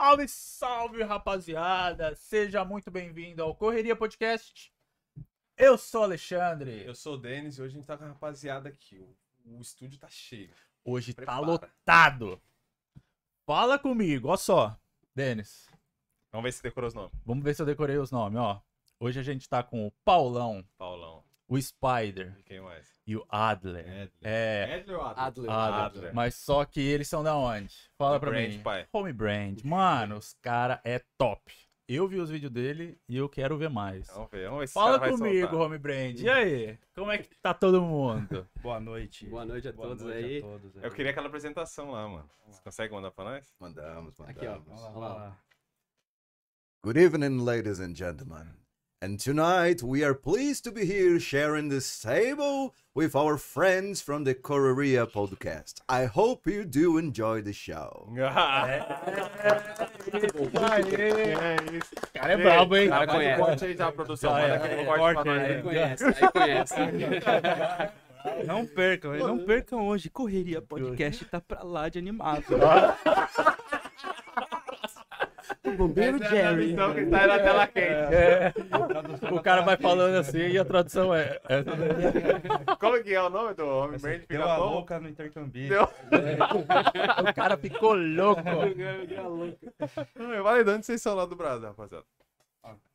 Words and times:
Salve, 0.00 0.26
salve, 0.28 1.02
rapaziada! 1.02 2.16
Seja 2.16 2.64
muito 2.64 2.90
bem-vindo 2.90 3.42
ao 3.42 3.54
Correria 3.54 3.94
Podcast. 3.94 4.72
Eu 5.58 5.76
sou 5.76 6.00
o 6.00 6.04
Alexandre. 6.04 6.82
Eu 6.86 6.94
sou 6.94 7.16
o 7.16 7.18
Denis 7.18 7.58
e 7.58 7.62
hoje 7.62 7.74
a 7.74 7.76
gente 7.76 7.86
tá 7.86 7.98
com 7.98 8.04
a 8.04 8.08
rapaziada 8.08 8.70
aqui. 8.70 8.98
O, 8.98 9.14
o 9.44 9.60
estúdio 9.60 9.98
tá 9.98 10.08
cheio. 10.08 10.48
Hoje 10.82 11.12
tá 11.12 11.16
Prepara. 11.18 11.40
lotado. 11.42 12.40
Fala 13.46 13.78
comigo, 13.78 14.28
ó 14.28 14.38
só. 14.38 14.74
Denis, 15.14 15.68
Vamos 16.32 16.44
ver 16.44 16.52
se 16.52 16.62
decorou 16.62 16.88
os 16.88 16.94
nomes. 16.94 17.12
vamos 17.22 17.44
ver 17.44 17.54
se 17.54 17.60
eu 17.60 17.66
decorei 17.66 17.98
os 17.98 18.10
nomes, 18.10 18.38
ó. 18.40 18.62
Hoje 18.98 19.20
a 19.20 19.22
gente 19.22 19.46
tá 19.46 19.62
com 19.62 19.86
o 19.86 19.90
Paulão, 20.02 20.64
Paulão. 20.78 21.22
O 21.50 21.60
Spider 21.60 22.34
E 22.38 22.42
quem 22.44 22.60
mais? 22.60 22.88
e 23.06 23.16
o 23.16 23.26
Adler. 23.28 23.84
Edler. 23.86 24.10
É, 24.22 24.78
Edler 24.78 24.96
ou 24.98 25.04
Adler? 25.04 25.24
Adler. 25.26 25.50
Adler. 25.50 25.84
Adler. 25.84 26.14
Mas 26.14 26.36
só 26.36 26.64
que 26.64 26.80
eles 26.80 27.08
são 27.08 27.22
da 27.22 27.36
onde? 27.36 27.74
Fala 27.98 28.16
Do 28.18 28.20
pra 28.20 28.30
Brand, 28.30 28.50
mim. 28.52 28.62
pai. 28.62 28.86
Home 28.92 29.12
Brand. 29.12 29.60
Mano, 29.64 30.16
os 30.16 30.32
cara 30.40 30.80
é 30.84 31.02
top. 31.18 31.52
Eu 31.88 32.06
vi 32.06 32.20
os 32.20 32.30
vídeos 32.30 32.52
dele 32.52 32.96
e 33.08 33.16
eu 33.16 33.28
quero 33.28 33.58
ver 33.58 33.68
mais. 33.68 34.06
Vamos 34.06 34.30
ver, 34.30 34.44
vamos 34.44 34.60
ver 34.60 34.66
se 34.68 34.74
Fala 34.74 35.00
comigo. 35.10 35.56
Home 35.56 35.76
Brand. 35.76 36.20
E 36.20 36.30
aí? 36.30 36.78
Como 36.94 37.10
é 37.10 37.18
que 37.18 37.28
tá 37.42 37.52
todo 37.52 37.82
mundo? 37.82 38.48
Boa 38.62 38.78
noite. 38.78 39.26
Boa 39.26 39.44
noite 39.44 39.66
a 39.66 39.72
todos 39.72 40.00
noite 40.04 40.16
aí. 40.24 40.38
A 40.38 40.42
todos 40.42 40.76
aí. 40.76 40.84
Eu 40.84 40.90
queria 40.92 41.10
aquela 41.10 41.26
apresentação 41.26 41.90
lá, 41.90 42.06
mano. 42.08 42.30
Você 42.46 42.62
consegue 42.62 42.94
mandar 42.94 43.10
pra 43.10 43.24
nós? 43.24 43.52
Mandamos, 43.58 44.16
mandamos. 44.16 44.36
Aqui, 44.36 44.46
ó. 44.46 44.58
Vamos 44.60 44.80
lá, 44.82 44.86
Olha 44.88 44.92
vamos 45.00 45.18
lá. 45.18 45.38
Good 46.84 46.98
evening, 47.00 47.44
ladies 47.44 47.80
and 47.80 47.96
gentlemen. 47.96 48.46
And 49.02 49.18
tonight 49.18 49.82
we 49.82 50.04
are 50.04 50.12
pleased 50.12 50.62
to 50.64 50.70
be 50.70 50.84
here 50.84 51.18
sharing 51.18 51.70
this 51.70 52.02
table 52.02 52.74
with 52.94 53.16
our 53.16 53.38
friends 53.38 54.02
from 54.02 54.24
the 54.24 54.34
Correria 54.34 55.10
podcast. 55.10 55.80
I 55.88 56.04
hope 56.04 56.46
you 56.46 56.66
do 56.66 56.98
enjoy 56.98 57.40
the 57.40 57.54
show. 57.54 58.12
é 60.98 61.56
isso. 61.72 61.94
Cara 62.12 62.32
é 62.34 62.36
brabo, 62.36 62.76
hein? 62.76 62.90
Cara, 62.90 63.06
conhece. 63.06 63.40
corte 63.40 63.64
aí 63.64 63.92
produção. 63.92 64.32
Manda 64.32 64.46
é, 64.46 64.56
aquele 64.56 64.82
é, 64.82 64.84
corte 64.84 65.22
pra 65.22 65.34
nós. 65.34 65.50
Aí 65.50 65.62
conhece, 65.62 66.04
aí 66.04 66.32
conhece. 66.32 66.74
Não 68.46 68.66
percam, 68.66 69.16
não 69.16 69.38
percam 69.38 69.88
hoje. 69.88 70.10
Correria 70.10 70.60
Podcast 70.60 71.24
tá 71.24 71.40
pra 71.40 71.62
lá 71.62 71.88
de 71.88 71.98
animado. 71.98 72.44
Bombeiro 75.76 76.22
Essa 76.22 76.36
é 76.36 76.46
a 76.46 76.94
que 76.94 77.06
tá 77.06 77.26
na 77.26 77.38
tela 77.38 77.66
quente. 77.66 78.14
É. 78.14 78.52
O 79.30 79.42
cara 79.42 79.60
vai 79.60 79.76
falando 79.76 80.16
assim 80.16 80.48
e 80.48 80.58
a 80.58 80.64
tradução 80.64 81.14
é. 81.14 81.38
daí. 81.48 82.76
Como 82.78 83.02
que 83.02 83.14
é 83.14 83.22
o 83.22 83.28
nome 83.28 83.54
do 83.54 83.66
homem 83.66 83.96
Essa 83.96 84.08
brand? 84.08 84.22
Deu 84.26 84.42
a 84.42 84.56
louca 84.56 84.98
no 84.98 85.08
intercambista. 85.08 85.74
Deu. 85.74 85.88
O 87.28 87.34
cara 87.34 87.58
ficou 87.58 87.92
louco. 87.94 88.42
Vale 90.42 90.64
de 90.64 90.70
onde 90.70 90.86
vocês 90.86 91.02
são 91.02 91.14
lá 91.14 91.26
do 91.26 91.36
Brasil, 91.36 91.68
rapaziada? 91.68 92.06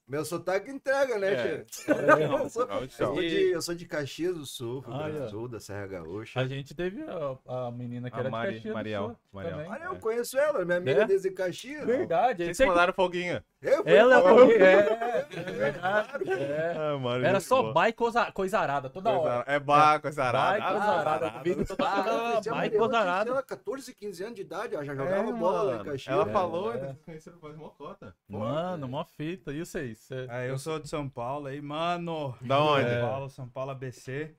Meu 0.08 0.24
sotaque 0.24 0.70
entrega, 0.70 1.18
né, 1.18 1.34
É. 1.34 1.58
tio? 1.64 1.94
Eu 1.96 2.48
sou, 2.50 2.68
Não, 2.68 2.82
eu 2.82 2.90
sou 2.90 3.16
de, 3.16 3.52
eu 3.52 3.62
sou 3.62 3.74
de 3.74 3.86
Caxias 3.88 4.36
do 4.36 4.46
Sul, 4.46 4.82
Rio 4.82 4.94
Ah, 4.94 4.98
Grande 5.00 5.18
do 5.18 5.24
é. 5.26 5.30
Sul, 5.30 5.48
da 5.48 5.60
Serra 5.60 5.88
Gaúcha. 5.88 6.40
A 6.40 6.48
gente 6.48 6.76
teve 6.76 7.04
a, 7.48 7.68
a 7.68 7.72
menina 7.72 8.12
que 8.12 8.16
A 8.16 8.20
era 8.20 8.30
Mari- 8.30 8.50
de 8.50 8.56
Caxias 8.58 8.72
do 8.72 8.76
Mariel, 8.76 9.04
Sul 9.08 9.18
Mariel. 9.34 9.58
também. 9.58 9.72
Olha, 9.72 9.84
eu 9.86 9.96
conheço 9.96 10.38
ela, 10.38 10.64
minha 10.64 10.78
amiga 10.78 11.02
É? 11.02 11.06
desde 11.08 11.32
Caxias. 11.32 11.86
Verdade. 11.88 12.44
Vocês 12.46 12.58
Você... 12.58 12.66
mandaram 12.68 12.94
folguinha. 12.94 13.44
Eu 13.62 13.82
fui 13.82 13.94
Ela 13.96 14.22
falar- 14.22 14.52
é, 14.52 15.28
é, 15.36 15.52
verdade. 15.52 16.30
é. 16.32 16.74
Ah, 16.78 16.98
mano, 17.00 17.26
Era 17.26 17.40
só 17.40 17.74
bai 17.74 17.92
coisa, 17.92 18.32
coisa 18.32 18.60
arada 18.60 18.92
toda 18.92 19.10
hora. 19.10 19.44
É 19.48 19.60
bar, 19.60 20.00
coisa 20.00 20.32
Bai 20.32 20.60
arada. 20.60 20.72
coisa 20.72 20.86
Ah, 20.86 20.86
Ah, 20.86 20.94
ela 20.94 21.04
Bai 21.04 22.68
ela 22.68 22.78
coisa 22.78 22.90
tinha, 22.94 23.02
arada. 23.02 23.24
sei 23.26 23.34
lá, 23.34 23.42
14, 23.44 23.96
15 23.96 24.24
anos 24.24 24.36
de 24.36 24.42
idade, 24.42 24.76
ela 24.76 24.86
já 24.86 24.94
É, 24.94 24.96
jogava 24.96 25.32
bola 25.32 25.76
em. 25.78 25.84
Caxias. 25.84 26.08
Ela 26.16 26.30
É. 26.30 26.32
falou, 26.32 26.76
eles 26.76 26.96
conheceram 27.04 27.40
faz 27.40 27.56
mocota. 27.56 28.16
Mano, 28.30 28.88
mó 28.88 29.04
fita. 29.04 29.52
E 29.52 29.66
vocês? 29.96 30.26
Cê- 30.26 30.32
Ah, 30.32 30.46
eu 30.46 30.58
sou 30.58 30.80
de 30.80 30.88
São 30.90 31.08
Paulo 31.10 31.48
aí, 31.48 31.62
mano. 31.62 32.36
Da 32.42 32.62
onde? 32.62 32.90
São 32.90 33.02
Paulo, 33.02 33.30
São 33.30 33.50
Paulo 33.50 33.72
ABC. 33.72 34.36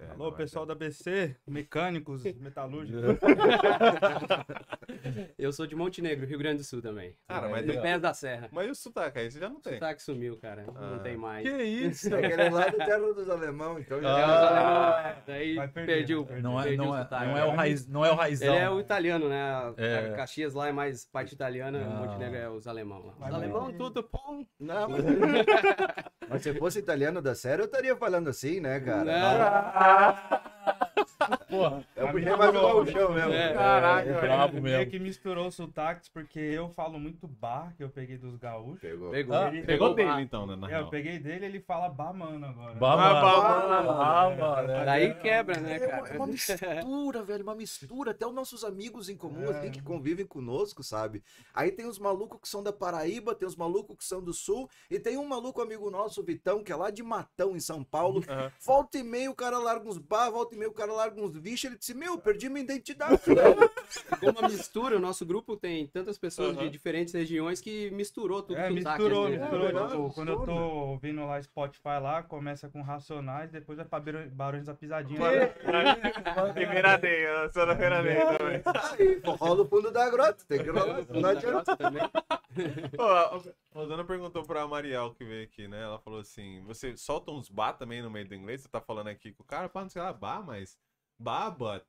É, 0.00 0.10
Alô, 0.12 0.32
pessoal 0.32 0.64
da 0.64 0.72
ABC, 0.72 1.36
mecânicos, 1.46 2.22
metalúrgicos. 2.40 3.02
Eu 5.36 5.52
sou 5.52 5.66
de 5.66 5.76
Montenegro, 5.76 6.26
Rio 6.26 6.38
Grande 6.38 6.58
do 6.58 6.64
Sul 6.64 6.80
também. 6.80 7.14
Cara, 7.28 7.48
mas, 7.48 7.66
No 7.66 7.72
tem- 7.74 7.82
pé 7.82 7.98
da 7.98 8.14
serra. 8.14 8.48
mas 8.50 8.66
e 8.66 8.70
o 8.70 8.74
sotaque 8.74 9.18
aí? 9.18 9.30
Você 9.30 9.38
já 9.38 9.48
não 9.48 9.58
O 9.58 9.60
tem. 9.60 9.74
sotaque 9.74 10.02
sumiu, 10.02 10.36
cara. 10.38 10.64
Não 10.66 10.94
Ah. 10.94 10.98
tem 11.00 11.16
mais. 11.16 11.46
Que 11.48 11.62
isso? 11.62 12.08
Aquele 12.16 12.48
lá 12.50 12.72
terra 12.72 12.98
dos 13.12 13.28
alemão, 13.28 13.78
então 13.78 14.00
já. 14.00 14.08
Ah. 14.08 14.18
É, 14.18 14.24
alemão, 14.24 15.22
Daí 15.26 15.68
perdi 15.86 16.14
o. 16.14 16.26
Não 16.40 16.58
é, 16.58 16.62
perdi 16.64 16.78
não, 16.78 16.90
o 16.90 16.96
é, 16.96 17.02
sotaque. 17.02 17.26
não 17.26 17.36
é 17.38 17.44
o 17.44 17.50
raiz, 17.50 17.86
não 17.86 18.04
é 18.04 18.10
o 18.10 18.14
raizão. 18.14 18.54
Ele 18.54 18.64
é 18.64 18.70
o 18.70 18.80
italiano, 18.80 19.28
né? 19.28 19.42
A- 19.42 19.74
É. 19.76 20.12
Caxias 20.16 20.54
lá 20.54 20.68
é 20.68 20.72
mais 20.72 21.04
parte 21.04 21.34
italiana, 21.34 21.84
Ah. 21.84 22.06
Montenegro 22.06 22.36
é 22.36 22.48
os 22.48 22.66
alemão 22.66 23.04
lá. 23.06 23.28
Os 23.28 23.34
alemão, 23.34 23.72
tudo 23.72 24.08
bom. 24.10 24.44
Não, 24.58 24.88
mas... 26.28 26.42
se 26.42 26.54
fosse 26.54 26.78
italiano 26.78 27.20
da 27.22 27.34
série, 27.34 27.62
eu 27.62 27.66
estaria 27.66 27.96
falando 27.96 28.28
assim, 28.28 28.60
né, 28.60 28.80
cara? 28.80 30.48
Porra, 31.48 31.84
Eu 31.96 32.08
puxei 32.10 32.36
mais 32.36 32.54
o 32.54 32.86
chão 32.86 33.12
mesmo. 33.12 33.32
É. 33.32 33.52
Caraca, 33.54 34.08
é 34.08 34.20
brabo 34.20 34.60
mesmo. 34.60 34.90
que 34.90 34.98
misturou 34.98 35.50
sotaques, 35.50 36.08
porque 36.08 36.38
eu 36.38 36.68
falo 36.70 36.98
muito 36.98 37.26
bar, 37.26 37.74
que 37.76 37.82
eu 37.82 37.88
peguei 37.88 38.16
dos 38.18 38.36
gaúchos. 38.36 38.80
Pegou. 38.80 39.10
Pegou. 39.10 39.34
Ah, 39.36 39.48
Ele 39.48 39.62
Pegou 39.62 39.90
o 39.90 39.94
dele 39.94 40.08
bar. 40.08 40.20
então, 40.22 40.46
né? 40.46 40.56
Na 40.56 40.70
É, 40.70 40.80
eu 40.80 40.88
peguei 40.88 41.18
dele 41.18 41.46
ele 41.46 41.60
fala 41.60 41.88
bah, 41.88 42.12
mano, 42.12 42.46
agora. 42.46 42.74
Bah, 42.74 42.92
Ah, 42.92 42.96
mano. 42.98 43.20
bah, 43.20 43.68
mano. 43.68 43.90
Ah, 43.90 44.36
mano. 44.36 44.70
é. 44.72 44.84
Daí 44.84 45.14
quebra, 45.14 45.58
né, 45.60 45.76
É 45.76 45.86
uma, 45.86 46.02
cara? 46.02 46.16
uma 46.16 46.26
mistura, 46.26 47.22
velho, 47.22 47.42
uma 47.42 47.54
mistura. 47.54 48.10
Até 48.12 48.26
os 48.26 48.34
nossos 48.34 48.62
amigos 48.64 49.08
em 49.08 49.16
comum, 49.16 49.50
assim, 49.50 49.70
que 49.70 49.82
convivem 49.82 50.26
conosco, 50.26 50.82
sabe? 50.82 51.22
Aí 51.54 51.72
tem 51.72 51.86
os 51.86 51.98
malucos 51.98 52.40
que 52.40 52.48
são 52.48 52.62
da 52.62 52.72
Paraíba, 52.72 53.34
tem 53.34 53.48
os 53.48 53.56
malucos 53.56 53.96
que 53.96 54.04
são 54.04 54.22
do 54.22 54.32
Sul, 54.32 54.68
e 54.90 54.98
tem 54.98 55.16
um 55.18 55.26
maluco 55.26 55.60
amigo 55.60 55.90
nosso, 55.90 56.20
o 56.20 56.24
Vitão, 56.24 56.62
que 56.62 56.72
é 56.72 56.76
lá 56.76 56.90
de 56.90 57.02
Matão, 57.02 57.54
em 57.56 57.60
São 57.60 57.82
Paulo. 57.84 58.22
Aham. 58.28 58.50
Volta 58.60 58.98
e 58.98 59.02
meia 59.02 59.30
o 59.30 59.34
cara 59.34 59.58
larga 59.58 59.88
uns 59.88 59.98
bar, 59.98 60.30
volta 60.30 60.54
e 60.54 60.58
meia 60.58 60.70
o 60.70 60.74
cara 60.74 60.92
larga 60.92 61.20
uns 61.20 61.36
bichos. 61.36 61.64
Ele 61.64 61.76
disse: 61.78 61.94
Meu, 61.94 62.18
perdi 62.18 62.48
minha 62.48 62.64
identidade. 62.64 63.20
Como 64.20 64.38
uma 64.38 64.48
mistura, 64.48 64.96
o 64.96 65.00
nosso 65.00 65.24
grupo 65.26 65.56
tem 65.56 65.86
tantas 65.86 66.18
pessoas 66.18 66.56
Aham. 66.56 66.64
de 66.64 66.70
diferentes 66.70 67.14
regiões 67.14 67.60
que 67.60 67.90
misturou 67.90 68.42
tudo 68.42 68.58
É, 68.58 68.70
misturou, 68.70 69.28
né? 69.28 69.38
misturou. 69.38 69.68
É 69.68 70.12
quando 70.14 70.28
eu 70.32 70.40
tô 70.44 70.52
ouvindo 70.52 71.24
lá 71.26 71.40
Spotify 71.42 71.98
lá, 72.02 72.22
começa 72.22 72.68
com 72.68 72.82
Racionais, 72.82 73.50
depois 73.50 73.76
vai 73.78 73.86
pra 73.86 74.00
Barões- 74.30 74.66
da 74.66 74.74
Pisadinha. 74.74 75.18
E 76.56 76.64
veraneio, 76.66 77.28
eu 77.28 77.52
sou 77.52 77.66
da 77.66 77.74
veraneio 77.74 78.38
também. 78.38 78.62
Aí 78.64 79.20
rola 79.38 79.62
o 79.62 79.68
fundo 79.68 79.90
da 79.90 80.08
grota, 80.10 80.44
tem 80.46 80.62
que 80.62 80.70
rolar. 80.70 81.04
Não 81.10 81.28
adianta. 81.28 81.76
também. 81.76 82.02
Ô, 82.98 83.02
a 83.02 83.40
Rosana 83.72 84.04
perguntou 84.04 84.42
pra 84.44 84.66
Mariel 84.78 85.12
que 85.14 85.24
veio 85.24 85.44
aqui, 85.44 85.66
né? 85.66 85.82
Ela 85.82 85.98
falou 85.98 86.20
assim: 86.20 86.62
você 86.64 86.96
solta 86.96 87.32
uns 87.32 87.48
bar 87.48 87.72
também 87.72 88.00
no 88.00 88.10
meio 88.10 88.28
do 88.28 88.34
inglês? 88.34 88.62
Você 88.62 88.68
tá 88.68 88.80
falando 88.80 89.08
aqui 89.08 89.32
com 89.32 89.42
o 89.42 89.46
cara, 89.46 89.68
pá, 89.68 89.82
não 89.82 89.88
sei 89.88 90.00
lá, 90.00 90.12
bar, 90.12 90.44
mas. 90.44 90.78
Bar, 91.18 91.50
but. 91.50 91.84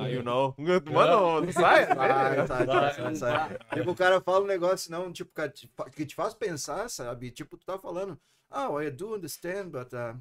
Ah, 0.00 0.08
you 0.08 0.22
know. 0.22 0.54
Mano, 0.92 1.40
não 1.42 1.52
sai? 1.52 1.86
Sai, 1.86 2.46
sai, 2.46 2.92
sai, 2.92 3.14
sai. 3.14 3.58
Tipo, 3.72 3.92
o 3.92 3.94
cara 3.94 4.20
fala 4.20 4.44
um 4.44 4.48
negócio 4.48 4.90
não, 4.90 5.12
tipo, 5.12 5.32
que 5.32 5.48
te, 5.48 5.68
fa- 5.76 5.88
que 5.90 6.04
te 6.04 6.14
faz 6.14 6.34
pensar, 6.34 6.88
sabe? 6.90 7.30
Tipo, 7.30 7.56
tu 7.56 7.64
tá 7.64 7.78
falando, 7.78 8.18
ah, 8.50 8.68
I 8.82 8.90
do 8.90 9.14
understand, 9.14 9.70
but... 9.70 9.92
Uh, 9.92 10.20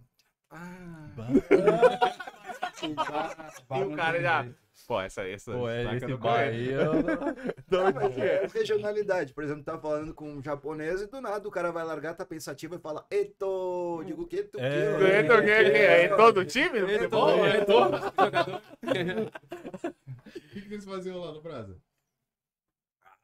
ah, 0.52 1.09
E 3.75 3.84
o 3.84 3.96
cara 3.96 4.22
já. 4.22 4.46
Pô, 4.87 5.01
essa. 5.01 5.27
essa 5.27 5.51
Pô, 5.51 5.69
é, 5.69 5.95
esse 5.97 6.15
Bahia. 6.15 6.75
eu... 6.75 6.93
De 7.67 7.75
onde 7.75 7.93
mas 7.93 8.15
que 8.15 8.21
é? 8.21 8.43
é 8.45 8.47
regionalidade. 8.47 9.33
Por 9.33 9.43
exemplo, 9.43 9.63
tá 9.63 9.77
falando 9.77 10.13
com 10.13 10.31
um 10.31 10.41
japonês 10.41 11.01
e 11.01 11.07
do 11.07 11.19
nada 11.19 11.45
o 11.45 11.51
cara 11.51 11.71
vai 11.73 11.83
largar, 11.83 12.15
tá 12.15 12.25
pensativo 12.25 12.75
e 12.75 12.79
fala, 12.79 13.05
eto, 13.11 14.01
digo, 14.05 14.25
que 14.25 14.43
tu 14.43 14.57
É. 14.57 14.93
que? 14.93 14.97
Tu 14.97 15.05
entra 15.05 15.39
o 15.39 15.43
quê 15.43 15.51
aqui? 15.51 15.77
É 15.77 16.07
todo 16.15 16.39
o 16.39 16.45
time? 16.45 16.79
futebol? 16.79 17.45
É, 17.45 17.65
todo 17.65 17.97
jogador. 17.97 18.61
O 20.25 20.39
que, 20.49 20.61
que 20.61 20.73
eles 20.73 20.85
faziam 20.85 21.19
lá 21.19 21.33
no 21.33 21.41
Brasil? 21.41 21.75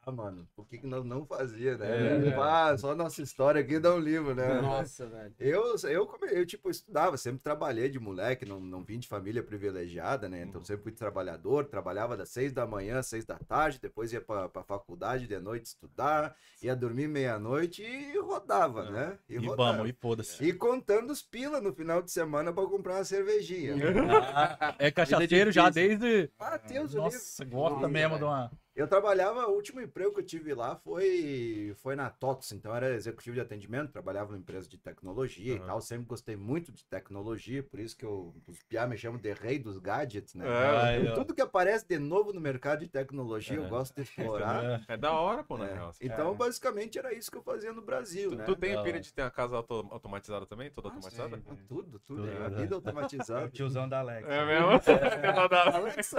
Ah, 0.06 0.12
mano, 0.12 0.46
por 0.54 0.68
que, 0.68 0.78
que 0.80 0.86
nós 0.86 1.06
não 1.06 1.26
fazia, 1.26 1.72
É. 1.80 2.18
né? 2.20 2.36
Ah, 2.38 2.76
só 2.78 2.94
nossa 2.94 3.22
história 3.22 3.62
aqui 3.62 3.80
dá 3.80 3.94
um 3.96 4.00
livro, 4.00 4.36
né? 4.36 4.60
Nossa, 4.62 5.08
velho. 5.08 5.34
Eu, 5.40 5.76
eu, 5.90 6.06
come- 6.06 6.28
eu, 6.30 6.46
tipo, 6.46 6.70
estudava, 6.70 7.16
sempre 7.16 7.40
trabalhei 7.42 7.88
de 7.88 8.00
moleque, 8.00 8.46
não, 8.46 8.60
não 8.60 8.84
vim 8.84 9.00
de 9.00 9.08
família 9.08 9.42
privilegiada, 9.42 10.28
né? 10.28 10.44
Então 10.44 10.62
sempre 10.62 10.84
fui 10.84 10.92
trabalhador, 10.92 11.66
trabalhava 11.66 12.18
das 12.18 12.28
seis 12.30 12.52
da 12.52 12.68
manhã 12.68 13.00
às 13.00 13.08
seis 13.08 13.24
da 13.24 13.40
tarde, 13.40 13.80
depois 13.82 14.12
ia 14.12 14.20
pra, 14.20 14.50
pra 14.50 14.62
faculdade 14.62 15.26
de 15.26 15.40
noite 15.40 15.68
estudar, 15.68 16.36
ia 16.62 16.76
dormir 16.76 17.08
meia-noite 17.08 17.82
e 17.82 18.20
rodava, 18.20 18.90
né? 18.92 19.18
E 19.30 19.38
rodava. 19.38 19.78
vamos, 19.78 19.90
e 19.90 19.94
foda-se. 19.94 20.44
E 20.44 20.52
contando 20.52 21.12
os 21.12 21.22
pila 21.22 21.62
no 21.62 21.74
final 21.74 22.02
de 22.02 22.12
semana 22.12 22.52
pra 22.52 22.66
comprar 22.66 22.96
uma 22.96 23.06
cervejinha. 23.06 23.76
É 24.80 24.92
cachaceiro 24.92 25.52
já 25.52 25.70
desde... 25.70 26.30
Ah, 26.40 26.58
Deus, 26.58 26.94
o 26.94 26.98
Nossa, 26.98 27.46
gosta 27.46 27.88
mesmo 27.88 28.18
de 28.18 28.24
uma... 28.24 28.52
Eu 28.76 28.88
trabalhava, 28.88 29.46
o 29.48 29.54
último 29.54 29.80
emprego 29.80 30.12
que 30.14 30.20
eu 30.22 30.26
tive 30.26 30.52
lá 30.56 30.76
foi, 30.78 31.76
foi 31.78 31.96
na 31.96 32.10
TOTS, 32.10 32.54
então 32.54 32.76
era 32.76 32.92
executivo 32.96 33.36
de 33.36 33.42
atendimento, 33.42 33.92
trabalhava 33.92 34.32
numa 34.32 34.40
empresa 34.40 34.68
de 34.68 34.80
tecnologia 34.80 35.54
Aham. 35.54 35.64
e 35.64 35.68
tal, 35.68 35.80
sempre 35.80 36.08
gostei 36.08 36.36
muito 36.36 36.72
de 36.72 36.84
tecnologia, 36.86 37.62
por 37.62 37.80
isso 37.80 37.96
que 37.96 38.04
eu, 38.04 38.34
os 38.48 38.64
piá 38.64 38.88
me 38.88 38.98
chamam 38.98 39.20
de 39.22 39.32
rei 39.32 39.60
dos 39.60 39.78
gadgets, 39.78 40.34
né? 40.34 40.46
É, 40.48 40.98
Aí, 40.98 41.08
ó. 41.08 41.14
Tudo 41.14 41.36
que 41.36 41.42
aparece 41.42 41.88
de 41.88 42.00
novo 42.00 42.34
no 42.34 42.42
mercado 42.42 42.80
de 42.80 42.88
tecnologia 42.88 43.58
eu 43.58 43.66
É. 43.66 43.70
gosto 43.70 43.94
de 43.94 44.02
explorar. 44.10 44.84
É 44.88 44.98
da 44.98 45.12
hora, 45.12 45.44
pô, 45.44 45.56
na 45.56 45.68
É. 45.68 45.74
real. 45.76 45.94
Então, 46.02 46.34
basicamente, 46.36 46.98
era 46.98 47.14
isso 47.14 47.30
que 47.30 47.38
eu 47.38 47.44
fazia 47.44 47.72
no 47.72 47.82
Brasil, 47.82 48.32
Tu, 48.32 48.36
né? 48.38 48.44
tu 48.46 48.56
tem 48.56 48.74
a 48.74 48.82
pira 48.82 49.00
de 49.00 49.14
ter 49.14 49.22
uma 49.22 49.30
casa 49.30 49.56
auto- 49.56 49.88
automatizada 49.92 50.48
também? 50.48 50.72
Toda 50.72 50.88
Ah, 50.88 50.92
automatizada? 50.94 51.38
sim, 51.38 51.44
Tudo, 51.44 52.00
tudo. 52.00 52.00
Tudo, 52.00 52.28
é, 52.28 52.46
a 52.46 52.50
né? 52.50 52.58
vida 52.58 52.74
É 52.74 52.78
o 52.78 52.80
automatizada. 52.80 53.48
tiozão 53.50 53.88
da 53.88 54.00
Alex. 54.00 54.28
É 54.28 54.46
mesmo? 54.46 54.70
Alexa 55.76 56.18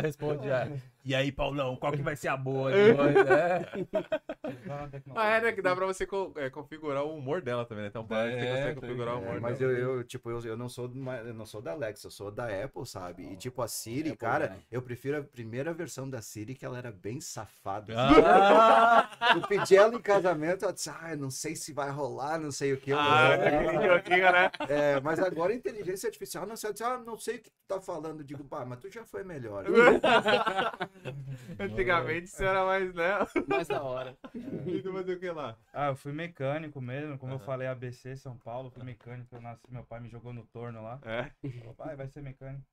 responde, 0.00 0.48
é. 0.48 0.70
E 1.08 1.14
aí, 1.14 1.32
Paulão, 1.32 1.74
qual 1.74 1.90
que 1.90 2.02
vai 2.02 2.14
ser 2.14 2.28
a 2.28 2.36
boa 2.36 2.70
de 2.74 2.78
hoje? 2.92 3.16
É. 4.48 5.08
Ah, 5.14 5.26
é, 5.36 5.40
né? 5.42 5.52
Que 5.52 5.60
dá 5.60 5.74
pra 5.76 5.84
você 5.86 6.06
co- 6.06 6.32
é, 6.36 6.48
configurar 6.48 7.04
o 7.04 7.14
humor 7.14 7.42
dela 7.42 7.64
também, 7.66 7.82
né? 7.84 7.88
Então 7.88 8.06
parece 8.06 8.36
que 8.38 8.44
É, 8.44 8.56
você 8.56 8.64
tem- 8.64 8.74
configurar 8.76 9.14
o 9.16 9.18
É, 9.18 9.28
humor 9.28 9.40
mas 9.40 9.58
dela. 9.58 9.72
eu, 9.72 9.96
eu, 9.98 10.04
tipo, 10.04 10.30
eu, 10.30 10.40
eu 10.40 10.56
não 10.56 10.68
sou 10.68 10.84
eu 10.86 11.34
não 11.34 11.44
sou 11.46 11.60
da 11.60 11.72
Alexa, 11.72 12.06
eu 12.06 12.10
sou 12.10 12.30
da 12.30 12.44
Apple, 12.64 12.86
sabe? 12.86 13.22
E 13.24 13.36
tipo, 13.36 13.60
a 13.62 13.68
Siri, 13.68 14.10
Apple, 14.10 14.16
cara, 14.18 14.48
né? 14.48 14.58
eu 14.70 14.80
prefiro 14.82 15.18
a 15.18 15.22
primeira 15.22 15.72
versão 15.74 16.08
da 16.08 16.20
Siri, 16.22 16.54
que 16.54 16.64
ela 16.64 16.78
era 16.78 16.90
bem 16.90 17.20
safada. 17.20 17.92
Ah, 17.96 19.08
Eu 19.34 19.42
pedi 19.46 19.76
ela 19.76 19.94
em 19.94 20.00
casamento, 20.00 20.64
ela 20.64 20.72
disse, 20.72 20.90
ah, 20.90 21.16
não 21.16 21.30
sei 21.30 21.54
se 21.56 21.72
vai 21.72 21.90
rolar, 21.90 22.38
não 22.38 22.50
sei 22.50 22.72
o 22.72 22.76
que. 22.78 22.92
Ah, 22.92 23.34
aquele 23.34 23.86
joguinho, 23.86 24.32
né? 24.32 24.50
É, 24.68 25.00
mas 25.00 25.18
agora 25.20 25.52
a 25.52 25.56
inteligência 25.56 26.06
artificial, 26.06 26.46
não 26.46 26.56
sei, 26.56 26.70
ah, 26.82 26.98
não 26.98 27.18
sei 27.18 27.36
o 27.36 27.40
que 27.40 27.50
tu 27.50 27.56
tá 27.66 27.80
falando. 27.80 28.20
Eu 28.20 28.24
digo, 28.24 28.44
pá, 28.44 28.64
mas 28.64 28.78
tu 28.80 28.90
já 28.90 29.04
foi 29.04 29.22
melhor. 29.24 29.64
Antigamente 31.58 32.26
isso 32.26 32.42
era 32.42 32.64
mais, 32.64 32.94
né? 32.94 33.10
Mais 33.46 33.68
da 33.68 33.82
hora. 33.82 34.16
E 34.66 34.82
tu 34.82 34.92
fazia 34.92 35.16
o 35.16 35.18
que 35.18 35.30
lá? 35.30 35.56
Ah, 35.72 35.88
eu 35.88 35.96
fui 35.96 36.12
mecânico 36.12 36.80
mesmo, 36.80 37.18
como 37.18 37.32
eu 37.34 37.38
falei, 37.38 37.66
ABC, 37.66 38.16
São 38.16 38.36
Paulo, 38.38 38.70
fui 38.70 38.82
mecânico, 38.82 39.34
eu 39.34 39.40
nasci, 39.40 39.62
meu 39.70 39.84
pai 39.84 40.00
me 40.00 40.08
jogou 40.08 40.32
no 40.32 40.44
torno 40.46 40.82
lá, 40.82 41.00
É. 41.04 41.30
falou, 41.58 41.74
pai, 41.74 41.96
vai 41.96 42.08
ser 42.08 42.22
mecânico. 42.22 42.64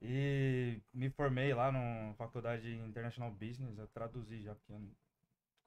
E 0.00 0.80
me 0.92 1.10
formei 1.10 1.54
lá 1.54 1.70
na 1.70 2.14
faculdade 2.14 2.62
de 2.62 2.76
International 2.76 3.30
Business, 3.30 3.78
eu 3.78 3.86
traduzi 3.88 4.42
já, 4.42 4.54
porque 4.54 4.72
é 4.72 4.78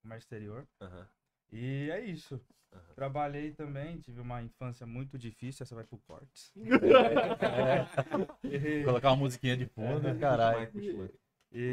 comércio 0.01 0.25
exterior. 0.25 0.67
Aham. 0.81 1.07
E 1.51 1.89
é 1.91 2.01
isso. 2.01 2.41
Aham. 2.73 2.81
Trabalhei 2.95 3.51
também, 3.53 3.99
tive 4.01 4.19
uma 4.19 4.41
infância 4.41 4.85
muito 4.85 5.17
difícil, 5.17 5.63
essa 5.63 5.75
vai 5.75 5.83
pro 5.85 5.97
cortes. 5.99 6.51
é. 8.43 8.83
Colocar 8.83 9.09
uma 9.11 9.17
musiquinha 9.17 9.55
de 9.55 9.65
fundo, 9.67 10.17
caralho. 10.19 10.69
E- 10.75 11.24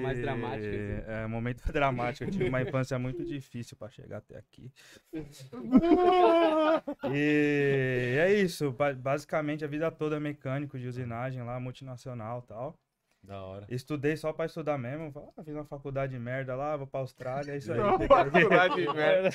Mais 0.02 0.19
dramática, 0.20 0.69
assim. 0.69 1.02
É, 1.06 1.26
momento 1.26 1.62
dramático. 1.73 2.25
Eu 2.25 2.31
tive 2.31 2.49
uma 2.49 2.62
infância 2.62 2.99
muito 2.99 3.25
difícil 3.25 3.76
pra 3.76 3.88
chegar 3.88 4.19
até 4.19 4.37
aqui. 4.38 4.70
e 7.12 8.17
é 8.19 8.32
isso. 8.34 8.70
ba- 8.73 8.94
Basicamente, 8.94 9.64
a 9.64 9.69
vida 9.69 9.90
toda 9.90 10.20
mecânico 10.20 10.79
de 10.79 10.87
usinagem 10.87 11.43
lá, 11.43 11.58
multinacional 11.58 12.43
e 12.44 12.49
tal. 12.49 12.79
Da 13.25 13.40
hora. 13.40 13.67
Estudei 13.69 14.17
só 14.17 14.32
pra 14.32 14.46
estudar 14.46 14.76
mesmo. 14.76 15.12
Falei, 15.12 15.29
ah, 15.37 15.44
fiz 15.44 15.55
uma 15.55 15.64
faculdade 15.64 16.12
de 16.12 16.19
merda 16.19 16.56
lá, 16.56 16.76
vou 16.76 16.88
pra 16.88 16.99
Austrália, 17.00 17.52
é 17.52 17.56
isso 17.56 17.73
aí. 17.73 17.79
Uma 17.82 17.99
faculdade 18.08 18.75
de 18.75 18.93
merda. 18.93 19.31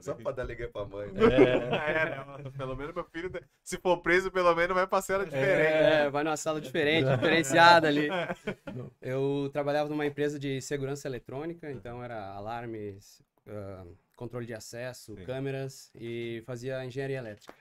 Só 0.00 0.14
pra 0.14 0.32
dar 0.32 0.44
ligar 0.44 0.68
pra 0.68 0.84
mãe. 0.84 1.10
Né? 1.12 1.22
É. 1.24 1.86
É, 1.96 2.10
né? 2.10 2.50
Pelo 2.56 2.76
menos 2.76 2.94
meu 2.94 3.04
filho, 3.04 3.30
se 3.62 3.78
for 3.78 3.98
preso, 3.98 4.30
pelo 4.30 4.54
menos 4.54 4.74
vai 4.74 4.86
pra 4.86 5.00
cela 5.00 5.24
diferente. 5.24 5.48
É, 5.48 6.10
vai 6.10 6.24
numa 6.24 6.36
sala 6.36 6.60
diferente, 6.60 7.08
diferenciada 7.08 7.88
ali. 7.88 8.08
Eu 9.00 9.48
trabalhava 9.52 9.88
numa 9.88 10.04
empresa 10.06 10.38
de 10.38 10.60
segurança 10.60 11.08
eletrônica, 11.08 11.70
então 11.70 12.02
era 12.02 12.32
alarmes, 12.32 13.22
ah, 13.48 13.84
controle 14.16 14.46
de 14.46 14.54
acesso, 14.54 15.14
Sim. 15.14 15.24
câmeras 15.24 15.90
e 15.94 16.42
fazia 16.46 16.84
engenharia 16.84 17.18
elétrica. 17.18 17.54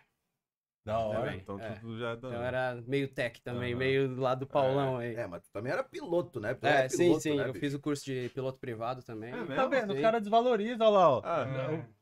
Da 0.85 0.99
hora. 0.99 1.25
Também. 1.25 1.39
Então 1.41 1.59
É. 1.59 1.71
tudo 1.79 1.99
já 1.99 2.13
dá. 2.13 2.27
Então 2.27 2.43
era 2.43 2.83
meio 2.85 3.07
tech 3.07 3.41
também, 3.41 3.71
Aham. 3.73 3.79
meio 3.79 4.07
do 4.07 4.21
lado 4.21 4.39
do 4.41 4.47
Paulão 4.47 4.97
aí. 4.97 5.15
É, 5.15 5.25
mas 5.25 5.41
tu 5.41 5.51
também 5.51 5.73
era 5.73 5.83
piloto, 5.83 6.39
né? 6.39 6.53
Tu 6.53 6.67
É, 6.67 6.87
sim, 6.87 7.05
piloto, 7.05 7.21
sim. 7.21 7.35
né, 7.37 7.43
eu 7.47 7.53
bicho? 7.53 7.59
fiz 7.59 7.73
o 7.73 7.79
curso 7.79 8.05
de 8.05 8.29
piloto 8.29 8.59
privado 8.59 9.01
também. 9.03 9.33
É 9.33 9.37
mesmo? 9.37 9.55
Tá 9.55 9.65
vendo? 9.65 9.95
Sim. 9.95 10.01
caras 10.01 10.21
desvalorizam, 10.21 10.87
olha 10.87 10.97
lá, 10.97 11.09
ó. 11.09 11.21
Ah, 11.25 11.45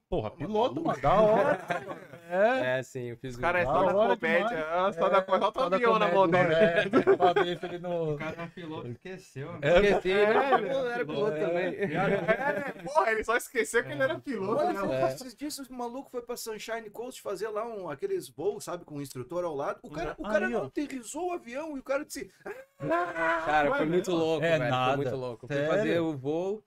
Porra, 0.10 0.30
piloto, 0.32 0.84
mano. 0.84 1.02
Da 1.02 1.14
hora. 1.22 1.60
É. 2.30 2.80
É, 2.80 2.84
sim, 2.84 3.10
eu 3.10 3.18
fiz 3.18 3.36
o 3.36 3.40
caras 3.40 3.62
é 3.62 3.66
Da 3.66 3.72
só 3.72 3.84
da 3.86 3.96
hora 3.96 4.18
comédia. 4.18 4.68
Ah, 4.72 4.92
só 4.92 5.08
da 5.10 5.22
coisa. 5.22 5.46
Olha 5.46 5.66
o 5.68 5.70
da 5.70 5.76
avião 5.76 6.00
na 6.00 6.08
mão 6.08 6.28
dele. 6.28 6.56
É, 6.56 6.82
ele. 6.82 7.78
O 7.86 8.18
cara 8.18 8.36
é 8.38 8.42
um 8.42 8.50
piloto, 8.50 8.88
esqueceu. 8.88 9.52
né? 9.60 9.60
Esqueci, 9.62 10.08
né? 10.16 10.24
É, 10.24 10.74
Eu 10.74 10.88
era 10.90 11.06
piloto 11.06 11.38
também. 11.38 11.76
É, 11.76 12.72
porra, 12.84 13.12
ele 13.12 13.24
só 13.24 13.36
esqueceu 13.38 13.84
que 13.84 13.92
ele 13.92 14.02
era 14.02 14.18
piloto, 14.18 14.64
Olha, 14.64 14.74
né? 14.74 14.80
foi 14.80 14.96
É. 14.96 15.08
esses 15.14 15.36
dias 15.36 15.60
o 15.60 15.74
maluco 15.74 16.10
foi 16.10 16.24
pra 16.24 16.36
Sunshine 16.36 16.90
Coast 16.90 17.22
fazer 17.22 17.50
lá 17.50 17.66
um, 17.68 17.88
aqueles 17.88 18.28
voos, 18.30 18.64
sabe, 18.64 18.84
com 18.84 18.96
o 18.96 19.02
instrutor 19.02 19.44
ao 19.44 19.54
lado. 19.56 19.80
O 19.84 19.92
cara, 19.92 20.16
o 20.18 20.26
Aí, 20.26 20.32
cara 20.34 20.48
ó. 20.48 20.50
não 20.50 20.64
aterrizou 20.66 21.30
o 21.30 21.34
avião 21.34 21.76
e 21.76 21.80
o 21.82 21.84
cara 21.84 22.04
disse, 22.04 22.32
Cara, 22.80 23.76
foi 23.76 23.86
muito 23.86 24.12
louco, 24.12 24.44
É 24.44 24.58
velho. 24.58 24.72
nada. 24.72 24.96
Foi 24.96 25.04
muito 25.06 25.16
louco. 25.18 25.46
Fui 25.48 25.56
Sério? 25.56 25.72
fazer 25.72 26.00
o 26.00 26.18
voo 26.18 26.64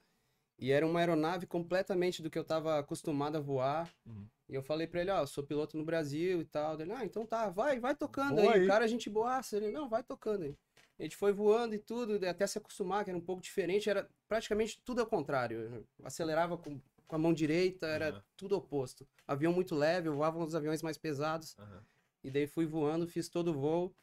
e 0.59 0.73
era 0.73 0.87
uma 0.87 1.01
aeronave 1.01 1.47
completamente 1.47 2.23
do 2.23 2.31
que 2.31 2.39
eu 2.39 2.45
tava 2.45 2.79
acostumado 2.79 3.37
a 3.37 3.41
voar. 3.41 3.93
Uhum. 4.07 4.27
E 4.49 4.55
eu 4.55 4.63
falei 4.63 4.87
pra 4.87 5.01
ele, 5.01 5.11
ó, 5.11 5.21
eu 5.21 5.27
sou 5.27 5.45
piloto 5.45 5.77
no 5.77 5.85
Brasil 5.85 6.41
e 6.41 6.45
tal. 6.45 6.81
Ele, 6.81 6.93
ah, 6.93 7.05
então 7.05 7.27
tá, 7.27 7.49
vai, 7.51 7.79
vai 7.79 7.95
tocando 7.95 8.41
aí. 8.41 8.49
aí. 8.49 8.65
O 8.65 8.67
cara, 8.67 8.85
a 8.85 8.89
gente 8.89 9.11
boaça. 9.11 9.57
Ele, 9.57 9.71
não, 9.71 9.89
vai 9.89 10.03
tocando 10.03 10.45
aí. 10.45 10.57
A 10.99 11.03
gente 11.03 11.17
foi 11.17 11.33
voando 11.33 11.75
e 11.75 11.79
tudo, 11.79 12.27
até 12.27 12.47
se 12.47 12.57
acostumar, 12.57 13.05
que 13.05 13.11
era 13.11 13.19
um 13.19 13.23
pouco 13.23 13.43
diferente. 13.43 13.91
Era 13.91 14.09
praticamente 14.27 14.81
tudo 14.83 15.01
ao 15.01 15.07
contrário. 15.07 15.59
Eu 15.99 16.07
acelerava 16.07 16.57
com, 16.57 16.81
com 17.07 17.17
a 17.17 17.19
mão 17.19 17.35
direita, 17.35 17.87
era 17.87 18.09
Aham. 18.11 18.23
tudo 18.37 18.57
oposto. 18.57 19.07
Avião 19.27 19.53
muito 19.53 19.75
leve, 19.75 20.09
eu 20.09 20.15
voava 20.15 20.39
uns 20.39 20.55
aviões 20.55 20.81
mais 20.81 20.97
pesados. 20.97 21.55
Aham. 21.59 21.85
E 22.25 22.31
daí 22.31 22.47
fui 22.47 22.65
voando, 22.67 23.07
fiz 23.07 23.29
todo 23.29 23.49
o 23.49 23.55
voo. 23.55 23.95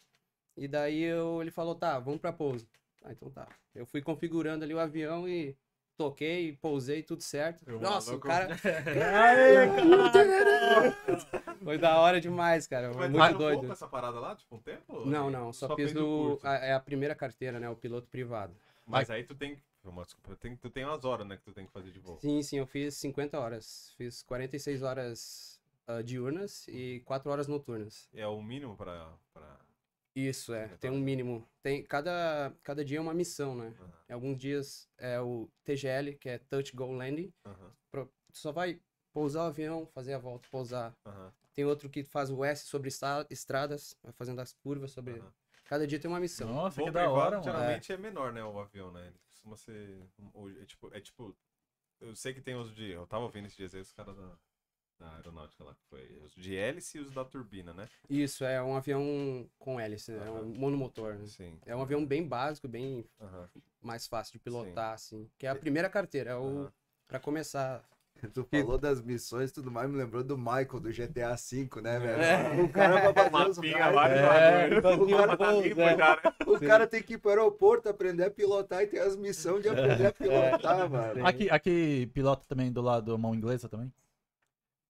E 0.55 0.67
daí 0.67 1.01
eu, 1.01 1.41
ele 1.41 1.51
falou, 1.51 1.73
tá, 1.73 1.99
vamos 1.99 2.21
pra 2.21 2.31
pouso. 2.31 2.67
Ah, 3.01 3.11
então 3.11 3.29
tá. 3.31 3.47
Eu 3.73 3.85
fui 3.85 4.01
configurando 4.01 4.63
ali 4.63 4.73
o 4.73 4.79
avião 4.79 5.27
e 5.27 5.57
toquei, 5.97 6.57
pousei, 6.61 7.03
tudo 7.03 7.21
certo. 7.21 7.63
Eu, 7.67 7.79
Nossa, 7.79 8.11
maluco. 8.11 8.27
o 8.27 8.29
cara 8.29 8.57
foi 11.63 11.77
da 11.77 11.99
hora 11.99 12.19
demais, 12.19 12.67
cara. 12.67 12.91
Mas 12.93 13.11
muito 13.11 13.37
doido. 13.37 13.71
essa 13.71 13.87
parada 13.87 14.19
lá, 14.19 14.35
tipo, 14.35 14.55
um 14.55 14.59
tempo? 14.59 15.05
Não, 15.05 15.29
não, 15.29 15.53
só, 15.53 15.67
fiz 15.75 15.91
fez 15.91 15.95
o. 15.95 16.31
curso. 16.31 16.47
a- 16.47 16.55
é 16.57 16.73
a 16.73 16.79
primeira 16.79 17.15
carteira, 17.15 17.59
né? 17.59 17.69
O 17.69 17.75
piloto 17.75 18.07
privado. 18.07 18.53
Mas 18.85 19.09
aí 19.09 19.23
tu 19.23 19.35
tem. 19.35 19.61
Desculpa, 19.83 20.35
tem, 20.37 20.55
tu 20.55 20.69
tem 20.69 20.85
umas 20.85 21.03
horas, 21.03 21.27
né, 21.27 21.35
que 21.35 21.43
tu 21.43 21.51
tem 21.51 21.65
que 21.65 21.71
fazer 21.73 21.91
de 21.91 21.99
voo. 21.99 22.17
Sim, 22.21 22.41
sim, 22.41 22.57
eu 22.57 22.65
fiz 22.65 22.95
50 22.95 23.37
horas. 23.37 23.93
Fiz 23.97 24.23
46 24.23 24.81
horas 24.81 25.59
ah, 25.85 26.01
diurnas 26.01 26.65
e 26.69 27.01
4 27.05 27.29
horas 27.29 27.49
noturnas. 27.49 28.07
É 28.13 28.25
o 28.25 28.41
mínimo 28.41 28.77
pra. 28.77 29.09
pra... 29.33 29.59
Isso, 30.15 30.53
é. 30.53 30.67
Tem 30.77 30.91
um 30.91 30.99
mínimo. 30.99 31.47
Tem, 31.61 31.83
cada, 31.83 32.55
cada 32.61 32.85
dia 32.85 32.97
é 32.97 33.01
uma 33.01 33.13
missão, 33.13 33.55
né? 33.55 33.73
Aham, 33.79 33.93
Alguns 34.09 34.37
dias 34.37 34.87
é 34.97 35.19
o 35.19 35.49
TGL, 35.63 36.15
que 36.17 36.29
é 36.29 36.37
Touch 36.37 36.75
Go 36.75 36.91
Landing. 36.91 37.33
aham, 37.45 37.71
Pro- 37.89 38.13
Tu 38.31 38.37
só 38.37 38.51
vai 38.51 38.79
pousar 39.11 39.43
o 39.43 39.47
avião, 39.47 39.87
fazer 39.87 40.13
a 40.13 40.19
volta, 40.19 40.47
pousar. 40.49 40.95
aham, 41.05 41.33
Tem 41.53 41.65
outro 41.65 41.89
que 41.89 42.03
faz 42.03 42.29
o 42.29 42.43
S 42.43 42.65
sobre 42.67 42.89
estra- 42.89 43.25
estradas, 43.29 43.95
vai 44.03 44.11
fazendo 44.13 44.39
as 44.41 44.53
curvas 44.53 44.91
sobre. 44.91 45.23
Cada 45.65 45.87
dia 45.87 45.99
tem 45.99 46.09
uma 46.09 46.19
missão. 46.19 46.47
Nossa, 46.47 46.75
Voo 46.75 46.85
que 46.87 46.91
da 46.91 47.09
hora, 47.09 47.37
mano. 47.37 47.43
geralmente 47.43 47.91
é. 47.93 47.97
menor, 47.97 48.33
né, 48.33 48.43
o 48.43 48.59
avião, 48.59 48.91
né? 48.91 49.07
Ele 49.07 49.19
costuma 49.29 49.55
ser. 49.57 50.03
É 50.61 50.65
tipo. 50.65 50.93
É 50.93 50.99
tipo 51.01 51.35
eu 52.01 52.15
sei 52.15 52.33
que 52.33 52.41
tem 52.41 52.55
os 52.55 52.73
de. 52.75 52.89
Eu 52.91 53.07
tava 53.07 53.23
ouvindo 53.23 53.45
esses 53.45 53.57
dias 53.57 53.73
aí 53.73 53.81
os 53.81 53.91
caras 53.93 54.15
da, 54.15 54.37
da 54.99 55.15
aeronáutica 55.15 55.63
lá, 55.63 55.73
que 55.73 55.83
foi 55.89 56.17
os 56.23 56.33
de 56.35 56.55
hélice 56.55 56.97
e 56.97 57.01
os 57.01 57.11
da 57.11 57.25
turbina, 57.25 57.73
né? 57.73 57.87
Isso, 58.09 58.43
é 58.45 58.61
um 58.61 58.75
avião 58.75 59.49
com 59.59 59.79
hélice, 59.79 60.11
né? 60.11 60.27
é 60.27 60.31
um 60.31 60.45
monomotor. 60.45 61.15
né? 61.15 61.25
Sim. 61.27 61.59
É 61.65 61.75
um 61.75 61.81
avião 61.81 62.05
bem 62.05 62.25
básico, 62.27 62.67
bem 62.67 63.05
Aham. 63.21 63.49
mais 63.81 64.07
fácil 64.07 64.33
de 64.33 64.39
pilotar, 64.39 64.93
assim. 64.93 65.29
Que 65.37 65.45
é 65.45 65.49
a 65.49 65.55
primeira 65.55 65.89
carteira, 65.89 66.31
é 66.31 66.35
o. 66.35 66.45
Aham. 66.45 66.71
Pra 67.07 67.19
começar. 67.19 67.83
Tu 68.33 68.43
falou 68.45 68.77
das 68.77 69.01
missões 69.01 69.49
e 69.49 69.53
tudo 69.53 69.69
mais, 69.69 69.89
me 69.89 69.97
lembrou 69.97 70.23
do 70.23 70.37
Michael 70.37 70.79
do 70.79 70.89
GTA 70.91 71.35
V, 71.35 71.81
né, 71.81 71.99
velho? 71.99 72.21
É. 72.21 72.61
O 72.63 72.69
cara 72.69 73.01
vai 73.11 73.29
fazer 73.29 73.49
os 73.49 73.71
lá 73.93 74.09
É, 74.09 74.79
bagulho. 74.81 75.13
o 75.13 75.17
cara 75.17 75.37
Tá 75.37 75.37
pousa, 75.51 75.67
limpo 75.67 75.81
é. 75.81 75.95
né? 75.97 76.03
O 76.47 76.59
cara 76.59 76.87
tem 76.87 77.03
que 77.03 77.13
ir 77.15 77.17
pro 77.17 77.31
aeroporto 77.31 77.89
aprender 77.89 78.23
a 78.25 78.31
pilotar 78.31 78.81
e 78.83 78.87
tem 78.87 78.99
as 78.99 79.15
missões 79.17 79.63
de 79.63 79.69
aprender 79.69 80.05
a 80.07 80.13
pilotar, 80.13 80.89
mano. 80.89 81.25
Aqui, 81.27 81.49
aqui 81.49 82.05
pilota 82.13 82.45
também 82.47 82.71
do 82.71 82.81
lado 82.81 83.17
mão 83.17 83.35
inglesa 83.35 83.67
também? 83.67 83.91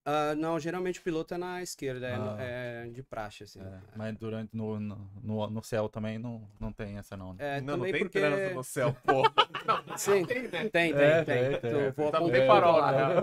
Ah, 0.06 0.34
não, 0.34 0.60
geralmente 0.60 1.00
o 1.00 1.02
piloto 1.02 1.32
é 1.32 1.38
na 1.38 1.62
esquerda, 1.62 2.06
é, 2.06 2.14
Ah. 2.14 2.36
é 2.38 2.88
de 2.90 3.02
praxe, 3.02 3.44
assim. 3.44 3.60
É, 3.62 3.80
mas 3.96 4.14
durante 4.18 4.54
no, 4.54 4.78
no, 4.78 5.50
no, 5.50 5.62
céu 5.64 5.88
também 5.88 6.18
não, 6.18 6.46
não 6.60 6.70
tem 6.72 6.98
essa 6.98 7.16
não. 7.16 7.32
né? 7.32 7.56
É, 7.56 7.60
Não, 7.62 7.68
não 7.68 7.76
também 7.78 7.92
tem 7.92 8.02
porque... 8.02 8.20
trânsito 8.20 8.54
no 8.54 8.64
céu, 8.64 8.94
porra. 9.02 9.32
Sim, 9.96 10.26
Tem, 10.26 10.42
né? 10.42 10.48
tem, 10.50 10.70
tem, 10.70 10.92
É, 10.92 11.24
tem. 11.56 11.90
voa 11.92 12.12
Tá 12.12 12.20
bem 12.20 12.46
lá, 12.46 12.92
né? 12.92 13.14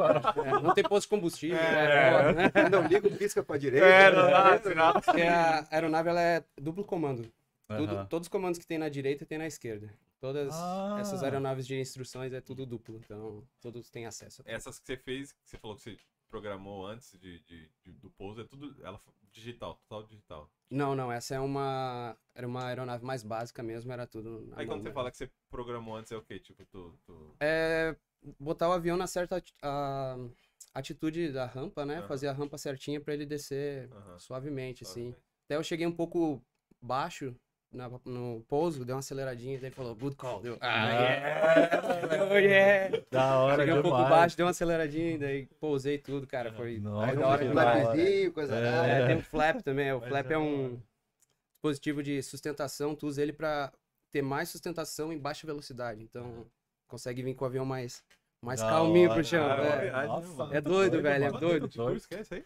É, 0.43 0.51
não 0.59 0.73
tem 0.73 0.83
posto 0.83 1.03
de 1.03 1.09
combustível, 1.09 1.57
É. 1.59 2.07
é, 2.07 2.11
foda, 2.11 2.33
né? 2.33 2.51
Não 2.71 2.87
liga 2.87 3.07
o 3.07 3.15
pisca 3.15 3.43
pra 3.43 3.57
direita. 3.57 3.85
É, 3.85 4.09
né? 4.09 4.15
não 4.17 4.29
dá, 4.31 4.57
sinal. 4.59 4.93
Porque 5.01 5.21
a 5.21 5.67
aeronave 5.69 6.09
ela 6.09 6.21
é 6.21 6.43
duplo 6.59 6.83
comando. 6.83 7.31
Tudo- 7.67 7.95
Aham. 7.95 8.05
todos 8.07 8.25
os 8.25 8.29
comandos 8.31 8.57
que 8.59 8.65
tem 8.65 8.77
na 8.79 8.89
direita 8.89 9.23
tem 9.25 9.37
na 9.37 9.45
esquerda. 9.45 9.93
Todas 10.19 10.51
Ah. 10.53 10.97
essas 10.99 11.21
aeronaves 11.23 11.65
de 11.67 11.79
instruções 11.79 12.33
é 12.33 12.41
tudo 12.41 12.65
duplo, 12.65 12.99
então 13.03 13.43
todos 13.61 13.89
têm 13.89 14.05
acesso. 14.07 14.41
Essas 14.45 14.79
que 14.79 14.85
você 14.87 14.97
fez, 14.97 15.31
que 15.31 15.37
você 15.45 15.57
falou 15.57 15.75
que 15.77 15.83
você 15.83 15.97
programou 16.31 16.87
antes 16.87 17.11
de, 17.19 17.39
de- 17.41 17.69
de- 17.83 17.91
do 17.91 18.09
pouso, 18.11 18.41
é 18.41 18.45
tudo 18.45 18.75
ela 18.83 18.99
digital, 19.31 19.75
total 19.87 20.03
digital. 20.07 20.49
Não, 20.71 20.95
não, 20.95 21.11
essa 21.11 21.35
é 21.35 21.39
uma 21.39 22.17
era 22.33 22.47
uma 22.47 22.65
aeronave 22.65 23.05
mais 23.05 23.23
básica 23.23 23.61
mesmo, 23.61 23.91
era 23.91 24.07
tudo 24.07 24.43
Aí 24.55 24.65
quando 24.65 24.79
você 24.79 24.83
mesmo. 24.85 24.95
fala 24.95 25.11
que 25.11 25.17
você 25.17 25.29
programou 25.49 25.95
antes, 25.97 26.11
é 26.11 26.17
o 26.17 26.21
quê? 26.23 26.39
Tipo, 26.39 26.65
tu. 26.65 26.97
tu... 27.05 27.35
É 27.41 27.95
botar 28.39 28.69
o 28.69 28.71
avião 28.71 28.95
na 28.97 29.07
certa 29.07 29.37
ati- 29.37 29.53
a- 29.61 30.15
atitude 30.73 31.31
da 31.31 31.45
rampa, 31.45 31.85
né? 31.85 31.97
Aham. 31.97 32.07
Fazer 32.07 32.27
a 32.27 32.33
rampa 32.33 32.57
certinha 32.57 33.01
pra 33.01 33.13
ele 33.13 33.25
descer 33.25 33.89
Aham. 33.91 34.19
suavemente, 34.19 34.83
assim. 34.83 35.09
Ok. 35.09 35.17
Até 35.45 35.55
eu 35.57 35.63
cheguei 35.63 35.85
um 35.85 35.91
pouco 35.95 36.41
baixo 36.81 37.35
na- 37.71 37.89
no 38.05 38.43
pouso, 38.47 38.83
deu 38.83 38.95
uma 38.95 38.99
aceleradinha, 38.99 39.59
daí 39.59 39.71
falou, 39.71 39.95
good 39.95 40.15
call. 40.15 40.41
Deu, 40.41 40.57
ah, 40.61 40.89
yeah! 40.89 41.81
Oh, 42.29 42.35
yeah! 42.37 43.03
Da 43.09 43.39
hora 43.39 43.63
Cheguei 43.63 43.79
um 43.79 43.81
pouco 43.81 43.97
demais. 43.97 44.09
baixo, 44.15 44.37
deu 44.37 44.45
uma 44.45 44.51
aceleradinha, 44.51 45.17
daí 45.17 45.45
pousei 45.59 45.97
tudo, 45.97 46.27
cara. 46.27 46.51
Foi, 46.53 46.79
Nossa, 46.79 47.11
Aí 47.11 47.17
da 47.17 47.27
hora 47.27 47.45
demais. 47.47 47.83
flapzinho, 47.83 48.31
coisa 48.33 48.55
É. 48.55 48.71
nada. 48.71 48.87
É, 48.87 49.07
tem 49.07 49.15
um 49.17 49.21
flap 49.21 49.61
também. 49.61 49.91
O 49.93 49.99
Mas 49.99 50.09
flap 50.09 50.31
é 50.31 50.33
é 50.33 50.37
um 50.37 50.79
dispositivo 51.53 52.03
de 52.03 52.21
sustentação. 52.23 52.95
Tu 52.95 53.07
usa 53.07 53.21
ele 53.21 53.33
pra 53.33 53.71
ter 54.11 54.21
mais 54.21 54.49
sustentação 54.49 55.13
em 55.13 55.17
baixa 55.17 55.47
velocidade. 55.47 56.03
Então, 56.03 56.45
consegue 56.87 57.21
vir 57.23 57.33
com 57.35 57.45
o 57.45 57.47
avião 57.47 57.63
mais, 57.65 58.03
mais 58.43 58.59
Da 58.59 58.67
calminho 58.69 59.09
hora, 59.09 59.19
pro 59.21 59.23
chão. 59.23 59.47
cara. 59.47 59.63
é. 59.63 59.81
viagem, 59.83 60.07
Nossa? 60.07 60.55
É 60.57 60.59
doido, 60.61 61.01
velho, 61.01 61.23
é 61.25 61.31
doido. 61.31 61.69
Que 61.69 62.15
é 62.15 62.19
esse 62.19 62.33
aí? 62.33 62.45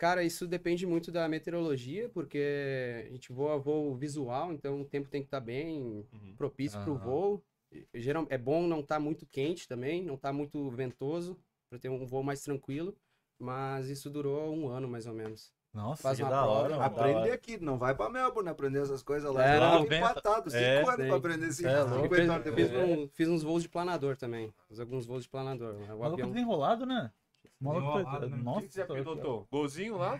Cara, 0.00 0.24
isso 0.24 0.46
depende 0.46 0.86
muito 0.86 1.12
da 1.12 1.28
meteorologia, 1.28 2.08
porque 2.08 3.04
a 3.06 3.10
gente 3.12 3.30
voa 3.30 3.58
voo 3.58 3.94
visual, 3.94 4.50
então 4.50 4.80
o 4.80 4.84
tempo 4.86 5.10
tem 5.10 5.20
que 5.20 5.26
estar 5.26 5.40
bem 5.40 6.06
Uhum. 6.10 6.34
propício 6.38 6.80
pro 6.80 6.94
Aham. 6.94 7.04
voo. 7.04 7.44
E, 7.70 7.86
Geral, 8.00 8.26
é 8.30 8.38
bom 8.38 8.66
não 8.66 8.80
estar 8.80 8.98
muito 8.98 9.26
quente 9.26 9.68
também, 9.68 10.02
não 10.02 10.14
estar 10.14 10.32
muito 10.32 10.70
ventoso, 10.70 11.38
para 11.68 11.78
ter 11.78 11.90
um 11.90 12.06
voo 12.06 12.22
mais 12.22 12.40
tranquilo. 12.40 12.96
Mas 13.38 13.90
isso 13.90 14.08
durou 14.08 14.54
um 14.56 14.68
ano, 14.68 14.88
mais 14.88 15.06
ou 15.06 15.12
menos. 15.12 15.52
Nossa, 15.74 16.02
Faz 16.02 16.16
que 16.16 16.22
uma 16.22 16.30
da 16.30 16.42
prova, 16.44 16.60
hora. 16.62 16.84
Aprender 16.84 17.18
hora. 17.18 17.34
aqui, 17.34 17.58
não 17.62 17.76
vai 17.78 17.94
pra 17.94 18.08
Melbourne 18.08 18.48
aprender 18.48 18.80
essas 18.80 19.02
coisas 19.02 19.30
lá. 19.30 19.46
É, 19.46 19.56
É, 19.56 19.60
não, 19.60 19.84
empatado, 19.84 20.50
cinco 20.50 20.62
é, 20.64 20.76
anos 20.94 21.06
pra 21.06 21.16
aprender 21.16 21.52
cinco, 21.52 21.68
É, 21.68 21.82
louco. 21.82 22.02
50 22.04 22.32
horas 22.32 22.46
Eu 22.46 22.54
depois. 22.54 22.70
fiz, 22.70 22.98
um- 22.98 23.08
fiz 23.08 23.28
uns 23.28 23.42
voos 23.42 23.62
de 23.62 23.68
planador 23.68 24.16
também. 24.16 24.50
Fiz 24.66 24.80
alguns 24.80 25.04
voos 25.04 25.24
de 25.24 25.28
planador. 25.28 25.74
O 25.74 25.80
Maluco 25.80 26.06
avião... 26.06 26.30
desenrolado, 26.30 26.86
né? 26.86 27.12
Maluco 27.60 27.98
né? 27.98 28.26
O 28.26 28.36
Nossa, 28.42 28.66
que 28.66 28.72
você 28.72 28.84
pilotou? 28.84 29.46
Golzinho 29.50 29.98
lá? 29.98 30.14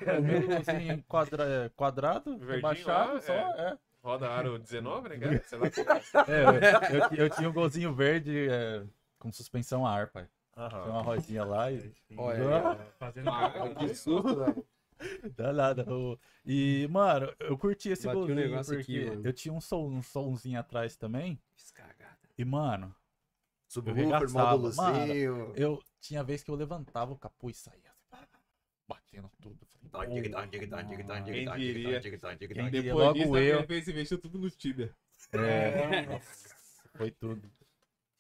assim, 0.61 1.03
quadra, 1.09 1.73
quadrado, 1.75 2.33
Verdinho 2.37 2.57
rebaixado, 2.57 3.15
lá, 3.15 3.21
só, 3.21 3.33
é. 3.33 3.73
é. 3.73 3.79
Roda 4.03 4.31
aro 4.31 4.59
19, 4.59 5.09
né, 5.09 5.19
cara? 5.19 5.43
Sei 5.45 5.59
lá. 5.59 5.67
É, 6.27 6.95
eu, 6.95 7.01
eu, 7.01 7.25
eu 7.25 7.31
tinha 7.31 7.49
um 7.49 7.53
golzinho 7.53 7.95
verde 7.95 8.49
é, 8.51 8.83
com 9.19 9.33
suspensão 9.33 9.87
a 9.87 9.93
ar, 9.93 10.09
pai. 10.09 10.27
Tinha 10.69 10.85
uma 10.85 11.03
rodinha 11.03 11.45
lá 11.45 11.71
e. 11.73 11.93
Olha, 12.17 12.79
Fazendo 12.99 13.31
que 13.79 13.95
susto, 13.95 14.37
velho. 14.37 14.67
Dá 15.35 15.53
nada. 15.53 15.87
E, 16.45 16.87
mano, 16.91 17.33
eu 17.41 17.57
curti 17.57 17.91
esse 17.91 18.07
Bati 18.07 18.17
um 18.17 18.21
golzinho 18.21 18.39
negócio 18.39 18.77
porque 18.77 18.99
aqui, 18.99 19.09
mano. 19.09 19.23
eu 19.27 19.33
tinha 19.33 19.55
um, 19.55 19.61
som, 19.61 19.87
um 19.87 20.03
somzinho 20.03 20.61
atrás 20.61 20.97
também. 20.97 21.41
Fiz 21.57 21.71
cagada. 21.71 22.19
E, 22.37 22.45
mano, 22.45 22.95
Subwoofer, 23.67 24.05
regaçava, 24.05 24.59
módulozinho. 24.59 25.53
eu 25.57 25.83
tinha 26.01 26.23
vez 26.25 26.43
que 26.43 26.51
eu 26.51 26.55
levantava 26.55 27.13
o 27.13 27.19
capuz 27.19 27.57
e 27.59 27.61
saía. 27.61 27.93
assim, 28.13 28.27
Batendo 28.89 29.31
tudo. 29.41 29.59
Falei, 29.67 29.89
"Pô, 29.91 29.99
Quem 31.25 31.45
diria? 31.57 32.01
Quem 32.01 32.71
diria? 32.71 32.71
Depois 32.71 33.07
Logo 33.07 33.19
disso, 33.19 33.37
eu. 33.37 33.59
ele 33.59 33.67
fez 33.67 33.89
investiu 33.89 34.19
tudo 34.19 34.39
no 34.39 34.51
Tibia. 34.51 34.95
É, 35.33 36.07
nossa, 36.07 36.57
foi 36.97 37.11
tudo. 37.11 37.51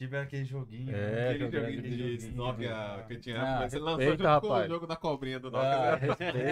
Tive 0.00 0.16
aquele 0.16 0.44
joguinho. 0.46 0.96
É? 0.96 1.28
Aquele 1.28 1.50
joguinho 1.50 1.82
de 1.82 2.16
joguinho, 2.18 2.34
Nokia 2.36 3.04
que 3.06 3.18
tinha. 3.18 3.42
Ah, 3.42 3.58
mas 3.60 3.70
você 3.72 3.78
lançou 3.78 3.98
respeita, 3.98 4.24
junto 4.32 4.40
com 4.40 4.46
o 4.46 4.50
rapaz. 4.50 4.68
jogo 4.70 4.86
da 4.86 4.96
cobrinha 4.96 5.38
do 5.38 5.48
Ah, 5.48 5.50
Nokia. 5.50 5.78
né? 5.90 5.96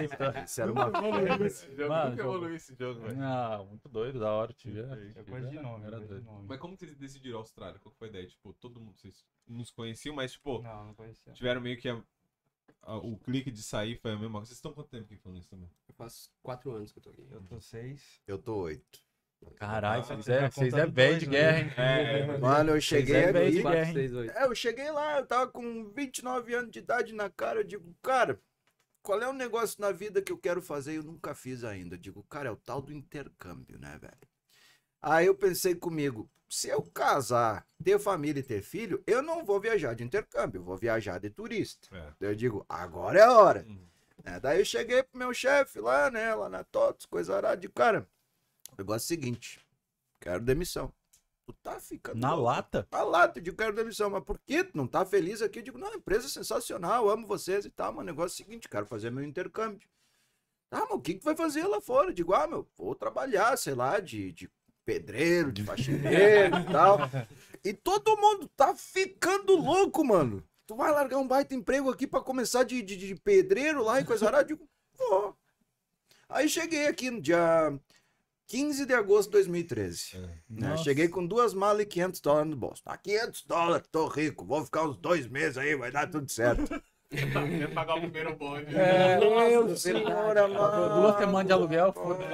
respeita. 0.01 0.43
Isso 0.45 0.61
era 0.61 0.71
uma 0.71 0.83
Evoluiu 0.87 1.45
esse 1.47 1.75
jogo. 1.75 1.89
Mano, 1.89 2.09
Nunca 2.11 2.21
evoluiu 2.21 2.55
esse 2.55 2.75
jogo, 2.75 2.99
velho. 3.01 3.17
Não, 3.17 3.65
muito 3.65 3.89
doido, 3.89 4.19
da 4.19 4.31
hora, 4.31 4.53
tive. 4.53 4.81
É 4.81 5.23
coisa 5.23 5.49
de 5.49 5.59
nome, 5.59 5.83
Era 5.83 5.99
de 5.99 6.05
doido. 6.05 6.23
nome. 6.25 6.45
Mas 6.47 6.59
como 6.59 6.77
que 6.77 6.85
vocês 6.85 6.95
decidiram 6.95 7.39
Austrália? 7.39 7.79
Qual 7.79 7.91
que 7.91 7.97
foi 7.97 8.07
a 8.09 8.11
ideia? 8.11 8.27
Tipo, 8.27 8.53
todo 8.53 8.79
mundo, 8.79 8.95
vocês 8.99 9.25
nos 9.47 9.71
conheciam, 9.71 10.13
mas 10.13 10.33
tipo, 10.33 10.61
Não, 10.61 10.85
não 10.85 10.93
conhecia. 10.93 11.33
tiveram 11.33 11.59
meio 11.59 11.75
que 11.79 11.89
a- 11.89 12.03
a- 12.83 12.97
o 12.97 13.17
clique 13.17 13.49
de 13.49 13.63
sair 13.63 13.95
foi 13.95 14.11
a 14.11 14.15
mesma 14.15 14.33
coisa. 14.33 14.45
Vocês 14.45 14.57
estão 14.59 14.73
quanto 14.73 14.89
tempo 14.91 15.05
aqui 15.05 15.15
falando 15.17 15.39
isso 15.39 15.49
também? 15.49 15.71
Eu 15.87 15.95
faço 15.95 16.29
quatro 16.43 16.69
anos 16.71 16.91
que 16.91 16.99
eu 16.99 17.03
tô 17.03 17.09
aqui. 17.09 17.27
Eu 17.31 17.41
tô 17.41 17.59
seis. 17.59 18.21
Eu 18.27 18.37
tô 18.37 18.57
oito. 18.57 19.08
Caralho, 19.55 20.03
vocês 20.03 20.25
você 20.25 20.31
é, 20.33 20.41
tá 20.41 20.49
vocês 20.49 20.73
é 20.73 20.85
velho 20.85 21.11
dois, 21.11 21.19
de 21.19 21.25
guerra, 21.25 21.59
hein? 21.59 21.73
É, 21.77 22.37
Mano, 22.37 22.71
eu 22.71 22.81
cheguei 22.81 23.15
é 23.15 23.29
aqui. 23.29 23.51
de 23.51 23.61
guerra. 23.63 24.41
É, 24.41 24.45
eu 24.45 24.55
cheguei 24.55 24.91
lá, 24.91 25.19
eu 25.19 25.25
tava 25.25 25.47
com 25.47 25.89
29 25.91 26.53
anos 26.53 26.71
de 26.71 26.79
idade 26.79 27.13
na 27.13 27.29
cara. 27.29 27.59
Eu 27.59 27.63
digo, 27.63 27.95
cara, 28.01 28.39
qual 29.01 29.21
é 29.21 29.27
o 29.27 29.33
negócio 29.33 29.81
na 29.81 29.91
vida 29.91 30.21
que 30.21 30.31
eu 30.31 30.37
quero 30.37 30.61
fazer 30.61 30.93
e 30.93 30.95
eu 30.95 31.03
nunca 31.03 31.33
fiz 31.33 31.63
ainda? 31.63 31.95
Eu 31.95 31.99
digo, 31.99 32.23
cara, 32.23 32.49
é 32.49 32.51
o 32.51 32.55
tal 32.55 32.81
do 32.81 32.93
intercâmbio, 32.93 33.79
né, 33.79 33.97
velho? 33.99 34.29
Aí 35.01 35.25
eu 35.25 35.35
pensei 35.35 35.75
comigo, 35.75 36.29
se 36.49 36.67
eu 36.67 36.81
casar, 36.81 37.65
ter 37.83 37.99
família 37.99 38.41
e 38.41 38.43
ter 38.43 38.61
filho, 38.61 39.01
eu 39.07 39.21
não 39.21 39.45
vou 39.45 39.59
viajar 39.59 39.93
de 39.93 40.03
intercâmbio, 40.03 40.59
eu 40.59 40.63
vou 40.63 40.77
viajar 40.77 41.19
de 41.19 41.29
turista. 41.29 41.87
É. 41.95 42.13
Daí 42.19 42.29
eu 42.31 42.35
digo, 42.35 42.65
agora 42.67 43.19
é 43.19 43.23
a 43.23 43.37
hora. 43.37 43.65
Uhum. 43.67 43.87
É, 44.25 44.39
daí 44.39 44.59
eu 44.59 44.65
cheguei 44.65 45.01
pro 45.03 45.17
meu 45.17 45.33
chefe 45.33 45.79
lá, 45.79 46.11
né, 46.11 46.33
lá 46.35 46.49
na 46.49 46.63
TOTS, 46.63 47.05
coisa 47.05 47.35
arada, 47.35 47.57
digo, 47.57 47.73
cara, 47.73 48.07
negócio 48.79 49.05
é 49.05 49.15
o 49.15 49.19
seguinte, 49.19 49.59
quero 50.19 50.43
demissão. 50.43 50.93
Tu 51.45 51.53
tá 51.63 51.79
ficando 51.79 52.19
Na 52.19 52.35
lata? 52.35 52.87
Na 52.91 53.01
lata, 53.01 53.39
eu 53.39 53.43
digo, 53.43 53.57
quero 53.57 53.73
demissão. 53.73 54.09
Mas 54.09 54.23
por 54.23 54.39
que 54.39 54.63
tu 54.63 54.77
não 54.77 54.85
tá 54.85 55.03
feliz 55.03 55.41
aqui? 55.41 55.59
Eu 55.59 55.63
digo, 55.63 55.77
não, 55.79 55.95
empresa 55.95 56.27
é 56.27 56.29
sensacional, 56.29 57.09
amo 57.09 57.25
vocês 57.25 57.65
e 57.65 57.71
tal. 57.71 57.91
Mas 57.91 58.03
o 58.03 58.05
negócio 58.05 58.33
é 58.33 58.43
o 58.43 58.45
seguinte, 58.45 58.69
quero 58.69 58.85
fazer 58.85 59.09
meu 59.09 59.23
intercâmbio. 59.23 59.89
Ah, 60.71 60.81
mas 60.81 60.91
o 60.91 60.99
que, 61.01 61.15
que 61.15 61.21
tu 61.21 61.25
vai 61.25 61.35
fazer 61.35 61.65
lá 61.65 61.81
fora? 61.81 62.09
Eu 62.09 62.13
digo, 62.13 62.33
ah, 62.35 62.45
meu, 62.45 62.67
vou 62.77 62.93
trabalhar, 62.93 63.57
sei 63.57 63.73
lá, 63.73 63.99
de, 63.99 64.31
de 64.31 64.49
pedreiro, 64.85 65.51
de 65.51 65.63
faxineiro 65.63 66.59
e 66.59 66.65
tal. 66.71 66.99
E 67.63 67.73
todo 67.73 68.17
mundo 68.17 68.47
tá 68.55 68.75
ficando 68.75 69.55
louco, 69.55 70.05
mano. 70.05 70.43
Tu 70.67 70.75
vai 70.75 70.91
largar 70.91 71.17
um 71.17 71.27
baita 71.27 71.55
emprego 71.55 71.89
aqui 71.89 72.05
pra 72.05 72.21
começar 72.21 72.63
de, 72.63 72.83
de, 72.83 72.95
de 72.95 73.15
pedreiro 73.15 73.83
lá 73.83 73.99
e 73.99 74.05
coisa 74.05 74.27
arada? 74.27 74.43
Eu 74.43 74.55
digo, 74.55 74.69
vou. 74.95 75.35
Aí 76.29 76.47
cheguei 76.47 76.85
aqui 76.85 77.09
no 77.09 77.19
dia 77.19 77.73
15 78.49 78.87
de 78.87 78.93
agosto 78.95 79.29
de 79.29 79.33
2013. 79.33 80.17
né? 80.17 80.39
Nossa. 80.49 80.83
Cheguei 80.83 81.07
com 81.07 81.25
duas 81.25 81.53
malas 81.53 81.83
e 81.83 81.85
500 81.85 82.19
dólares 82.19 82.49
no 82.49 82.57
bolso. 82.57 82.81
Ah, 82.83 82.97
500 82.97 83.43
dólares, 83.45 83.87
tô 83.91 84.07
rico, 84.07 84.43
vou 84.43 84.65
ficar 84.65 84.85
uns 84.85 84.97
dois 84.97 85.27
meses 85.27 85.55
aí, 85.57 85.75
vai 85.75 85.91
dar 85.91 86.09
tudo 86.09 86.29
certo. 86.31 86.67
Ia 87.11 87.67
pagar 87.69 87.95
o 87.95 88.01
primeiro 88.01 88.35
bonde. 88.35 88.67
É, 88.75 89.17
Meu 89.19 89.63
nossa, 89.63 89.77
senhor 89.77 90.03
verdade. 90.05 90.39
amado. 90.39 91.01
Duas 91.01 91.17
semanas 91.17 91.47
de 91.47 91.53
aluguel, 91.53 91.91
foda-se. 91.91 92.29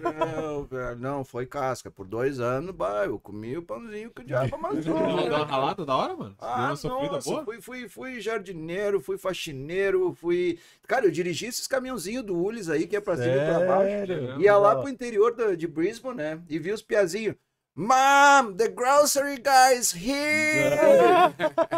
Não, 0.00 0.64
velho, 0.64 0.96
não, 1.00 1.24
foi 1.24 1.46
casca. 1.46 1.90
Por 1.90 2.06
dois 2.06 2.38
anos, 2.38 2.72
bah, 2.72 3.04
eu 3.06 3.18
comi 3.18 3.56
o 3.56 3.62
pãozinho 3.62 4.10
que 4.10 4.22
o 4.22 4.24
diabo 4.24 4.54
amassou. 4.54 4.80
Deu 4.82 4.94
uma- 4.94 5.22
deu 5.24 5.34
uma 5.34 5.44
ralada 5.44 5.84
da 5.84 5.96
hora, 5.96 6.14
mano? 6.16 6.36
Ah, 6.40 6.68
nossa, 6.68 6.88
boa? 6.88 7.20
fui, 7.44 7.60
fui, 7.60 7.88
fui 7.88 8.20
jardineiro, 8.20 9.00
fui 9.00 9.18
faxineiro, 9.18 10.14
fui... 10.14 10.60
Cara, 10.86 11.06
eu 11.06 11.10
dirigi 11.10 11.46
esses 11.46 11.66
caminhãozinhos 11.66 12.24
do 12.24 12.36
Ulis 12.36 12.68
aí, 12.70 12.86
que 12.86 12.94
é 12.94 13.00
pra 13.00 13.16
cima 13.16 13.34
e 13.34 13.46
pra 13.46 13.66
baixo. 13.66 14.40
Ia 14.40 14.56
lá 14.58 14.76
pro 14.76 14.88
interior 14.88 15.34
de 15.56 15.66
Brisbane, 15.66 16.16
né? 16.18 16.40
E 16.48 16.56
vi 16.56 16.70
os 16.70 16.82
piazinhos. 16.82 17.34
Mom, 17.74 18.52
the 18.56 18.68
grocery 18.68 19.38
guy 19.38 19.76
is 19.76 19.92
here! 19.92 20.76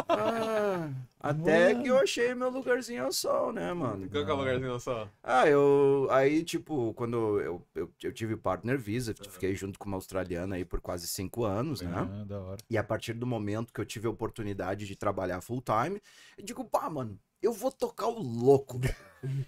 Ah, 0.09 0.89
até 1.25 1.73
Mano. 1.73 1.83
que 1.83 1.89
eu 1.89 1.99
achei 1.99 2.35
meu 2.35 2.51
lugarzinho 2.51 3.05
ao 3.05 3.13
sol, 3.13 3.51
né, 3.51 3.73
mano? 3.73 4.07
Qual 4.11 4.25
que 4.25 4.31
é 4.31 4.35
o 4.35 4.37
lugarzinho 4.37 4.79
só? 4.79 5.09
Ah, 5.23 5.49
eu. 5.49 6.07
Aí, 6.11 6.45
tipo, 6.45 6.93
quando 6.93 7.41
eu, 7.41 7.67
eu, 7.75 7.91
eu 8.03 8.13
tive 8.13 8.37
partner 8.37 8.79
visa, 8.79 9.15
fiquei 9.31 9.55
junto 9.55 9.79
com 9.79 9.87
uma 9.87 9.97
australiana 9.97 10.57
aí 10.57 10.67
por 10.67 10.83
quase 10.83 11.07
cinco 11.07 11.45
anos, 11.45 11.81
né? 11.81 11.91
Ah, 11.97 12.25
da 12.25 12.41
hora. 12.41 12.61
E 12.69 12.77
a 12.77 12.85
partir 12.85 13.15
do 13.15 13.27
momento 13.27 13.73
que 13.73 13.81
eu 13.81 13.87
tive 13.87 14.07
a 14.07 14.11
oportunidade 14.11 14.87
de 14.87 14.97
trabalhar 14.97 15.41
full 15.41 15.63
time, 15.63 15.99
eu 16.37 16.45
digo, 16.45 16.63
pá, 16.65 16.91
mano, 16.91 17.19
eu 17.45 17.53
vou 17.53 17.71
tocar 17.73 18.07
o 18.09 18.19
louco. 18.23 18.81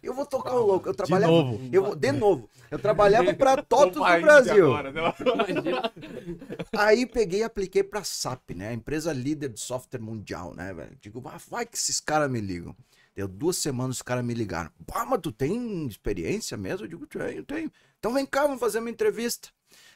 Eu 0.02 0.14
vou 0.14 0.24
tocar 0.24 0.54
o 0.54 0.64
louco. 0.66 0.88
Eu 0.88 0.92
De 0.92 0.96
trabalhava. 0.96 1.32
novo. 1.32 1.60
Eu, 1.70 1.84
vou- 1.84 1.94
de 1.94 2.10
novo. 2.12 2.48
Eu 2.70 2.78
trabalhava 2.78 3.34
pra 3.34 3.56
Totos 3.62 3.94
do 3.96 4.00
Brasil. 4.22 4.66
agora, 4.74 4.90
né? 4.90 5.02
Aí 6.76 7.06
peguei 7.06 7.40
e 7.40 7.44
apliquei 7.44 7.82
pra 7.82 8.02
SAP, 8.04 8.50
né? 8.54 8.68
A 8.68 8.72
empresa 8.72 9.12
líder 9.12 9.50
de 9.50 9.60
software 9.60 10.00
mundial, 10.00 10.54
né, 10.54 10.72
velho? 10.72 10.96
Digo, 11.00 11.22
"Ah, 11.26 11.38
vai 11.48 11.66
que 11.66 11.76
esses 11.76 12.00
caras 12.00 12.30
me 12.30 12.40
ligam. 12.40 12.74
Deu 13.14 13.26
duas 13.28 13.56
semanas 13.56 13.96
os 13.96 14.02
caras 14.02 14.24
me 14.24 14.34
ligaram. 14.34 14.70
Pá, 14.86 15.04
mas 15.06 15.20
tu 15.22 15.32
tem 15.32 15.86
experiência 15.86 16.56
mesmo? 16.56 16.84
Eu 16.84 16.88
digo, 16.90 17.06
tenho, 17.06 17.44
tenho. 17.44 17.72
Então 17.98 18.12
vem 18.12 18.26
cá, 18.26 18.42
vamos 18.42 18.60
fazer 18.60 18.78
uma 18.78 18.90
entrevista. 18.90 19.48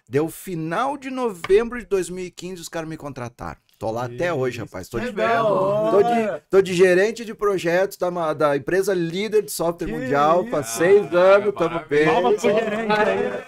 Deu 0.08 0.28
final 0.30 0.96
de 0.96 1.10
novembro 1.10 1.78
de 1.78 1.86
2015, 1.86 2.62
os 2.62 2.68
caras 2.68 2.88
me 2.88 2.96
contrataram. 2.96 3.60
Tô 3.80 3.90
lá 3.90 4.04
até 4.04 4.30
hoje, 4.30 4.58
rapaz. 4.60 4.90
Tô 4.90 5.00
de, 5.00 5.08
hora. 5.18 5.90
tô 5.90 6.02
de, 6.02 6.42
tô 6.50 6.60
de 6.60 6.74
gerente 6.74 7.24
de 7.24 7.32
projetos 7.32 7.96
da, 7.96 8.34
da 8.34 8.54
empresa 8.54 8.92
líder 8.92 9.40
de 9.40 9.50
software 9.50 9.86
Que 9.88 9.94
mundial. 9.94 10.42
isso? 10.42 10.50
Faz 10.50 10.66
seis 10.66 11.14
anos, 11.14 11.54
tamo 11.54 11.70
parabéns. 11.70 11.88
bem. 11.88 12.04
Palma 12.04 12.30
pro 12.32 12.40
gerente 12.40 12.92
aí. 12.92 13.42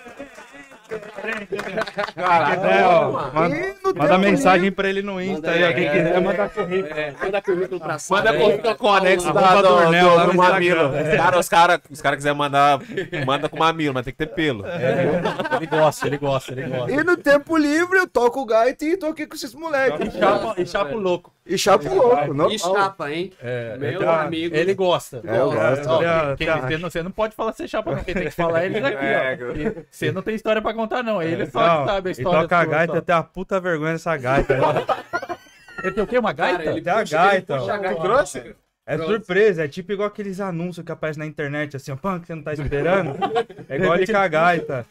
Caralho, 2.15 2.63
É, 2.65 3.33
manda, 3.33 3.77
manda 3.97 4.19
mensagem 4.19 4.73
pra 4.73 4.89
ele 4.89 5.03
no 5.03 5.21
Insta 5.21 5.51
aí, 5.51 5.65
ó. 5.65 5.73
Quem 5.73 5.87
é, 5.87 5.91
quiser, 5.91 6.15
é, 6.15 6.21
manda 6.21 6.49
currículo. 6.49 6.95
É, 6.95 7.15
manda 7.23 7.43
currículo 7.43 7.81
pra 7.81 7.97
Manda 8.11 8.33
currículo 8.39 8.75
com 8.77 8.87
o 8.87 8.95
anexo 8.95 9.33
da, 9.33 9.63
do, 9.63 9.63
do, 9.63 10.27
do 10.27 10.35
mamilo. 10.35 10.91
Cara, 11.17 11.39
os 11.39 11.49
caras 11.49 11.81
os 11.91 12.01
cara 12.01 12.17
quiserem 12.17 12.39
mandar, 12.39 12.81
manda 13.27 13.49
com 13.49 13.59
mamilo, 13.59 13.95
mas 13.95 14.05
tem 14.05 14.13
que 14.13 14.19
ter 14.19 14.27
pelo. 14.35 14.65
Ele 14.67 15.67
gosta, 15.67 16.07
ele 16.07 16.19
gosta, 16.19 16.53
ele 16.53 16.63
gosta. 16.65 16.93
E 16.93 17.05
no 17.05 17.17
tempo 17.17 17.57
livre 17.57 17.99
eu 17.99 18.07
toco 18.07 18.45
gaita 18.45 18.85
e 18.85 18.97
tô 18.97 19.07
aqui 19.07 19.27
com 19.27 19.35
esses 19.35 19.55
moleques. 19.55 20.15
E 20.15 20.19
chapa, 20.19 20.55
e 20.61 20.67
chapa 20.67 20.95
o 20.95 20.99
louco. 20.99 21.33
E 21.45 21.59
chapo 21.59 21.93
louco, 21.93 22.17
normal. 22.27 22.51
E 22.53 22.59
chapa, 22.59 23.11
hein? 23.11 23.33
É, 23.43 23.77
Meu 23.77 23.93
então, 23.95 24.09
amigo. 24.11 24.55
Ele 24.55 24.75
gosta. 24.75 25.21
É, 25.25 25.39
eu 25.41 25.51
gosto. 25.53 25.89
Ó, 25.89 26.01
Tá, 26.03 26.37
quem- 26.37 26.47
tá. 26.47 26.57
você, 26.61 26.79
não, 26.79 26.91
você 26.91 27.03
não 27.03 27.11
pode 27.11 27.35
falar 27.35 27.53
ser 27.53 27.67
chapa, 27.69 27.91
não. 27.97 28.05
Quem 28.05 28.15
tem 28.15 28.25
que 28.25 28.31
falar 28.37 28.63
é 28.63 28.67
ele 28.67 28.81
daqui, 28.81 28.97
É, 29.05 29.39
ó. 29.41 29.53
E 29.57 29.87
Você 29.91 30.13
não 30.13 30.23
tem 30.23 30.35
história 30.37 30.63
pra 30.63 30.73
contar, 30.73 31.03
não. 31.03 31.21
Ele 31.21 31.45
só 31.47 31.61
Não, 31.67 31.85
que 31.85 31.91
sabe 31.91 32.09
a 32.09 32.11
e 32.11 32.13
história. 32.13 32.41
toca 32.43 32.59
a 32.59 32.65
gaita, 32.65 32.93
só. 32.93 32.99
até 33.01 33.13
a 33.13 33.23
puta 33.25 33.59
vergonha 33.61 33.93
dessa 33.93 34.17
gaita. 34.17 34.57
Ele 35.83 35.93
tem 35.93 36.05
o 36.05 36.07
quê? 36.07 36.17
Uma 36.19 36.33
gaita? 36.33 36.59
Cara, 36.59 36.71
ele 36.71 36.81
Até 36.81 36.91
a 36.91 37.03
gaita, 37.03 37.53
ele 37.55 37.61
puxa 37.61 37.75
ó. 37.75 37.79
gaita. 37.79 38.01
trouxe? 38.03 38.55
É 38.87 38.97
Pronto. 38.97 39.11
surpresa, 39.11 39.65
é 39.65 39.69
tipo 39.69 39.91
igual 39.93 40.07
aqueles 40.07 40.39
anúncios 40.39 40.85
que 40.87 40.93
aparecem 40.93 41.19
na 41.21 41.27
internet, 41.27 41.75
assim, 41.77 41.91
ó, 41.91 41.97
pã, 41.97 42.21
que 42.21 42.27
você 42.29 42.35
não 42.37 42.43
tá 42.43 42.53
esperando. 42.53 43.17
É 43.69 43.77
igual 43.77 43.97
ele 43.97 44.07
com 44.07 44.17
a 44.17 44.29
gaita. 44.29 44.87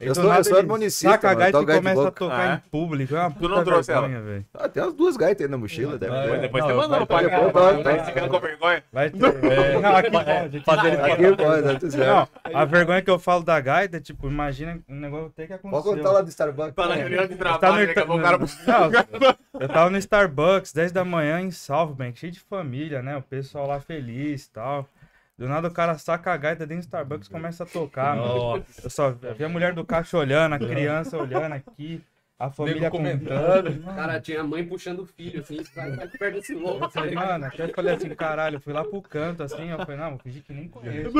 E 0.00 0.06
Eu 0.06 0.14
sou- 0.14 0.32
eu 0.32 0.44
sou 0.44 0.58
harmonicista, 0.58 1.10
Saca 1.12 1.30
a 1.30 1.34
gaita 1.34 1.60
e 1.62 1.66
começa 1.66 2.08
a 2.08 2.10
tocar 2.10 2.50
Ah, 2.50 2.54
em 2.66 2.68
público. 2.70 3.14
É 3.14 3.20
uma 3.20 3.30
puta 3.30 3.48
não 3.54 3.64
trouxe 3.64 3.92
ela? 3.92 4.08
vergonha, 4.08 4.22
velho. 4.24 4.46
Ah, 4.52 4.68
tem 4.68 4.82
umas 4.82 4.92
duas 4.94 5.16
gaitas 5.16 5.44
aí 5.46 5.50
na 5.50 5.56
mochila, 5.56 5.96
deve 5.96 6.12
É, 6.14 6.28
ter. 6.30 6.40
Depois 6.40 6.64
Não, 6.64 6.74
você 6.74 6.98
depois 6.98 7.22
Vai 7.24 7.52
vai- 7.52 7.82
vai 7.82 8.04
ficando 8.04 8.28
com 8.28 8.40
vergonha. 8.40 8.84
Vai 8.92 9.10
ter. 9.10 9.18
É, 9.24 9.78
não, 9.80 9.96
aqui 9.96 10.10
pode, 10.10 10.30
aqui 10.30 11.36
tá. 11.36 11.96
Não, 11.98 12.28
a 12.60 12.64
vergonha 12.64 13.02
que 13.02 13.10
eu 13.10 13.18
falo 13.18 13.42
da 13.44 13.60
gaita, 13.60 14.00
tipo, 14.00 14.26
imagina 14.28 14.80
um 14.88 14.96
negócio 14.98 15.30
que 15.30 15.42
aconteceu. 15.42 15.70
Pode 15.70 15.84
contar 15.84 16.10
lá 16.12 16.20
do 16.22 16.28
Starbucks. 16.28 16.74
Tá 16.74 16.88
na 16.88 16.94
reunião 16.94 17.26
de 17.26 17.32
Eu 17.34 17.38
tava 17.38 17.58
trabalho, 17.58 17.80
no, 17.82 17.86
daqui 17.86 18.00
a 18.00 18.06
pouco 18.06 18.20
o 18.20 18.24
cara... 18.24 18.38
Eu 19.60 19.68
tava 19.68 19.90
no 19.90 19.96
Starbucks, 19.98 20.72
10 20.72 20.90
da 20.92 21.04
manhã 21.04 21.40
em 21.40 21.50
Southbank, 21.52 22.18
cheio 22.18 22.32
de 22.32 22.40
família, 22.40 23.00
né? 23.02 23.16
O 23.16 23.22
pessoal 23.22 23.68
lá 23.68 23.78
feliz 23.80 24.46
e 24.46 24.50
tal. 24.50 24.88
Do 25.36 25.48
nada 25.48 25.66
o 25.66 25.72
cara 25.72 25.98
saca 25.98 26.32
a 26.32 26.36
gaita 26.36 26.64
dentro 26.66 26.82
do 26.82 26.86
Starbucks 26.86 27.26
e 27.26 27.30
começa 27.30 27.64
a 27.64 27.66
tocar, 27.66 28.16
mano. 28.16 28.64
Eu 28.82 28.90
só 28.90 29.10
vi 29.10 29.44
a 29.44 29.48
mulher 29.48 29.74
do 29.74 29.84
caixa 29.84 30.16
olhando, 30.16 30.54
a 30.54 30.58
criança 30.58 31.18
olhando 31.18 31.54
aqui, 31.54 32.00
a 32.46 32.50
família 32.50 32.90
comentando. 32.90 33.64
comentando. 33.64 33.94
Cara, 33.96 34.20
tinha 34.20 34.40
a 34.40 34.44
mãe 34.44 34.64
puxando 34.64 35.00
o 35.00 35.06
filho, 35.06 35.40
assim, 35.40 35.58
vai 35.74 36.08
perto 36.08 36.34
desse 36.34 36.54
louco. 36.54 36.84
Eu 36.84 36.90
falei, 36.90 37.14
mano, 37.14 37.44
até 37.46 37.64
eu 37.64 37.68
falei 37.74 37.94
assim, 37.94 38.08
caralho, 38.14 38.56
eu 38.56 38.60
fui 38.60 38.72
lá 38.72 38.84
pro 38.84 39.00
canto, 39.02 39.42
assim, 39.42 39.70
eu 39.70 39.78
falei, 39.78 39.96
não, 39.96 40.10
vou 40.10 40.18
fingir 40.18 40.42
que 40.42 40.52
nem 40.52 40.68
conheço. 40.68 41.12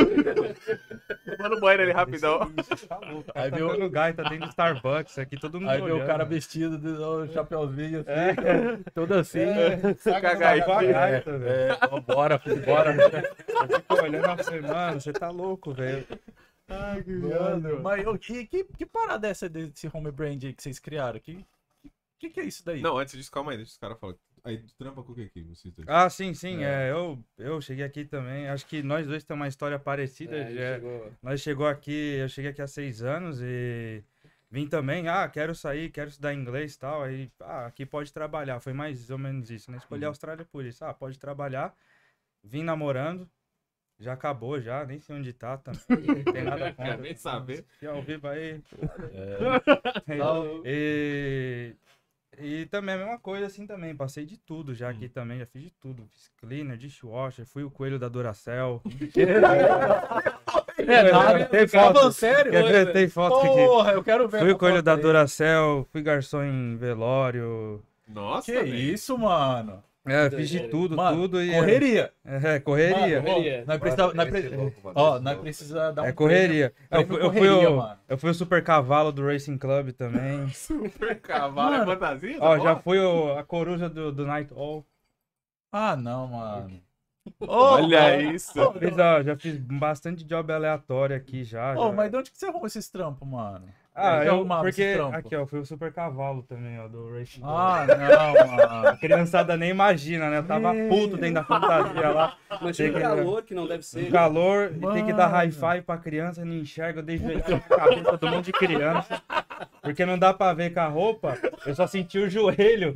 Manda 1.38 1.48
no 1.54 1.60
banheiro 1.60 1.82
ali 1.84 1.92
rapidão. 1.92 2.50
Tá 2.88 2.98
louco, 2.98 3.30
Aí 3.34 3.44
aí 3.44 3.50
viu- 3.50 3.76
viu... 3.76 3.90
gaita 3.90 4.22
dentro 4.24 4.46
do 4.46 4.50
Starbucks, 4.50 5.18
aqui 5.18 5.38
todo 5.38 5.60
mundo 5.60 5.70
Aí 5.70 5.80
vê 5.80 5.92
o 5.92 6.06
cara 6.06 6.24
vestido 6.24 6.78
de 6.78 6.88
um 6.88 7.28
chapeuzinho 7.32 8.00
assim, 8.00 8.10
É. 8.10 8.90
todo 8.94 9.14
assim. 9.14 9.44
Tá 10.04 10.20
com 10.20 10.38
gaita, 10.38 11.38
velho. 11.38 11.46
É, 11.46 11.78
ó, 11.90 12.00
bora, 12.00 12.38
filho, 12.38 12.62
bora. 12.64 12.94
Eu 12.94 13.76
fico 13.76 14.02
olhando 14.02 14.40
e 14.40 14.44
falei, 14.44 14.60
mano, 14.60 15.00
você 15.00 15.12
tá 15.12 15.30
louco, 15.30 15.72
velho. 15.72 16.06
Mano, 16.68 17.82
mas 17.82 18.06
ô, 18.06 18.18
que, 18.18 18.46
que, 18.46 18.64
que 18.64 18.86
parada 18.86 19.28
é 19.28 19.30
essa 19.30 19.48
desse 19.48 19.88
home 19.92 20.10
brand 20.10 20.42
aí 20.44 20.52
que 20.52 20.62
vocês 20.62 20.78
criaram? 20.78 21.20
Que, 21.20 21.44
que, 22.18 22.30
que 22.30 22.40
é 22.40 22.44
isso 22.44 22.64
daí? 22.64 22.80
Não, 22.80 22.96
antes 22.98 23.14
disso, 23.16 23.30
calma 23.30 23.50
aí, 23.52 23.56
deixa 23.58 23.72
os 23.72 23.78
caras 23.78 23.98
falar. 23.98 24.14
Aí, 24.42 24.58
tu 24.58 24.74
trampa 24.76 25.02
com 25.02 25.12
o 25.12 25.14
que 25.14 25.22
aqui, 25.22 25.42
vocês 25.42 25.72
dois? 25.72 25.88
Ah, 25.88 26.08
sim, 26.10 26.34
sim, 26.34 26.62
é. 26.64 26.90
eu, 26.90 27.18
eu 27.38 27.60
cheguei 27.62 27.82
aqui 27.84 28.04
também, 28.04 28.46
acho 28.48 28.66
que 28.66 28.82
nós 28.82 29.06
dois 29.06 29.24
temos 29.24 29.40
uma 29.40 29.48
história 29.48 29.78
parecida. 29.78 30.36
É, 30.36 30.50
ele 30.50 30.60
é, 30.60 30.74
chegou- 30.74 31.12
Nós 31.22 31.40
chegou 31.40 31.66
aqui, 31.66 32.16
eu 32.18 32.28
cheguei 32.28 32.50
aqui 32.50 32.60
há 32.60 32.66
seis 32.66 33.02
anos 33.02 33.40
e 33.42 34.02
vim 34.50 34.66
também, 34.68 35.08
ah, 35.08 35.26
quero 35.28 35.54
sair, 35.54 35.90
quero 35.90 36.10
estudar 36.10 36.34
inglês 36.34 36.74
e 36.74 36.78
tal. 36.78 37.02
Aí, 37.02 37.30
ah, 37.40 37.66
aqui 37.66 37.86
pode 37.86 38.12
trabalhar. 38.12 38.60
Foi 38.60 38.74
mais 38.74 39.08
ou 39.10 39.16
menos 39.18 39.50
isso, 39.50 39.70
né? 39.70 39.78
Escolhi 39.78 40.04
a 40.04 40.08
Austrália 40.08 40.44
por 40.44 40.64
isso. 40.64 40.84
Ah, 40.84 40.92
pode 40.92 41.18
trabalhar. 41.18 41.74
Vim 42.42 42.62
namorando. 42.62 43.26
Já 44.04 44.12
acabou, 44.12 44.60
já, 44.60 44.84
nem 44.84 45.00
sei 45.00 45.16
onde 45.16 45.32
tá 45.32 45.56
também. 45.56 45.80
Não 45.88 46.32
tem 46.32 46.44
nada 46.44 46.70
contra. 46.72 46.84
Quer 46.96 46.98
nem 46.98 47.16
saber. 47.16 47.64
Se 47.80 47.86
ao 47.86 48.02
vivo 48.02 48.28
aí. 48.28 48.60
É, 50.06 50.14
E, 50.66 51.74
e 52.38 52.66
também 52.66 52.94
a 52.96 52.98
mesma 52.98 53.18
coisa 53.18 53.46
assim 53.46 53.66
também. 53.66 53.96
Passei 53.96 54.26
de 54.26 54.36
tudo 54.36 54.74
já 54.74 54.88
Hum. 54.88 54.90
aqui 54.90 55.08
também. 55.08 55.38
Já 55.38 55.46
fiz 55.46 55.62
de 55.62 55.70
tudo. 55.80 56.06
Fiz 56.12 56.28
cleaner, 56.36 56.76
dishwasher, 56.76 57.46
fui 57.46 57.62
o 57.64 57.70
coelho 57.70 57.98
da 57.98 58.08
Duracell. 58.08 58.82
é 60.78 61.10
nada. 61.10 61.44
Tem 61.46 61.66
Tá 61.66 61.94
foto. 61.94 62.12
sério? 62.12 62.52
Quer 62.52 62.64
ver? 62.64 62.92
Tem 62.92 63.08
foto 63.08 63.36
aqui. 63.36 63.48
Porra, 63.66 63.92
eu 63.92 64.04
quero 64.04 64.28
ver. 64.28 64.40
Fui 64.40 64.54
coelho 64.54 64.82
da. 64.82 64.96
Duracell, 64.96 65.86
fui 65.90 66.02
garçom 66.02 66.42
em 66.42 66.76
velório. 66.76 67.82
Nossa, 68.06 68.52
Que 68.52 68.60
isso, 68.68 69.16
mano? 69.16 69.82
É, 70.06 70.28
fiz 70.28 70.50
de 70.50 70.68
tudo, 70.68 70.96
Mano, 70.96 71.16
tudo 71.22 71.42
e. 71.42 71.50
correria. 71.52 72.12
É, 72.24 72.60
correria. 72.60 73.22
Mano, 73.22 73.30
ó, 73.30 73.34
Correria. 73.34 73.64
nós 73.66 73.78
precisa, 73.78 74.02
nós 74.14 74.18
Esse 74.18 74.30
precisa, 74.30 74.56
louco, 74.56 74.80
mano, 74.84 74.94
ó, 75.00 75.18
nós 75.20 75.38
precisa 75.38 75.92
dar 75.92 76.02
um 76.02 76.04
É 76.06 76.12
correria. 76.12 76.74
Eu 76.90 77.06
prêmio- 77.06 77.06
fui, 77.06 77.16
prêmio 77.16 77.24
eu, 77.26 77.32
fui 77.32 77.48
correria, 77.48 77.70
o, 77.70 77.76
mano. 77.78 77.98
eu 78.08 78.18
fui 78.18 78.30
o 78.30 78.34
super 78.34 78.62
cavalo 78.62 79.10
do 79.12 79.26
Racing 79.26 79.56
Club 79.56 79.92
também. 79.92 80.46
Super 80.52 81.18
cavalo 81.20 81.74
é 81.76 81.84
fantasia? 81.86 82.36
Ó, 82.38 82.56
tá 82.58 82.62
já 82.62 82.76
fui 82.76 82.98
o- 82.98 83.38
a 83.38 83.42
coruja 83.44 83.88
do, 83.88 84.12
do 84.12 84.26
Night 84.26 84.52
All. 84.54 84.84
Ah, 85.72 85.96
não, 85.96 86.28
mano. 86.28 86.80
Olha 87.40 88.20
isso. 88.34 88.52
Fiz, 88.74 88.98
ó, 88.98 89.22
já 89.22 89.34
fiz 89.36 89.56
bastante 89.56 90.22
job 90.24 90.52
aleatório 90.52 91.16
aqui 91.16 91.42
já. 91.44 91.74
Ô, 91.74 91.86
já. 91.88 91.92
mas 91.92 92.10
de 92.10 92.16
onde 92.18 92.30
que 92.30 92.38
você 92.38 92.44
arrumou 92.46 92.66
esses 92.66 92.88
trampos, 92.90 93.26
mano? 93.26 93.66
Ah, 93.96 94.24
eu, 94.24 94.44
porque 94.44 94.96
aqui 95.12 95.36
ó, 95.36 95.46
fui 95.46 95.60
o 95.60 95.64
super 95.64 95.92
cavalo 95.92 96.42
também, 96.42 96.80
ó, 96.80 96.88
do 96.88 97.12
Racing 97.16 97.40
Club. 97.40 97.52
Ah, 97.54 97.86
não, 97.86 98.56
mano. 98.56 98.88
A 98.88 98.96
criançada 98.96 99.56
nem 99.56 99.70
imagina, 99.70 100.28
né? 100.28 100.38
Eu 100.38 100.42
tava 100.42 100.72
puto 100.88 101.16
dentro 101.16 101.34
da 101.34 101.44
fantasia 101.44 102.08
lá. 102.10 102.36
Mas 102.60 102.76
Tem 102.76 102.92
que- 102.92 103.00
calor 103.00 103.42
que 103.44 103.54
não 103.54 103.68
deve 103.68 103.84
ser. 103.84 104.10
Calor, 104.10 104.72
e 104.76 104.92
tem 104.94 105.06
que 105.06 105.12
dar 105.12 105.30
Mano. 105.30 105.44
hi-fi 105.44 105.80
pra 105.82 105.96
criança, 105.96 106.44
não 106.44 106.54
enxerga, 106.54 106.98
eu 106.98 107.04
dei 107.04 107.18
na 107.20 107.60
cabeça 107.60 108.16
do 108.16 108.26
monte 108.28 108.46
de 108.46 108.52
criança. 108.52 109.22
Porque 109.80 110.04
não 110.04 110.18
dá 110.18 110.34
pra 110.34 110.52
ver 110.52 110.74
com 110.74 110.80
a 110.80 110.86
roupa, 110.88 111.38
eu 111.64 111.74
só 111.76 111.86
senti 111.86 112.18
o 112.18 112.28
joelho. 112.28 112.94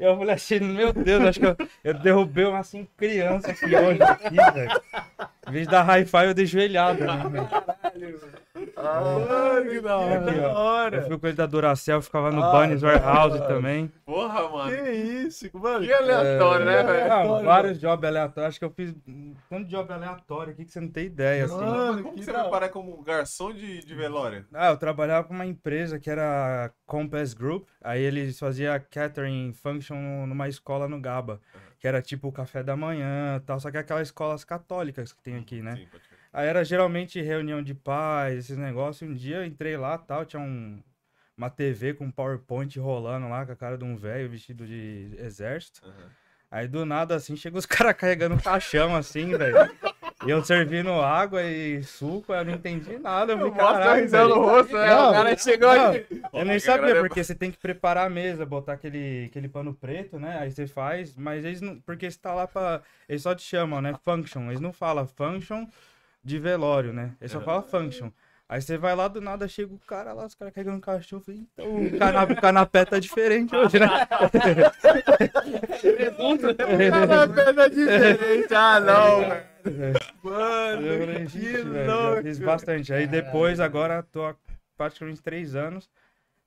Eu 0.00 0.16
falei 0.18 0.34
assim, 0.34 0.58
meu 0.58 0.92
Deus, 0.92 1.22
acho 1.26 1.38
que 1.38 1.46
eu, 1.46 1.56
eu 1.84 1.94
derrubei 1.94 2.44
umas 2.46 2.66
cinco 2.66 2.90
crianças 2.96 3.50
aqui 3.50 3.76
hoje, 3.76 4.02
aqui, 4.02 4.34
velho. 4.34 4.80
Em 5.48 5.52
vez 5.52 5.66
de 5.66 5.70
dar 5.70 5.84
hi-fi, 5.88 6.24
eu 6.26 6.34
dei 6.34 6.46
joelhada. 6.46 7.06
Né, 7.28 7.48
velho? 8.54 8.72
Ai, 8.76 9.64
que 9.68 9.80
da 9.80 9.96
hora. 9.98 10.30
Aqui, 10.30 10.40
ó. 10.40 10.88
eu 10.88 11.02
fui 11.06 11.18
com 11.18 11.26
ele 11.26 11.36
da 11.36 11.46
Duracell, 11.46 12.02
ficava 12.02 12.30
no 12.30 12.42
Ah, 12.42 12.50
Bunny's 12.52 12.82
Warehouse 12.82 13.38
mano. 13.38 13.46
também. 13.48 13.92
Porra, 14.04 14.48
mano. 14.48 14.70
Que 14.76 14.90
isso, 14.90 15.48
mano. 15.54 15.84
Que 15.86 15.92
aleatório, 15.92 16.66
né, 16.66 16.82
velho? 16.82 17.08
Não, 17.08 17.14
aleatório, 17.16 17.44
vários 17.46 17.80
jobs 17.80 18.08
aleatórios. 18.08 18.48
Acho 18.48 18.58
que 18.58 18.64
eu 18.64 18.70
fiz 18.70 18.94
um 19.06 19.34
tanto 19.48 19.64
de 19.64 19.70
job 19.70 19.92
aleatório 19.92 20.52
aqui 20.52 20.64
que 20.64 20.72
você 20.72 20.80
não 20.80 20.88
tem 20.88 21.06
ideia, 21.06 21.44
assim. 21.44 21.54
Mano, 21.54 22.02
Como 22.02 22.14
que 22.16 22.24
você 22.24 22.32
da- 22.32 22.42
vai 22.42 22.50
parar 22.50 22.68
como 22.70 23.02
garçom 23.02 23.52
de, 23.52 23.84
de 23.84 23.94
velório? 23.94 24.44
Ah, 24.52 24.70
eu 24.70 24.76
trabalhava 24.76 25.26
com 25.26 25.34
uma 25.34 25.46
empresa 25.46 25.98
que 25.98 26.10
era 26.10 26.66
a 26.66 26.70
Compass 26.86 27.34
Group. 27.34 27.68
Aí 27.82 28.02
eles 28.02 28.38
faziam 28.38 28.78
catering 28.90 29.52
function 29.52 29.96
numa 30.26 30.48
escola 30.48 30.88
no 30.88 31.00
Gaba. 31.00 31.40
Que 31.78 31.88
era 31.88 32.02
tipo 32.02 32.28
o 32.28 32.32
café 32.32 32.62
da 32.62 32.76
manhã 32.76 33.36
e 33.38 33.40
tal. 33.40 33.58
Só 33.58 33.70
que 33.70 33.78
é 33.78 33.80
aquelas 33.80 34.08
escolas 34.08 34.44
católicas 34.44 35.14
que 35.14 35.22
tem 35.22 35.36
aqui, 35.38 35.62
né? 35.62 35.76
Sim, 35.76 35.86
pode. 35.90 36.09
Aí 36.32 36.46
era 36.46 36.64
geralmente 36.64 37.20
reunião 37.20 37.62
de 37.62 37.74
pais, 37.74 38.38
esses 38.38 38.56
negócios. 38.56 39.08
Um 39.08 39.14
dia 39.14 39.38
eu 39.38 39.44
entrei 39.44 39.76
lá 39.76 39.98
tal, 39.98 40.24
tinha 40.24 40.40
um, 40.40 40.80
uma 41.36 41.50
TV 41.50 41.94
com 41.94 42.10
PowerPoint 42.10 42.78
rolando 42.78 43.28
lá 43.28 43.44
com 43.44 43.52
a 43.52 43.56
cara 43.56 43.76
de 43.76 43.84
um 43.84 43.96
velho 43.96 44.30
vestido 44.30 44.66
de 44.66 45.10
exército. 45.18 45.80
Aham. 45.84 46.10
Aí 46.52 46.66
do 46.66 46.84
nada 46.84 47.14
assim, 47.14 47.36
chega 47.36 47.56
os 47.56 47.66
caras 47.66 47.94
carregando 47.94 48.34
um 48.34 48.38
caixão 48.38 48.96
assim, 48.96 49.36
velho. 49.36 49.56
E 50.26 50.30
eu 50.30 50.44
servindo 50.44 50.90
água 50.92 51.42
e 51.42 51.82
suco, 51.82 52.34
eu 52.34 52.44
não 52.44 52.52
entendi 52.52 52.98
nada. 52.98 53.32
Eu 53.32 53.38
falei, 53.38 53.54
caralho, 53.54 54.02
risada 54.02 54.28
no 54.28 54.42
rosto, 54.42 54.74
né? 54.74 54.86
Não, 54.88 55.10
O 55.10 55.12
cara 55.12 55.36
chegou 55.38 55.74
não, 55.74 55.90
aqui. 55.92 56.22
Eu 56.32 56.44
nem 56.44 56.58
sabia, 56.58 56.84
agora 56.88 56.98
é- 56.98 57.00
porque 57.00 57.24
você 57.24 57.34
tem 57.34 57.50
que 57.50 57.56
preparar 57.56 58.06
a 58.06 58.10
mesa, 58.10 58.44
botar 58.44 58.74
aquele, 58.74 59.26
aquele 59.30 59.48
pano 59.48 59.72
preto, 59.72 60.18
né? 60.18 60.38
Aí 60.40 60.50
você 60.50 60.66
faz, 60.66 61.16
mas 61.16 61.44
eles 61.44 61.60
não. 61.62 61.80
Porque 61.80 62.10
você 62.10 62.18
tá 62.18 62.34
lá 62.34 62.46
pra. 62.46 62.82
Eles 63.08 63.22
só 63.22 63.34
te 63.34 63.42
chamam, 63.42 63.80
né? 63.80 63.94
Function. 64.04 64.48
Eles 64.48 64.60
não 64.60 64.72
falam 64.74 65.06
function 65.06 65.66
de 66.22 66.38
velório, 66.38 66.92
né? 66.92 67.14
Eles 67.20 67.32
só 67.32 67.40
falam 67.40 67.62
function. 67.62 68.10
Aí 68.48 68.60
você 68.60 68.76
vai 68.76 68.96
lá 68.96 69.06
do 69.06 69.20
nada, 69.20 69.46
chega 69.46 69.72
o 69.72 69.78
cara 69.78 70.12
lá, 70.12 70.26
os 70.26 70.34
caras 70.34 70.52
carregando 70.52 70.78
um 70.78 70.80
cachorro. 70.80 71.22
falei, 71.22 71.40
Então 71.52 71.66
o 71.86 71.98
canapé, 71.98 72.32
o 72.32 72.40
canapé 72.40 72.84
tá 72.84 72.98
diferente 72.98 73.54
hoje, 73.54 73.78
né? 73.78 73.86
Canapé 77.34 77.68
diferente. 77.70 78.54
Ah, 78.54 78.80
não, 78.80 79.20
velho. 79.20 80.00
Mano, 80.22 80.82
falei, 80.82 81.26
que 81.26 81.28
"Gente, 81.28 81.62
velho, 81.68 81.86
já 81.86 82.22
fiz 82.22 82.38
louco. 82.38 82.46
bastante. 82.52 82.92
Aí 82.92 83.06
depois, 83.06 83.60
agora 83.60 84.02
tô 84.02 84.24
há 84.24 84.34
praticamente 84.76 85.22
três 85.22 85.54
anos. 85.54 85.88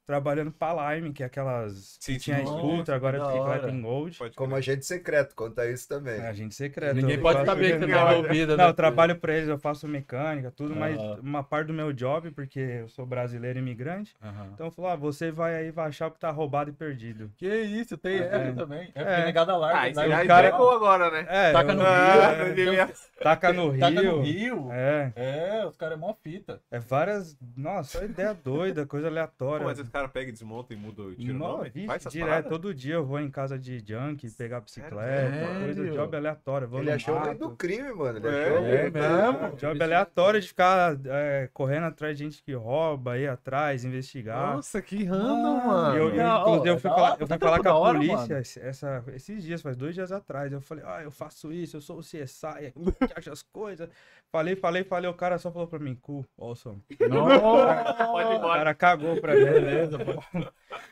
Trabalhando 0.06 0.52
pra 0.52 0.96
Lime, 0.96 1.14
que 1.14 1.24
é 1.24 1.26
aquelas. 1.26 1.98
Sim, 2.00 2.14
que 2.14 2.20
tinha. 2.20 2.46
Scooter, 2.46 2.94
agora 2.94 3.18
é 3.18 3.70
em 3.70 3.82
Gold. 3.82 4.18
Pode 4.18 4.36
Como 4.36 4.56
agente 4.56 4.86
secreto, 4.86 5.36
conta 5.36 5.66
isso 5.70 5.88
também. 5.88 6.20
É, 6.20 6.28
agente 6.28 6.56
secreto. 6.56 6.96
Ninguém 6.96 7.16
eu 7.16 7.22
pode 7.22 7.40
faço- 7.40 7.46
saber 7.52 7.80
que 7.80 7.88
tá 7.88 8.06
Não, 8.06 8.12
envolvido, 8.20 8.58
né? 8.58 8.64
Não, 8.64 8.70
eu 8.70 8.74
trabalho 8.74 9.16
pra 9.16 9.34
eles, 9.34 9.50
eu 9.50 9.58
faço 9.58 9.88
mecânica, 9.88 10.52
tudo, 10.52 10.76
mas 10.76 11.00
Ah. 11.00 11.18
uma 11.22 11.44
parte 11.44 11.68
do 11.68 11.74
meu 11.74 11.94
job, 11.94 12.32
porque 12.32 12.60
eu 12.60 12.88
sou 12.90 13.06
brasileiro 13.06 13.60
imigrante. 13.60 14.14
Então 14.54 14.70
falou, 14.72 14.92
ah, 14.92 14.96
você 14.96 15.32
vai 15.32 15.56
aí, 15.56 15.72
vai 15.72 15.88
achar 15.88 16.08
o 16.08 16.12
que 16.12 16.20
tá 16.20 16.30
roubado 16.32 16.70
e 16.70 16.74
perdido. 16.74 17.32
Que 17.38 17.48
isso, 17.48 17.98
tem 17.98 18.18
É. 18.20 18.26
essa 18.26 18.54
também. 18.54 18.92
É, 18.96 19.22
É. 19.22 19.26
negada 19.26 19.56
larga. 19.56 19.80
Ah, 19.80 19.90
isso 19.90 20.00
né? 20.00 20.10
já 20.10 20.24
O 20.24 20.28
cara- 20.28 20.48
entregou 20.48 20.72
agora, 20.72 21.12
né? 21.12 21.26
É, 21.30 21.52
Taca 21.52 21.72
eu- 21.72 21.76
no 21.78 21.84
Ah, 21.86 22.32
Rio. 22.34 22.46
não 22.48 22.56
devia- 22.56 22.90
taca 23.22 23.54
no 23.54 23.70
Rio. 23.70 23.80
Taca 23.80 24.02
no 24.02 24.22
Rio. 24.22 24.70
É, 24.72 25.12
É, 25.16 25.66
os 25.66 25.76
caras 25.78 25.98
é 25.98 26.02
mó 26.02 26.14
fita. 26.14 26.60
é 26.72 26.80
várias. 26.80 27.38
Nossa, 27.56 28.00
só 28.00 28.06
ideia 28.06 28.34
doida, 28.34 28.86
coisa 28.86 29.08
Pô, 29.08 29.12
aleatória. 29.12 29.64
Mas 29.94 30.02
esse 30.02 30.02
cara 30.02 30.08
pega 30.10 30.30
e 30.30 30.32
desmonta 30.32 30.74
e 30.74 30.78
muda 30.78 31.02
o 31.04 31.34
nome? 31.34 31.70
vixe, 31.70 31.86
Faz 31.88 32.02
essas 32.02 32.14
direto, 32.14 32.28
paradas? 32.30 32.50
todo 32.50 32.74
dia 32.74 32.96
eu 32.96 33.06
vou 33.06 33.20
em 33.20 33.30
casa 33.30 33.58
de 33.60 33.80
junk, 33.80 34.30
pegar 34.32 34.62
bicicleta, 34.62 35.32
coisa, 35.60 35.74
Sério? 35.76 35.94
job 35.94 36.18
aleatório. 36.18 36.68
Vou 36.68 36.80
Ele 36.80 36.92
achou 36.92 37.16
o 37.16 37.20
meio 37.22 37.28
mato. 37.34 37.50
do 37.50 37.56
crime, 37.56 37.94
mano. 37.94 38.18
Ele 38.18 38.28
É, 38.28 38.48
achou 38.48 38.62
o 38.62 38.66
é 38.66 38.90
mesmo? 38.90 39.58
Job 39.58 39.84
aleatório 39.84 40.42
de 40.42 40.48
ficar 40.48 40.98
é, 41.06 41.50
correndo 41.54 41.86
atrás 41.86 42.18
de 42.18 42.24
gente 42.24 42.42
que 42.44 42.54
rouba, 42.54 43.18
ir 43.18 43.28
atrás, 43.28 43.84
investigar. 43.86 44.56
Nossa, 44.56 44.82
que 44.82 45.04
random, 45.04 45.66
mano. 45.68 45.96
E 45.96 46.00
eu, 46.00 46.10
inclusive, 46.40 46.70
eu 46.70 46.80
fui 46.80 46.90
da 46.90 46.96
falar, 46.96 47.18
eu 47.20 47.28
tá 47.28 47.38
fui 47.38 47.40
falar 47.40 47.60
com 47.62 47.70
a 47.70 47.76
hora, 47.78 47.98
polícia 48.00 48.18
mano. 48.18 48.40
essa, 48.40 49.04
esses 49.16 49.44
dias, 49.44 49.62
faz 49.62 49.76
dois 49.78 49.94
dias 49.96 50.12
atrás. 50.12 50.52
Eu 50.52 50.62
falei, 50.62 50.84
ah, 50.88 51.04
eu 51.04 51.12
faço 51.12 51.52
isso, 51.52 51.78
eu 51.78 51.82
sou 51.82 51.98
o 52.00 52.02
CSI, 52.02 52.48
aqui, 52.68 52.92
que 53.08 53.14
acha 53.16 53.32
as 53.32 53.42
coisas. 53.44 53.90
Falei, 54.34 54.56
falei, 54.56 54.84
falei, 54.84 55.08
o 55.08 55.14
cara 55.14 55.38
só 55.38 55.52
falou 55.52 55.68
pra 55.68 55.78
mim, 55.78 55.96
cool, 56.02 56.26
awesome. 56.40 56.82
Pode 56.98 57.04
ir 57.04 57.08
O 57.08 58.34
embora. 58.34 58.58
cara 58.58 58.74
cagou 58.74 59.22
pra 59.22 59.36
mim, 59.36 59.44
beleza, 59.44 60.00
pô. 60.00 60.24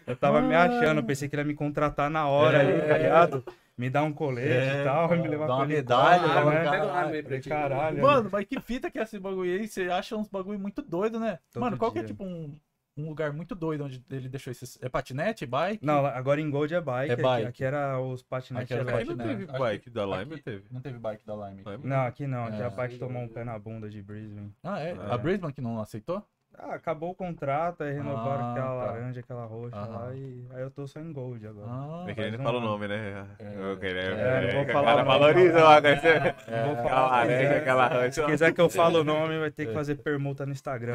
Eu 0.05 0.15
tava 0.15 0.41
me 0.43 0.53
achando, 0.53 1.03
pensei 1.03 1.27
que 1.27 1.33
ele 1.35 1.41
ia 1.41 1.47
me 1.47 1.55
contratar 1.55 2.07
na 2.07 2.27
hora 2.29 2.59
É. 2.59 2.61
ali, 2.61 2.87
tá 2.87 2.97
ligado? 2.99 3.43
Me 3.75 3.89
dar 3.89 4.03
um 4.03 4.13
colete 4.13 4.81
e 4.81 4.83
tal, 4.83 5.09
me 5.09 5.27
levar 5.27 5.47
uma 5.47 5.65
medalha, 5.65 6.41
uma 6.43 7.09
né? 7.11 7.39
ti. 7.39 7.49
Caralho. 7.49 7.99
Mano, 8.03 8.29
mas 8.31 8.45
que 8.45 8.59
fita 8.59 8.91
que 8.91 8.99
é 8.99 9.01
esse 9.01 9.17
bagulho 9.19 9.51
aí? 9.59 9.67
Você 9.67 9.89
acha 9.89 10.15
uns 10.15 10.27
bagulho 10.29 10.59
muito 10.59 10.83
doido, 10.83 11.19
né? 11.19 11.39
Todo 11.51 11.63
Mano, 11.63 11.77
qual 11.79 11.91
que 11.91 11.97
é 11.97 12.01
dia. 12.03 12.09
tipo 12.09 12.23
um, 12.23 12.55
um 12.97 13.07
lugar 13.07 13.31
muito 13.31 13.55
doido 13.55 13.85
onde 13.85 14.03
ele 14.11 14.27
deixou 14.29 14.51
esses. 14.51 14.77
É 14.81 14.89
patinete, 14.89 15.45
bike? 15.45 15.85
Não, 15.85 16.05
agora 16.05 16.41
em 16.41 16.49
Gold 16.49 16.73
é 16.73 16.81
bike. 16.81 17.09
É 17.11 17.13
aqui- 17.13 17.23
bike. 17.23 17.47
Aqui, 17.47 17.63
era 17.63 17.99
os 17.99 18.21
patinetes. 18.21 18.71
Aqui. 18.77 18.89
Aqui 18.89 19.05
não 19.05 19.17
teve 19.17 19.45
bike 19.45 19.89
da 19.89 20.05
Lime, 20.05 20.33
aqui- 20.33 20.43
teve. 20.43 20.63
Não 20.71 20.81
teve 20.81 20.99
bike 20.99 21.25
da 21.25 21.35
Lime. 21.35 21.63
Lime? 21.65 21.85
Não, 21.87 22.01
aqui 22.05 22.27
não. 22.27 22.45
Aqui 22.45 22.61
É. 22.61 22.65
a 22.65 22.69
bike 22.69 22.97
tomou 22.97 23.21
um 23.23 23.27
pé 23.27 23.43
na 23.43 23.57
bunda 23.57 23.89
de 23.89 24.01
Brisbane. 24.01 24.53
Ah, 24.63 24.79
é? 24.79 24.91
É. 24.91 25.11
A 25.13 25.17
Brisbane 25.17 25.53
que 25.53 25.61
não 25.61 25.79
aceitou? 25.79 26.25
Ah, 26.59 26.75
acabou 26.75 27.09
o 27.11 27.15
contrato, 27.15 27.81
aí 27.81 27.93
renovaram 27.93 28.43
Ah, 28.45 28.51
aquela 28.51 28.67
tá. 28.67 28.73
laranja, 28.91 29.19
aquela 29.21 29.45
roxa 29.45 29.75
Aham. 29.77 29.97
lá 29.97 30.13
e 30.13 30.45
aí 30.53 30.61
eu 30.61 30.69
tô 30.69 30.85
só 30.85 30.99
em 30.99 31.11
Gold 31.11 31.47
agora. 31.47 31.67
Ah, 31.69 32.05
É 32.07 32.13
que 32.13 32.21
ele 32.21 32.37
não 32.37 32.43
fala 32.43 32.57
o 32.59 32.61
nome, 32.61 32.87
né? 32.87 33.25
É. 33.39 33.71
Eu 33.71 33.77
queria- 33.77 34.01
É, 34.01 34.45
não 34.47 34.53
vou 34.53 34.63
o 34.63 34.67
falar 34.73 34.85
cara 34.85 35.01
o 35.01 35.05
nome. 35.05 35.19
valoriza 35.19 35.63
lá, 35.63 35.81
né? 35.81 35.95
Não 35.95 36.63
vou 36.65 36.73
Aquela 36.73 36.89
falar. 36.89 37.25
Se 37.25 37.37
quiser- 37.37 37.57
aquela 37.57 37.89
Se 37.89 37.95
rancha. 37.95 38.25
quiser 38.25 38.53
que 38.53 38.61
eu 38.61 38.69
fale 38.69 38.97
o 38.97 39.03
nome, 39.03 39.39
vai 39.39 39.49
ter 39.49 39.65
que 39.67 39.73
fazer 39.73 39.95
permuta 39.95 40.45
no 40.45 40.51
Instagram. 40.51 40.93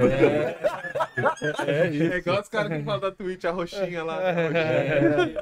é 1.67 1.87
isso. 1.89 2.13
É 2.13 2.17
igual 2.19 2.41
os 2.41 2.49
caras 2.49 2.73
que 2.79 2.85
falam 2.85 3.01
da 3.01 3.11
Twitch, 3.13 3.45
a 3.45 3.51
roxinha 3.51 4.05
lá. 4.05 4.21
É. 4.23 5.35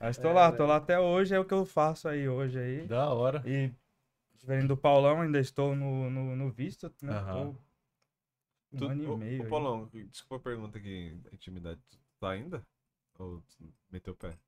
Mas 0.00 0.18
tô 0.18 0.32
lá, 0.32 0.50
tô 0.52 0.66
lá 0.66 0.76
até 0.76 0.98
hoje, 0.98 1.34
é 1.34 1.38
o 1.40 1.44
que 1.44 1.54
eu 1.54 1.64
faço 1.64 2.08
aí 2.08 2.28
hoje 2.28 2.58
aí. 2.58 2.86
Da 2.86 3.08
hora. 3.08 3.40
E 3.46 3.70
diferente 4.38 4.66
do 4.66 4.76
Paulão, 4.76 5.20
ainda 5.22 5.38
estou 5.38 5.74
no, 5.76 6.10
no, 6.10 6.36
no 6.36 6.50
visto, 6.50 6.90
né? 7.00 7.12
Aham. 7.12 7.32
Tô 7.52 7.54
um 8.72 8.78
Tu, 8.78 8.86
ano 8.88 9.04
e 9.04 9.06
ô, 9.06 9.16
meio. 9.16 9.42
ô. 9.44 9.48
Paulão, 9.48 9.86
desculpa 10.10 10.36
a 10.36 10.40
pergunta 10.52 10.78
aqui, 10.78 11.16
intimidade. 11.32 11.80
Tu 11.88 11.98
tá 12.20 12.30
ainda? 12.30 12.66
Ou 13.18 13.40
tu 13.42 13.72
meteu 13.90 14.12
o 14.14 14.16
pé 14.16 14.38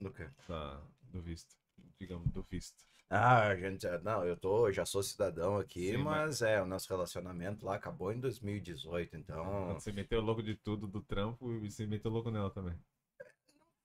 Do 0.00 0.10
quê? 0.12 0.28
da, 0.48 0.80
do 1.12 1.22
visto? 1.22 1.56
Digamos, 1.98 2.30
do 2.32 2.42
visto. 2.44 2.84
Ah, 3.10 3.48
a 3.48 3.56
gente, 3.56 3.86
é, 3.86 3.98
não, 4.00 4.24
eu 4.24 4.36
tô, 4.36 4.68
eu 4.68 4.72
já 4.72 4.86
sou 4.86 5.02
cidadão 5.02 5.56
aqui, 5.58 5.90
Sim, 5.90 5.98
mas 5.98 6.40
é, 6.42 6.62
o 6.62 6.66
nosso 6.66 6.88
relacionamento 6.88 7.64
lá 7.66 7.74
acabou 7.76 8.10
em 8.12 8.18
2018, 8.18 9.16
então 9.16 9.44
Quando 9.66 9.80
você 9.80 9.92
meteu 9.92 10.18
o 10.20 10.22
louco 10.22 10.42
de 10.42 10.54
tudo 10.56 10.86
do 10.86 11.00
trampo 11.02 11.52
e 11.52 11.70
você 11.70 11.86
meteu 11.86 12.10
o 12.10 12.14
louco 12.14 12.30
nela 12.30 12.50
também. 12.50 12.74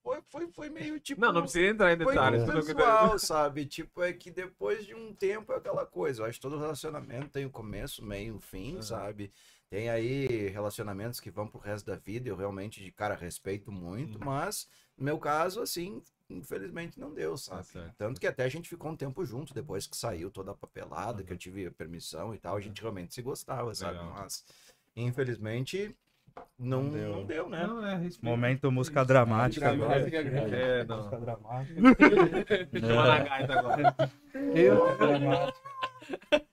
foi, 0.02 0.22
foi, 0.28 0.52
foi 0.52 0.70
meio 0.70 0.98
tipo. 1.00 1.20
Não, 1.20 1.32
não 1.32 1.42
precisa 1.42 1.66
entrar 1.66 1.92
em 1.92 1.96
Foi 1.98 2.14
detalhes. 2.14 2.42
tudo 2.44 2.52
que- 2.64 2.72
consensual, 2.72 3.18
sabe? 3.18 3.66
Tipo, 3.66 4.02
é 4.02 4.12
que 4.12 4.30
depois 4.30 4.86
de 4.86 4.94
um 4.94 5.14
tempo 5.14 5.52
é 5.52 5.56
aquela 5.56 5.84
coisa. 5.86 6.22
Eu 6.22 6.26
acho 6.26 6.38
que 6.38 6.42
todo 6.42 6.58
relacionamento 6.58 7.28
tem 7.28 7.44
o 7.44 7.50
começo, 7.50 8.04
meio, 8.04 8.38
fim, 8.40 8.76
Aham. 8.76 8.82
sabe? 8.82 9.32
Tem 9.70 9.90
aí 9.90 10.48
relacionamentos 10.48 11.20
que 11.20 11.30
vão 11.30 11.46
pro 11.46 11.60
resto 11.60 11.86
da 11.86 11.96
vida. 11.96 12.28
Eu 12.28 12.36
realmente, 12.36 12.82
de 12.82 12.90
cara, 12.90 13.14
respeito 13.14 13.70
muito, 13.70 14.18
Uhum. 14.18 14.24
mas 14.24 14.68
no 14.96 15.04
meu 15.04 15.18
caso, 15.18 15.60
assim, 15.60 16.00
infelizmente 16.30 16.98
não 16.98 17.12
deu, 17.12 17.36
sabe? 17.36 17.66
certo. 17.66 17.94
Tanto 17.98 18.18
que 18.20 18.26
até 18.26 18.44
a 18.44 18.48
gente 18.48 18.68
ficou 18.68 18.90
um 18.90 18.96
tempo 18.96 19.24
junto 19.26 19.52
depois 19.52 19.86
que 19.86 19.96
saiu 19.96 20.30
toda 20.30 20.52
a 20.52 20.54
papelada, 20.54 21.22
que 21.22 21.32
eu 21.32 21.36
tive 21.36 21.66
a 21.66 21.70
permissão 21.70 22.34
e 22.34 22.38
tal. 22.38 22.56
A 22.56 22.60
gente 22.60 22.80
realmente 22.80 23.12
se 23.14 23.20
gostava, 23.22 23.74
sabe? 23.74 23.98
Legal. 23.98 24.14
Mas, 24.18 24.44
infelizmente, 24.96 25.94
não, 26.58 26.84
Não 26.84 26.90
deu. 26.90 27.10
não 27.16 27.24
deu, 27.26 27.48
né? 27.48 27.66
Não, 27.66 27.84
é. 27.86 28.08
Momento 28.22 28.70
música 28.72 29.04
dramática. 29.04 29.74
Dramática, 29.74 30.20
agora. 30.20 30.56
É, 30.56 30.84
não. 30.84 30.96
Música 30.98 31.18
dramática. 31.18 31.80
Chama 32.80 33.06
na 33.06 33.18
gaita 33.18 33.58
agora. 33.58 33.96
Eu... 34.54 34.78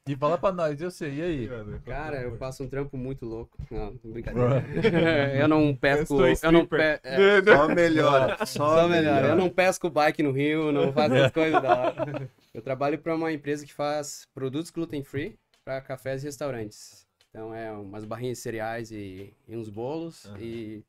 E 0.07 0.15
fala 0.15 0.37
pra 0.37 0.51
nós, 0.51 0.79
eu 0.79 0.91
sei, 0.91 1.15
e 1.15 1.21
aí? 1.21 1.49
Cara, 1.85 2.21
eu 2.21 2.37
faço 2.37 2.63
um 2.63 2.69
trampo 2.69 2.95
muito 2.95 3.25
louco. 3.25 3.57
Não, 3.71 3.95
brincadeira. 4.03 4.63
eu 5.41 5.47
não 5.47 5.75
pesco. 5.75 6.05
sou 6.17 6.27
Eu 6.43 6.51
não 6.51 6.65
pe... 6.65 6.77
é, 6.77 7.41
Só 7.43 7.67
melhora. 7.67 8.45
Só, 8.45 8.81
Só 8.81 8.87
melhor. 8.87 9.23
Eu 9.23 9.35
não 9.35 9.49
pesco 9.49 9.89
bike 9.89 10.21
no 10.21 10.31
Rio, 10.31 10.71
não 10.71 10.93
faço 10.93 11.15
essas 11.15 11.31
coisas 11.31 11.61
da 11.61 11.75
hora. 11.75 12.29
Eu 12.53 12.61
trabalho 12.61 12.99
para 12.99 13.15
uma 13.15 13.31
empresa 13.33 13.65
que 13.65 13.73
faz 13.73 14.27
produtos 14.33 14.69
gluten 14.69 15.03
free 15.03 15.37
para 15.63 15.81
cafés 15.81 16.21
e 16.23 16.27
restaurantes. 16.27 17.07
Então 17.31 17.53
é 17.53 17.71
umas 17.71 18.05
barrinhas 18.05 18.37
de 18.37 18.43
cereais 18.43 18.91
e, 18.91 19.33
e 19.47 19.57
uns 19.57 19.69
bolos. 19.69 20.25
Aham. 20.27 20.37
E, 20.39 20.83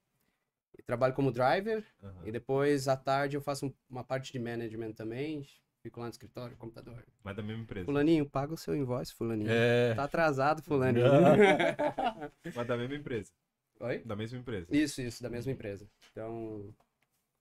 e 0.78 0.82
trabalho 0.82 1.14
como 1.14 1.32
driver. 1.32 1.82
Aham. 2.04 2.12
E 2.26 2.30
depois 2.30 2.86
à 2.86 2.96
tarde 2.96 3.36
eu 3.36 3.40
faço 3.40 3.66
um- 3.66 3.72
uma 3.90 4.04
parte 4.04 4.30
de 4.30 4.38
management 4.38 4.92
também. 4.92 5.46
Fico 5.86 6.00
lá 6.00 6.06
no 6.06 6.10
escritório, 6.10 6.56
computador. 6.56 7.06
Mas 7.22 7.36
da 7.36 7.44
mesma 7.44 7.62
empresa. 7.62 7.84
Fulaninho, 7.84 8.28
paga 8.28 8.52
o 8.52 8.56
seu 8.56 8.74
invoice, 8.74 9.14
fulaninho. 9.14 9.48
É. 9.48 9.94
Tá 9.94 10.02
atrasado, 10.02 10.60
fulaninho. 10.60 11.06
Mas 12.56 12.66
da 12.66 12.76
mesma 12.76 12.96
empresa. 12.96 13.30
Oi? 13.78 13.98
Da 13.98 14.16
mesma 14.16 14.36
empresa. 14.36 14.66
Isso, 14.76 15.00
isso, 15.00 15.22
da 15.22 15.30
mesma 15.30 15.52
empresa. 15.52 15.88
Então, 16.10 16.74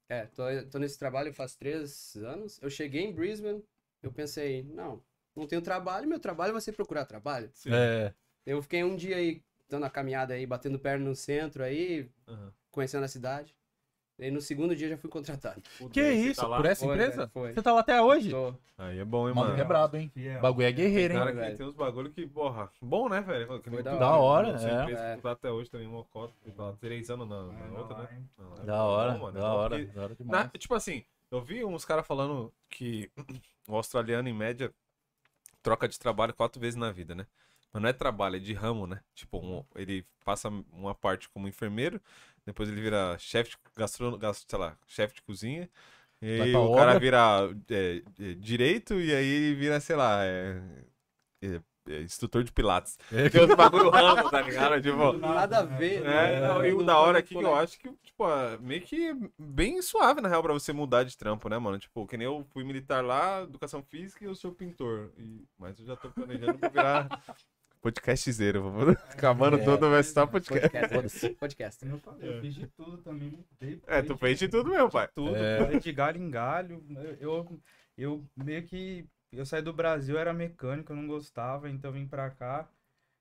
é, 0.08 0.27
tô, 0.27 0.43
tô 0.69 0.77
nesse 0.77 0.99
trabalho 0.99 1.34
faz 1.34 1.55
três 1.55 2.15
anos. 2.17 2.62
Eu 2.62 2.69
cheguei 2.69 3.01
em 3.01 3.12
Brisbane, 3.12 3.63
eu 4.03 4.12
pensei, 4.12 4.62
não, 4.62 5.01
não 5.36 5.47
tenho 5.47 5.63
trabalho, 5.63 6.08
meu 6.08 6.19
trabalho 6.19 6.53
vai 6.53 6.62
ser 6.62 6.73
procurar 6.73 7.05
trabalho. 7.05 7.49
Sim. 7.51 7.71
É. 7.73 8.13
Eu 8.45 8.62
fiquei 8.62 8.84
um 8.84 8.95
dia 8.95 9.15
aí, 9.15 9.41
dando 9.67 9.88
a 9.88 9.89
caminhada 9.89 10.36
aí, 10.36 10.45
batendo 10.45 10.77
perna 10.77 11.03
no 11.03 11.15
centro 11.15 11.63
aí, 11.63 12.12
Aham. 12.27 12.53
conhecendo 12.69 13.05
a 13.05 13.08
cidade. 13.08 13.55
E 14.17 14.32
no 14.32 14.39
segundo 14.39 14.73
dia 14.75 14.88
já 14.88 14.97
fui 14.97 15.10
contratado. 15.10 15.62
Que 15.91 16.01
Você 16.01 16.13
isso? 16.13 16.41
tá? 16.41 16.56
Por 16.56 16.65
essa 16.65 16.86
Foi, 16.86 16.95
empresa? 16.95 17.17
velho, 17.17 17.30
foi. 17.34 17.54
Você 17.54 17.62
tá 17.62 17.73
lá 17.73 17.82
até 17.82 18.01
hoje? 18.01 18.30
Tô- 18.30 18.56
Aí 18.78 18.99
é 18.99 19.04
bom, 19.06 19.28
hein, 19.28 19.34
O 19.34 19.36
maluco 19.36 19.51
mano. 19.51 19.62
é 19.63 19.65
brabo, 19.67 19.97
hein? 19.97 20.12
O 20.38 20.41
bagulho 20.41 20.67
é 20.67 20.71
guerreiro, 20.71 21.13
Cara, 21.15 21.30
hein? 21.32 21.36
que 21.36 21.41
velho. 21.41 21.58
tem 21.58 21.65
uns 21.67 21.75
bagulho 21.75 22.10
que, 22.12 22.25
porra, 22.28 22.71
bom, 22.82 23.10
né, 23.10 23.19
velho? 23.21 23.60
Que 23.62 23.69
Foi 23.69 23.84
da 23.84 23.91
hora. 23.93 23.99
né? 23.99 23.99
Da 23.99 24.17
hora, 24.17 24.47
é. 24.80 24.82
empresa 24.84 25.01
É. 25.01 25.15
que 25.17 25.21
tá 25.21 25.32
até 25.32 25.51
hoje 25.51 25.69
também, 25.69 25.88
Mocota, 25.88 26.34
tu 26.43 26.51
tá 26.51 26.73
três 26.80 27.10
anos 27.10 27.28
na, 27.28 27.43
na 27.43 27.80
outra, 27.80 27.97
né? 28.04 28.21
Não, 28.38 28.54
é 28.54 28.65
Da 28.65 28.73
bom, 28.78 28.80
hora, 28.84 29.17
mano, 29.17 29.38
é 29.38 29.41
da 29.41 29.49
bom 29.49 29.56
hora, 29.56 29.86
da 29.86 30.01
hora 30.01 30.10
Na- 30.10 30.15
demais. 30.43 30.51
tipo 30.58 30.73
assim, 30.75 31.04
eu 31.30 31.41
vi 31.41 31.63
uns 31.65 31.84
caras 31.84 32.08
falando 32.08 32.54
que 32.69 33.10
o 33.67 33.75
australiano, 33.75 34.30
em 34.30 34.34
média, 34.34 34.73
troca 35.62 35.88
de 35.88 35.99
trabalho 35.99 36.34
quatro 36.34 36.60
vezes 36.60 36.75
na 36.75 36.91
vida, 36.91 37.13
né? 37.15 37.25
Mas 37.73 37.82
não 37.82 37.89
é 37.89 37.93
trabalho, 37.93 38.38
é 38.38 38.39
de 38.39 38.54
ramo, 38.54 38.88
né? 38.88 39.01
Tipo, 39.13 39.39
um- 39.39 39.63
ele 39.75 40.06
passa 40.23 40.49
uma 40.71 40.95
parte 40.95 41.28
como 41.30 41.47
enfermeiro, 41.47 41.99
depois 42.45 42.69
ele 42.69 42.81
vira 42.81 43.17
chefe 43.19 43.51
de 43.51 43.58
gastro, 43.75 44.17
gas- 44.17 44.45
sei 44.47 44.60
lá, 44.60 44.77
chefe 44.88 45.15
de 45.15 45.21
cozinha. 45.23 45.69
E 46.21 46.41
aí 46.41 46.55
o 46.55 46.71
cara 46.71 46.91
obra. 46.91 46.99
vira 46.99 47.49
é, 47.69 48.01
é, 48.19 48.34
direito 48.36 48.95
e 48.99 49.13
aí 49.13 49.25
ele 49.25 49.55
vira, 49.55 49.79
sei 49.79 49.95
lá, 49.95 50.23
é, 50.25 50.62
é- 51.43 51.62
é 51.88 52.01
instrutor 52.01 52.43
de 52.43 52.51
pilates. 52.51 52.97
Tem 53.31 53.43
uns 53.45 53.53
bagulho 53.55 53.89
ramo, 53.91 54.27
tá 54.29 54.41
ligado? 54.41 54.81
Tipo, 54.81 55.13
Nada 55.13 55.60
a 55.60 55.63
ver. 55.63 55.97
é, 55.99 56.01
né? 56.41 56.47
não, 56.47 56.65
e 56.65 56.73
o 56.73 56.84
da 56.84 56.97
hora 56.97 57.19
aqui 57.19 57.36
que 57.36 57.43
eu 57.43 57.53
acho 57.53 57.77
que, 57.79 57.91
tipo, 58.03 58.27
é 58.27 58.58
meio 58.58 58.81
que 58.81 59.13
bem 59.38 59.79
suave, 59.84 60.19
na 60.19 60.27
real, 60.27 60.41
pra 60.41 60.53
você 60.53 60.73
mudar 60.73 61.03
de 61.03 61.15
trampo, 61.15 61.47
né, 61.47 61.58
mano? 61.60 61.77
Tipo, 61.77 62.08
que 62.08 62.17
nem 62.17 62.25
eu 62.25 62.43
fui 62.51 62.63
militar 62.63 63.03
lá, 63.03 63.43
educação 63.43 63.84
física 63.84 64.23
e 64.23 64.27
eu 64.27 64.34
sou 64.36 64.51
pintor. 64.51 65.12
E... 65.17 65.45
Mas 65.60 65.79
eu 65.79 65.86
já 65.86 65.95
tô 65.95 66.10
planejando 66.10 66.58
pra 66.58 66.69
virar 66.69 67.08
podcastzeiro. 67.86 68.63
vamos- 68.63 68.95
Acabando 69.13 69.58
É. 69.58 69.63
tudo, 69.63 69.89
vai 69.89 70.00
estar 70.00 70.26
podcast. 70.26 70.69
Podcast. 70.69 71.30
Podcast. 71.36 71.86
Eu 71.88 72.00
falei, 72.00 72.30
eu 72.38 72.41
fiz 72.41 72.56
de 72.56 72.67
tudo 72.67 72.98
também, 72.98 73.30
mudei. 73.30 73.80
É, 73.86 74.02
tu 74.02 74.17
fez 74.17 74.39
de 74.39 74.48
tudo 74.48 74.69
mesmo, 74.71 74.89
pai. 74.89 75.08
tudo, 75.13 75.36
É. 75.36 75.80
de 75.80 75.91
galho 75.91 76.19
em 76.21 76.30
galho. 76.32 76.84
Eu, 76.89 77.15
eu, 77.19 77.60
eu 77.98 78.26
meio 78.36 78.63
que. 78.63 79.06
Eu 79.32 79.45
saí 79.45 79.62
do 79.62 79.74
Brasil, 79.74 80.17
era 80.17 80.34
mecânico, 80.34 80.91
eu 80.93 80.95
não 80.95 81.08
gostava, 81.08 81.69
então 81.69 81.91
vim 81.91 82.08
pra 82.08 82.30
cá. 82.32 82.67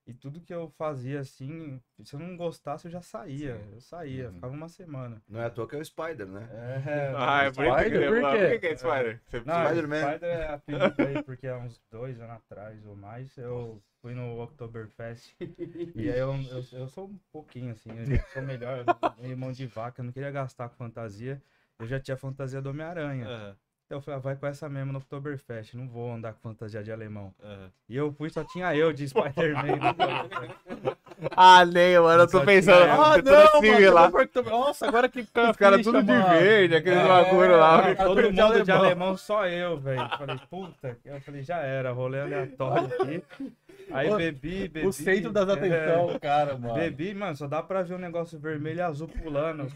E 0.07 0.13
tudo 0.13 0.41
que 0.41 0.53
eu 0.53 0.69
fazia 0.77 1.21
assim, 1.21 1.81
se 2.05 2.15
eu 2.15 2.21
não 2.21 2.37
gostasse, 2.37 2.87
eu 2.87 2.91
já 2.91 3.01
saía. 3.01 3.59
Eu 3.73 3.81
saía, 3.81 4.29
Uhum. 4.29 4.35
ficava 4.35 4.53
uma 4.53 4.69
semana. 4.69 5.23
Não 5.29 5.41
é 5.41 5.47
à 5.47 5.51
toa 5.51 5.67
que 5.67 5.77
é 5.77 5.79
o 5.79 5.85
Spider, 5.85 6.27
né? 6.27 6.47
É, 6.53 7.15
Ah, 7.17 7.45
é 7.45 7.51
por 7.51 7.65
isso 7.65 7.77
que 7.77 7.85
Spider? 7.85 8.09
Por 8.09 8.21
Por 8.21 8.39
quê? 8.39 8.59
que 8.59 8.67
é 8.67 8.77
Spider? 8.77 9.21
Você 9.27 9.41
Não, 9.41 9.55
Spider-Man. 9.61 10.13
Spider 10.13 10.31
é 10.31 10.49
apelido 10.49 11.03
aí, 11.03 11.23
porque 11.23 11.47
há 11.47 11.57
uns 11.59 11.81
dois 11.91 12.21
anos 12.21 12.37
atrás 12.37 12.85
ou 12.87 12.95
mais, 12.97 13.37
eu 13.39 13.83
fui 14.03 14.15
no 14.15 14.43
Oktoberfest. 14.43 15.35
e 15.97 16.11
aí 16.11 16.19
eu, 16.19 16.35
eu, 16.35 16.65
eu 16.81 16.89
sou 16.89 17.09
um 17.09 17.19
pouquinho 17.33 17.73
assim, 17.73 17.91
eu 17.91 18.19
sou 18.33 18.43
melhor, 18.43 18.85
meio 19.23 19.39
mão 19.39 19.53
de 19.53 19.67
vaca, 19.67 20.01
eu 20.03 20.05
não 20.05 20.13
queria 20.13 20.31
gastar 20.31 20.69
com 20.69 20.77
fantasia. 20.77 21.43
Eu 21.79 21.87
já 21.87 21.99
tinha 21.99 22.17
fantasia 22.17 22.61
do 22.63 22.71
Homem-Aranha. 22.71 23.27
Aham, 23.27 23.57
Então 23.87 23.99
eu 23.99 24.03
falei, 24.03 24.19
ah, 24.19 24.23
vai 24.23 24.35
com 24.37 24.47
essa 24.47 24.67
mesmo 24.69 24.93
no 24.93 24.99
Oktoberfest, 24.99 25.75
não 25.75 25.87
vou 25.87 26.11
andar 26.13 26.33
com 26.33 26.41
fantasia 26.41 26.83
de 26.83 26.91
alemão. 26.91 27.35
aham. 27.45 27.71
E 27.89 27.95
eu 27.97 28.11
fui, 28.13 28.31
só 28.31 28.43
tinha 28.45 28.75
eu 28.75 28.93
de 28.93 29.07
Spider-Man. 29.09 29.65
Ah, 31.37 31.65
nem, 31.65 31.99
mano, 31.99 32.23
eu 32.23 32.27
tô 32.27 32.39
Só 32.39 32.45
pensando. 32.45 32.83
Ah, 32.91 33.17
não, 33.23 33.61
mano. 33.63 34.29
tô- 34.29 34.43
Nossa, 34.43 34.89
agora 34.89 35.09
que 35.09 35.21
Os 35.51 35.57
caras 35.57 35.81
tudo 35.83 36.03
de 36.03 36.09
mano. 36.13 36.29
verde, 36.29 36.75
aquele 36.77 36.97
É, 36.97 37.07
bagulho 37.09 37.57
lá. 37.57 37.95
Todo 37.95 38.17
mundo 38.23 38.31
de 38.31 38.35
de 38.35 38.41
alemão. 38.73 38.79
alemão, 38.85 39.17
só 39.17 39.47
eu, 39.47 39.79
velho. 39.79 40.03
Eu 40.03 40.19
Falei, 40.19 40.41
puta. 40.51 40.99
Eu 41.05 41.21
falei, 41.21 41.43
já 41.43 41.59
era, 41.59 41.93
rolê 41.93 42.21
aleatório 42.21 42.87
aqui. 43.01 43.23
Aí 43.91 44.11
Ô, 44.11 44.17
bebi, 44.17 44.69
bebi. 44.69 44.87
O 44.87 44.93
centro 44.93 45.31
das 45.33 45.49
é, 45.49 45.53
atenção, 45.53 46.19
cara, 46.19 46.57
mano. 46.59 46.75
Bebi, 46.75 47.15
mano, 47.15 47.37
só 47.37 47.47
dá 47.47 47.63
pra 47.63 47.83
ver 47.83 47.95
um 47.95 47.99
negócio 47.99 48.39
vermelho 48.39 48.79
e 48.79 48.83
azul 48.83 49.09
pulando. 49.09 49.67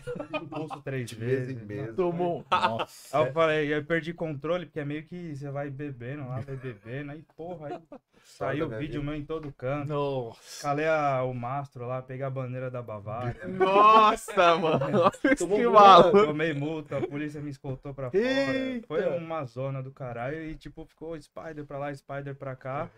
Pulso 0.48 0.80
três 0.82 1.08
De 1.10 1.16
vez 1.16 1.46
vezes. 1.46 1.62
em 1.62 1.66
vez. 1.66 1.94
Tomou. 1.94 2.44
Nossa. 2.50 3.18
Aí 3.18 3.26
eu 3.26 3.32
falei, 3.32 3.74
eu 3.74 3.84
perdi 3.84 4.12
controle, 4.12 4.66
porque 4.66 4.80
é 4.80 4.84
meio 4.84 5.02
que 5.04 5.36
você 5.36 5.50
vai 5.50 5.70
bebendo 5.70 6.26
lá, 6.28 6.40
vai 6.40 6.56
bebendo, 6.56 7.12
aí 7.12 7.22
porra, 7.36 7.68
aí 7.68 7.78
saiu 8.24 8.66
minha 8.66 8.78
vídeo 8.78 9.00
vida. 9.00 9.10
meu 9.12 9.14
em 9.20 9.24
todo 9.24 9.52
canto. 9.52 9.88
Nossa. 9.88 10.62
Calei 10.62 10.86
a- 10.86 11.22
o 11.22 11.32
mastro 11.34 11.86
lá, 11.86 12.00
peguei 12.02 12.24
a 12.24 12.30
bandeira 12.30 12.70
da 12.70 12.82
Bavária. 12.82 13.36
Nossa, 13.46 14.56
mano. 14.56 15.10
Esse 15.24 15.36
Tomou 15.36 15.72
maluco. 15.72 16.24
Tomei 16.26 16.52
multa, 16.54 16.98
a 16.98 17.06
polícia 17.06 17.40
me 17.40 17.50
escoltou 17.50 17.92
pra 17.94 18.10
fora. 18.10 18.22
Eita! 18.22 18.86
Foi 18.86 19.04
uma 19.18 19.44
zona 19.44 19.82
do 19.82 19.90
caralho 19.90 20.42
e 20.42 20.54
tipo, 20.54 20.84
ficou 20.86 21.18
Spider 21.20 21.64
pra 21.64 21.78
lá, 21.78 21.94
Spider 21.94 22.34
pra 22.34 22.56
cá. 22.56 22.88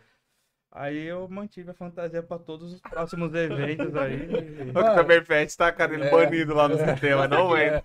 Aí 0.72 1.04
eu 1.04 1.26
mantive 1.28 1.70
a 1.70 1.74
fantasia 1.74 2.22
pra 2.22 2.38
todos 2.38 2.72
os 2.72 2.80
próximos 2.80 3.34
eventos 3.34 3.94
aí. 3.96 4.28
O 4.74 4.78
Oktoberfest 4.78 5.56
tá, 5.58 5.72
cara, 5.72 5.94
ele 5.94 6.04
É. 6.04 6.10
banido 6.10 6.54
lá 6.54 6.68
no 6.68 6.78
sistema, 6.78 7.26
não 7.26 7.54
é? 7.58 7.82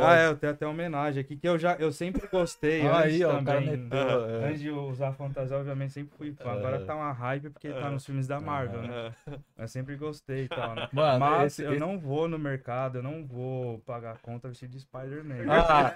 Ah, 0.00 0.16
é, 0.16 0.26
eu 0.26 0.36
tenho 0.36 0.52
até 0.52 0.66
homenagem 0.66 1.20
aqui, 1.20 1.36
que 1.36 1.48
eu 1.48 1.56
já 1.58 1.74
eu 1.76 1.92
sempre 1.92 2.26
gostei. 2.26 2.80
antes 2.86 3.14
Aí, 3.14 3.24
ó, 3.24 3.38
o 3.38 3.44
cara 3.44 3.60
também. 3.60 3.76
meteu. 3.76 3.98
é. 4.26 4.44
Antes 4.48 4.60
de 4.60 4.70
usar 4.70 5.12
fantasia, 5.12 5.56
obviamente, 5.56 5.92
sempre 5.92 6.16
fui 6.16 6.32
fã. 6.32 6.50
Agora 6.52 6.80
tá 6.84 6.96
uma 6.96 7.12
hype 7.12 7.50
porque 7.50 7.70
tá 7.70 7.88
nos 7.90 8.04
filmes 8.04 8.26
da 8.26 8.40
Marvel, 8.40 8.82
né? 8.82 9.14
Eu 9.56 9.68
sempre 9.68 9.94
gostei 9.96 10.44
e 10.44 10.48
tal, 10.48 10.74
né? 10.74 10.88
Mano, 10.92 11.20
Mas 11.20 11.52
esse- 11.52 11.62
eu 11.62 11.70
esse- 11.72 11.80
não 11.80 11.98
vou 11.98 12.26
no 12.28 12.38
mercado, 12.38 12.98
eu 12.98 13.02
não 13.02 13.24
vou 13.24 13.78
pagar 13.80 14.18
conta 14.18 14.48
vestido 14.48 14.70
de 14.72 14.80
Spider-Man. 14.80 15.44
Ah, 15.48 15.92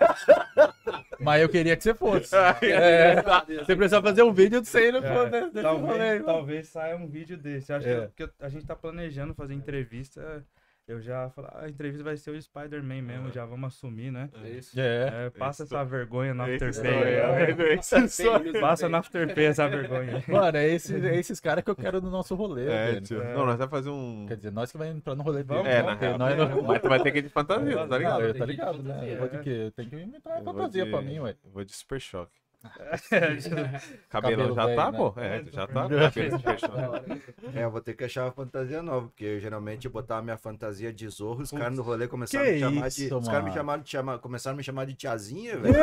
mas 1.20 1.42
eu 1.42 1.48
queria 1.48 1.76
que 1.76 1.82
você 1.82 1.94
fosse. 1.94 2.34
É, 2.62 3.22
você 3.64 3.76
precisa 3.76 4.02
fazer 4.02 4.22
um 4.22 4.32
vídeo 4.32 4.60
de 4.60 4.68
você 4.68 4.88
É, 4.88 4.92
desse, 5.30 5.50
desse 5.52 5.62
talvez, 5.62 6.24
talvez 6.24 6.68
saia 6.68 6.96
um 6.96 7.06
vídeo 7.06 7.36
desse. 7.36 7.72
Acho 7.72 7.88
É. 7.88 7.92
que, 7.92 7.98
eu- 8.00 8.10
que 8.16 8.22
eu- 8.24 8.30
a 8.40 8.48
gente 8.48 8.66
tá 8.66 8.74
planejando 8.76 9.34
fazer 9.34 9.54
entrevista. 9.54 10.44
Eu 10.88 11.00
já 11.00 11.28
falei, 11.30 11.50
ah, 11.52 11.64
a 11.64 11.68
entrevista 11.68 12.04
vai 12.04 12.16
ser 12.16 12.30
o 12.30 12.40
Spider-Man 12.40 13.02
mesmo, 13.02 13.32
já 13.32 13.44
vamos 13.44 13.74
assumir, 13.74 14.12
né? 14.12 14.30
É 14.44 14.50
isso. 14.50 14.78
É. 14.78 15.26
É, 15.26 15.30
passa 15.30 15.64
Esse 15.64 15.74
essa 15.74 15.84
vergonha 15.84 16.32
no 16.32 16.46
Esse 16.48 16.64
After 16.64 16.82
Pay. 16.82 16.92
eu, 16.92 17.66
né? 17.66 17.82
sou 18.08 18.36
eu. 18.46 18.60
Passa 18.60 18.88
no 18.88 18.96
After 18.96 19.34
Pay 19.34 19.44
essa 19.46 19.68
vergonha. 19.68 20.22
Mano, 20.28 20.56
é, 20.56 20.68
esse, 20.68 20.94
é 21.04 21.16
esses 21.16 21.40
caras 21.40 21.64
que 21.64 21.70
eu 21.70 21.74
quero 21.74 22.00
no 22.00 22.08
nosso 22.08 22.36
rolê. 22.36 22.66
É, 22.66 22.86
velho. 22.92 23.00
tio. 23.00 23.18
Não, 23.24 23.46
nós 23.46 23.56
vamos 23.56 23.70
fazer 23.70 23.90
um. 23.90 24.26
Quer 24.28 24.36
dizer, 24.36 24.52
nós 24.52 24.70
que 24.70 24.78
vai 24.78 24.88
entrar 24.90 25.16
no 25.16 25.24
rolê 25.24 25.42
dele. 25.42 25.58
Vamos, 25.58 25.66
É, 25.72 25.74
né? 25.76 25.82
na 25.82 25.90
Porque 25.92 26.04
real. 26.06 26.18
nós 26.18 26.64
Mas 26.66 26.80
tu 26.82 26.88
vai 26.88 27.02
ter 27.02 27.10
que 27.10 27.18
ir 27.18 27.22
de 27.22 27.28
fantasia, 27.30 27.86
tá 27.88 27.98
ligado? 27.98 28.34
tá 28.34 28.44
de 28.46 28.50
ligado, 28.52 28.82
né? 28.84 29.12
Eu 29.12 29.16
vou 29.18 29.26
é. 29.26 29.38
que, 29.42 29.50
eu 29.50 29.72
tenho 29.72 29.90
que 29.90 29.96
inventar 29.96 30.40
uma 30.40 30.52
fantasia 30.54 30.84
de- 30.84 30.90
pra 30.92 31.02
mim, 31.02 31.18
ué. 31.18 31.34
eu 31.44 31.50
Vou 31.50 31.64
de 31.64 31.72
super 31.72 32.00
choque. 32.00 32.32
Cabelo 32.62 33.78
Cabelão 34.08 34.54
já 34.54 34.64
velho, 34.66 34.76
tá, 34.76 34.90
né? 34.92 34.98
pô? 34.98 35.14
É, 35.20 35.44
já 35.52 35.66
tá. 35.66 35.88
É. 35.90 36.10
Cabelo. 36.58 37.22
É, 37.54 37.64
eu 37.64 37.70
vou 37.70 37.80
ter 37.80 37.94
que 37.94 38.04
achar 38.04 38.24
uma 38.24 38.32
fantasia 38.32 38.82
nova, 38.82 39.06
porque 39.08 39.24
eu 39.24 39.40
geralmente 39.40 39.86
eu 39.86 39.90
botava 39.90 40.20
minha 40.22 40.36
fantasia 40.36 40.92
de 40.92 41.08
zorro, 41.08 41.42
os 41.42 41.50
caras 41.50 41.76
no 41.76 41.82
rolê 41.82 42.06
começaram 42.08 42.44
a 42.46 42.50
me 42.52 42.58
chamar 42.58 42.88
isso, 42.88 43.08
de. 43.08 43.14
Os 43.14 43.26
caras 43.26 43.40
me 43.44 43.50
mano? 43.50 43.54
chamaram 43.54 43.82
de 43.82 43.90
chamar, 43.90 44.18
começaram 44.18 44.54
a 44.54 44.56
me 44.58 44.62
chamar 44.64 44.84
de 44.86 44.94
tiazinha, 44.94 45.56
velho. 45.58 45.74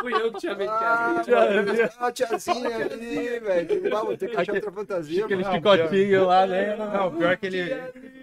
Fui 0.00 0.12
eu 0.14 0.32
que 0.32 0.38
tinha 0.40 0.54
medo 0.54 0.70
Ah, 0.70 1.16
de 1.18 1.24
tiazinha. 1.24 1.90
ah, 1.98 2.12
tiazinha 2.12 2.76
ali, 2.86 3.40
velho. 3.40 3.96
Ah, 3.96 4.00
Vou 4.04 4.16
ter 4.16 4.28
que 4.30 4.36
achar 4.36 4.54
outra 4.54 4.72
fantasia, 4.72 5.24
Aquele 5.24 5.42
mano. 5.42 5.54
chicotinho 5.56 6.26
lá, 6.26 6.46
né? 6.46 6.76
Não, 6.76 7.16
pior 7.16 7.36
que 7.36 7.46
ele. 7.46 7.74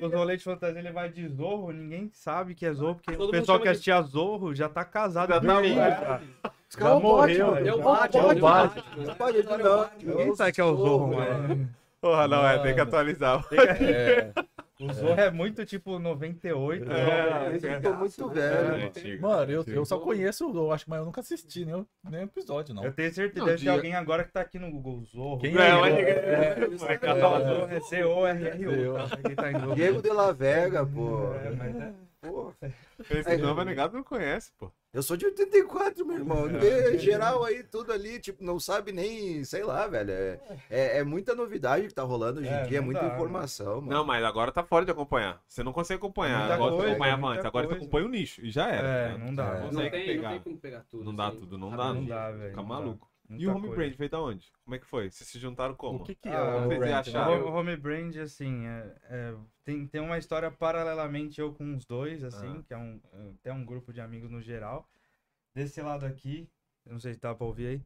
Os 0.01 0.13
rolês 0.13 0.39
de 0.39 0.45
fantasia 0.45 0.79
ele 0.79 0.91
vai 0.91 1.09
de 1.09 1.27
Zorro, 1.27 1.71
ninguém 1.71 2.09
sabe 2.13 2.53
que 2.55 2.65
é 2.65 2.73
Zorro, 2.73 2.95
porque 2.95 3.13
Todo 3.17 3.29
o 3.29 3.31
pessoal 3.31 3.57
que 3.57 3.63
de- 3.65 3.69
assistia 3.69 4.01
Zorro 4.01 4.53
já 4.55 4.69
tá 4.69 4.85
casado 4.85 5.29
Já 5.29 5.39
tá 5.41 6.21
já. 6.73 6.75
Os 6.75 6.75
caras 6.75 6.93
Já 6.93 6.99
morreu, 6.99 7.45
podem, 7.47 7.67
É 7.67 7.73
o. 7.73 7.81
Batman, 7.81 8.21
Não 8.21 8.29
é 8.29 8.33
o 8.33 8.39
pode. 9.15 9.43
Batman. 9.43 9.57
Não. 9.57 9.89
Ninguém 10.01 10.35
sabe 10.35 10.51
que 10.51 10.61
é 10.61 10.63
o 10.63 10.75
Zorro, 10.75 11.15
mano. 11.15 11.69
Porra, 12.01 12.27
não, 12.27 12.45
é, 12.45 12.59
tem 12.59 12.73
que 12.75 12.81
atualizar. 12.81 13.45
É. 13.53 14.31
O 14.81 14.91
Zorro 14.91 15.17
é 15.21 15.31
muito 15.31 15.65
tipo 15.65 15.97
98. 15.99 16.91
É. 16.91 17.55
Esse 17.55 17.67
eu 17.71 17.81
tô 17.81 17.93
muito 17.93 18.27
velho. 18.29 18.67
mano. 18.69 19.21
Mano, 19.21 19.51
eu, 19.51 19.63
eu 19.67 19.85
só 19.85 19.97
conheço, 19.99 20.51
eu 20.53 20.71
acho, 20.73 20.83
mas 20.89 20.99
eu 20.99 21.05
nunca 21.05 21.21
assisti 21.21 21.63
nenhum, 21.63 21.85
nenhum 22.09 22.23
episódio, 22.25 22.75
não. 22.75 22.83
Eu 22.83 22.91
tenho 22.91 23.13
certeza 23.13 23.45
Não, 23.45 23.53
ter 23.53 23.59
dia- 23.59 23.71
alguém 23.71 23.95
agora 23.95 24.25
que 24.25 24.33
tá 24.33 24.41
aqui 24.41 24.59
no 24.59 24.69
Google 24.69 25.01
Zorro. 25.05 25.39
Quem 25.39 25.53
Não, 25.53 25.85
é? 25.85 26.01
É, 26.01 26.67
o 26.69 26.77
Zorro, 26.77 27.67
é 27.71 27.79
C-O-R-R-O. 27.79 28.93
tá? 28.95 29.07
Tá 29.53 29.59
Zorro. 29.59 29.75
Diego 29.75 30.01
de 30.01 30.09
la 30.09 30.31
Vega, 30.33 30.85
pô. 30.85 31.33
É, 31.35 31.49
mas 31.51 31.75
é- 31.77 31.93
Pô, 32.23 32.53
Esse 33.09 33.37
nome 33.37 33.61
é 33.61 33.65
negado 33.65 33.93
não 33.95 34.03
conhece, 34.03 34.51
pô. 34.57 34.71
Eu 34.93 35.01
sou 35.03 35.17
de 35.17 35.25
84, 35.25 36.05
meu 36.05 36.17
irmão. 36.17 36.47
Vê 36.47 36.97
geral 36.99 37.43
aí, 37.43 37.63
tudo 37.63 37.91
ali, 37.91 38.19
tipo, 38.19 38.43
não 38.43 38.59
sabe 38.59 38.91
nem, 38.91 39.43
sei 39.43 39.63
lá, 39.63 39.87
velho. 39.87 40.11
É, 40.11 40.39
é, 40.69 40.97
é 40.99 41.03
muita 41.03 41.33
novidade 41.35 41.87
que 41.87 41.93
tá 41.93 42.03
rolando 42.03 42.39
hoje 42.39 42.47
em 42.49 42.53
É, 42.53 42.61
dia, 42.63 42.77
é 42.77 42.79
não 42.79 42.85
muita 42.85 43.01
dá, 43.01 43.13
informação, 43.13 43.81
mano. 43.81 43.89
Não, 43.91 44.05
mas 44.05 44.23
agora 44.23 44.51
tá 44.51 44.63
fora 44.63 44.85
de 44.85 44.91
acompanhar. 44.91 45.41
Você 45.47 45.63
não 45.63 45.73
consegue 45.73 45.97
acompanhar. 45.97 46.49
Agora 46.51 46.71
você 46.71 46.77
coisa, 46.77 46.91
acompanhava 46.91 47.27
antes. 47.27 47.45
Agora 47.45 47.65
você 47.65 47.69
coisa. 47.71 47.83
acompanha 47.85 48.05
o 48.05 48.09
nicho. 48.09 48.41
E 48.45 48.51
já 48.51 48.67
era. 48.69 48.87
É, 48.87 49.09
né? 49.17 49.25
não 49.25 49.33
dá. 49.35 49.43
É. 49.43 49.47
Não 49.47 49.59
Não 49.61 49.69
consegue 49.69 49.89
tem, 49.91 50.05
pegar. 50.05 50.21
não 50.21 50.29
tem 50.29 50.39
como 50.41 50.57
pegar 50.57 50.85
tudo. 50.89 51.03
Não 51.03 51.15
dá 51.15 51.27
assim. 51.27 51.39
tudo, 51.39 51.57
não 51.57 51.69
dá. 51.71 51.91
bem 51.91 52.01
Não 52.01 52.05
dá, 52.05 52.31
velho. 52.31 52.49
Fica 52.49 52.61
não 52.61 52.99
maluco. 53.29 53.43
E 53.43 53.45
Muita 53.45 53.51
o 53.51 53.55
Home 53.55 53.67
coisa. 53.67 53.75
Brand 53.81 53.95
feito 53.95 54.15
aonde? 54.15 54.51
Como 54.63 54.75
é 54.75 54.79
que 54.79 54.85
foi? 54.85 55.09
Vocês 55.09 55.29
se 55.29 55.39
juntaram 55.39 55.75
como? 55.75 55.99
O 55.99 56.03
que 56.03 56.15
que 56.15 56.27
é 56.29 56.35
Ah, 56.35 56.57
o 56.57 56.63
vocês 56.67 56.79
brand, 56.79 56.91
acharam? 57.07 57.37
né? 57.39 57.43
O 57.43 57.53
Home 57.53 57.75
Brand, 57.77 58.15
assim, 58.17 58.65
é, 58.65 58.95
é, 59.05 59.35
tem, 59.63 59.87
tem 59.87 60.01
uma 60.01 60.17
história 60.17 60.51
paralelamente 60.51 61.39
eu 61.41 61.53
com 61.53 61.75
os 61.75 61.85
dois, 61.85 62.23
assim, 62.23 62.57
Ah. 62.59 62.63
que 62.63 62.73
é 62.73 62.77
um, 62.77 62.99
até 63.39 63.51
um 63.53 63.65
grupo 63.65 63.91
de 63.93 64.01
amigos 64.01 64.29
no 64.29 64.41
geral. 64.41 64.87
Desse 65.55 65.81
lado 65.81 66.05
aqui, 66.05 66.49
não 66.85 66.99
sei 66.99 67.13
se 67.13 67.19
dá 67.19 67.33
pra 67.33 67.45
ouvir 67.45 67.67
aí. 67.67 67.81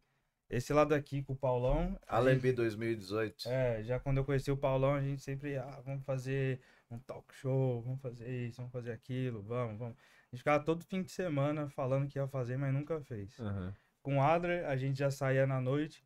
Esse 0.50 0.72
lado 0.72 0.96
aqui 0.96 1.22
com 1.24 1.34
o 1.34 1.38
Paulão. 1.38 2.00
Alembi 2.08 2.54
2018. 2.54 3.50
É, 3.50 3.84
já 3.84 4.00
quando 4.00 4.18
eu 4.18 4.24
conheci 4.26 4.50
o 4.50 4.56
Paulão, 4.56 4.94
a 4.94 5.02
gente 5.02 5.22
sempre, 5.22 5.58
ah, 5.58 5.82
vamos 5.84 6.06
fazer 6.06 6.62
um 6.90 6.98
talk 7.00 7.36
show, 7.36 7.82
vamos 7.82 8.02
fazer 8.02 8.30
isso, 8.48 8.58
vamos 8.58 8.72
fazer 8.72 8.92
aquilo, 8.94 9.42
vamos, 9.44 9.78
vamos. 9.78 9.98
A 9.98 10.36
gente 10.36 10.40
ficava 10.40 10.64
todo 10.64 10.86
fim 10.86 11.04
de 11.04 11.12
semana 11.12 11.68
falando 11.70 12.08
que 12.08 12.18
ia 12.18 12.28
fazer, 12.30 12.56
mas 12.58 12.74
nunca 12.74 13.00
fez. 13.02 13.38
Aham. 13.40 13.76
Com 14.08 14.20
o 14.20 14.22
Adler, 14.22 14.66
a 14.70 14.78
gente 14.78 14.98
já 15.00 15.12
saía 15.12 15.46
na 15.46 15.60
noite, 15.60 16.02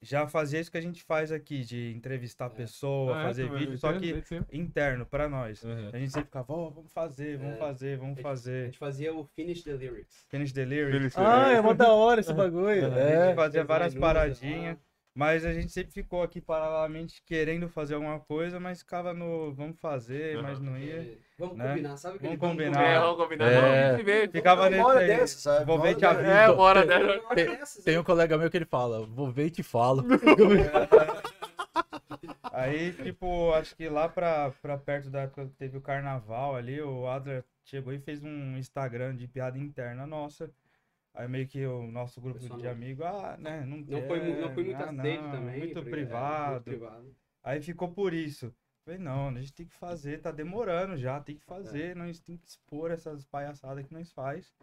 já 0.00 0.24
fazia 0.28 0.60
isso 0.60 0.70
que 0.70 0.78
a 0.78 0.80
gente 0.80 1.02
faz 1.02 1.32
aqui, 1.32 1.64
de 1.64 1.92
entrevistar 1.96 2.46
a 2.46 2.50
pessoa, 2.50 3.16
Ah, 3.16 3.22
é, 3.22 3.24
fazer 3.24 3.46
também, 3.48 3.58
vídeo, 3.58 3.76
só 3.76 3.92
que 3.92 4.22
interno, 4.52 5.04
pra 5.04 5.28
nós. 5.28 5.64
Aham. 5.64 5.90
A 5.92 5.98
gente 5.98 6.12
sempre 6.12 6.26
ficava, 6.26 6.52
ó, 6.52 6.70
vamos 6.70 6.92
fazer, 6.92 7.38
vamos 7.38 7.54
É. 7.56 7.58
fazer, 7.58 7.98
vamos 7.98 8.18
A 8.20 8.22
fazer. 8.22 8.66
gente 8.66 8.78
fazia 8.78 9.12
o 9.12 9.24
Finish 9.24 9.64
the 9.64 9.72
Lyrics. 9.72 10.26
Finish 10.28 10.52
the 10.52 10.64
lyrics. 10.64 10.96
Feliz- 10.96 11.18
Ah, 11.18 11.50
é 11.50 11.60
mó 11.60 11.72
da 11.74 11.92
hora 11.92 12.20
esse 12.20 12.32
bagulho. 12.32 12.86
A 12.94 12.96
É. 13.00 13.26
gente 13.26 13.34
fazia 13.34 13.64
várias 13.64 13.96
paradinhas. 13.96 14.78
Mas 15.20 15.44
a 15.44 15.52
gente 15.52 15.70
sempre 15.70 15.92
ficou 15.92 16.22
aqui 16.22 16.40
paralelamente 16.40 17.22
querendo 17.26 17.68
fazer 17.68 17.92
alguma 17.92 18.18
coisa, 18.20 18.58
mas 18.58 18.78
ficava 18.80 19.12
no 19.12 19.52
vamos 19.52 19.76
fazer, 19.78 20.40
mas 20.42 20.58
não 20.58 20.78
ia. 20.78 20.94
É, 21.02 21.16
Vamos 21.38 21.58
Né? 21.58 21.68
combinar, 21.68 21.96
sabe 21.98 22.18
Vamos 22.18 22.38
vamos 22.38 22.56
combinar. 22.56 22.82
É, 22.82 22.98
vamos 23.00 23.16
combinar. 23.22 23.52
É. 23.52 23.92
Não, 23.98 24.04
vê. 24.04 24.28
Ficava 24.28 24.68
Uma 24.70 24.86
hora 24.86 25.00
nesse 25.00 25.12
aí. 25.12 25.18
dessa, 25.18 25.38
sabe? 25.38 25.66
Vou 25.66 25.78
ver 25.78 25.94
te 25.94 26.06
aviso. 26.06 26.30
É, 26.30 26.48
uma 26.50 26.62
hora 26.62 26.86
Tem- 27.34 27.46
dessa. 27.50 27.74
Tem, 27.76 27.84
tem 27.84 27.98
um 27.98 28.02
colega 28.02 28.38
meu 28.38 28.50
que 28.50 28.56
ele 28.56 28.64
fala, 28.64 29.04
vou 29.06 29.30
ver 29.30 29.46
e 29.46 29.50
te 29.50 29.62
falo. 29.62 30.04
Aí, 32.52 32.92
tipo, 32.92 33.52
acho 33.52 33.76
que 33.76 33.88
lá 33.90 34.08
pra, 34.08 34.52
pra 34.62 34.78
perto 34.78 35.10
da 35.10 35.20
época 35.20 35.44
que 35.46 35.52
teve 35.54 35.76
o 35.76 35.80
carnaval 35.82 36.56
ali, 36.56 36.80
o 36.80 37.06
Adler 37.06 37.44
chegou 37.64 37.92
e 37.92 37.98
fez 37.98 38.24
um 38.24 38.56
Instagram 38.56 39.14
de 39.16 39.28
piada 39.28 39.58
interna 39.58 40.06
nossa. 40.06 40.50
Aí 41.12 41.26
meio 41.28 41.46
que 41.48 41.64
o 41.66 41.90
nosso 41.90 42.20
grupo 42.20 42.38
Pessoal 42.38 42.58
de 42.58 42.64
não- 42.66 42.72
amigos, 42.72 43.04
ah, 43.04 43.36
né, 43.38 43.64
não, 43.66 43.78
Não 43.78 44.02
foi, 44.06 44.20
mu- 44.20 44.40
não 44.40 44.54
foi 44.54 44.64
muito 44.64 44.76
quer, 44.76 44.88
ah, 44.88 44.90
aceito 44.90 45.22
não, 45.22 45.30
também. 45.32 45.58
Muito 45.58 45.74
porque, 45.74 45.88
é, 45.88 45.90
privado. 45.92 46.50
muito 46.52 46.64
privado. 46.64 47.16
Aí 47.42 47.60
ficou 47.60 47.92
por 47.92 48.14
isso. 48.14 48.54
Falei, 48.84 48.98
não, 48.98 49.28
a 49.28 49.40
gente 49.40 49.52
tem 49.52 49.66
que 49.66 49.74
fazer, 49.74 50.20
tá 50.20 50.30
demorando 50.30 50.96
já, 50.96 51.20
tem 51.20 51.36
que 51.36 51.44
fazer, 51.44 51.94
nós 51.96 52.20
tem 52.20 52.36
que 52.36 52.46
expor 52.46 52.90
essas 52.90 53.24
palhaçadas 53.26 53.84
que 53.86 53.92
nós 53.92 54.10
faz. 54.12 54.54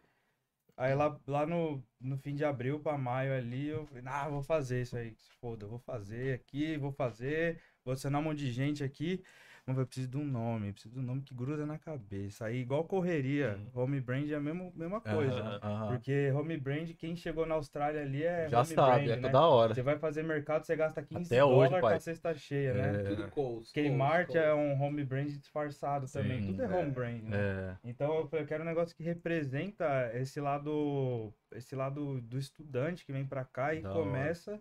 Aí 0.76 0.94
lá, 0.94 1.20
lá 1.28 1.46
no, 1.46 1.84
no 2.00 2.18
fim 2.18 2.36
de 2.36 2.46
abril 2.46 2.80
pra 2.80 2.98
maio 2.98 3.34
ali, 3.34 3.68
eu 3.68 3.86
falei, 3.88 4.04
ah, 4.06 4.30
vou 4.30 4.44
fazer 4.44 4.84
isso 4.84 4.96
aí, 4.96 5.16
foda, 5.42 5.66
eu 5.66 5.70
vou 5.70 5.80
fazer 5.80 6.34
aqui, 6.36 6.78
vou 6.78 6.92
fazer, 6.92 7.60
vou 7.84 7.92
adicionar 7.94 8.20
um 8.20 8.24
monte 8.24 8.40
de 8.40 8.52
gente 8.52 8.84
aqui. 8.84 9.24
Mas 9.68 9.78
eu 9.78 9.86
preciso 9.86 10.08
de 10.08 10.16
um 10.16 10.24
nome, 10.24 10.72
preciso 10.72 10.94
de 10.94 11.02
um 11.02 11.04
nome 11.04 11.22
que 11.24 11.36
gruda 11.36 11.66
na 11.66 11.78
cabeça. 11.78 12.46
Aí, 12.46 12.62
igual 12.62 12.86
correria, 12.86 13.60
home 13.74 14.00
brand 14.00 14.30
é 14.32 14.36
a 14.36 14.40
mesma, 14.40 14.72
mesma 14.74 15.02
coisa. 15.02 15.60
Porque 15.90 16.32
home 16.32 16.56
brand, 16.58 16.90
quem 16.98 17.18
chegou 17.18 17.46
na 17.46 17.56
Austrália 17.56 18.02
ali 18.02 18.24
é 18.24 18.48
Já 18.48 18.60
home 18.60 18.68
sabe, 18.68 19.06
brand, 19.06 19.10
é 19.10 19.16
né? 19.18 19.22
toda 19.30 19.46
hora. 19.46 19.76
Você 19.76 19.82
vai 19.82 19.98
fazer 20.00 20.24
mercado, 20.24 20.64
você 20.64 20.74
gasta 20.74 21.04
15 21.04 21.26
Até 21.26 21.44
hoje, 21.44 21.54
dólares 21.54 21.82
pai. 21.82 21.92
com 21.92 21.98
a 21.98 22.00
cesta 22.00 22.34
cheia, 22.34 22.74
né? 22.74 23.02
É. 23.02 23.04
Tudo 23.04 23.28
Coles. 23.30 23.72
Kmart 23.74 24.36
é 24.36 24.54
um 24.54 24.82
home 24.82 25.04
brand 25.04 25.28
disfarçado 25.28 26.08
também. 26.10 26.42
Sim, 26.44 26.48
Tudo 26.52 26.64
é 26.64 26.66
é. 26.66 26.70
home 26.78 26.92
brand, 26.92 27.22
né? 27.24 27.38
É. 27.38 27.76
Então 27.90 28.16
eu 28.20 28.28
falei, 28.28 28.46
eu 28.46 28.48
quero 28.48 28.64
um 28.64 28.68
negócio 28.68 28.96
que 28.96 29.04
representa 29.04 30.12
esse 30.14 30.40
lado, 30.40 31.34
esse 31.52 31.76
lado 31.76 32.22
do 32.22 32.38
estudante 32.38 33.06
que 33.06 33.12
vem 33.12 33.26
pra 33.26 33.44
cá 33.44 33.74
e 33.74 33.82
Da 33.82 33.92
hora. 33.92 34.60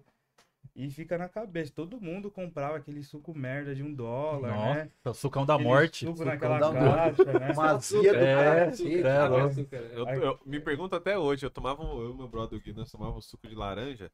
E 0.77 0.91
fica 0.91 1.17
na 1.17 1.27
cabeça. 1.29 1.73
Todo 1.75 1.99
mundo 1.99 2.31
comprava 2.31 2.77
aquele 2.77 3.03
suco 3.03 3.35
merda 3.37 3.75
de 3.75 3.83
um 3.83 3.93
dólar, 3.95 4.51
Nossa, 4.55 4.75
né? 4.85 4.91
o 5.07 5.15
sucão 5.15 5.47
da 5.47 5.55
Aquele 5.55 5.69
morte. 5.69 6.05
Suco 6.05 6.19
Sucão 6.19 6.33
naquela 6.33 6.59
da 6.59 6.73
caixa, 6.73 7.39
né? 7.39 7.53
Mazia 7.55 8.12
do 8.12 8.19
É, 8.19 8.35
cara. 8.35 8.61
É, 8.61 9.43
açúcar. 9.45 9.77
Eu, 9.77 10.07
eu- 10.09 10.41
me 10.45 10.61
pergunto 10.61 10.95
até 10.95 11.19
hoje, 11.19 11.47
eu 11.47 11.51
tomava, 11.51 11.83
eu 11.83 12.11
e 12.12 12.15
meu 12.17 12.29
brother 12.29 12.61
Gui, 12.61 12.75
nós 12.75 12.91
tomávamos 12.91 13.25
suco 13.25 13.49
de 13.49 13.55
laranja, 13.55 14.12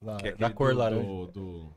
Da, 0.00 0.16
que 0.16 0.28
é 0.28 0.36
da 0.36 0.50
cor 0.50 0.72
do, 0.72 0.78
laranja. 0.78 1.02
Do, 1.02 1.26
do 1.26 1.76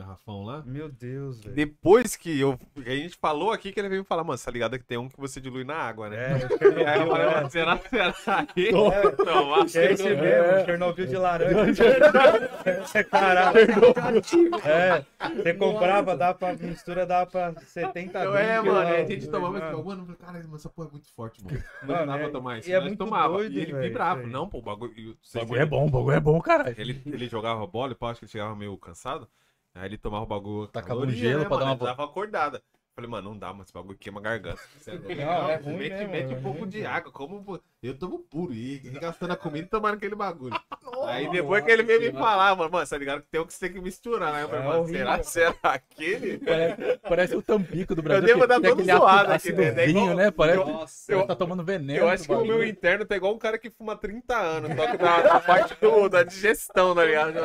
garrafão 0.00 0.44
lá. 0.44 0.62
Meu 0.64 0.88
Deus, 0.88 1.40
velho. 1.40 1.54
Depois 1.54 2.14
que 2.16 2.38
eu, 2.38 2.58
a 2.76 2.90
gente 2.90 3.16
falou 3.16 3.50
aqui, 3.50 3.72
que 3.72 3.80
ele 3.80 3.88
veio 3.88 4.04
falar, 4.04 4.22
mano, 4.22 4.38
você 4.38 4.44
tá 4.44 4.50
ligado 4.50 4.78
que 4.78 4.84
tem 4.84 4.96
um 4.98 5.08
que 5.08 5.18
você 5.18 5.40
dilui 5.40 5.64
na 5.64 5.74
água, 5.74 6.08
né? 6.08 6.16
É, 6.16 6.36
E 6.80 6.84
aí 6.84 7.00
eu 7.00 7.06
falei, 7.08 7.26
é, 7.26 7.34
mano, 7.34 7.50
será, 7.50 7.78
será 7.78 8.46
que... 8.46 8.68
É. 8.70 9.24
Não, 9.24 9.66
que 9.66 9.78
é 9.78 9.92
esse 9.92 10.02
mesmo, 10.04 10.64
Chernobyl 10.64 11.06
de 11.06 11.16
laranja. 11.16 11.84
É, 12.94 13.02
Caralho. 13.04 13.58
É, 14.64 15.04
você 15.34 15.54
comprava, 15.54 16.16
dá 16.16 16.34
pra 16.34 16.52
mistura, 16.54 17.06
dá 17.06 17.24
pra 17.24 17.54
70 17.54 18.18
Eu, 18.22 18.36
é, 18.36 18.60
mano, 18.60 18.78
aí 18.78 19.02
a 19.02 19.04
gente 19.06 19.28
tomava 19.28 19.56
e 19.56 19.60
Mano, 19.60 19.70
ficava, 19.70 19.82
mano, 19.96 20.16
caralho, 20.16 20.48
mas 20.50 20.60
essa 20.60 20.68
porra 20.68 20.88
é 20.88 20.90
muito 20.92 21.12
forte, 21.14 21.42
mano. 21.44 21.62
Não 21.82 21.94
Mano, 21.94 22.06
dá 22.06 22.18
pra 22.18 22.26
é- 22.26 22.30
tomar 22.30 22.58
isso. 22.58 22.68
e 22.68 22.72
é 22.72 22.80
muito 22.80 22.98
tomava. 22.98 23.32
doido, 23.34 23.52
e 23.54 23.60
ele 23.60 23.72
velho, 23.72 23.82
vibrava. 23.88 24.22
Não, 24.26 24.48
pô, 24.48 24.58
o 24.58 24.62
bagulho... 24.62 24.92
e 24.96 25.08
O 25.08 25.16
bagulho 25.34 25.60
é 25.60 25.66
bom, 25.66 25.86
o 25.86 25.90
bagulho 25.90 26.16
é 26.16 26.20
bom, 26.20 26.40
caralho. 26.40 26.74
Ele, 26.78 27.00
ele 27.06 27.28
jogava 27.28 27.66
bola, 27.66 27.96
eu 27.98 28.06
acho 28.08 28.20
que 28.20 28.24
ele 28.26 28.32
chegava 28.32 28.54
meio 28.54 28.76
cansado. 28.76 29.26
Aí 29.74 29.86
ele 29.86 29.98
tomava 29.98 30.24
o 30.24 30.26
bagulho. 30.26 30.68
Tacava 30.68 31.00
um 31.00 31.10
gelo 31.10 31.46
pra 31.46 31.56
dar 31.58 31.64
uma 31.64 31.72
Ele 31.72 31.84
dava 31.84 32.04
acordada. 32.04 32.62
Falei, 33.00 33.10
mano, 33.10 33.30
não 33.30 33.38
dá, 33.38 33.52
mas 33.54 33.66
esse 33.66 33.72
bagulho 33.72 33.96
queima 33.98 34.20
a 34.20 34.22
garganta. 34.22 34.60
Você 34.78 34.92
louco. 34.92 35.14
Não, 35.14 35.50
é 35.50 35.56
ruim 35.56 35.76
mete, 35.76 35.90
mesmo, 35.92 36.10
mete 36.10 36.32
é 36.34 36.36
um 36.36 36.42
pouco 36.42 36.58
ruim 36.60 36.68
de 36.68 36.84
água, 36.84 37.10
como 37.10 37.60
eu 37.82 37.96
tomo 37.98 38.18
puro 38.18 38.52
e 38.52 38.78
gastando 39.00 39.32
a 39.32 39.36
comida 39.36 39.66
e 39.66 39.70
tomando 39.70 39.94
aquele 39.94 40.14
bagulho. 40.14 40.54
Aí 41.06 41.24
Nossa 41.24 41.36
depois 41.38 41.64
que 41.64 41.70
ele 41.70 41.82
veio 41.82 42.00
me 42.00 42.12
falar, 42.12 42.54
mano, 42.54 42.70
mano, 42.70 42.84
você 42.84 42.94
tá 42.94 42.98
ligado 42.98 43.22
que 43.22 43.28
tem 43.28 43.40
um 43.40 43.46
que 43.46 43.54
você 43.54 43.60
tem 43.60 43.72
que 43.72 43.80
misturar, 43.80 44.34
né? 44.34 44.42
Eu 44.42 44.48
falei, 44.50 44.64
É 44.64 44.68
mano, 44.68 44.86
será, 44.88 45.22
será 45.22 45.56
aquele? 45.62 46.38
Parece, 46.44 46.98
parece 47.08 47.36
o 47.36 47.42
Tampico 47.42 47.94
do 47.94 48.02
Brasil. 48.02 48.26
devo 48.26 48.40
que 48.42 48.46
dar 48.46 48.60
todo 48.60 48.84
zoado 48.84 49.32
aqui, 49.32 49.52
né? 49.52 49.74
É 49.84 49.88
igual- 49.88 50.14
né? 50.14 50.30
Parece 50.30 50.58
Nossa. 50.58 51.16
que 51.16 51.26
tá 51.26 51.36
tomando 51.36 51.64
veneno. 51.64 52.00
Eu 52.00 52.08
acho 52.08 52.24
que 52.24 52.32
o 52.34 52.44
meu 52.44 52.62
interno 52.66 53.06
tá 53.06 53.16
igual 53.16 53.32
um 53.34 53.38
cara 53.38 53.56
que 53.58 53.70
fuma 53.70 53.96
30 53.96 54.36
anos, 54.36 54.76
só 54.76 54.90
que 54.90 54.98
da, 54.98 55.22
da 55.22 55.40
parte 55.40 55.74
do, 55.80 56.08
da 56.10 56.22
digestão, 56.22 56.94
tá 56.94 57.04
ligado? 57.04 57.38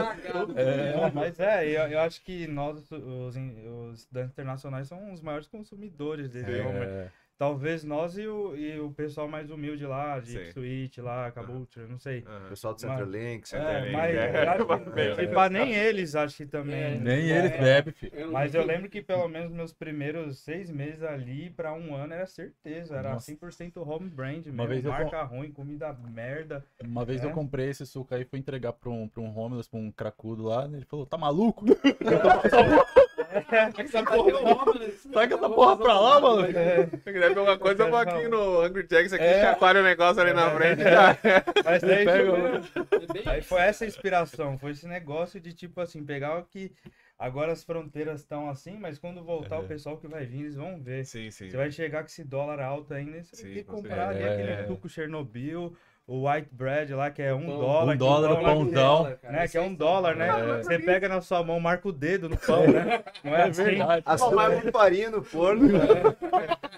É, 0.58 1.12
mas 1.14 1.40
é, 1.40 1.66
eu, 1.66 1.92
eu 1.92 2.00
acho 2.02 2.22
que 2.24 2.46
nós, 2.48 2.78
os, 2.92 3.36
os 3.38 4.00
estudantes 4.00 4.32
internacionais, 4.32 4.88
são 4.88 5.14
os 5.14 5.22
maiores 5.22 5.45
consumidores 5.48 6.30
desse 6.30 6.52
É. 6.52 6.62
homem. 6.66 7.10
Talvez 7.38 7.84
nós 7.84 8.18
e 8.18 8.26
o, 8.26 8.56
e 8.56 8.80
o 8.80 8.92
pessoal 8.92 9.28
mais 9.28 9.52
humilde 9.52 9.86
lá, 9.86 10.22
de. 10.22 10.38
Ipswich 10.38 11.02
lá, 11.02 11.30
Caboulture, 11.32 11.86
não 11.86 12.00
sei. 12.00 12.24
Aham. 12.26 12.48
Pessoal 12.48 12.74
do. 12.74 12.80
Centralink, 12.80 13.44
É, 13.44 13.46
Centralink. 13.46 13.92
mas 13.92 14.16
é. 14.16 14.44
eu 14.46 14.72
acho 14.72 14.86
que, 14.94 15.00
É. 15.22 15.24
e 15.26 15.28
pá, 15.28 15.50
nem 15.50 15.74
eles 15.76 16.16
acho 16.16 16.38
que 16.38 16.46
também. 16.46 16.82
É. 16.82 16.98
Nem 16.98 17.30
É, 17.34 17.40
eles 17.40 17.52
bebem, 17.60 17.94
filho. 17.94 18.12
Eu 18.16 18.26
não- 18.28 18.32
Mas 18.32 18.56
eu 18.56 18.66
lembro 18.66 18.90
que 18.90 19.02
pelo 19.02 19.28
menos 19.28 19.52
meus 19.52 19.74
primeiros 19.74 20.40
seis 20.40 20.70
meses 20.72 21.04
ali, 21.04 21.50
pra 21.50 21.74
um 21.74 21.94
ano, 21.94 22.14
era 22.14 22.26
certeza. 22.26 22.96
Era 22.96 23.12
Nossa. 23.16 23.26
100% 23.30 23.82
home 23.86 24.08
brand 24.08 24.46
Uma 24.46 24.54
mesmo. 24.64 24.68
vez 24.70 24.86
eu 24.86 24.92
Marca 24.92 25.24
ruim, 25.24 25.52
comida 25.52 25.92
merda. 25.92 26.66
Uma 26.86 27.04
vez 27.04 27.22
É? 27.22 27.26
eu 27.26 27.32
comprei 27.32 27.68
esse 27.70 27.86
suco 27.86 28.16
aí, 28.16 28.24
fui 28.24 28.40
entregar 28.40 28.72
pra 28.72 28.90
um, 28.90 29.10
pra 29.10 29.22
um 29.22 29.38
homeless, 29.38 29.70
pra 29.70 29.78
um 29.78 29.92
cracudo 29.92 30.44
lá, 30.44 30.64
ele 30.72 30.86
falou, 30.86 31.06
tá 31.06 31.18
maluco? 31.18 31.66
Essa 32.46 32.64
porra 32.64 33.05
é 33.32 34.54
uma, 34.54 34.80
né? 34.80 34.92
Saca 35.14 35.36
essa 35.36 35.50
porra 35.50 35.78
pra 35.78 36.00
lá, 36.00 36.20
mano. 36.20 36.46
É, 36.58 36.86
Se 36.88 36.98
quiser 36.98 37.20
ver 37.34 37.38
alguma 37.40 37.58
coisa, 37.58 37.84
eu 37.84 37.90
vou 37.90 38.00
aqui 38.00 38.28
no 38.28 38.64
Hungry 38.66 38.88
Jacks 38.90 39.14
aqui, 39.14 39.24
É. 39.24 39.42
chacoalha 39.42 39.80
o 39.82 39.84
negócio 39.84 40.22
ali 40.22 40.34
na 40.34 40.50
frente. 40.52 40.84
já. 40.84 41.18
mas 41.64 41.82
daí, 41.82 42.06
tipo, 42.06 43.26
É 43.26 43.30
Aí 43.30 43.42
foi 43.42 43.62
essa 43.62 43.86
a 43.86 43.88
inspiração, 43.88 44.58
foi 44.58 44.72
esse 44.72 44.88
negócio 44.88 45.40
de 45.40 45.54
tipo 45.54 45.82
assim, 45.82 46.04
pegar 46.06 46.38
o 46.40 46.44
que 46.46 46.72
agora 47.18 47.52
as 47.54 47.64
fronteiras 47.64 48.22
estão 48.22 48.50
assim, 48.50 48.78
mas 48.78 49.00
quando 49.00 49.24
voltar 49.24 49.56
É. 49.58 49.60
o 49.60 49.64
pessoal 49.68 49.98
que 49.98 50.08
vai 50.08 50.26
vir, 50.26 50.42
eles 50.42 50.56
vão 50.56 50.82
ver. 50.82 51.06
Sim, 51.06 51.32
sim. 51.32 51.50
Você 51.50 51.58
vai 51.58 51.72
chegar 51.72 52.02
com 52.02 52.08
esse 52.08 52.24
dólar 52.24 52.60
alto 52.60 52.94
ainda, 52.94 53.24
você 53.24 53.36
Sim, 53.36 53.44
vai 53.44 53.52
ter 53.54 53.60
que 53.60 53.66
com 53.70 53.76
comprar 53.78 54.10
ali 54.10 54.20
certeza. 54.20 54.42
aquele 54.42 54.62
É. 54.64 54.68
suco 54.68 54.90
Chernobyl, 54.90 55.76
o 56.08 56.30
white 56.30 56.50
bread 56.52 56.94
lá, 56.94 57.10
que 57.10 57.22
é 57.22 57.34
um 57.34 57.46
Pão. 57.46 57.58
dólar. 57.60 57.94
Um 57.96 57.98
dólar, 57.98 58.30
o 58.30 58.34
o 58.34 58.36
pão, 58.44 58.44
pãozão. 58.66 59.18
né, 59.24 59.48
que 59.48 59.58
é 59.58 59.62
um 59.62 59.74
dólar, 59.74 60.16
né? 60.16 60.28
É. 60.28 60.64
Você 60.64 60.78
pega 60.80 61.10
na 61.10 61.20
sua 61.22 61.44
mão, 61.44 61.60
marca 61.60 61.88
o 61.88 61.92
dedo 61.92 62.30
no 62.30 62.38
pão, 62.38 62.68
né? 62.68 63.04
Não 63.24 63.36
é, 63.36 63.42
É 63.42 63.44
assim? 63.50 63.64
verdade. 63.64 64.04
Com 64.06 64.72
farinha 64.72 65.10
no 65.10 65.24
forno. 65.24 65.68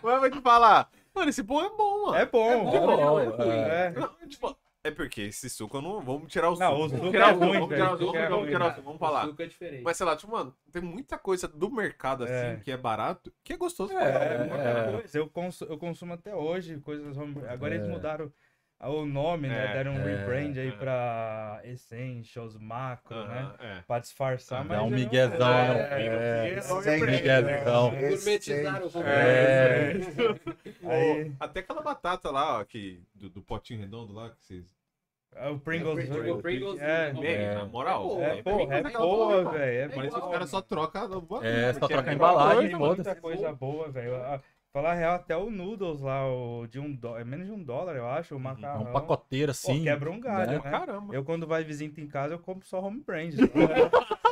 Mas 0.02 0.13
eu 0.13 0.20
vou 0.22 0.30
te 0.32 0.42
falar, 0.42 0.90
mano, 1.13 1.30
esse 1.30 1.44
pão 1.44 1.60
é 1.66 1.70
bom, 1.70 2.06
mano. 2.06 2.16
É 2.18 2.26
bom. 2.26 2.52
É 2.52 2.80
bom, 2.80 2.88
bom, 2.98 3.20
é 3.20 3.26
ruim. 3.26 3.50
É. 3.52 3.90
Não, 3.92 4.10
tipo, 4.30 4.56
é 4.84 4.92
porque 4.92 5.24
esse 5.24 5.50
suco 5.50 5.76
eu 5.78 5.82
não. 5.82 6.00
Vamos 6.00 6.32
tirar 6.32 6.50
o 6.50 6.54
suco. 6.56 6.63
Não, 6.63 6.74
o 6.74 6.78
vamos 6.78 6.92
suco 6.94 7.10
tirar 7.12 7.28
é 7.28 7.32
o 7.32 7.34
suco, 7.34 7.46
ruim, 7.46 7.54
vamos 7.60 7.76
tirar 7.76 7.94
o 7.94 7.98
suco, 7.98 8.12
o 8.12 8.16
é 8.16 8.22
vamos 8.30 8.38
ruim, 8.40 8.48
tirar 8.52 8.66
o 8.66 8.70
suco, 8.70 8.82
vamos 8.84 8.96
O 8.96 9.00
falar. 9.00 9.26
suco 9.26 9.42
é 9.42 9.46
diferente. 9.48 9.84
Mas 9.84 9.98
sei 9.98 10.06
lá, 10.06 10.16
tipo, 10.16 10.32
mano, 10.32 10.56
tem 10.72 10.82
muita 10.82 11.18
coisa 11.18 11.48
do 11.50 11.70
mercado 11.70 12.24
assim, 12.24 12.34
É. 12.34 12.60
que 12.63 12.72
é 12.72 12.78
barato, 12.78 13.34
que 13.44 13.52
é 13.52 13.58
gostoso. 13.58 13.92
É, 13.92 14.04
É, 14.04 14.88
é. 14.88 14.92
coisa. 14.94 15.18
Eu, 15.18 15.28
consu- 15.28 15.66
eu 15.66 15.78
consumo 15.78 16.13
até 16.13 16.34
hoje 16.34 16.78
coisas. 16.80 17.18
Agora 17.50 17.76
eles 17.76 17.86
É. 17.88 17.92
mudaram 17.92 18.32
o 18.80 19.06
nome, 19.06 19.48
né? 19.48 19.72
É, 19.72 19.74
Deram 19.74 19.94
um 19.94 20.08
é, 20.08 20.13
rebrand 20.16 20.56
aí 20.58 20.68
é. 20.68 20.72
pra 20.72 21.62
Essentials, 21.63 22.56
Macro, 22.58 23.28
né? 23.28 23.52
É. 23.60 23.82
Pra 23.88 23.98
disfarçar, 23.98 24.63
mas... 24.63 24.78
Dá 24.78 24.84
um 24.84 24.92
miguezão, 24.92 25.52
É, 25.52 25.74
né? 25.74 26.54
É, 26.54 26.62
Sem 26.62 27.02
miguezão. 27.02 27.90
Gourmetizaram 27.90 28.88
o 28.88 29.04
É. 29.04 29.94
Até 31.40 31.62
aquela 31.62 31.82
batata 31.82 32.30
lá, 32.30 32.60
ó, 32.60 32.63
que, 32.63 33.02
do, 33.16 33.30
do 33.30 33.42
potinho 33.42 33.80
redondo 33.80 34.13
lá, 34.13 34.30
que 34.30 34.46
vocês. 34.46 34.78
É 35.36 35.50
o 35.50 35.60
Pringles. 35.60 36.10
O 36.10 36.42
Pringles, 36.42 36.80
É, 36.80 37.12
na 37.56 37.66
moral. 37.66 38.22
É, 38.22 38.38
É 38.38 38.40
é 38.40 38.44
boa, 38.92 39.52
velho. 39.52 39.63
É 39.63 39.76
É 39.82 39.90
Parece 39.90 40.16
que 40.16 40.22
os 40.22 40.32
caras 40.32 40.50
só 40.50 40.62
trocam 40.62 41.02
É, 41.44 41.74
só 41.74 41.88
troca 41.88 42.10
a 42.10 42.12
é 42.12 42.16
embalagem, 42.16 42.76
muita 42.76 43.16
coisa 43.16 43.52
boa, 43.54 43.92
velho. 43.92 44.13
Falar 44.78 44.94
real, 44.94 45.16
até 45.16 45.36
o 45.36 45.50
noodles 45.50 46.02
lá, 46.02 46.32
o 46.32 46.68
de 46.68 46.80
um 46.80 46.94
dólar, 46.94 47.22
é 47.22 47.24
menos 47.24 47.48
de 47.48 47.52
um 47.52 47.63
dólar, 47.63 47.96
eu 47.96 48.08
acho, 48.08 48.36
o 48.36 48.38
É 48.38 48.42
macarrão. 48.42 48.84
um 48.84 48.94
pacoteiro 48.94 49.48
Pô, 49.52 49.72
assim. 49.72 49.82
quebra 49.82 50.12
um 50.12 50.20
galho, 50.20 50.52
né? 50.52 50.62
né? 50.63 50.70
Caramba. 50.70 51.16
Eu, 51.16 51.24
quando 51.24 51.48
vai 51.48 51.63
visita 51.63 52.00
em 52.00 52.06
casa, 52.06 52.36
eu 52.36 52.40
compro 52.40 52.68
só 52.68 52.80
home 52.80 53.02
brand. 53.04 53.34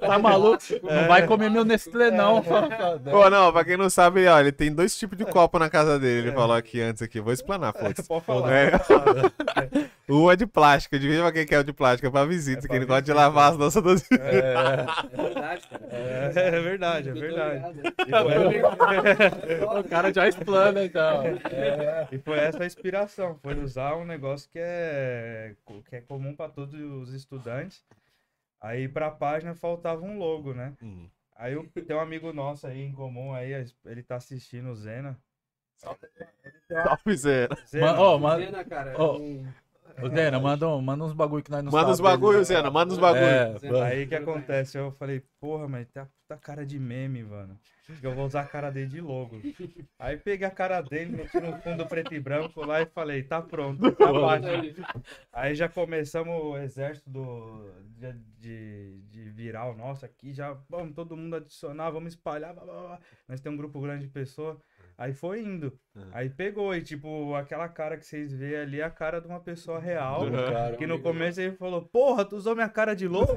Tá 0.00 0.18
maluco? 0.18 0.62
Não 0.82 1.08
vai 1.08 1.26
comer 1.26 1.50
meu 1.50 1.64
Nestlé, 1.64 2.10
não. 2.10 2.42
Pô, 2.42 3.30
não, 3.30 3.52
pra 3.52 3.64
quem 3.64 3.76
não 3.76 3.90
sabe, 3.90 4.26
ó, 4.26 4.38
ele 4.40 4.52
tem 4.52 4.72
dois 4.72 4.96
tipos 4.96 5.16
de 5.16 5.24
copo 5.24 5.58
na 5.58 5.70
casa 5.70 5.98
dele. 5.98 6.28
Ele 6.28 6.36
falou 6.36 6.56
aqui 6.56 6.80
antes 6.80 7.02
aqui. 7.02 7.20
Vou 7.20 7.32
explanar, 7.32 7.72
foda-se. 7.72 8.06
Pode 8.06 8.24
falar. 8.24 8.52
É. 8.52 8.70
Um 10.08 10.30
é 10.30 10.36
de 10.36 10.46
plástico, 10.46 10.96
adivinha 10.96 11.22
pra 11.22 11.32
quem 11.32 11.46
que 11.46 11.54
é 11.54 11.58
o 11.58 11.64
de 11.64 11.72
plástico? 11.72 12.06
É 12.06 12.10
pra 12.10 12.24
visita, 12.24 12.58
É 12.58 12.62
pra 12.62 12.70
que 12.70 12.76
ele 12.76 12.86
gosta 12.86 13.02
de 13.02 13.12
lavar 13.12 13.52
as 13.52 13.58
nossas 13.58 13.82
das 13.82 14.10
É 14.12 14.16
verdade, 15.16 15.68
cara. 15.68 15.88
É, 15.90 16.32
é 16.34 16.60
verdade, 16.60 17.08
é 17.08 17.12
verdade. 17.12 17.78
O 19.78 19.84
cara 19.84 20.12
já 20.12 20.28
explana, 20.28 20.84
então. 20.84 21.22
e 22.10 22.18
foi 22.18 22.38
essa 22.38 22.62
a 22.62 22.66
inspiração, 22.66 23.38
foi 23.42 23.54
usar 23.62 23.96
um 23.96 24.04
negócio 24.04 24.48
que 24.50 24.58
é, 24.58 25.52
que 25.88 25.96
é 25.96 26.00
comum 26.00 26.34
para 26.34 26.50
todos 26.50 26.78
os 26.80 27.14
estudantes. 27.14 27.82
Aí 28.60 28.88
pra 28.88 29.10
página 29.10 29.54
faltava 29.54 30.02
um 30.02 30.18
logo, 30.18 30.52
né? 30.52 30.74
Hum. 30.82 31.08
Aí 31.36 31.52
eu, 31.52 31.68
tem 31.70 31.94
um 31.96 32.00
amigo 32.00 32.32
nosso 32.32 32.66
aí 32.66 32.80
em 32.82 32.92
comum, 32.92 33.32
aí 33.32 33.52
ele 33.84 34.02
tá 34.02 34.16
assistindo 34.16 34.70
o 34.70 34.74
Zena. 34.74 35.16
Salve, 35.76 37.16
Zé. 37.16 37.48
Zena, 37.66 38.00
ó, 38.00 38.18
ma- 38.18 38.36
Zena, 38.38 38.64
cara, 38.64 38.94
Ó, 38.98 39.18
um- 39.18 39.46
Ô, 40.02 40.08
Zena, 40.08 40.38
manda, 40.40 40.68
um- 40.68 40.80
manda 40.80 41.04
uns 41.04 41.12
bagulho 41.12 41.42
que 41.42 41.50
nós 41.50 41.62
não 41.64 41.72
Manda 41.72 41.94
sabe, 41.94 42.02
bagulho, 42.02 42.38
né? 42.38 42.44
Zena, 42.44 42.70
manda 42.70 42.92
os 42.92 42.98
bagulho. 42.98 43.24
É, 43.24 43.58
Zena. 43.58 43.84
Aí 43.84 44.04
o 44.04 44.08
que 44.08 44.14
acontece? 44.14 44.78
Eu 44.78 44.92
falei, 44.92 45.22
porra, 45.40 45.66
mas 45.68 45.86
tá 45.88 46.06
puta 46.06 46.40
cara 46.40 46.64
de 46.66 46.78
meme, 46.78 47.22
mano. 47.24 47.58
Acho 47.88 48.00
que 48.00 48.06
Eu 48.06 48.14
vou 48.14 48.26
usar 48.26 48.42
a 48.42 48.46
cara 48.46 48.70
dele 48.70 48.86
de 48.88 49.00
logo. 49.00 49.40
Aí 49.98 50.16
peguei 50.18 50.46
a 50.46 50.50
cara 50.50 50.82
dele, 50.82 51.16
meti 51.16 51.40
no 51.40 51.56
fundo 51.62 51.86
preto 51.86 52.12
e 52.14 52.20
branco 52.20 52.64
lá 52.64 52.82
e 52.82 52.86
falei, 52.86 53.22
tá 53.22 53.40
pronto, 53.40 53.90
tá 53.92 54.12
página. 54.12 54.52
Aí 55.32 55.54
já 55.54 55.68
começamos 55.70 56.34
o 56.42 56.56
exército 56.58 57.08
do, 57.08 57.70
de, 57.96 58.12
de, 58.38 59.00
de 59.08 59.30
viral 59.30 59.74
nosso 59.74 60.04
aqui, 60.04 60.34
já 60.34 60.54
vamos 60.68 60.94
todo 60.94 61.16
mundo 61.16 61.36
adicionar, 61.36 61.90
vamos 61.90 62.12
espalhar. 62.12 62.52
Blá, 62.52 62.64
blá, 62.64 62.74
blá. 62.74 62.98
Nós 63.26 63.40
temos 63.40 63.56
um 63.58 63.62
grupo 63.62 63.80
grande 63.80 64.04
de 64.04 64.10
pessoas. 64.10 64.58
Aí 64.98 65.12
foi 65.14 65.40
indo. 65.42 65.72
Uhum. 65.94 66.02
Aí 66.12 66.28
pegou, 66.28 66.74
e 66.74 66.82
tipo, 66.82 67.34
aquela 67.34 67.68
cara 67.68 67.96
que 67.96 68.04
vocês 68.04 68.32
vê 68.32 68.56
ali 68.56 68.80
é 68.80 68.84
a 68.84 68.90
cara 68.90 69.20
de 69.20 69.28
uma 69.28 69.38
pessoa 69.40 69.78
real. 69.78 70.22
Uhum. 70.22 70.76
Que 70.76 70.86
no 70.88 71.00
começo 71.00 71.40
ele 71.40 71.52
falou, 71.56 71.82
porra, 71.82 72.24
tu 72.24 72.34
usou 72.36 72.54
minha 72.54 72.68
cara 72.68 72.94
de 72.94 73.06
lobo? 73.06 73.36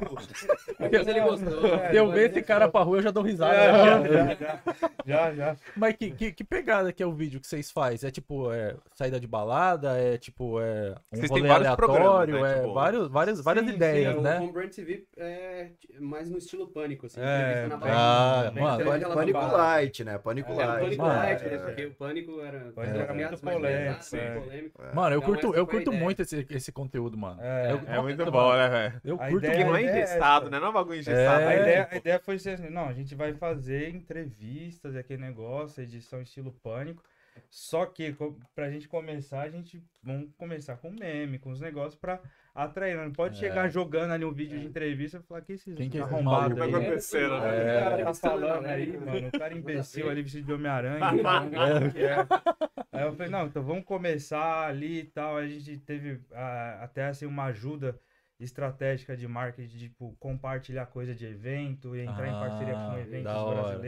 Mas 0.79 1.07
ele 1.07 1.21
gostou. 1.21 1.67
É, 1.75 1.91
Se 1.91 1.97
eu 1.97 2.09
ver 2.11 2.31
esse 2.31 2.41
cara 2.41 2.67
pra 2.67 2.81
rua, 2.81 2.97
eu 2.97 3.01
já 3.03 3.11
dou 3.11 3.23
risada. 3.23 3.53
Já, 3.55 4.03
já, 4.07 4.35
já, 4.35 4.59
já, 5.05 5.33
já. 5.35 5.55
Mas 5.75 5.95
que, 5.95 6.11
que, 6.11 6.31
que 6.31 6.43
pegada 6.43 6.91
que 6.91 7.01
é 7.01 7.05
o 7.05 7.13
vídeo 7.13 7.39
que 7.39 7.47
vocês 7.47 7.69
fazem? 7.71 8.07
É 8.07 8.11
tipo, 8.11 8.51
é 8.51 8.75
saída 8.95 9.19
de 9.19 9.27
balada? 9.27 9.97
É 9.99 10.17
tipo, 10.17 10.59
é 10.59 10.95
um 11.11 11.17
Vocês 11.17 11.29
têm 11.31 11.41
rolê 11.41 11.47
vários 11.49 11.67
aleatório? 11.67 12.41
né? 12.41 12.51
É 12.51 12.61
Tipo- 12.61 12.73
vários, 12.73 13.07
várias, 13.07 13.41
várias 13.41 13.65
Sim, 13.65 13.71
ideias, 13.75 14.13
sim, 14.13 14.19
o 14.19 14.23
né? 14.23 14.39
Home 14.39 14.51
Brand 14.51 14.69
TV 14.71 15.05
é 15.17 15.71
mais 15.99 16.29
no 16.29 16.37
estilo 16.37 16.67
pânico, 16.67 17.05
assim. 17.05 17.19
É, 17.21 17.67
Ah, 17.83 18.51
mano. 18.55 18.83
Pânico, 18.85 19.13
Pânico. 19.13 19.39
Light, 19.39 20.03
né? 20.03 20.17
Pânico 20.17 20.51
É, 20.51 20.53
o 20.53 20.57
Light. 20.57 20.79
Pânico 20.83 21.01
Mano, 21.03 21.19
Light, 21.19 21.43
é. 21.45 21.50
Né? 21.57 21.65
Porque 21.65 21.85
o 21.85 21.93
Pânico 21.93 22.41
era... 22.41 22.59
Pânico 22.71 22.97
era 22.97 23.13
muito 23.13 23.37
polêmico, 23.41 23.99
pesadas, 23.99 24.13
é. 24.13 24.39
polêmico. 24.39 24.81
Mano, 24.93 25.15
eu 25.15 25.19
Então, 25.19 25.29
curto, 25.33 25.55
eu 25.55 25.67
curto 25.67 25.91
muito 25.91 26.21
esse, 26.21 26.45
esse 26.49 26.71
conteúdo, 26.71 27.17
mano. 27.17 27.41
É, 27.41 27.71
eu, 27.71 27.81
É 27.87 28.01
muito 28.01 28.31
bom, 28.31 28.53
né, 28.53 28.69
velho? 28.69 29.01
Eu 29.03 29.17
curto 29.17 29.37
ideia- 29.37 29.53
Porque 29.53 29.63
não 29.65 29.75
é 29.75 29.83
é 29.83 29.89
engessado, 29.89 30.45
essa. 30.45 30.51
né? 30.51 30.59
Não 30.59 30.67
é 30.67 30.69
um 30.69 30.73
bagulho 30.73 30.99
engessado. 30.99 31.43
A 31.43 31.47
né? 31.47 31.61
ideia, 31.61 31.87
a 31.91 31.95
ideia 31.97 32.19
foi 32.19 32.39
ser 32.39 32.51
assim, 32.51 32.69
não, 32.69 32.87
a 32.87 32.93
gente 32.93 33.13
vai 33.15 33.33
fazer 33.33 33.89
entrevistas, 33.89 34.95
aquele 34.95 35.21
negócio, 35.21 35.81
edição 35.83 36.21
estilo 36.21 36.51
pânico. 36.63 37.03
Só 37.49 37.85
que 37.85 38.15
pra 38.55 38.69
gente 38.69 38.87
começar, 38.87 39.41
a 39.41 39.49
gente 39.49 39.83
vamos 40.01 40.29
começar 40.37 40.77
com 40.77 40.89
meme, 40.91 41.37
com 41.39 41.51
os 41.51 41.59
negócios 41.59 41.95
pra 41.99 42.19
atrair. 42.55 42.95
Não 42.97 43.11
pode 43.11 43.35
É. 43.35 43.39
chegar 43.39 43.69
jogando 43.69 44.11
ali 44.11 44.23
um 44.25 44.31
vídeo 44.33 44.59
de 44.59 44.65
entrevista 44.65 45.17
e 45.17 45.21
falar 45.23 45.41
que 45.41 45.53
esses 45.53 45.75
Quem 45.75 45.89
que 45.89 45.97
é 45.97 46.01
arrombados 46.01 46.59
aí. 46.59 46.71
Tá 46.71 46.77
acontecendo, 46.77 47.33
O 47.35 47.39
né? 47.41 47.79
cara 47.81 48.03
tá 48.05 48.13
falando 48.13 48.65
aí, 48.65 48.97
mano. 48.97 49.27
O 49.27 49.31
cara 49.39 49.53
imbecil 49.53 50.09
ali 50.09 50.21
vestido 50.23 50.45
de 50.45 50.53
Homem-Aranha. 50.53 51.05
É. 51.05 51.15
então, 51.15 51.99
é. 51.99 52.27
Aí 52.93 53.03
eu 53.07 53.13
falei, 53.13 53.31
não, 53.31 53.47
então 53.47 53.63
vamos 53.63 53.85
começar 53.85 54.67
ali 54.67 54.99
e 54.99 55.03
tal. 55.05 55.37
A 55.37 55.47
gente 55.47 55.77
teve 55.77 56.19
ah, 56.33 56.79
até 56.83 57.05
assim 57.05 57.25
uma 57.25 57.45
ajuda 57.45 57.97
estratégica 58.39 59.15
de 59.15 59.27
marketing, 59.27 59.77
tipo, 59.77 60.15
compartilhar 60.19 60.85
coisa 60.87 61.13
de 61.15 61.25
evento 61.25 61.95
e 61.95 62.01
entrar 62.01 62.27
em 62.27 62.31
parceria 62.31 62.77
Ah, 62.77 62.89
com 62.91 62.97
eventos 62.97 63.23
da 63.23 63.41
hora. 63.43 63.79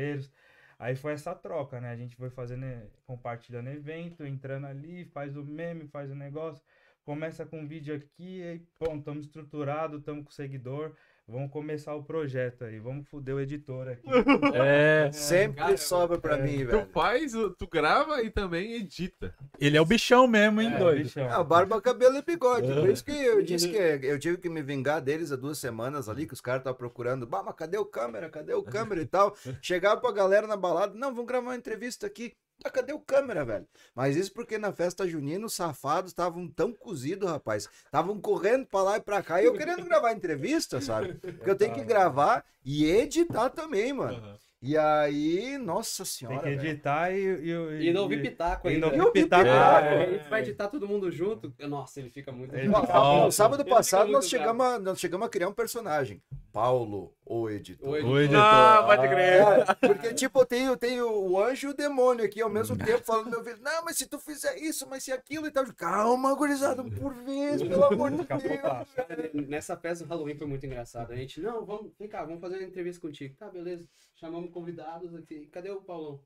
Aí 0.83 0.97
foi 0.97 1.13
essa 1.13 1.33
troca, 1.33 1.79
né? 1.79 1.91
A 1.91 1.95
gente 1.95 2.13
foi 2.17 2.29
fazendo, 2.29 2.65
eh, 2.65 2.89
compartilhando 3.05 3.69
evento, 3.69 4.25
entrando 4.25 4.67
ali, 4.67 5.05
faz 5.05 5.37
o 5.37 5.41
meme, 5.41 5.87
faz 5.87 6.11
o 6.11 6.15
negócio, 6.15 6.61
começa 7.05 7.45
com 7.45 7.61
um 7.61 7.67
vídeo 7.67 7.95
aqui, 7.95 8.41
e 8.41 8.59
pronto, 8.77 8.99
estamos 8.99 9.25
estruturados, 9.25 9.99
estamos 9.99 10.25
com 10.25 10.31
seguidor, 10.31 10.93
vamos 11.27 11.51
começar 11.51 11.95
o 11.95 12.03
projeto 12.03 12.63
aí, 12.65 12.79
vamos 12.79 13.07
foder 13.09 13.35
o 13.35 13.39
editor 13.39 13.87
aqui. 13.87 14.03
É, 14.55 15.11
Sempre 15.11 15.61
Cara, 15.61 15.77
sobra 15.77 16.17
pra 16.17 16.37
mim, 16.37 16.59
Tu 16.59 16.65
velho. 16.67 16.87
faz, 16.93 17.33
o- 17.33 17.49
tu 17.51 17.67
grava 17.67 18.21
e 18.21 18.29
também 18.29 18.73
edita. 18.73 19.33
ele 19.59 19.77
é 19.77 19.81
o 19.81 19.85
bichão 19.85 20.27
mesmo, 20.27 20.61
hein, 20.61 20.73
É, 20.73 20.77
doido? 20.77 21.03
bichão. 21.03 21.29
Ah, 21.31 21.43
barba, 21.43 21.81
cabelo 21.81 22.17
e 22.17 22.21
bigode. 22.21 22.67
Por 22.73 22.89
isso 22.89 23.03
que 23.03 23.11
eu 23.11 23.41
disse 23.41 23.69
que 23.69 23.77
eu 23.77 24.19
tive 24.19 24.37
que 24.37 24.49
me 24.49 24.61
vingar 24.61 25.01
deles 25.01 25.31
há 25.31 25.35
duas 25.35 25.57
semanas 25.57 26.07
ali, 26.09 26.25
que 26.27 26.33
os 26.33 26.41
caras 26.41 26.59
estavam 26.61 26.77
procurando. 26.77 27.25
Bah, 27.25 27.41
mas 27.43 27.55
cadê 27.55 27.77
o 27.77 27.85
câmera? 27.85 28.29
Cadê 28.29 28.53
o 28.53 28.63
câmera 28.63 29.01
e 29.01 29.05
tal? 29.05 29.35
Chegava 29.61 29.99
pra 30.01 30.11
galera 30.11 30.45
na 30.47 30.57
balada, 30.57 30.93
não, 30.95 31.09
vamos 31.13 31.25
gravar 31.27 31.47
uma 31.49 31.55
entrevista 31.55 32.05
aqui. 32.05 32.33
Ah, 32.65 32.69
cadê 32.69 32.93
o 32.93 32.99
câmera, 32.99 33.43
velho? 33.43 33.67
Mas 33.93 34.15
isso 34.15 34.31
porque 34.33 34.57
na 34.57 34.71
festa 34.71 35.07
junina 35.07 35.45
os 35.45 35.53
safados 35.53 36.11
estavam 36.11 36.47
tão 36.47 36.71
cozidos, 36.71 37.29
rapaz. 37.29 37.67
Estavam 37.85 38.19
correndo 38.19 38.65
pra 38.65 38.81
lá 38.83 38.97
e 38.97 39.01
pra 39.01 39.21
cá 39.21 39.41
e 39.41 39.45
eu 39.45 39.53
querendo 39.53 39.83
gravar 39.85 40.13
entrevista, 40.13 40.79
sabe? 40.79 41.13
Porque 41.15 41.49
eu 41.49 41.55
tenho 41.57 41.73
que 41.73 41.83
gravar 41.83 42.45
e 42.63 42.85
editar 42.85 43.49
também, 43.49 43.91
mano. 43.91 44.37
E 44.61 44.77
aí, 44.77 45.57
nossa 45.57 46.03
Tem 46.03 46.11
senhora. 46.11 46.37
que 46.39 46.55
velho. 46.55 46.69
editar 46.69 47.11
e... 47.11 47.17
E, 47.21 47.87
E 47.89 47.91
não 47.93 48.03
ouvir 48.03 48.21
pitaco 48.21 48.69
e 48.69 48.75
ainda. 48.75 48.85
não 48.87 48.93
E 48.95 48.97
ouvir 48.99 49.07
ouvir 49.07 49.23
pitaco. 49.23 49.43
pitaco. 49.43 49.87
A 49.87 50.05
gente 50.05 50.29
vai 50.29 50.41
editar 50.41 50.67
todo 50.69 50.87
mundo 50.87 51.11
junto. 51.11 51.53
Nossa, 51.67 51.99
ele 51.99 52.09
fica 52.09 52.31
muito. 52.31 52.55
Ele 52.55 52.69
No 52.69 52.75
fica- 52.79 53.31
sábado- 53.31 53.61
Ele 53.63 53.69
passado 53.69 54.09
nós 54.09 54.29
chegamos, 54.29 54.65
a, 54.65 54.79
nós 54.79 54.97
chegamos 55.01 55.27
a 55.27 55.29
criar 55.29 55.49
um 55.49 55.53
personagem. 55.53 56.21
Paulo, 56.53 57.11
o 57.25 57.49
editor. 57.49 57.89
O 57.89 58.19
editor. 58.19 58.39
Ah, 58.39 58.83
pode 58.85 59.07
crer. 59.07 59.41
É, 59.41 59.73
porque, 59.87 60.13
tipo, 60.13 60.39
eu 60.39 60.45
tenho, 60.45 60.71
eu 60.73 60.77
tenho 60.77 61.11
o 61.11 61.43
anjo 61.43 61.67
e 61.67 61.71
o 61.71 61.73
demônio 61.73 62.23
aqui 62.23 62.43
ao 62.43 62.49
mesmo 62.49 62.77
tempo 62.77 63.03
falando 63.03 63.25
no 63.25 63.31
meu 63.31 63.39
ouvido. 63.39 63.59
Não, 63.59 63.83
mas 63.83 63.97
se 63.97 64.05
tu 64.05 64.19
fizer 64.19 64.55
isso, 64.59 64.87
mas 64.87 65.03
se 65.03 65.11
aquilo 65.11 65.47
e 65.47 65.51
tal. 65.51 65.65
Calma, 65.73 66.35
gurizada, 66.35 66.83
por 66.83 67.11
vez, 67.15 67.63
pelo 67.63 67.85
amor 67.85 68.11
de 68.11 68.17
Deus. 68.17 69.47
Nessa 69.49 69.75
festa 69.75 70.05
do 70.05 70.09
Halloween 70.11 70.35
foi 70.35 70.45
muito 70.45 70.63
engraçado. 70.63 71.11
A 71.11 71.15
gente, 71.15 71.41
não, 71.41 71.65
vamos, 71.65 71.91
vem 71.97 72.07
cá, 72.07 72.23
vamos 72.23 72.39
fazer 72.39 72.57
uma 72.57 72.67
entrevista 72.67 73.01
contigo. 73.01 73.35
Tá, 73.35 73.49
beleza. 73.49 73.89
Chamamos 74.13 74.51
convidados 74.51 75.15
aqui. 75.15 75.47
Cadê 75.47 75.71
o 75.71 75.81
Paulão? 75.81 76.19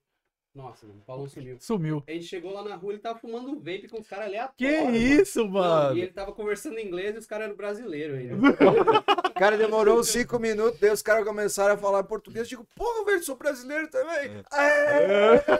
Nossa, 0.57 0.87
mano, 0.87 0.97
o 0.99 1.05
Paulão 1.05 1.27
sumiu. 1.29 1.57
Sumiu. 1.59 2.03
A 2.07 2.11
gente 2.11 2.25
chegou 2.25 2.51
lá 2.51 2.63
na 2.63 2.75
rua, 2.75 2.91
ele 2.93 2.99
tava 2.99 3.19
fumando 3.19 3.47
um 3.51 3.57
vape 3.59 3.87
com 3.87 4.01
os 4.01 4.07
caras 4.07 4.25
aleatórios. 4.25 4.55
Que 4.57 4.81
mano. 4.85 4.97
isso, 4.97 5.43
Não, 5.43 5.51
mano? 5.51 5.95
e 5.95 6.01
ele 6.01 6.11
tava 6.11 6.31
conversando 6.31 6.79
em 6.79 6.87
inglês 6.87 7.13
e 7.13 7.19
os 7.19 7.27
caras 7.27 7.45
eram 7.45 7.55
brasileiros 7.55 8.17
ainda. 8.17 8.35
O 9.37 9.39
cara 9.39 9.55
demorou 9.55 9.99
uns 9.99 10.07
cinco 10.09 10.39
minutos, 10.39 10.79
daí 10.79 10.89
os 10.89 11.03
caras 11.03 11.23
começaram 11.23 11.75
a 11.75 11.77
falar 11.77 12.03
português. 12.05 12.45
Eu 12.45 12.49
digo, 12.49 12.67
porra, 12.75 13.05
velho, 13.05 13.23
sou 13.23 13.35
brasileiro 13.35 13.87
também. 13.87 14.43
É. 14.51 15.43
Muito 15.45 15.57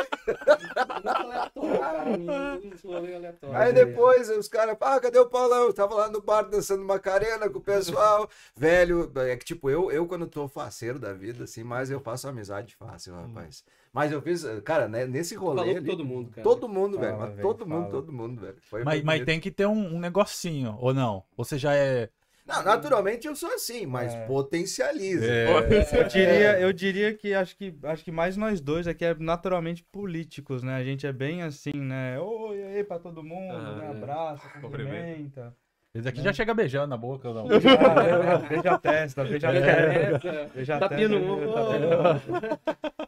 aleatório, 0.00 0.18
cara. 0.18 0.18
Uns 0.18 0.38
rolê 0.40 0.78
aleatório. 0.78 0.89
Aí 3.54 3.72
depois 3.72 4.28
os 4.30 4.48
caras, 4.48 4.76
ah, 4.80 5.00
cadê 5.00 5.18
o 5.18 5.26
Paulão? 5.26 5.64
Eu 5.64 5.72
tava 5.72 5.94
lá 5.94 6.10
no 6.10 6.20
bar 6.20 6.42
dançando 6.42 6.84
Macarena 6.84 7.48
com 7.48 7.58
o 7.58 7.62
pessoal. 7.62 8.28
Velho, 8.56 9.10
é 9.16 9.36
que 9.36 9.44
tipo, 9.44 9.70
eu, 9.70 9.90
eu 9.90 10.06
quando 10.06 10.26
tô 10.26 10.48
faceiro 10.48 10.98
da 10.98 11.12
vida, 11.12 11.44
assim, 11.44 11.64
mas 11.64 11.90
eu 11.90 12.00
faço 12.00 12.28
amizade 12.28 12.74
fácil, 12.76 13.14
rapaz. 13.14 13.64
Mas 13.92 14.12
eu 14.12 14.22
fiz, 14.22 14.44
cara, 14.64 14.88
né, 14.88 15.04
nesse 15.04 15.34
rolê 15.34 15.58
Falou 15.58 15.76
ali, 15.76 15.86
todo 15.86 16.04
mundo, 16.04 16.30
cara. 16.30 16.42
todo 16.42 16.68
mundo, 16.68 16.98
velho. 16.98 17.12
Fala, 17.12 17.26
mas 17.26 17.36
velho, 17.36 17.48
todo 17.48 17.66
mundo, 17.66 17.90
todo 17.90 18.12
mundo, 18.12 18.40
velho. 18.40 18.56
Foi 18.60 18.84
Mas, 18.84 19.02
mas 19.02 19.24
tem 19.24 19.40
que 19.40 19.50
ter 19.50 19.66
um, 19.66 19.96
um 19.96 19.98
negocinho, 19.98 20.76
ou 20.80 20.94
não? 20.94 21.24
Você 21.36 21.58
já 21.58 21.74
é. 21.74 22.08
Não, 22.50 22.62
naturalmente 22.64 23.26
eu 23.26 23.36
sou 23.36 23.52
assim, 23.54 23.86
mas 23.86 24.12
É. 24.14 24.26
potencializa. 24.26 25.24
Eu 25.92 26.04
diria, 26.08 26.60
eu 26.60 26.72
diria 26.72 27.14
que 27.14 27.32
acho 27.32 27.56
que 27.56 27.74
acho 27.84 28.04
que 28.04 28.10
mais 28.12 28.36
nós 28.36 28.60
dois 28.60 28.86
aqui 28.86 29.04
é 29.04 29.14
naturalmente 29.14 29.84
políticos, 29.84 30.62
né? 30.62 30.74
A 30.74 30.84
gente 30.84 31.06
é 31.06 31.12
bem 31.12 31.42
assim, 31.42 31.72
né? 31.74 32.18
Oi, 32.18 32.62
aí 32.64 32.84
pra 32.84 32.98
todo 32.98 33.22
mundo, 33.22 33.54
Ah, 33.54 33.76
né? 33.76 33.86
é. 33.86 33.90
Abraça, 33.90 34.48
Cumprimenta. 34.60 35.54
Esse 35.92 36.08
aqui 36.08 36.22
já 36.22 36.32
chega 36.32 36.54
beijando 36.54 36.86
na 36.86 36.96
boca, 36.96 37.32
não? 37.34 37.46
Ah, 37.50 38.38
Beija 38.48 38.70
a 38.72 38.78
testa, 38.78 39.24
beija 39.24 39.48
a 39.48 39.52
testa. 39.52 40.50
Beija 40.54 40.76
a 40.76 40.78
Tapinha 40.78 41.08
testa, 41.08 42.40
tá? 42.40 42.60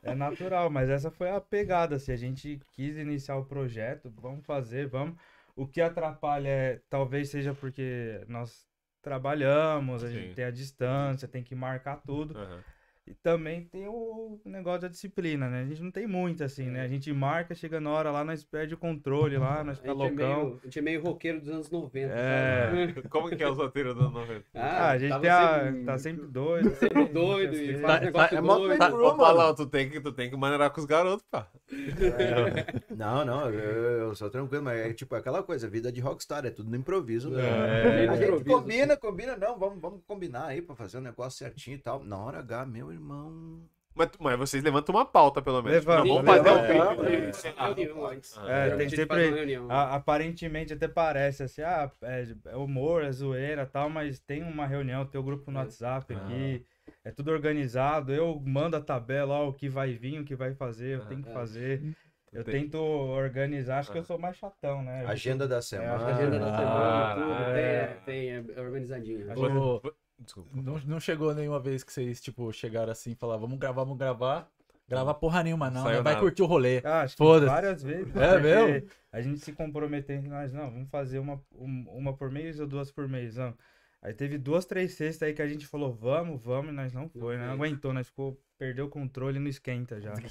É 0.03 0.15
natural, 0.17 0.69
mas 0.69 0.91
essa 0.91 1.09
foi 1.11 1.31
a 1.31 1.41
pegada. 1.41 1.99
Se 2.01 2.11
a 2.11 2.17
gente 2.17 2.61
quis 2.73 2.97
iniciar 2.97 3.37
o 3.37 3.45
projeto, 3.45 4.13
vamos 4.21 4.45
fazer, 4.45 4.89
vamos. 4.89 5.15
O 5.55 5.65
que 5.67 5.81
atrapalha 5.81 6.49
é, 6.49 6.81
talvez 6.91 7.29
seja 7.29 7.55
porque 7.55 8.21
nós 8.27 8.67
trabalhamos, 9.03 10.05
a 10.05 10.11
gente 10.11 10.29
Sim. 10.29 10.35
tem 10.35 10.45
a 10.45 10.51
distância, 10.51 11.29
tem 11.29 11.43
que 11.43 11.55
marcar 11.55 11.97
tudo. 11.97 12.39
Aham. 12.39 12.61
E 13.05 13.15
também 13.15 13.65
tem 13.65 13.89
o 13.89 14.39
negócio 14.45 14.83
da 14.83 14.89
disciplina, 14.89 15.51
né? 15.51 15.63
A 15.63 15.67
gente 15.67 15.83
não 15.83 15.91
tem 15.91 16.07
muito 16.07 16.45
assim, 16.45 16.67
né? 16.71 16.83
A 16.83 16.87
gente 16.89 17.13
marca, 17.13 17.53
chega 17.53 17.81
na 17.81 17.91
hora 17.91 18.13
lá, 18.13 18.23
nós 18.25 18.45
perde 18.45 18.75
o 18.75 18.79
controle 18.79 19.37
lá, 19.37 19.65
nós 19.65 19.79
fica 19.79 19.91
gente, 19.91 20.01
é 20.01 20.09
loucão. 20.09 20.45
meio, 20.45 20.61
a 20.63 20.65
gente 20.67 20.79
é 20.79 20.83
meio 20.83 21.03
roqueiro 21.03 21.41
dos 21.41 21.49
anos 21.49 21.69
90. 21.69 22.15
É. 22.15 22.71
sabe? 22.95 23.09
Como 23.09 23.29
que 23.29 23.43
é 23.43 23.49
os 23.51 23.57
roteiros 23.57 23.95
dos 23.95 24.05
anos 24.05 24.15
90? 24.15 24.45
Ah, 24.55 24.91
a 24.91 24.99
gente 24.99 25.27
a, 25.27 25.65
sempre- 25.65 25.85
tá 25.85 25.99
sempre 25.99 26.27
doido. 26.29 26.71
sempre 26.79 27.05
doido 27.09 27.57
e 27.57 27.73
Tá- 27.81 27.89
faz 27.89 27.99
tá- 27.99 28.05
negócio 28.07 28.37
é 28.37 28.41
mó 28.41 28.57
doido. 28.59 28.79
Tá- 28.79 28.91
Paulão, 28.91 29.55
tu 29.57 29.67
tem 29.67 29.91
que, 29.91 30.01
tu 30.01 30.13
tem 30.13 30.31
que 30.31 30.37
maneirar 30.37 30.71
com 30.71 30.79
os 30.81 30.87
garotos, 30.87 31.27
pá. 31.29 31.49
Não, 32.97 33.25
não, 33.25 33.51
eu, 33.51 33.61
eu 34.09 34.15
sou 34.15 34.31
tranquilo, 34.31 34.63
mas 34.63 34.79
é 34.79 34.93
tipo 34.93 35.15
aquela 35.17 35.43
coisa, 35.43 35.69
vida 35.69 35.91
de 35.91 36.01
rockstar, 36.01 36.47
é 36.47 36.51
tudo 36.51 36.71
no 36.71 36.77
improviso. 36.77 37.31
né? 37.31 37.43
É. 38.05 38.09
A 38.09 38.17
gente 38.17 38.45
combina, 38.45 38.97
combina, 38.97 39.37
não, 39.37 39.59
vamos, 39.59 39.81
vamos 39.81 40.01
combinar 40.07 40.47
aí 40.47 40.63
pra 40.63 40.77
fazer 40.77 40.99
um 40.99 41.03
negócio 41.03 41.39
certinho 41.39 41.75
e 41.75 41.81
tal. 41.81 42.05
Na 42.05 42.17
hora 42.17 42.39
H, 42.39 42.65
meu 42.67 42.93
irmão. 42.93 43.02
Mas, 43.95 44.09
mas 44.19 44.39
vocês 44.39 44.63
levantam 44.65 44.95
uma 44.95 45.05
pauta, 45.05 45.43
pelo 45.43 45.63
menos. 45.63 45.85
Levanta, 45.85 46.05
Não, 46.09 46.15
vamos 46.15 46.31
fazer 46.31 46.51
um 46.51 46.55
levanta. 46.55 47.03
vídeo. 47.03 48.07
É. 48.49 48.71
Tem. 48.77 48.87
É, 48.87 48.89
sempre- 48.89 49.07
faz 49.07 49.29
uma 49.29 49.37
reunião. 49.37 49.71
A- 49.71 49.95
aparentemente 49.95 50.73
até 50.73 50.89
parece 50.89 51.43
assim, 51.43 51.61
ah, 51.63 51.91
é, 52.03 52.27
é 52.47 52.57
humor, 52.57 53.05
é 53.05 53.13
zoeira 53.13 53.63
e 53.63 53.67
tal, 53.67 53.91
mas 53.91 54.19
tem 54.19 54.43
uma 54.43 54.67
reunião, 54.67 55.05
tem 55.05 55.21
o 55.21 55.25
grupo 55.25 55.51
no 55.51 55.59
É. 55.59 55.63
WhatsApp 55.63 56.15
Ah. 56.15 56.17
aqui, 56.17 56.65
é 57.05 57.11
tudo 57.11 57.31
organizado, 57.31 58.13
eu 58.15 58.41
mando 58.47 58.77
a 58.77 58.81
tabela, 58.81 59.35
ó, 59.35 59.49
o 59.49 59.53
que 59.53 59.69
vai 59.69 59.93
vir, 59.93 60.21
o 60.21 60.25
que 60.25 60.35
vai 60.35 60.55
fazer, 60.55 60.97
eu 60.97 61.05
tenho 61.07 61.23
que 61.23 61.29
É. 61.29 61.33
fazer. 61.33 61.95
Eu 62.33 62.43
Tem- 62.45 62.63
tento 62.63 62.79
organizar, 62.79 63.81
acho 63.81 63.93
que 63.93 63.99
Ah. 63.99 64.01
eu 64.01 64.05
sou 64.05 64.19
mais 64.19 64.39
chatão, 64.39 64.83
né? 64.83 65.05
Agenda 65.07 65.47
da 65.47 65.57
que 65.59 65.65
semana. 65.67 65.93
a 66.03 66.07
Agenda 66.07 66.39
da 66.39 66.47
Ah, 66.47 67.15
semana, 67.15 67.15
tudo, 67.45 67.51
é. 67.59 67.87
tem, 68.07 68.43
tem, 68.43 68.55
é 68.57 68.61
organizadinho. 68.63 69.31
Ô, 69.39 69.83
Desculpa. 70.25 70.51
Não, 70.55 70.79
não 70.87 71.01
chegou 71.01 71.35
nenhuma 71.35 71.61
vez 71.61 71.83
que 71.85 71.93
vocês, 71.93 72.21
tipo, 72.21 72.53
chegaram 72.53 72.93
assim 72.93 73.13
e 73.13 73.15
falaram, 73.15 73.41
vamos 73.41 73.59
gravar, 73.59 73.83
vamos 73.85 73.99
gravar. 73.99 74.49
Gravar 74.89 75.15
porra 75.15 75.43
nenhuma, 75.43 75.71
não, 75.71 75.85
Saiu 75.85 75.99
né? 75.99 76.03
Vai 76.03 76.13
nada. 76.15 76.25
curtir 76.25 76.43
o 76.43 76.47
rolê. 76.47 76.83
Ah, 76.85 77.03
acho 77.03 77.15
que 77.15 77.19
Foda-se. 77.19 77.47
várias 77.47 77.83
vezes. 77.83 78.15
É 78.15 78.39
mesmo? 78.39 78.89
A 79.11 79.21
gente 79.23 79.41
se 79.41 79.53
comprometeu 79.53 80.17
entre 80.17 80.29
nós, 80.29 80.53
não, 80.53 80.71
vamos 80.71 80.91
fazer 80.91 81.19
uma, 81.19 81.41
um- 81.55 81.85
uma 81.89 82.13
por 82.15 82.31
mês 82.31 82.61
ou 82.61 82.67
duas 82.67 82.91
por 82.91 83.09
mês, 83.09 83.37
não. 83.37 83.55
Aí 84.03 84.13
teve 84.13 84.37
duas, 84.37 84.65
três 84.67 84.95
sextas 84.95 85.29
aí 85.29 85.33
que 85.35 85.41
a 85.41 85.47
gente 85.47 85.67
falou, 85.67 85.93
vamos, 85.93 86.43
vamos, 86.45 86.73
e 86.73 86.75
nós 86.75 86.93
não 86.93 87.09
foi, 87.09 87.37
né? 87.39 87.47
Não 87.47 87.55
aguentou, 87.55 87.93
nós 87.95 88.09
ficou 88.09 88.39
perdeu 88.63 88.85
o 88.85 88.89
controle 88.89 89.39
e 89.39 89.41
não 89.41 89.49
esquenta 89.49 90.01
já. 90.01 90.13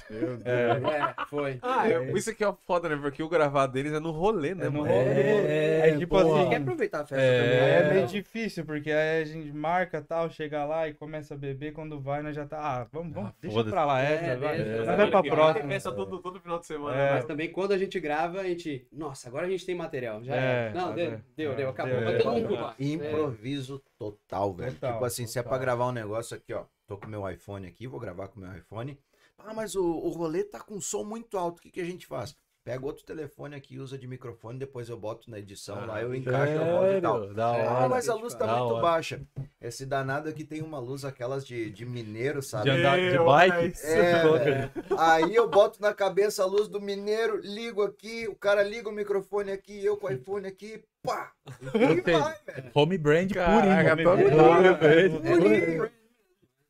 É, 0.44 1.26
foi. 1.28 1.58
Ah, 1.60 1.86
é, 1.88 2.12
isso 2.12 2.30
aqui 2.30 2.42
é 2.42 2.52
foda, 2.66 2.88
né? 2.88 2.96
Porque 2.96 3.22
o 3.22 3.28
gravar 3.28 3.66
deles 3.66 3.92
é 3.92 4.00
no 4.00 4.10
rolê, 4.10 4.54
né, 4.54 4.66
É 4.66 4.70
no 4.70 4.80
rolê. 4.80 4.90
É, 4.92 5.82
Aí, 5.84 5.98
tipo 5.98 6.16
porra. 6.18 6.40
assim, 6.40 6.50
Quer 6.50 6.56
aproveitar 6.62 7.00
a 7.02 7.06
festa 7.06 7.22
É. 7.22 7.42
também. 7.42 7.58
É, 7.58 7.82
né? 7.82 7.94
meio 7.94 8.06
difícil, 8.06 8.64
porque 8.64 8.90
aí 8.90 9.20
a 9.22 9.24
gente 9.26 9.52
marca 9.52 10.00
tal, 10.00 10.30
chega 10.30 10.64
lá 10.64 10.88
e 10.88 10.94
começa 10.94 11.34
a 11.34 11.36
beber, 11.36 11.72
quando 11.72 12.00
vai, 12.00 12.22
nós 12.22 12.34
já 12.34 12.46
tá. 12.46 12.58
Ah, 12.58 12.86
vamos, 12.90 13.12
vamos, 13.12 13.30
Ah, 13.30 13.34
deixa 13.40 13.64
pra 13.64 13.84
lá 13.84 14.02
É, 14.02 14.14
essa, 14.14 14.36
vai. 14.38 14.58
Nós 14.58 14.86
vai 14.96 15.10
pra 15.10 15.22
próxima. 15.22 15.68
Pensa 15.68 15.92
todo, 15.92 16.18
todo 16.20 16.40
final 16.40 16.58
de 16.58 16.66
semana. 16.66 16.96
É. 16.96 17.04
né? 17.04 17.12
Mas 17.16 17.24
também 17.26 17.50
quando 17.52 17.72
a 17.72 17.78
gente 17.78 18.00
grava, 18.00 18.40
a 18.40 18.44
gente. 18.44 18.86
Nossa, 18.90 19.28
agora 19.28 19.46
a 19.46 19.50
gente 19.50 19.66
tem 19.66 19.74
material. 19.74 20.22
Já 20.24 20.34
É, 20.34 20.68
é. 20.68 20.72
Não, 20.74 20.88
tá 20.88 20.94
deu, 20.94 21.20
deu, 21.36 21.52
É, 21.52 21.54
deu, 21.54 21.68
acabou. 21.68 21.94
deu, 21.96 22.04
Vai 22.04 22.14
é. 22.14 22.18
todo 22.18 22.32
mundo 22.32 22.46
pro 22.46 22.56
bar. 22.56 22.74
Improviso 22.78 23.82
total, 23.98 24.54
velho. 24.54 24.72
Total, 24.72 24.92
tipo 24.94 25.04
assim, 25.04 25.26
se 25.26 25.38
é 25.38 25.42
pra 25.42 25.58
gravar 25.58 25.86
um 25.88 25.92
negócio 25.92 26.34
aqui, 26.36 26.54
ó. 26.54 26.64
Tô 26.86 26.96
com 26.96 27.06
meu 27.08 27.28
iPhone 27.30 27.66
aqui, 27.66 27.86
vou 27.86 28.00
gravar 28.00 28.28
com 28.28 28.40
meu 28.40 28.52
iPhone. 28.56 28.98
Ah, 29.38 29.54
mas 29.54 29.74
o, 29.74 29.84
o 29.84 30.08
rolê 30.10 30.44
tá 30.44 30.60
com 30.60 30.80
som 30.80 31.04
muito 31.04 31.36
alto. 31.38 31.58
O 31.58 31.62
que, 31.62 31.70
que 31.70 31.80
a 31.80 31.84
gente 31.84 32.06
faz? 32.06 32.36
Pega 32.64 32.86
outro 32.86 33.04
telefone 33.04 33.56
aqui, 33.56 33.80
usa 33.80 33.98
de 33.98 34.06
microfone, 34.06 34.56
depois 34.56 34.88
eu 34.88 34.96
boto 34.96 35.28
na 35.28 35.36
edição 35.40 35.84
lá, 35.84 36.00
eu 36.00 36.14
encaixo 36.14 36.52
a 36.60 36.64
voz 36.64 36.96
e 36.96 37.00
tal. 37.00 37.34
Da 37.34 37.56
É, 37.56 37.66
Ah, 37.66 37.72
hora. 37.80 37.88
mas 37.88 38.08
a 38.08 38.14
luz 38.14 38.34
tá 38.34 38.46
muito 38.46 38.74
hora. 38.74 38.82
baixa. 38.82 39.20
Esse 39.60 39.84
danado 39.84 40.28
aqui 40.28 40.44
tem 40.44 40.62
uma 40.62 40.78
luz, 40.78 41.04
aquelas 41.04 41.44
de, 41.44 41.70
de 41.70 41.84
mineiro, 41.84 42.40
sabe? 42.40 42.70
De 42.70 42.70
andar 42.70 43.00
de 43.00 43.18
bike? 43.18 43.80
É, 43.84 44.70
aí 44.96 45.34
eu 45.34 45.48
boto 45.48 45.82
na 45.82 45.92
cabeça 45.92 46.44
a 46.44 46.46
luz 46.46 46.68
do 46.68 46.80
mineiro, 46.80 47.40
ligo 47.42 47.82
aqui, 47.82 48.28
o 48.28 48.36
cara 48.36 48.62
liga 48.62 48.88
o 48.88 48.92
microfone 48.92 49.50
aqui, 49.50 49.84
eu 49.84 49.96
com 49.96 50.06
o 50.06 50.12
iPhone 50.12 50.46
aqui, 50.46 50.84
pá! 51.02 51.32
E 51.60 52.00
vai, 52.00 52.36
velho. 52.46 52.70
Home 52.74 52.96
brand 52.96 53.32
Caraca, 53.32 53.96
purinho. 53.96 54.08
top 54.08 54.22
Purinho, 54.22 54.70
tudo, 54.76 54.78
velho. 54.78 55.90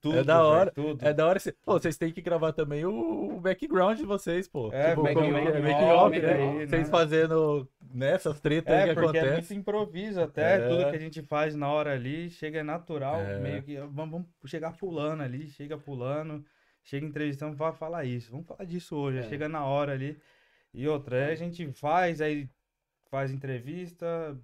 Tudo, 0.02 0.18
É 0.18 0.24
da 0.24 0.44
hora. 0.44 0.72
velho, 0.74 0.88
tudo. 0.88 1.06
É 1.08 1.14
da 1.14 1.26
hora. 1.26 1.38
cê- 1.38 1.52
Pô, 1.64 1.72
vocês 1.78 1.96
têm 1.96 2.12
que 2.12 2.20
gravar 2.20 2.52
também 2.52 2.84
o, 2.84 3.36
o 3.36 3.40
background 3.40 3.96
de 3.96 4.04
vocês, 4.04 4.48
pô. 4.48 4.68
É, 4.72 4.90
tipo, 4.90 5.02
como- 5.02 5.18
off, 5.20 5.28
é, 5.48 5.60
making 5.60 5.84
ó, 5.84 6.06
off, 6.06 6.18
né? 6.20 6.38
off, 6.44 6.66
Vocês 6.66 6.82
né? 6.82 6.84
fazendo 6.90 7.68
nessas 7.94 8.40
tretas 8.40 8.74
aí 8.74 8.90
É, 8.90 8.94
que 8.94 9.00
porque 9.00 9.16
é 9.18 9.20
muito 9.20 9.32
acontecem. 9.34 9.58
improviso 9.58 10.20
até, 10.20 10.56
É. 10.56 10.68
tudo 10.68 10.90
que 10.90 10.96
a 10.96 10.98
gente 10.98 11.22
faz 11.22 11.54
na 11.54 11.68
hora 11.68 11.92
ali, 11.92 12.28
chega 12.30 12.64
natural, 12.64 13.20
É. 13.20 13.38
meio 13.38 13.62
que, 13.62 13.76
vamos, 13.78 14.10
vamos 14.10 14.26
chegar 14.46 14.76
pulando 14.76 15.22
ali, 15.22 15.46
chega 15.48 15.78
pulando, 15.78 16.44
chega 16.82 17.06
entrevistando, 17.06 17.56
vai 17.56 17.72
falar 17.72 18.04
isso, 18.04 18.30
vamos 18.32 18.46
falar 18.46 18.64
disso 18.64 18.96
hoje, 18.96 19.18
É. 19.18 19.22
chega 19.22 19.48
na 19.48 19.64
hora 19.64 19.92
ali. 19.92 20.18
E 20.74 20.88
outra, 20.88 21.26
aí 21.26 21.32
a 21.32 21.36
gente 21.36 21.70
faz, 21.74 22.20
aí 22.20 22.48
faz 23.08 23.30
entrevista, 23.30 24.36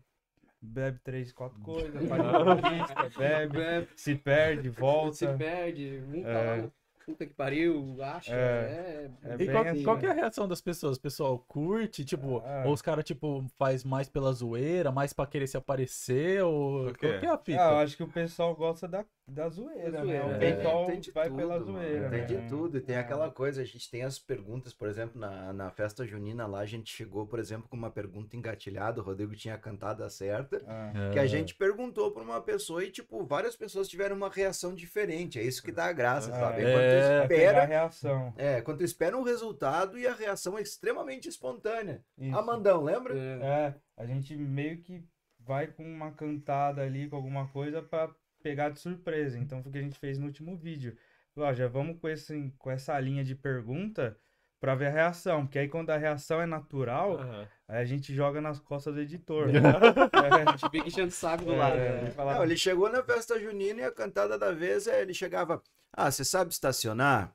bebe 0.60 0.98
três, 1.04 1.32
quatro 1.32 1.58
coisas, 1.62 2.08
faz 2.08 2.22
entrevista, 2.22 3.10
bebe, 3.18 3.88
se 3.96 4.14
perde, 4.14 4.68
volta. 4.68 5.14
Se 5.14 5.26
perde, 5.28 6.02
um 6.12 6.22
tá 6.22 6.28
É. 6.28 6.62
lá, 6.62 6.70
puta 7.06 7.26
que 7.26 7.32
pariu, 7.32 7.96
acha. 8.02 8.34
É. 8.34 9.10
É, 9.24 9.30
É 9.30 9.34
E 9.34 9.36
bem 9.38 9.50
qual, 9.50 9.64
assim, 9.66 9.82
qual 9.82 9.96
né? 9.96 10.00
que 10.00 10.06
é 10.06 10.10
a 10.10 10.14
reação 10.14 10.46
das 10.48 10.60
pessoas? 10.60 10.96
O 10.98 11.00
pessoal 11.00 11.38
curte, 11.38 12.04
tipo, 12.04 12.38
Ah. 12.44 12.64
ou 12.66 12.72
os 12.74 12.82
caras, 12.82 13.04
tipo, 13.04 13.46
faz 13.58 13.82
mais 13.84 14.08
pela 14.08 14.32
zoeira, 14.32 14.92
mais 14.92 15.12
pra 15.12 15.26
querer 15.26 15.46
se 15.46 15.56
aparecer, 15.56 16.42
ou 16.44 16.84
qual 16.94 17.18
que 17.18 17.26
é 17.26 17.28
a 17.30 17.38
fita? 17.38 17.62
Ah, 17.66 17.72
eu 17.72 17.78
acho 17.78 17.96
que 17.96 18.02
o 18.02 18.08
pessoal 18.08 18.54
gosta 18.54 18.86
da, 18.86 19.04
da 19.28 19.48
zoeira, 19.50 19.90
Da 19.90 20.04
né? 20.04 20.20
zoeira, 20.20 20.26
O 20.26 20.30
é. 20.32 20.38
pessoal 20.38 20.96
de 20.96 21.10
vai 21.10 21.26
tudo, 21.28 21.36
pela 21.36 21.58
zoeira, 21.60 22.08
Tem 22.10 22.20
né? 22.20 22.24
de 22.26 22.48
tudo. 22.48 22.78
E 22.78 22.80
tem 22.80 22.96
É. 22.96 22.98
aquela 22.98 23.30
coisa, 23.30 23.60
a 23.60 23.64
gente 23.64 23.90
tem 23.90 24.02
as 24.02 24.18
perguntas, 24.18 24.72
por 24.72 24.88
exemplo, 24.88 25.20
na, 25.20 25.52
na 25.52 25.70
festa 25.70 26.06
junina 26.06 26.46
lá, 26.46 26.60
a 26.60 26.66
gente 26.66 26.90
chegou, 26.90 27.26
por 27.26 27.38
exemplo, 27.38 27.68
com 27.68 27.76
uma 27.76 27.90
pergunta 27.90 28.34
engatilhada, 28.36 29.00
o 29.00 29.04
Rodrigo 29.04 29.36
tinha 29.36 29.58
cantado 29.58 30.02
a 30.02 30.08
certa, 30.08 30.62
Ah. 30.66 31.10
que 31.12 31.18
a 31.18 31.24
É. 31.24 31.28
gente 31.28 31.54
perguntou 31.54 32.10
pra 32.10 32.22
uma 32.22 32.40
pessoa 32.40 32.82
e, 32.82 32.90
tipo, 32.90 33.22
várias 33.24 33.54
pessoas 33.54 33.86
tiveram 33.88 34.16
uma 34.16 34.30
reação 34.30 34.74
diferente. 34.74 35.38
É 35.38 35.42
isso 35.42 35.62
que 35.62 35.70
dá 35.72 35.84
a 35.84 35.92
graça, 35.92 36.30
Ah, 36.34 36.40
sabe? 36.40 36.62
é. 36.62 36.64
Vai 36.64 36.72
tu 36.72 36.78
pegar 36.78 37.18
a 37.20 37.22
espera, 37.22 37.64
reação. 37.66 38.34
é, 38.36 38.60
quando 38.62 38.78
tu 38.78 38.84
espera 38.84 39.16
um 39.16 39.22
resultado 39.22 39.98
e 39.98 40.06
a 40.06 40.14
reação 40.14 40.56
é 40.56 40.62
extremamente 40.62 41.28
espontânea. 41.28 42.02
Isso. 42.16 42.36
Amandão, 42.36 42.82
lembra? 42.82 43.14
é. 43.14 43.38
É, 43.42 43.74
a 43.96 44.06
gente 44.06 44.34
meio 44.36 44.78
que 44.82 45.04
vai 45.40 45.66
com 45.66 45.82
uma 45.84 46.12
cantada 46.12 46.82
ali, 46.82 47.08
com 47.08 47.16
alguma 47.16 47.46
coisa 47.48 47.82
pra 47.82 48.10
pegar 48.42 48.70
de 48.70 48.80
surpresa. 48.80 49.38
Então 49.38 49.62
foi 49.62 49.70
o 49.70 49.72
que 49.72 49.78
a 49.78 49.82
gente 49.82 49.98
fez 49.98 50.18
no 50.18 50.26
último 50.26 50.56
vídeo. 50.56 50.96
Ó, 51.36 51.52
já 51.52 51.68
vamos 51.68 51.98
com, 52.00 52.08
esse, 52.08 52.52
com 52.58 52.70
essa 52.70 52.98
linha 52.98 53.24
de 53.24 53.34
pergunta 53.34 54.16
pra 54.60 54.74
ver 54.74 54.86
a 54.86 54.90
reação. 54.90 55.46
Porque 55.46 55.58
aí 55.58 55.68
quando 55.68 55.90
a 55.90 55.96
reação 55.96 56.40
é 56.40 56.46
natural, 56.46 57.18
Aham. 57.18 57.48
aí 57.68 57.82
a 57.82 57.84
gente 57.84 58.14
joga 58.14 58.40
nas 58.40 58.58
costas 58.58 58.94
do 58.94 59.00
editor. 59.00 59.48
A 60.12 60.50
gente 60.50 60.70
fica 60.70 60.88
enchendo 60.88 61.08
o 61.08 61.12
saco 61.12 61.44
do 61.44 61.54
lado. 61.54 61.76
É, 61.76 62.02
né? 62.02 62.14
Não, 62.16 62.42
ele 62.42 62.56
chegou 62.56 62.90
na 62.90 63.02
festa 63.02 63.38
junina 63.38 63.80
e 63.80 63.84
a 63.84 63.92
cantada 63.92 64.36
da 64.38 64.52
vez, 64.52 64.86
é, 64.86 65.00
ele 65.00 65.14
chegava, 65.14 65.62
ah, 65.92 66.10
você 66.10 66.24
sabe 66.24 66.52
estacionar? 66.52 67.32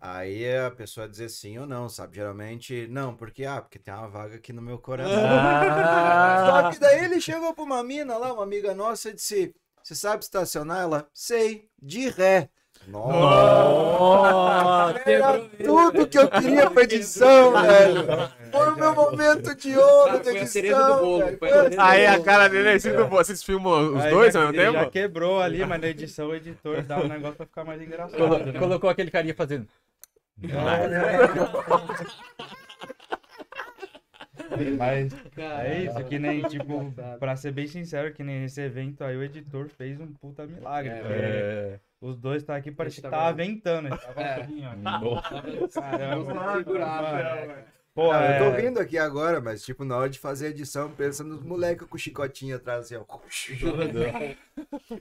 Aí 0.00 0.46
a 0.58 0.70
pessoa 0.70 1.08
dizia 1.08 1.30
sim 1.30 1.58
ou 1.58 1.66
não, 1.66 1.88
sabe? 1.88 2.16
Geralmente, 2.16 2.86
não, 2.88 3.16
porque, 3.16 3.44
ah, 3.46 3.62
porque 3.62 3.78
tem 3.78 3.94
uma 3.94 4.06
vaga 4.06 4.36
aqui 4.36 4.52
no 4.52 4.60
meu 4.60 4.78
coração. 4.78 5.24
Ah, 5.26 6.44
Só 6.46 6.70
que 6.72 6.78
daí 6.78 7.04
ele 7.04 7.20
chegou 7.22 7.54
pra 7.54 7.64
uma 7.64 7.82
mina 7.82 8.18
lá, 8.18 8.32
uma 8.32 8.42
amiga 8.42 8.74
nossa, 8.74 9.08
e 9.08 9.14
disse, 9.14 9.54
você 9.84 9.94
sabe 9.94 10.24
estacionar? 10.24 10.80
Ela, 10.82 11.06
sei, 11.12 11.68
de 11.80 12.08
ré. 12.08 12.48
Nossa, 13.64 15.00
era 15.06 15.38
tudo 15.64 16.06
que 16.06 16.18
eu 16.18 16.28
queria 16.28 16.70
pra 16.70 16.82
edição, 16.82 17.52
velho. 17.62 18.04
Foi 18.50 18.70
o 18.72 18.76
meu 18.76 18.94
momento 18.94 19.54
de 19.54 19.76
ouro 19.76 20.22
da 20.22 20.32
edição, 20.32 21.12
Aí 21.78 22.06
a 22.06 22.20
cara 22.22 22.48
dele 22.48 22.68
é 22.70 22.74
assim, 22.74 22.92
vocês 23.08 23.42
filmam 23.42 23.94
os 23.94 24.02
Aí 24.02 24.10
dois 24.10 24.34
já- 24.34 24.40
ao 24.40 24.46
mesmo 24.52 24.60
ele 24.62 24.72
Já 24.72 24.78
tempo? 24.80 24.92
quebrou 24.92 25.40
ali, 25.40 25.64
mas 25.64 25.80
na 25.80 25.88
edição 25.88 26.28
o 26.28 26.34
editor 26.34 26.82
dá 26.82 26.98
um 26.98 27.08
negócio 27.08 27.36
pra 27.36 27.46
ficar 27.46 27.64
mais 27.64 27.80
engraçado. 27.80 28.16
Colo- 28.18 28.38
né? 28.38 28.58
colocou 28.58 28.90
aquele 28.90 29.10
carinha 29.10 29.34
fazendo. 29.34 29.66
Mas 34.78 35.12
Cara, 35.34 35.66
é 35.68 35.84
isso, 35.84 36.04
que 36.04 36.18
nem, 36.18 36.42
tipo, 36.42 36.82
engraçado. 36.82 37.18
pra 37.18 37.36
ser 37.36 37.52
bem 37.52 37.66
sincero, 37.66 38.12
que 38.12 38.22
nem 38.24 38.44
esse 38.44 38.60
evento 38.60 39.02
aí, 39.04 39.16
o 39.16 39.22
editor 39.22 39.68
fez 39.68 40.00
um 40.00 40.12
puta 40.12 40.46
milagre. 40.46 40.90
É, 40.92 41.00
É. 41.04 41.80
Os 42.00 42.18
dois 42.18 42.42
tá 42.42 42.54
aqui, 42.54 42.70
parecia 42.70 43.02
que 43.02 43.08
tava- 43.08 43.22
tava 43.24 43.36
ventando. 43.36 43.88
Tava 43.88 44.20
É. 44.20 44.42
assim, 44.42 44.62
ó. 44.66 44.76
Nossa. 44.76 45.42
Caramba. 45.80 46.56
Segurado, 46.58 47.46
né? 47.48 47.64
Pô, 47.94 48.12
Não, 48.12 48.24
eu 48.24 48.38
tô 48.38 48.58
é- 48.58 48.60
rindo 48.60 48.80
aqui 48.80 48.98
agora, 48.98 49.40
mas 49.40 49.64
tipo, 49.64 49.84
na 49.84 49.96
hora 49.96 50.10
de 50.10 50.18
fazer 50.18 50.46
a 50.48 50.50
edição, 50.50 50.90
pensa 50.90 51.22
nos 51.22 51.40
moleques 51.42 51.86
com 51.86 51.96
chicotinho 51.96 52.56
atrás, 52.56 52.86
assim, 52.86 52.96
ó. 52.96 53.04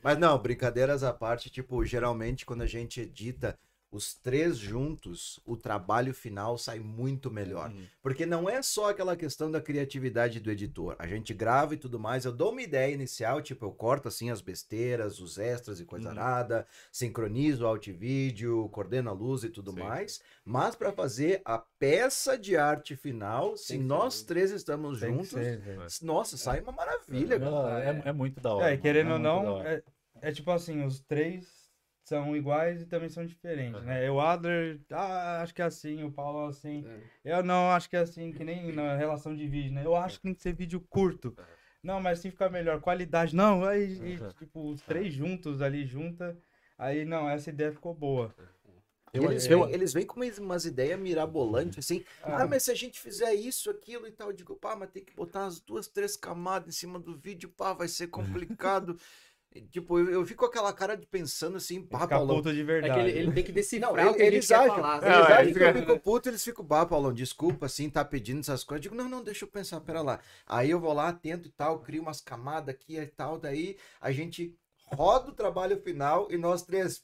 Mas 0.01 0.17
não, 0.17 0.37
brincadeiras 0.37 1.03
à 1.03 1.11
parte, 1.13 1.49
tipo, 1.49 1.83
geralmente 1.85 2.45
quando 2.45 2.61
a 2.61 2.67
gente 2.67 3.01
edita 3.01 3.57
os 3.93 4.15
três 4.15 4.57
juntos, 4.57 5.39
o 5.45 5.55
trabalho 5.55 6.13
final 6.15 6.57
sai 6.57 6.79
muito 6.79 7.29
melhor. 7.29 7.71
Porque 8.01 8.25
não 8.25 8.49
é 8.49 8.59
só 8.63 8.89
aquela 8.89 9.15
questão 9.15 9.51
da 9.51 9.61
criatividade 9.61 10.39
do 10.39 10.49
editor. 10.49 10.95
A 10.97 11.05
gente 11.05 11.31
grava 11.31 11.75
e 11.75 11.77
tudo 11.77 11.99
mais, 11.99 12.25
eu 12.25 12.31
dou 12.31 12.51
uma 12.51 12.61
ideia 12.63 12.91
inicial, 12.91 13.39
tipo, 13.39 13.65
eu 13.65 13.71
corto 13.71 14.07
assim 14.07 14.31
as 14.31 14.41
besteiras, 14.41 15.19
os 15.19 15.37
extras 15.37 15.79
e 15.79 15.85
coisa 15.85 16.09
Uhum. 16.09 16.15
nada, 16.15 16.65
sincronizo 16.91 17.63
o 17.63 17.67
alt 17.67 17.87
vídeo, 17.89 18.67
coordeno 18.69 19.11
a 19.11 19.13
luz 19.13 19.43
e 19.43 19.49
tudo 19.49 19.71
Sim. 19.71 19.79
mais. 19.79 20.21
Mas 20.43 20.75
para 20.75 20.91
fazer 20.91 21.41
a 21.45 21.59
peça 21.59 22.35
de 22.35 22.57
arte 22.57 22.95
final, 22.95 23.55
se 23.55 23.73
Tem 23.73 23.79
que 23.79 23.85
nós 23.85 24.15
ser. 24.15 24.25
três 24.25 24.51
estamos 24.51 24.99
Tem 24.99 25.11
juntos, 25.13 25.29
ser, 25.29 25.61
nossa, 26.01 26.35
sai 26.35 26.61
uma 26.61 26.71
maravilha, 26.71 27.39
cara. 27.39 27.51
Não, 27.51 27.77
é, 27.77 28.01
é 28.05 28.11
muito 28.11 28.41
da 28.41 28.53
hora. 28.55 28.73
É, 28.73 28.77
querendo 28.77 29.11
ou 29.11 29.15
é 29.17 29.19
da 29.19 29.23
não, 29.23 29.61
é, 29.61 29.83
é 30.21 30.31
tipo 30.31 30.49
assim, 30.49 30.83
os 30.83 30.99
três 30.99 31.62
são 32.03 32.35
iguais 32.35 32.81
e 32.81 32.85
também 32.85 33.09
são 33.09 33.25
diferentes, 33.25 33.81
né? 33.83 34.07
Eu, 34.07 34.19
Adler, 34.19 34.79
ah, 34.91 35.41
acho 35.41 35.53
que 35.53 35.61
é 35.61 35.65
assim, 35.65 36.03
o 36.03 36.11
Paulo 36.11 36.47
assim. 36.47 36.85
Eu 37.23 37.41
não, 37.43 37.71
acho 37.71 37.89
que 37.89 37.95
é 37.95 37.99
assim, 37.99 38.31
que 38.33 38.43
nem 38.43 38.71
na 38.73 38.95
relação 38.95 39.35
de 39.35 39.47
vídeo, 39.47 39.71
né? 39.73 39.85
Eu 39.85 39.95
acho 39.95 40.17
que 40.17 40.23
tem 40.23 40.33
que 40.33 40.41
ser 40.41 40.53
vídeo 40.53 40.79
curto. 40.81 41.35
Não, 41.81 41.99
mas 42.01 42.19
assim 42.19 42.31
fica 42.31 42.49
melhor. 42.49 42.79
Qualidade, 42.81 43.35
não. 43.35 43.63
Aí, 43.65 43.93
e, 43.93 44.17
tipo, 44.39 44.69
os 44.71 44.81
três 44.81 45.13
juntos 45.13 45.61
ali, 45.61 45.85
junta. 45.85 46.37
Aí, 46.77 47.05
não, 47.05 47.29
essa 47.29 47.49
ideia 47.49 47.71
ficou 47.71 47.93
boa. 47.93 48.33
Eu- 49.13 49.25
eles, 49.31 49.45
eu- 49.45 49.65
vêm, 49.65 49.73
eles 49.73 49.93
vêm 49.93 50.05
com 50.05 50.19
umas, 50.19 50.37
umas 50.39 50.65
ideias 50.65 50.99
mirabolantes, 50.99 51.77
assim. 51.79 52.03
Ah, 52.23 52.47
mas 52.47 52.63
se 52.63 52.71
a 52.71 52.75
gente 52.75 52.99
fizer 52.99 53.33
isso, 53.33 53.69
aquilo 53.69 54.07
e 54.07 54.11
tal, 54.11 54.29
eu 54.29 54.33
digo, 54.35 54.55
pá, 54.55 54.75
mas 54.75 54.89
tem 54.89 55.03
que 55.05 55.13
botar 55.13 55.45
as 55.45 55.59
duas, 55.59 55.87
três 55.87 56.17
camadas 56.17 56.67
em 56.75 56.77
cima 56.79 56.97
do 56.99 57.15
vídeo, 57.15 57.49
pá, 57.49 57.73
vai 57.73 57.87
ser 57.87 58.07
complicado. 58.07 58.97
Tipo, 59.69 59.99
eu, 59.99 60.09
eu 60.09 60.25
fico 60.25 60.39
com 60.41 60.45
aquela 60.47 60.73
cara 60.73 60.95
de 60.97 61.05
pensando 61.05 61.57
assim, 61.57 61.81
pá, 61.81 62.07
Paulão. 62.07 62.37
puto 62.37 62.51
de 62.53 62.61
É 62.61 62.63
verdade. 62.63 62.93
que 62.93 62.99
ele, 62.99 63.19
ele 63.19 63.31
tem 63.33 63.43
que 63.43 63.51
decifrar 63.51 64.05
Não, 64.05 64.11
o 64.11 64.15
que 64.15 64.21
eles 64.23 64.47
quer 64.47 64.55
acham, 64.55 64.75
falar. 64.75 65.03
eles 65.03 65.29
é, 65.29 65.33
acham 65.33 65.53
que 65.53 65.63
eu 65.63 65.73
fico 65.73 65.99
puto, 65.99 66.29
eles 66.29 66.43
ficam, 66.43 66.65
bah, 66.65 66.85
Paulão, 66.85 67.13
desculpa, 67.13 67.67
assim, 67.67 67.89
tá 67.89 68.03
pedindo 68.03 68.39
essas 68.39 68.63
coisas. 68.63 68.85
Eu 68.85 68.91
digo, 68.91 69.01
não, 69.01 69.09
não, 69.09 69.23
deixa 69.23 69.45
eu 69.45 69.49
pensar, 69.49 69.79
pera 69.81 70.01
lá. 70.01 70.19
Aí 70.47 70.69
eu 70.71 70.79
vou 70.79 70.93
lá, 70.93 71.09
atento 71.09 71.47
e 71.47 71.51
tal, 71.51 71.79
crio 71.81 72.01
umas 72.01 72.19
camadas 72.21 72.73
aqui 72.73 72.97
e 72.97 73.05
tal, 73.07 73.37
daí 73.37 73.77
a 74.01 74.11
gente 74.11 74.55
roda 74.85 75.29
o 75.29 75.33
trabalho 75.35 75.77
final 75.81 76.27
e 76.31 76.37
nós 76.37 76.63
três. 76.63 77.03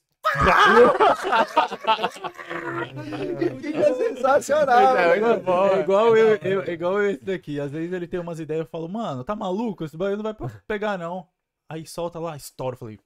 Fica 3.62 3.94
sensacional. 3.96 4.98
É, 4.98 5.20
né? 5.20 5.28
muito 5.28 5.44
bom, 5.46 5.68
É 5.68 5.80
é. 5.80 5.80
igual 5.82 6.18
eu, 6.18 6.36
eu, 6.38 6.62
é 6.64 6.72
igual 6.72 7.02
eu 7.02 7.12
esse 7.12 7.24
daqui. 7.24 7.60
Às 7.60 7.72
vezes 7.72 7.92
ele 7.94 8.08
tem 8.08 8.20
umas 8.20 8.40
ideias 8.40 8.62
e 8.62 8.64
eu 8.66 8.70
falo, 8.70 8.88
mano, 8.90 9.24
tá 9.24 9.36
maluco? 9.36 9.84
Esse 9.84 9.98
bagulho 9.98 10.22
não 10.22 10.34
vai 10.34 10.36
pegar, 10.68 10.98
não. 10.98 11.28
Aí 11.70 11.86
solta 11.86 12.20
lá, 12.20 12.36
estoura. 12.36 12.76
Falei, 12.76 13.00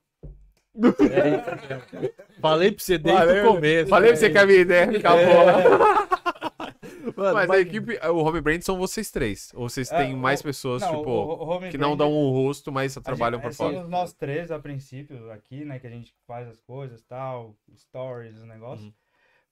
Falei 2.41 2.71
pra 2.71 2.83
você 2.83 2.97
desde 2.97 3.19
Falei- 3.25 3.41
o 3.41 3.47
começo. 3.53 3.89
Falei 3.89 4.09
pra 4.11 4.17
você 4.19 4.29
que 4.29 4.37
a 4.37 4.45
minha 4.45 4.59
ideia 4.59 4.85
ia 4.85 4.91
ficar 4.93 5.15
boa. 5.15 6.03
Mano, 7.15 7.33
Mas 7.35 7.43
a 7.45 7.47
mas- 7.47 7.61
equipe, 7.61 7.99
o 8.07 8.15
Home 8.23 8.41
Brand 8.41 8.61
são 8.61 8.77
vocês 8.77 9.11
três. 9.11 9.51
Ou 9.53 9.69
vocês 9.69 9.91
É, 9.91 9.97
têm 9.97 10.15
mais 10.15 10.39
o- 10.39 10.43
pessoas, 10.43 10.81
não, 10.81 10.97
tipo, 10.97 11.09
o- 11.11 11.55
o 11.57 11.69
que 11.69 11.77
não 11.77 11.95
dão 11.97 12.11
um 12.11 12.29
rosto, 12.31 12.71
mas 12.71 12.97
A 12.97 13.01
trabalham 13.01 13.39
gente- 13.39 13.49
por 13.49 13.53
Somos 13.53 13.75
fora. 13.75 13.87
nós 13.87 14.13
três 14.13 14.49
a 14.51 14.57
princípio 14.57 15.29
aqui, 15.31 15.63
né? 15.65 15.77
Que 15.79 15.85
a 15.87 15.89
gente 15.89 16.13
faz 16.25 16.47
as 16.47 16.59
coisas 16.61 17.03
tal, 17.03 17.55
stories, 17.75 18.37
os 18.37 18.45
negócios. 18.45 18.87
Uhum. 18.87 18.93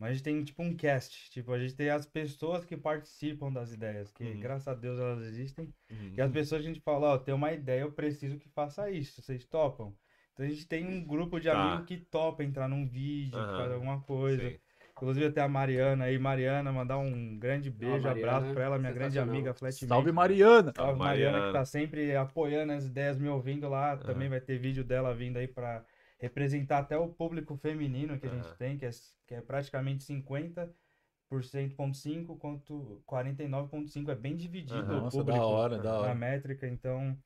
Mas 0.01 0.09
a 0.09 0.13
gente 0.13 0.23
tem 0.23 0.43
tipo 0.43 0.63
um 0.63 0.75
cast. 0.75 1.29
Tipo, 1.29 1.53
a 1.53 1.59
gente 1.59 1.75
tem 1.75 1.91
as 1.91 2.07
pessoas 2.07 2.65
que 2.65 2.75
participam 2.75 3.51
das 3.53 3.71
ideias. 3.71 4.11
Que 4.11 4.23
Uhum. 4.23 4.39
graças 4.39 4.67
a 4.67 4.73
Deus 4.73 4.99
elas 4.99 5.21
existem. 5.27 5.71
Uhum. 5.91 6.13
E 6.17 6.19
as 6.19 6.31
pessoas 6.31 6.61
a 6.61 6.63
gente 6.63 6.79
fala, 6.81 7.09
ó, 7.13 7.17
tem 7.19 7.35
uma 7.35 7.53
ideia, 7.53 7.81
eu 7.81 7.91
preciso 7.91 8.39
que 8.39 8.49
faça 8.49 8.89
isso. 8.89 9.21
Vocês 9.21 9.45
topam? 9.45 9.93
Então 10.33 10.43
a 10.43 10.49
gente 10.49 10.65
tem 10.67 10.87
um 10.87 11.05
grupo 11.05 11.39
de 11.39 11.49
Tá. 11.49 11.61
amigos 11.61 11.85
que 11.85 11.97
topa 11.97 12.43
entrar 12.43 12.67
num 12.67 12.87
vídeo, 12.87 13.37
Aham. 13.37 13.57
fazer 13.57 13.73
alguma 13.75 14.01
coisa. 14.01 14.49
Sim. 14.49 14.57
Inclusive 14.93 15.27
até 15.27 15.41
a 15.41 15.47
Mariana 15.47 16.05
aí, 16.05 16.17
Mariana, 16.17 16.71
mandar 16.71 16.97
um 16.97 17.37
grande 17.37 17.69
beijo, 17.69 18.01
Mariana, 18.07 18.37
abraço 18.37 18.53
pra 18.55 18.63
ela, 18.63 18.79
minha 18.79 18.91
grande 18.91 19.19
amiga 19.19 19.53
Flatmate. 19.53 19.85
Salve 19.87 20.11
Mariana. 20.11 20.73
Salve 20.75 20.97
Mariana, 20.99 21.31
Mariana. 21.31 21.47
que 21.53 21.53
tá 21.59 21.65
sempre 21.65 22.15
apoiando 22.15 22.73
as 22.73 22.85
ideias, 22.85 23.17
me 23.19 23.27
ouvindo 23.27 23.69
lá. 23.69 23.97
Também 23.97 24.29
vai 24.29 24.41
ter 24.41 24.57
vídeo 24.57 24.83
dela 24.83 25.13
vindo 25.13 25.37
aí 25.37 25.47
pra 25.47 25.83
representar 26.21 26.79
até 26.79 26.97
o 26.97 27.09
público 27.09 27.55
feminino 27.57 28.19
que 28.19 28.27
a 28.27 28.29
gente 28.29 28.45
Aham. 28.45 28.55
tem, 28.57 28.77
que 28.77 28.85
é, 28.85 28.89
que 29.27 29.35
é 29.35 29.41
praticamente 29.41 30.03
50,5 30.03 32.37
quanto 32.37 33.01
49,5. 33.05 34.11
É 34.11 34.15
bem 34.15 34.35
dividido 34.35 34.77
Aham. 34.77 34.99
o 34.99 35.01
Nossa, 35.01 35.17
público 35.17 35.39
da 35.39 35.45
hora, 35.45 35.77
da 35.77 35.91
na 35.91 35.97
hora. 35.97 36.15
métrica. 36.15 36.67
Então, 36.67 37.17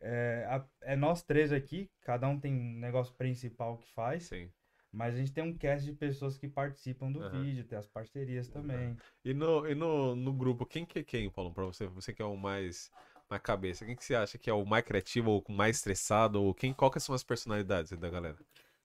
é, 0.00 0.44
a- 0.48 0.66
é 0.82 0.96
nós 0.96 1.22
três 1.22 1.52
aqui, 1.52 1.88
cada 2.02 2.28
um 2.28 2.38
tem 2.38 2.52
um 2.54 2.80
negócio 2.80 3.14
principal 3.14 3.78
que 3.78 3.88
faz. 3.94 4.24
Sim. 4.24 4.50
Mas 4.92 5.14
a 5.14 5.18
gente 5.18 5.32
tem 5.32 5.44
um 5.44 5.56
cast 5.56 5.86
de 5.86 5.96
pessoas 5.96 6.36
que 6.36 6.48
participam 6.48 7.10
do 7.10 7.20
Aham. 7.20 7.40
vídeo, 7.40 7.64
tem 7.64 7.78
as 7.78 7.86
parcerias 7.86 8.48
também. 8.48 8.96
E 9.24 9.32
no, 9.32 9.66
e 9.66 9.74
no, 9.74 10.14
no 10.14 10.32
grupo, 10.32 10.66
quem 10.66 10.84
que 10.84 10.98
é 10.98 11.04
quem, 11.04 11.30
Paulo, 11.30 11.52
pra 11.52 11.64
você? 11.64 11.86
Você 11.86 12.12
que 12.12 12.20
é 12.20 12.24
o 12.24 12.36
mais, 12.36 12.90
mais 13.32 13.42
cabeça. 13.42 13.84
Quem 13.84 13.96
que 13.96 14.04
você 14.04 14.14
acha 14.14 14.38
que 14.38 14.48
é 14.48 14.52
o 14.52 14.64
mais 14.64 14.84
criativo, 14.84 15.30
ou 15.30 15.44
o 15.48 15.52
mais 15.52 15.76
estressado? 15.76 16.42
Ou 16.42 16.54
quem, 16.54 16.72
qual 16.72 16.90
que 16.90 17.00
são 17.00 17.14
as 17.14 17.24
personalidades 17.24 17.92
da 17.92 18.08
galera? 18.10 18.36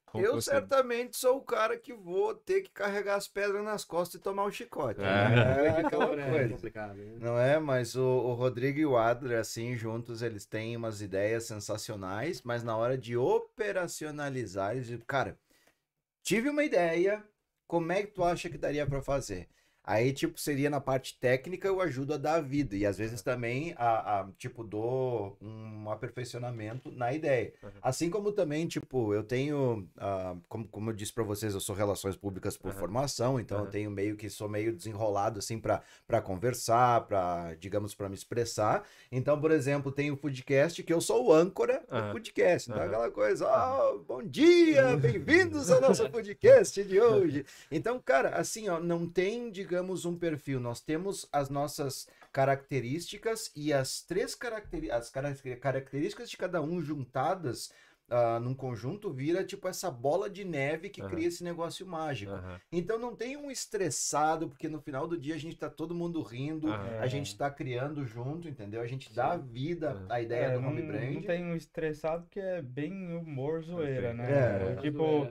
Como 0.06 0.24
Eu 0.26 0.36
você- 0.36 0.52
certamente 0.52 1.18
sou 1.18 1.36
o 1.38 1.42
cara 1.42 1.78
que 1.78 1.94
vou 1.94 2.34
ter 2.34 2.62
que 2.62 2.70
carregar 2.70 3.16
as 3.16 3.28
pedras 3.28 3.62
nas 3.62 3.84
costas 3.84 4.20
e 4.20 4.24
tomar 4.24 4.46
um 4.46 4.52
chicote. 4.52 5.02
É. 5.02 5.04
né? 5.04 5.68
É 5.68 5.82
aquela 5.82 6.06
É 6.16 6.30
coisa. 6.48 6.94
né? 6.94 7.18
Não 7.20 7.38
é? 7.38 7.60
Mas 7.60 7.94
o, 7.96 8.02
o 8.06 8.34
Rodrigo 8.34 8.80
e 8.80 8.86
o 8.86 8.96
Adler, 8.98 9.38
assim, 9.40 9.76
juntos, 9.76 10.22
eles 10.22 10.46
têm 10.46 10.78
umas 10.78 11.02
ideias 11.02 11.44
sensacionais, 11.44 12.42
mas 12.42 12.64
na 12.64 12.78
hora 12.78 12.98
de 12.98 13.18
operacionalizar, 13.18 14.72
eles 14.76 14.88
dizem, 14.88 15.04
cara, 15.06 15.38
tive 16.24 16.50
uma 16.50 16.64
ideia, 16.64 17.24
como 17.68 17.92
é 17.92 18.02
que 18.04 18.14
tu 18.14 18.24
acha 18.24 18.50
que 18.50 18.58
daria 18.58 18.88
pra 18.88 19.02
fazer? 19.02 19.50
Aí, 19.88 20.12
tipo, 20.12 20.38
seria 20.38 20.70
na 20.70 20.82
parte 20.82 21.18
técnica, 21.18 21.66
eu 21.66 21.80
ajudo 21.80 22.14
a 22.14 22.18
dar 22.18 22.34
a 22.36 22.42
vida. 22.42 22.76
E 22.76 22.86
às 22.86 22.98
vezes 22.98 23.22
também, 23.22 23.74
a, 23.78 24.20
a, 24.20 24.28
tipo, 24.38 24.62
dou 24.62 25.38
um 25.42 25.90
aperfeiçoamento 25.90 26.92
na 26.92 27.14
ideia. 27.14 27.54
Uhum. 27.64 27.70
Assim 27.82 28.10
como 28.10 28.34
também, 28.34 28.68
tipo, 28.68 29.14
eu 29.14 29.24
tenho, 29.24 29.88
ah, 29.98 30.36
como, 30.50 30.68
como 30.68 30.90
eu 30.90 30.94
disse 30.94 31.14
pra 31.14 31.24
vocês, 31.24 31.54
eu 31.54 31.62
sou 31.62 31.74
relações 31.74 32.18
públicas 32.18 32.58
por 32.58 32.72
Aham. 32.72 32.80
formação, 32.80 33.40
então 33.40 33.60
eu 33.60 33.64
Aham. 33.64 33.72
tenho 33.72 33.90
meio 33.90 34.18
que, 34.18 34.30
sou 34.30 34.50
meio 34.50 34.76
desenrolado, 34.76 35.40
assim, 35.40 35.58
pra 35.58 35.82
para 36.06 36.22
conversar, 36.22 37.08
para, 37.08 37.54
digamos, 37.56 37.96
para 37.96 38.10
me 38.10 38.16
expressar. 38.16 38.84
Então, 39.10 39.40
por 39.40 39.52
exemplo, 39.52 39.90
tem 39.90 40.12
o 40.12 40.18
podcast 40.18 40.84
que 40.84 40.92
eu 40.92 41.00
sou 41.00 41.28
o 41.28 41.34
âncora 41.34 41.82
do 41.90 41.96
Aham. 41.96 42.12
podcast. 42.12 42.70
Então, 42.70 42.82
Aham. 42.84 42.90
aquela 42.90 43.12
coisa, 43.12 43.48
ó, 43.48 43.98
bom 44.00 44.22
dia, 44.22 44.98
bem-vindos 44.98 45.72
ao 45.72 45.80
nosso 45.80 46.10
podcast 46.12 46.84
de 46.84 47.00
hoje. 47.00 47.46
Então, 47.72 47.98
cara, 48.02 48.32
assim, 48.32 48.68
ó, 48.68 48.82
não 48.82 49.08
tem, 49.08 49.50
digamos, 49.50 49.77
um 49.82 50.18
perfil. 50.18 50.60
Nós 50.60 50.82
temos 50.82 51.28
as 51.32 51.50
nossas 51.50 52.08
características 52.32 53.52
e 53.56 53.72
as 53.74 54.02
três 54.02 54.36
caracteri 54.36 54.92
as 54.92 55.10
caracter- 55.10 55.60
características 55.60 56.30
de 56.30 56.38
cada 56.38 56.62
um 56.62 56.82
juntadas 56.82 57.72
ah, 58.10 58.40
num 58.40 58.54
conjunto 58.56 59.12
vira 59.12 59.44
tipo 59.44 59.68
essa 59.68 59.92
bola 59.92 60.30
de 60.30 60.46
neve 60.46 60.90
que 60.90 61.02
Aham. 61.02 61.10
cria 61.10 61.28
esse 61.28 61.44
negócio 61.44 61.86
mágico. 61.86 62.32
Aham, 62.32 62.60
Então 62.72 62.98
não 62.98 63.14
tem 63.16 63.36
um 63.36 63.52
estressado, 63.52 64.48
porque 64.48 64.70
no 64.70 64.80
final 64.80 65.08
do 65.08 65.18
dia 65.18 65.36
a 65.36 65.38
gente 65.38 65.58
tá 65.58 65.70
todo 65.70 65.94
mundo 65.94 66.22
rindo, 66.22 66.70
aham. 66.70 67.00
a 67.02 67.08
gente 67.08 67.38
tá 67.38 67.50
criando 67.52 68.06
junto, 68.06 68.48
entendeu? 68.48 68.82
A 68.82 68.88
gente 68.88 69.12
dá 69.14 69.36
vida 69.36 70.06
É. 70.10 70.14
à 70.14 70.22
ideia 70.22 70.46
É, 70.46 70.54
do 70.54 70.62
não, 70.62 70.70
home 70.70 70.82
brand. 70.84 71.16
não 71.16 71.22
tem 71.22 71.44
um 71.44 71.56
estressado 71.56 72.24
porque 72.24 72.40
é 72.40 72.62
bem 72.62 73.14
humor 73.16 73.62
zoeira, 73.62 74.12
Sim. 74.12 74.18
né? 74.18 74.32
É. 74.32 74.76
Tipo, 74.82 75.28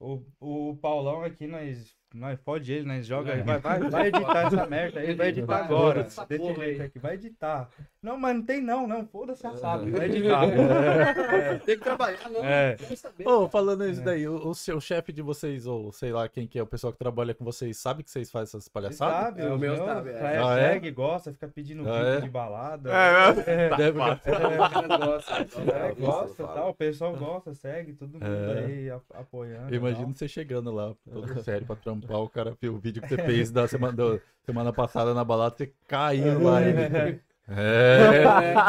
o, 0.00 0.22
o 0.40 0.76
Paulão 0.78 1.22
aqui, 1.22 1.46
nós, 1.46 1.96
nós 2.14 2.38
pode 2.40 2.72
ele, 2.72 2.86
nós 2.86 3.06
joga, 3.06 3.32
É. 3.32 3.42
vai, 3.42 3.58
vai, 3.58 3.80
vai 3.90 4.08
editar 4.08 4.46
essa 4.46 4.66
merda 4.66 5.00
aí, 5.00 5.14
vai 5.14 5.28
editar 5.28 5.46
Vai, 5.46 5.62
agora. 5.62 6.00
essa 6.02 6.26
Desse 6.26 6.40
porra 6.42 6.54
jeito 6.64 6.80
aí. 6.82 6.86
aqui, 6.86 6.98
vai 6.98 7.14
editar. 7.14 7.68
Não, 8.02 8.18
mas 8.18 8.34
não 8.36 8.42
tem 8.42 8.60
não, 8.60 8.86
não, 8.86 9.06
foda-se 9.06 9.46
a 9.46 9.54
sabe, 9.56 9.90
vai 9.90 10.06
editar. 10.06 10.42
Tem 11.64 11.78
que 11.78 11.84
trabalhar, 11.84 12.28
não. 12.30 12.44
É. 12.44 12.76
Ô, 13.24 13.48
falando 13.48 13.86
isso 13.88 14.02
daí, 14.02 14.26
o, 14.26 14.48
o 14.48 14.54
seu 14.54 14.80
chefe 14.80 15.12
de 15.12 15.22
vocês, 15.22 15.66
ou 15.66 15.92
sei 15.92 16.12
lá 16.12 16.28
quem 16.28 16.46
que 16.46 16.58
é 16.58 16.62
o 16.62 16.66
pessoal 16.66 16.92
que 16.92 16.98
trabalha 16.98 17.32
com 17.32 17.44
vocês, 17.44 17.76
sabe 17.78 18.02
que 18.02 18.10
vocês 18.10 18.30
fazem 18.30 18.44
essas 18.58 18.66
palhaçadas? 18.68 19.14
sabe, 19.36 19.42
É, 19.42 19.48
o 19.48 19.54
os 19.54 19.60
meu 19.60 19.76
sabe, 19.76 20.10
é. 20.10 20.12
é, 20.14 20.38
Ah, 20.42 20.58
é? 20.58 20.72
segue, 20.72 20.90
gosta, 20.90 21.32
fica 21.32 21.46
pedindo 21.48 21.88
Ah, 21.88 21.92
vídeo 21.98 22.08
é? 22.08 22.20
de 22.22 22.28
balada. 22.30 22.90
É, 22.90 23.52
É, 23.52 23.76
Deve- 23.76 23.98
gostam, 24.02 24.34
é, 24.34 25.94
gosta, 25.94 26.44
tal, 26.46 26.70
o 26.70 26.74
pessoal 26.74 27.14
gosta, 27.16 27.54
segue, 27.54 27.92
todo 27.92 28.12
mundo 28.14 28.24
É. 28.26 28.64
aí 28.64 28.90
apoiando. 29.14 29.70
Eu 29.72 29.76
imagino 29.76 30.12
você 30.12 30.26
chegando 30.26 30.72
lá, 30.72 30.92
todo 31.10 31.42
sério, 31.42 31.66
pra 31.66 31.76
trampar, 31.76 32.01
o 32.08 32.28
cara 32.28 32.56
viu 32.60 32.74
o 32.74 32.78
vídeo 32.78 33.02
que 33.02 33.08
você 33.08 33.16
fez 33.16 33.50
da 33.50 33.66
semana, 33.68 33.92
do- 33.92 34.20
semana 34.44 34.72
passada 34.72 35.12
na 35.14 35.24
balada, 35.24 35.54
você 35.56 35.72
caiu 35.86 36.42
lá. 36.42 36.62
Ele... 36.62 37.20
É, 37.48 38.22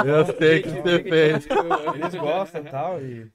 eu 0.05 0.25
sei 0.37 0.61
que 0.61 0.69
você 0.69 1.03
fez. 1.03 1.47
Eles 1.95 2.15
gostam 2.15 2.61
e 2.61 2.63
tal, 2.65 3.01
e... 3.01 3.31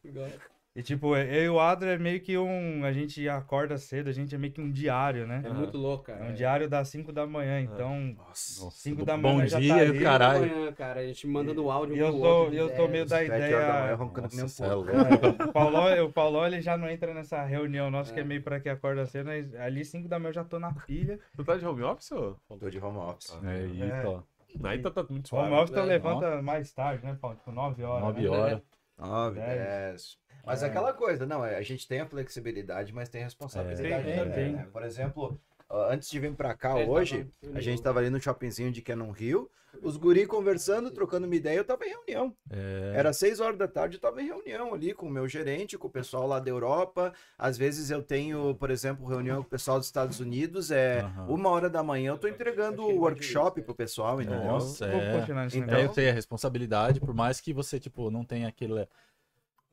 E 0.78 0.82
tipo, 0.82 1.16
é, 1.16 1.38
eu 1.38 1.42
e 1.42 1.48
o 1.48 1.58
Adro 1.58 1.88
é 1.88 1.98
meio 1.98 2.20
que 2.20 2.38
um. 2.38 2.84
A 2.84 2.92
gente 2.92 3.28
acorda 3.28 3.76
cedo, 3.76 4.08
a 4.10 4.12
gente 4.12 4.32
é 4.32 4.38
meio 4.38 4.52
que 4.52 4.60
um 4.60 4.70
diário, 4.70 5.26
né? 5.26 5.42
É 5.44 5.52
muito 5.52 5.76
louco, 5.76 6.04
cara. 6.04 6.24
É 6.24 6.30
um 6.30 6.32
diário 6.32 6.68
das 6.68 6.86
5 6.86 7.12
da 7.12 7.26
manhã, 7.26 7.56
é. 7.56 7.62
então. 7.62 8.14
Nossa, 8.16 8.70
5 8.70 9.04
da 9.04 9.16
manhã. 9.16 9.40
Bom 9.40 9.46
já 9.46 9.56
tá 9.56 9.60
dia, 9.60 9.92
tá 9.92 10.00
caralho. 10.00 10.56
Manhã, 10.56 10.72
cara, 10.72 11.00
a 11.00 11.06
gente 11.08 11.26
mandando 11.26 11.64
o 11.64 11.70
áudio. 11.72 11.96
E 11.96 11.98
eu, 11.98 12.12
tô, 12.12 12.44
eu 12.50 12.76
tô 12.76 12.86
meio 12.86 13.04
da 13.04 13.24
ideia. 13.24 13.58
Da 13.58 13.94
roncando 13.96 14.28
Nossa, 14.36 14.66
um 14.78 14.84
pouco. 14.84 14.90
É, 14.90 15.48
o, 15.48 15.52
Paulo, 15.52 16.04
o 16.04 16.12
Paulo 16.12 16.46
ele 16.46 16.60
já 16.60 16.76
não 16.76 16.88
entra 16.88 17.12
nessa 17.12 17.42
reunião 17.42 17.90
nossa, 17.90 18.12
é. 18.12 18.14
que 18.14 18.20
é 18.20 18.24
meio 18.24 18.44
pra 18.44 18.60
que 18.60 18.68
acorda 18.68 19.04
cedo, 19.04 19.26
mas 19.26 19.52
ali 19.56 19.84
5 19.84 20.06
da 20.06 20.20
manhã 20.20 20.28
eu 20.28 20.34
já 20.34 20.44
tô 20.44 20.60
na 20.60 20.72
pilha. 20.72 21.18
Tu 21.34 21.44
tá 21.44 21.56
de 21.56 21.66
home 21.66 21.82
office 21.82 22.12
ou? 22.12 22.36
Tô 22.56 22.70
de 22.70 22.78
home 22.78 22.98
office. 22.98 23.36
É, 23.42 23.64
isso, 23.64 23.82
é. 23.82 24.68
Aí 24.68 24.78
tá, 24.80 24.92
tá 24.92 25.04
muito 25.10 25.28
suave. 25.28 25.48
Home 25.48 25.60
office 25.60 25.74
tu 25.74 25.82
levanta 25.82 26.40
mais 26.40 26.72
tarde, 26.72 27.04
né, 27.04 27.18
Paulo? 27.20 27.36
Tipo, 27.36 27.50
9 27.50 27.82
horas. 27.82 28.04
9 28.04 28.22
né? 28.22 28.28
horas. 28.28 28.62
9, 28.96 29.40
10. 29.40 30.18
Mas 30.44 30.62
É. 30.62 30.66
aquela 30.66 30.92
coisa, 30.92 31.26
não, 31.26 31.44
é, 31.44 31.56
a 31.56 31.62
gente 31.62 31.86
tem 31.86 32.00
a 32.00 32.06
flexibilidade, 32.06 32.92
mas 32.92 33.08
tem 33.08 33.22
a 33.22 33.24
responsabilidade 33.24 34.08
É. 34.10 34.16
também, 34.24 34.52
né? 34.52 34.66
Por 34.72 34.82
exemplo, 34.82 35.38
antes 35.70 36.08
de 36.10 36.18
vir 36.18 36.34
pra 36.34 36.54
cá 36.54 36.78
É, 36.78 36.86
hoje, 36.86 37.26
tava- 37.42 37.58
a 37.58 37.60
gente 37.60 37.82
tava 37.82 37.98
ali 38.00 38.10
no 38.10 38.20
shoppingzinho 38.20 38.72
de 38.72 38.80
Canon 38.80 39.10
Rio, 39.10 39.50
os 39.82 39.98
guri 39.98 40.26
conversando, 40.26 40.90
trocando 40.90 41.26
uma 41.26 41.36
ideia, 41.36 41.58
eu 41.58 41.64
tava 41.64 41.84
em 41.84 41.90
reunião. 41.90 42.34
É, 42.50 42.94
Era 42.96 43.12
seis 43.12 43.38
horas 43.38 43.58
da 43.58 43.68
tarde, 43.68 43.96
eu 43.96 44.00
tava 44.00 44.22
em 44.22 44.26
reunião 44.26 44.72
ali 44.72 44.94
com 44.94 45.06
o 45.06 45.10
meu 45.10 45.28
gerente, 45.28 45.76
com 45.76 45.86
o 45.86 45.90
pessoal 45.90 46.26
lá 46.26 46.40
da 46.40 46.48
Europa. 46.50 47.12
Às 47.36 47.58
vezes 47.58 47.90
eu 47.90 48.02
tenho, 48.02 48.54
por 48.54 48.70
exemplo, 48.70 49.06
reunião 49.06 49.42
com 49.42 49.46
o 49.46 49.50
pessoal 49.50 49.76
dos 49.76 49.86
Estados 49.86 50.18
Unidos, 50.20 50.70
é 50.70 51.00
Aham. 51.00 51.26
uma 51.28 51.50
hora 51.50 51.68
da 51.68 51.82
manhã, 51.82 52.12
eu 52.12 52.18
tô 52.18 52.26
entregando 52.26 52.82
o 52.82 53.00
workshop 53.00 53.60
pro 53.60 53.74
pessoal, 53.74 54.22
entendeu? 54.22 54.42
Nossa, 54.46 54.86
é. 54.86 55.26
Então- 55.54 55.78
É, 55.78 55.84
eu 55.84 55.92
sei 55.92 56.08
a 56.08 56.12
responsabilidade, 56.14 56.98
por 56.98 57.14
mais 57.14 57.38
que 57.38 57.52
você, 57.52 57.78
tipo, 57.78 58.10
não 58.10 58.24
tenha 58.24 58.48
aquele 58.48 58.88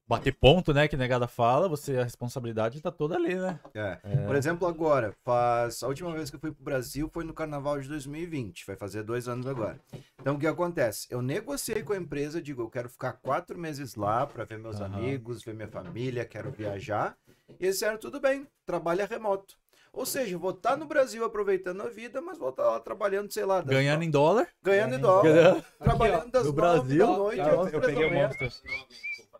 bater 0.07 0.33
ponto, 0.33 0.73
né, 0.73 0.87
que 0.87 0.95
negada 0.95 1.27
fala, 1.27 1.67
você, 1.67 1.97
a 1.97 2.03
responsabilidade 2.03 2.81
tá 2.81 2.91
toda 2.91 3.15
ali, 3.15 3.35
né? 3.35 3.59
É. 3.73 3.97
É. 4.03 4.25
Por 4.25 4.35
exemplo, 4.35 4.67
agora, 4.67 5.13
faz. 5.23 5.81
A 5.83 5.87
última 5.87 6.11
vez 6.13 6.29
que 6.29 6.35
eu 6.35 6.39
fui 6.39 6.51
pro 6.51 6.63
Brasil 6.63 7.09
foi 7.11 7.23
no 7.23 7.33
carnaval 7.33 7.79
de 7.79 7.87
2020, 7.87 8.65
vai 8.65 8.75
fazer 8.75 9.03
dois 9.03 9.27
anos 9.27 9.47
agora. 9.47 9.79
Então 10.19 10.35
o 10.35 10.39
que 10.39 10.47
acontece? 10.47 11.07
Eu 11.09 11.21
negociei 11.21 11.81
com 11.83 11.93
a 11.93 11.97
empresa, 11.97 12.41
digo, 12.41 12.61
eu 12.61 12.69
quero 12.69 12.89
ficar 12.89 13.13
quatro 13.13 13.57
meses 13.57 13.95
lá 13.95 14.25
para 14.27 14.43
ver 14.43 14.59
meus 14.59 14.79
Aham. 14.79 14.95
amigos, 14.97 15.43
ver 15.43 15.53
minha 15.53 15.67
família, 15.67 16.25
quero 16.25 16.51
viajar. 16.51 17.17
E 17.59 17.63
eles 17.65 17.75
disseram, 17.75 17.97
tudo 17.97 18.19
bem, 18.19 18.47
trabalha 18.65 19.05
remoto. 19.05 19.55
Ou 19.93 20.05
seja, 20.05 20.37
vou 20.37 20.49
estar 20.51 20.75
no 20.75 20.85
Brasil 20.85 21.23
aproveitando 21.23 21.81
a 21.81 21.87
vida, 21.87 22.19
mas 22.21 22.37
vou 22.37 22.49
estar 22.49 22.65
lá 22.65 22.79
trabalhando, 22.81 23.31
sei 23.31 23.45
lá, 23.45 23.61
Ganhando 23.61 23.99
no- 23.99 24.03
em 24.03 24.11
dólar. 24.11 24.45
ganhando 24.61 24.95
em 24.95 24.99
dólar, 24.99 25.23
Ganhando- 25.23 25.63
trabalhando 25.79 26.31
das 26.31 26.45
no 26.45 26.51
Brasil, 26.53 27.07
da 27.07 27.13
noite 27.17 27.39
eu, 27.71 27.79
peguei 27.81 28.05
o 28.05 28.09
manhã. 28.09 28.29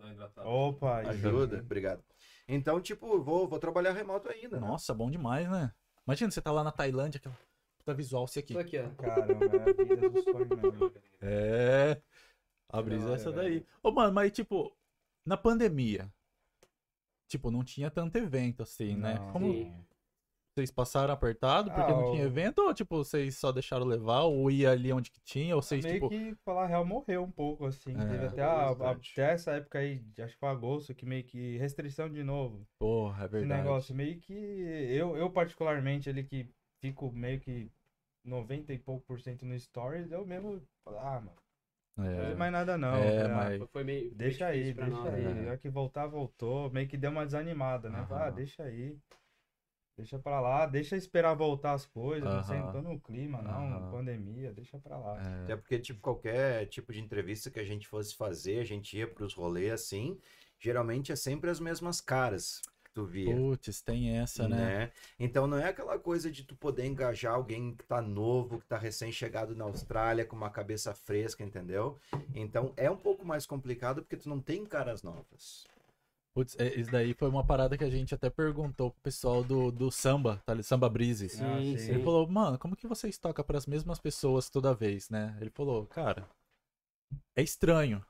Monsters. 0.06 0.32
Opa. 0.45 0.97
Ajuda, 0.99 1.60
obrigado. 1.60 2.03
Então, 2.47 2.80
tipo, 2.80 3.22
vou, 3.22 3.47
vou 3.47 3.60
trabalhar 3.60 3.91
remoto 3.93 4.30
ainda. 4.30 4.60
né? 4.60 4.68
Nossa, 4.68 4.93
bom 4.93 5.10
demais, 5.10 5.49
né? 5.49 5.72
Imagina, 6.08 6.30
você 6.32 6.41
tá 6.41 6.51
lá 6.51 6.64
na 6.64 6.72
Tailândia, 6.72 7.18
aquela 7.18 7.36
puta 7.80 7.93
visual, 7.93 8.28
você 8.28 8.39
aqui. 8.39 8.53
Isso 8.53 8.60
aqui, 8.60 8.78
ó. 8.80 8.89
Caramba, 9.01 9.45
é 9.45 9.70
a 9.70 9.74
vida 9.74 10.10
dos 10.10 10.24
sonhos 10.24 10.49
mesmo. 10.49 10.91
É. 11.22 12.01
A 12.70 12.82
brisa 12.82 13.10
é 13.10 13.14
essa 13.14 13.32
daí. 13.32 13.66
Ô, 13.82 13.91
mano, 13.91 14.14
mas 14.14 14.32
tipo, 14.32 14.76
na 15.26 15.38
pandemia, 15.38 16.12
tipo, 17.28 17.49
não 17.49 17.64
tinha 17.64 17.89
tanto 17.89 18.18
evento 18.18 18.62
assim, 18.64 18.95
né? 18.95 19.16
Não. 19.16 19.32
Como 19.32 19.51
Sim. 19.51 19.86
Vocês 20.56 20.72
passaram 20.72 21.14
apertado 21.14 21.70
porque 21.70 21.91
Ah, 21.91 21.95
não 21.95 22.12
tinha 22.12 22.24
evento 22.24 22.60
ou, 22.60 22.74
tipo, 22.74 22.95
vocês 22.97 23.38
só 23.38 23.51
deixaram 23.51 23.86
levar 23.86 24.22
ou 24.22 24.49
ia 24.49 24.72
ali 24.72 24.91
onde 24.93 25.12
que 25.12 25.20
tinha 25.20 25.53
ou 25.53 25.62
vocês, 25.62 25.84
meio 25.84 25.95
tipo... 25.95 26.10
que, 26.10 26.34
falar 26.45 26.64
a 26.64 26.68
real, 26.68 26.86
morreu 26.86 27.24
um 27.24 27.32
pouco, 27.32 27.66
assim. 27.66 27.91
É. 27.91 28.06
Teve 28.08 28.26
até, 28.28 28.41
a- 28.41 28.70
a- 28.70 28.91
até 28.91 29.32
essa 29.34 29.51
época 29.51 29.80
aí, 29.80 30.01
acho 30.20 30.34
que 30.34 30.39
foi 30.39 30.49
agosto, 30.49 30.95
que 30.95 31.06
meio 31.06 31.26
que 31.26 31.58
restrição 31.58 32.10
de 32.10 32.24
novo. 32.24 32.66
Porra, 32.80 33.24
é 33.24 33.26
Esse 33.26 33.32
verdade. 33.34 33.62
negócio 33.64 33.93
meio 33.93 34.18
que. 34.20 34.34
Eu, 34.34 35.18
eu 35.18 35.30
particularmente, 35.30 36.10
ele 36.10 36.24
que 36.24 36.49
fico 36.80 37.12
meio 37.12 37.39
que 37.41 37.70
90 38.24 38.72
e 38.74 38.80
pouco 38.80 39.06
por 39.06 39.20
cento 39.20 39.45
no 39.45 39.60
Stories, 39.60 40.10
eu 40.12 40.26
mesmo. 40.26 40.62
Ah, 40.88 41.20
mano, 41.20 41.32
não 41.97 42.06
É, 42.06 42.16
fazer 42.22 42.36
mais 42.36 42.51
nada 42.53 42.78
não. 42.78 42.95
é, 42.95 43.24
ah, 43.24 43.28
mas... 43.30 43.70
Foi 43.72 43.84
meio. 43.84 44.10
Deixa 44.16 44.47
aí, 44.47 44.74
difícil 44.74 44.76
pra 44.76 44.86
deixa 44.86 45.01
nós, 45.03 45.14
aí. 45.14 45.22
né? 45.34 45.41
É. 45.41 45.45
Já 45.47 45.58
que 45.58 45.70
voltar, 45.70 46.08
voltou. 46.08 46.70
Meio 46.72 46.88
que 46.88 46.95
deu 46.97 47.12
uma 47.12 47.26
desanimada, 47.26 47.89
né? 47.89 48.06
Falei, 48.08 48.28
Ah, 48.28 48.30
deixa 48.32 48.64
aí. 48.64 48.97
Deixa 49.98 50.20
pra 50.20 50.41
lá, 50.41 50.66
deixa 50.66 50.98
esperar 50.98 51.34
voltar 51.36 51.72
as 51.74 51.86
coisas. 51.86 52.30
Não 52.30 52.39
Aham. 52.39 52.43
sentou 52.43 52.82
no 52.82 53.00
clima, 53.00 53.41
não. 53.41 53.91
Pandemia, 53.91 54.52
deixa 54.52 54.78
pra 54.78 54.98
lá. 54.98 55.18
é, 55.22 55.43
Até 55.43 55.56
porque, 55.56 55.80
tipo, 55.80 56.02
qualquer 56.02 56.66
tipo 56.66 56.91
de 56.91 57.00
entrevista 57.00 57.50
que 57.50 57.60
a 57.60 57.64
gente 57.64 57.88
fosse 57.88 58.14
fazer, 58.16 58.60
a 58.60 58.66
gente 58.66 58.98
ia 58.98 59.08
pros 59.08 59.34
rolês 59.34 59.72
assim, 59.72 60.20
geralmente 60.60 61.14
é 61.14 61.16
sempre 61.16 61.50
as 61.50 61.62
mesmas 61.62 62.02
caras 62.02 62.62
que 62.84 62.91
tu 62.91 63.06
via. 63.06 63.34
Putz, 63.34 63.82
tem 63.82 64.18
essa, 64.18 64.50
né? 64.50 64.58
né? 64.58 64.91
Então 65.18 65.48
não 65.48 65.58
é 65.58 65.70
aquela 65.70 65.98
coisa 65.98 66.30
de 66.30 66.43
tu 66.43 66.56
poder 66.58 66.86
engajar 66.86 67.34
alguém 67.34 67.74
que 67.74 67.86
tá 67.86 68.02
novo, 68.02 68.60
que 68.60 68.68
tá 68.68 68.78
recém-chegado 68.78 69.56
na 69.56 69.64
Austrália, 69.64 70.26
com 70.26 70.36
uma 70.36 70.50
cabeça 70.50 70.93
fresca, 70.93 71.41
entendeu? 71.41 71.98
Então 72.34 72.74
é 72.76 72.91
um 72.91 72.98
pouco 72.98 73.26
mais 73.26 73.46
complicado 73.46 74.02
porque 74.02 74.18
tu 74.18 74.28
não 74.28 74.41
tem 74.41 74.66
caras 74.66 75.04
novas. 75.04 75.66
Putz, 76.36 76.56
é, 76.60 76.76
isso 76.76 76.92
daí 76.92 77.14
foi 77.16 77.30
uma 77.30 77.46
parada 77.46 77.78
que 77.78 77.84
a 77.84 77.90
gente 77.90 78.14
até 78.14 78.30
perguntou 78.30 78.92
pro 78.92 79.02
pessoal 79.02 79.44
do, 79.44 79.72
do 79.72 79.90
samba, 79.90 80.42
tá? 80.46 80.52
ali, 80.52 80.64
Samba 80.64 80.90
Brise. 80.90 81.30
Sim, 81.30 81.40
Ah, 81.42 81.78
sim. 81.78 81.78
sim. 81.78 81.92
Ele 81.94 82.00
falou, 82.04 82.28
mano, 82.30 82.60
como 82.60 82.76
que 82.76 82.88
vocês 82.88 83.18
tocam 83.18 83.44
pras 83.46 83.66
mesmas 83.66 84.00
pessoas 84.00 84.50
toda 84.50 84.74
vez, 84.76 85.10
né? 85.10 85.36
Ele 85.40 85.50
falou, 85.50 85.88
cara, 85.88 86.28
é 87.36 87.42
estranho, 87.44 88.04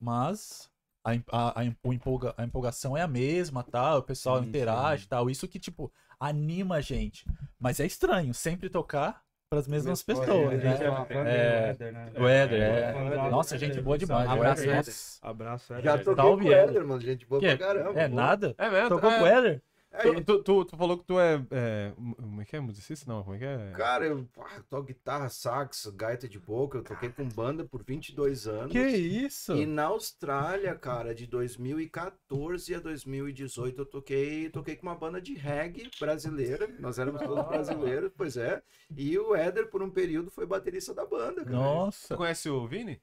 mas 0.00 0.70
a, 1.04 1.12
a, 1.32 1.60
a, 1.60 1.64
empolga- 1.66 2.34
a 2.38 2.44
empolgação 2.44 2.96
é 2.96 3.02
a 3.02 3.08
mesma, 3.08 3.64
tal, 3.64 4.00
o 4.00 4.04
pessoal 4.04 4.42
Sim, 4.42 4.44
interage 4.44 5.04
sim. 5.04 5.06
e 5.06 5.08
tal. 5.08 5.30
Isso 5.30 5.48
que, 5.48 5.58
tipo, 5.60 5.92
anima 6.20 6.76
a 6.76 6.80
gente. 6.80 7.26
Mas 7.58 7.80
é 7.80 7.86
estranho 7.86 8.34
sempre 8.34 8.70
tocar 8.70 9.24
pras 9.50 9.66
mesmas 9.66 10.06
Mesmo- 10.06 10.22
pessoas, 10.24 10.62
né? 10.62 10.78
é 11.18 11.88
É, 11.88 11.90
né? 11.90 12.12
O 12.16 12.28
Éder, 12.28 12.62
é. 12.62 12.94
É. 12.94 13.30
Nossa, 13.30 13.58
gente 13.58 13.80
boa 13.80 13.98
demais. 13.98 14.30
Abraço, 14.30 14.62
Éder. 14.62 14.94
Abraço, 15.22 15.72
Éder. 15.72 15.84
Já 15.84 15.98
toquei 15.98 16.14
Salve, 16.14 16.42
com 16.44 16.48
o 16.48 16.52
Éder. 16.52 16.68
Éder, 16.68 16.86
mano, 16.86 17.00
gente 17.00 17.26
boa 17.26 17.40
Que? 17.40 17.56
pra 17.56 17.66
caramba. 17.66 18.00
É 18.00 18.08
pô. 18.08 18.14
nada? 18.14 18.54
É 18.56 18.70
mesmo? 18.70 18.88
Tocou 18.90 19.10
é. 19.10 19.18
com 19.18 19.24
o 19.24 19.26
Éder? 19.26 19.62
É, 19.92 20.02
Tu, 20.02 20.24
tu, 20.24 20.42
tu, 20.42 20.64
tu 20.64 20.76
falou 20.76 20.98
que 20.98 21.04
tu 21.04 21.18
é, 21.18 21.44
é. 21.50 21.92
Como 21.96 22.40
é 22.40 22.44
que 22.44 22.54
é? 22.54 22.60
Musicista? 22.60 23.10
Não, 23.10 23.24
como 23.24 23.34
é 23.34 23.38
que 23.38 23.44
é? 23.44 23.72
Cara, 23.76 24.06
eu 24.06 24.26
ah, 24.38 24.62
toco 24.68 24.84
guitarra, 24.84 25.28
sax, 25.28 25.86
gaita 25.94 26.28
de 26.28 26.38
boca, 26.38 26.78
eu 26.78 26.84
toquei 26.84 27.08
com 27.08 27.28
banda 27.28 27.64
por 27.64 27.82
22 27.82 28.46
anos. 28.46 28.72
Que 28.72 28.86
isso? 28.86 29.52
E 29.56 29.66
na 29.66 29.84
Austrália, 29.84 30.74
cara, 30.76 31.12
de 31.12 31.26
2014 31.26 32.74
a 32.74 32.78
2018, 32.78 33.80
eu 33.80 33.86
toquei, 33.86 34.48
toquei 34.50 34.76
com 34.76 34.86
uma 34.86 34.94
banda 34.94 35.20
de 35.20 35.34
reggae 35.34 35.90
brasileira. 35.98 36.68
Nós 36.78 36.98
éramos 36.98 37.22
todos 37.22 37.46
brasileiros, 37.48 38.12
pois 38.16 38.36
é. 38.36 38.62
E 38.96 39.18
o 39.18 39.34
Éder, 39.34 39.70
por 39.70 39.82
um 39.82 39.90
período, 39.90 40.30
foi 40.30 40.46
baterista 40.46 40.94
da 40.94 41.04
banda, 41.04 41.44
cara. 41.44 41.56
Nossa. 41.56 42.08
Você 42.08 42.16
conhece 42.16 42.48
o 42.48 42.66
Vini? 42.66 43.00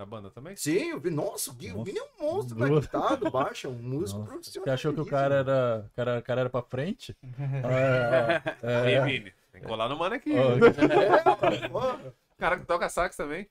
Da 0.00 0.06
banda 0.06 0.30
também? 0.30 0.56
Sim, 0.56 0.92
eu 0.92 0.98
vi. 0.98 1.10
Nossa, 1.10 1.50
o 1.50 1.54
Gui- 1.54 1.72
o 1.72 1.76
Nossa. 1.76 1.84
Vini 1.84 1.98
é 1.98 2.02
um 2.02 2.24
monstro 2.32 2.58
na 2.58 2.68
guitarra, 2.70 3.16
do 3.18 3.30
baixo, 3.30 3.66
é 3.66 3.70
um 3.70 3.74
músico 3.82 4.20
Nossa. 4.20 4.30
profissional. 4.32 4.64
Você 4.64 4.70
achou 4.70 4.94
que 4.94 5.00
o 5.02 5.04
cara 5.04 5.34
era, 5.34 5.84
o 5.86 5.94
cara, 5.94 6.22
cara 6.22 6.40
era 6.40 6.48
pra 6.48 6.62
frente? 6.62 7.14
é, 8.62 8.88
Ei, 8.88 8.94
é, 8.94 9.04
Vini. 9.04 9.30
Tem 9.52 9.60
que 9.60 9.66
colar 9.68 9.90
no 9.90 9.98
mano 9.98 10.14
aqui. 10.14 10.32
Ó, 10.38 10.52
É, 12.08 12.12
cara 12.38 12.58
que 12.58 12.64
toca 12.64 12.88
sax 12.88 13.14
também. 13.14 13.46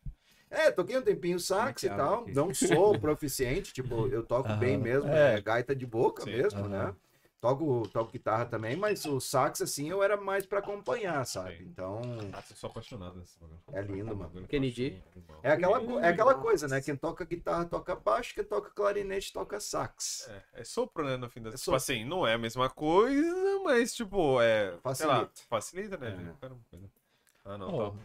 É, 0.50 0.72
toquei 0.72 0.98
um 0.98 1.04
tempinho 1.04 1.40
sax 1.40 1.84
e 1.84 1.88
é 1.88 1.92
abre 1.92 2.04
tal. 2.04 2.22
aqui? 2.24 2.34
Não 2.34 2.52
sou 2.52 2.98
proficiente, 2.98 3.72
tipo, 3.72 4.08
eu 4.08 4.24
toco 4.24 4.52
bem 4.56 4.76
mesmo, 4.76 5.08
É. 5.08 5.36
é 5.36 5.42
gaita 5.42 5.76
de 5.76 5.86
boca 5.86 6.24
Sim. 6.24 6.32
mesmo, 6.32 6.62
Aham. 6.62 6.68
né? 6.70 6.94
Toco, 7.42 7.88
toco 7.88 8.12
guitarra 8.12 8.46
também, 8.46 8.76
mas 8.76 9.06
o 9.06 9.18
sax, 9.22 9.62
assim, 9.62 9.90
eu 9.90 10.04
era 10.04 10.18
mais 10.18 10.46
pra 10.46 10.60
acompanhar, 10.60 11.26
sabe? 11.26 11.64
Então, 11.64 12.02
eu 12.50 12.56
sou 12.56 12.70
apaixonado 12.70 13.18
nesse 13.18 13.40
bagulho. 13.40 13.60
É 13.72 13.82
lindo, 13.82 14.14
mano. 14.14 14.46
Kennedy. 14.46 15.02
é 15.42 15.52
aquela, 15.52 16.06
é 16.06 16.10
aquela 16.10 16.36
coisa, 16.36 16.68
né? 16.68 16.82
Quem 16.82 16.98
toca 16.98 17.24
guitarra 17.24 17.64
toca 17.64 17.96
baixo, 17.96 18.34
quem 18.36 18.44
toca 18.44 18.70
clarinete 18.72 19.32
toca 19.32 19.58
sax. 19.58 20.28
É, 20.30 20.62
é 20.62 20.64
sopro, 20.66 21.06
né, 21.06 21.16
no 21.16 21.30
fim 21.30 21.42
das 21.42 21.54
É 21.54 21.58
Tipo 21.58 21.76
assim, 21.76 22.04
não 22.04 22.28
é 22.28 22.34
a 22.34 22.38
mesma 22.38 22.70
coisa, 22.70 23.60
mas, 23.64 23.96
tipo, 23.96 24.42
é. 24.42 24.72
Sei 24.94 25.06
lá, 25.06 25.20
Facilita. 25.20 25.42
facilita, 25.50 25.98
né? 25.98 26.34
É. 26.36 26.42
Caramba. 26.42 26.60
Ah, 27.46 27.58
não, 27.58 27.74
Ó, 27.74 27.92
tá. 27.92 27.98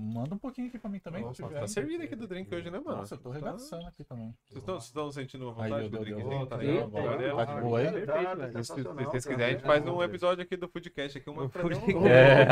Manda 0.00 0.34
um 0.34 0.38
pouquinho 0.38 0.68
aqui 0.68 0.78
pra 0.78 0.90
mim 0.90 0.98
também. 0.98 1.22
Nossa, 1.22 1.42
tá 1.48 1.66
servido 1.66 2.02
aqui 2.04 2.16
do 2.16 2.26
drink 2.26 2.54
hoje, 2.54 2.70
né, 2.70 2.80
mano? 2.84 2.98
Nossa, 2.98 3.14
eu 3.14 3.18
tô 3.18 3.30
Tá- 3.30 3.36
regaçando 3.36 3.86
aqui 3.86 4.04
também. 4.04 4.34
Vocês 4.48 4.60
estão- 4.60 4.74
vocês 4.74 4.84
estão 4.86 5.12
sentindo 5.12 5.44
a 5.48 5.62
Aí, 5.62 5.70
vontade 5.70 5.84
eu 5.84 5.90
do 5.90 5.98
drink? 6.00 6.16
deu. 6.22 6.46
Tá 6.46 6.56
tá. 6.58 7.44
Tá 7.46 7.54
de 7.54 7.60
boa 7.60 7.78
aí? 7.78 7.86
Tá. 8.06 8.18
Se 8.18 8.52
vocês 8.52 8.66
Sensacional, 8.66 9.04
vocês 9.04 9.24
quiserem, 9.26 9.46
a 9.46 9.50
gente 9.58 9.62
faz 9.66 9.86
um 9.86 10.02
episódio 10.02 10.42
aqui 10.42 10.56
do 10.56 10.68
podcast 10.68 11.18
aqui, 11.18 11.30
uma 11.30 11.48
pra 11.48 11.64
um- 11.66 12.06
É, 12.06 12.46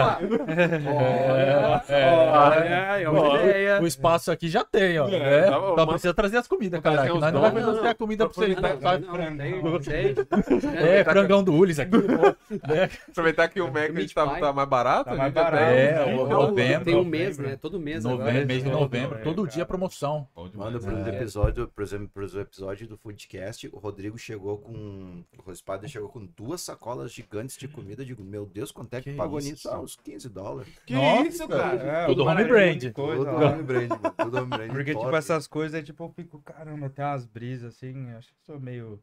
é. 1.89 2.11
Olha, 2.37 2.65
é 3.03 3.09
uma 3.09 3.41
ideia. 3.43 3.81
O 3.83 3.87
espaço 3.87 4.31
aqui 4.31 4.49
já 4.49 4.65
tem, 4.65 4.99
ó. 4.99 5.09
É, 5.09 5.19
né? 5.43 5.51
tá 5.51 5.59
bom, 5.87 5.93
mas- 5.93 6.03
trazer 6.15 6.37
as 6.39 6.47
comidas, 6.49 6.81
cara. 6.81 7.05
Nós 7.09 7.33
não 7.33 7.41
vamos 7.41 7.63
trazer 7.63 7.89
a 7.89 7.95
comida 7.95 8.29
pra 8.29 8.35
vocês. 8.35 8.57
Tá? 8.61 8.99
tem- 8.99 10.15
tem- 10.15 10.17
É, 10.77 11.05
frangão 11.05 11.43
do 11.43 11.53
Ulis 11.55 11.79
aqui. 11.79 11.97
né? 11.97 12.89
Aproveitar 13.11 13.49
que 13.49 13.61
o 13.61 13.67
Mac 13.67 13.91
a 13.91 14.01
gente 14.01 14.15
tá, 14.15 14.27
tá 14.39 14.53
mais 14.53 14.69
barato. 14.69 15.11
Tá. 15.17 15.61
É, 15.61 16.15
o. 16.15 16.53
Tem 16.85 16.95
um 16.97 17.05
mês, 17.05 17.26
né? 17.39 17.57
Todo 17.57 17.79
mês 17.81 18.05
Novembro, 18.05 18.29
agora. 18.31 18.45
mês 18.47 18.63
de 18.63 18.69
É, 18.69 18.73
novembro. 18.73 19.19
é, 19.19 19.23
Todo 19.23 19.43
cara. 19.43 19.55
dia 19.55 19.67
promoção. 19.67 20.29
Manda 20.55 20.79
pros 20.79 21.07
É. 21.07 21.17
episódios, 21.17 21.69
por 21.75 21.83
exemplo, 21.83 22.09
pros 22.09 22.35
episódios 22.35 22.89
do 22.89 22.97
Foodcast, 22.97 23.69
o 23.73 23.79
Rodrigo 23.79 24.19
chegou 24.19 24.59
com. 24.59 25.23
O 25.45 25.53
Espada 25.53 25.87
chegou 25.89 26.09
com 26.09 26.27
duas 26.27 26.61
sacolas 26.61 27.13
gigantes 27.13 27.57
de 27.57 27.69
comida. 27.69 28.05
Digo, 28.05 28.23
meu 28.25 28.47
Deus, 28.47 28.71
quanto 28.73 28.95
é 28.95 29.01
que, 29.01 29.11
Que 29.11 29.17
pagou 29.17 29.39
isso? 29.39 29.51
nisso? 29.51 29.69
Ah, 29.71 29.81
uns 29.81 29.97
15 29.97 30.29
dólares. 30.29 30.73
Que 30.87 30.95
Nossa, 30.95 31.29
isso, 31.29 31.49
cara? 31.49 31.83
É, 31.83 32.07
Tudo 32.07 32.25
mano, 32.25 32.41
home 32.41 32.49
brand. 32.49 32.93
coisa, 32.93 33.25
Tudo 33.25 33.45
home 33.45 33.63
brand, 33.63 33.89
mano. 33.89 34.15
Tudo 34.19 34.37
home 34.39 34.49
brand. 34.51 34.71
Porque, 34.71 34.95
tipo, 34.95 35.17
essas 35.17 35.47
coisas 35.47 35.75
aí, 35.75 35.83
tipo, 35.83 36.05
eu 36.05 36.09
fico, 36.11 36.41
caramba, 36.43 36.89
tem 36.91 37.05
umas 37.05 37.25
brisas 37.25 37.75
assim, 37.75 38.11
acho 38.13 38.29
que 38.29 38.41
sou 38.45 38.59
meio 38.61 39.01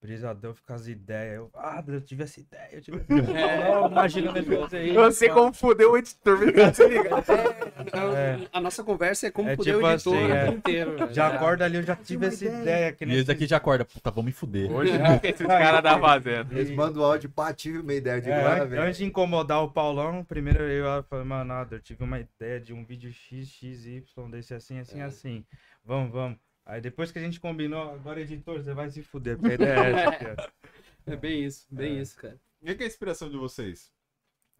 brisadão, 0.00 0.54
com 0.66 0.72
as 0.72 0.86
ideias. 0.88 1.34
Eu, 1.36 1.50
ah, 1.54 1.82
eu 1.86 2.00
tive 2.00 2.22
essa 2.22 2.40
ideia, 2.40 2.68
eu 2.72 2.80
tive 2.80 2.98
essa 2.98 3.12
ideia. 3.12 3.46
É. 3.50 3.86
Imagina 3.86 4.30
o 4.30 4.34
negócio 4.34 4.78
aí. 4.78 4.94
Eu 4.94 5.12
sei 5.12 5.28
como 5.28 5.52
foder 5.52 5.86
o 5.88 5.96
editor, 5.96 6.38
se 6.74 6.88
liga. 6.88 7.10
É, 8.16 8.48
A 8.52 8.60
nossa 8.60 8.82
conversa 8.82 9.26
é 9.26 9.30
como 9.30 9.48
É 9.48 9.56
poder 9.56 9.72
tipo 9.74 9.84
o 9.84 9.90
editor 9.90 10.14
assim, 10.16 10.24
o 10.26 10.34
é. 10.34 10.44
tempo 10.44 10.58
inteiro. 10.58 10.96
né? 10.98 11.12
Já 11.12 11.28
acorda 11.28 11.64
ali, 11.64 11.76
eu 11.76 11.82
já 11.82 11.96
tive 11.96 12.26
essa 12.26 12.44
ideia. 12.44 12.92
Que 12.92 13.04
E 13.04 13.06
nem 13.06 13.16
esse 13.16 13.26
daqui 13.26 13.46
já 13.46 13.56
acorda. 13.58 13.84
Puta, 13.84 14.10
vamos 14.10 14.26
me 14.26 14.32
fuder. 14.32 14.70
Hoje 14.70 14.92
o 14.96 15.20
que 15.20 15.26
esses 15.28 15.46
caras 15.46 15.82
tá 15.82 15.98
fazendo? 15.98 16.52
Eles 16.52 16.70
mandam 16.70 17.02
o 17.02 17.04
áudio, 17.04 17.30
pá, 17.30 17.52
tive 17.52 17.78
uma 17.78 17.92
ideia. 17.94 18.16
Eu 18.16 18.20
digo, 18.20 18.32
É, 18.34 18.42
ah, 18.44 18.54
antes, 18.56 18.70
velho. 18.70 18.82
antes 18.82 18.98
de 18.98 19.04
incomodar 19.04 19.62
o 19.62 19.70
Paulão, 19.70 20.24
primeiro 20.24 20.62
eu 20.62 21.02
falei, 21.04 21.24
mano, 21.24 21.44
nada, 21.44 21.76
eu 21.76 21.80
tive 21.80 22.02
uma 22.04 22.18
ideia 22.20 22.60
de 22.60 22.72
um 22.72 22.84
vídeo 22.84 23.10
XXY, 23.12 24.02
desse 24.30 24.54
assim, 24.54 24.78
assim, 24.78 25.00
É. 25.00 25.04
assim. 25.04 25.44
Vamos, 25.84 26.12
vamos. 26.12 26.38
Aí 26.70 26.80
depois 26.80 27.10
que 27.10 27.18
a 27.18 27.22
gente 27.22 27.40
combinou, 27.40 27.90
agora 27.92 28.20
editor, 28.20 28.62
você 28.62 28.72
vai 28.72 28.88
se 28.90 29.02
fuder, 29.02 29.36
porque 29.38 29.52
a 29.52 29.54
ideia 29.54 29.74
é 29.78 29.90
essa, 29.92 30.08
aqui, 30.10 30.24
ó. 31.06 31.12
É 31.12 31.16
bem 31.16 31.44
isso, 31.44 31.66
bem 31.70 31.98
isso, 32.00 32.16
cara. 32.16 32.38
E 32.62 32.74
que 32.74 32.82
é 32.82 32.86
a 32.86 32.88
inspiração 32.88 33.28
de 33.30 33.36
vocês? 33.36 33.92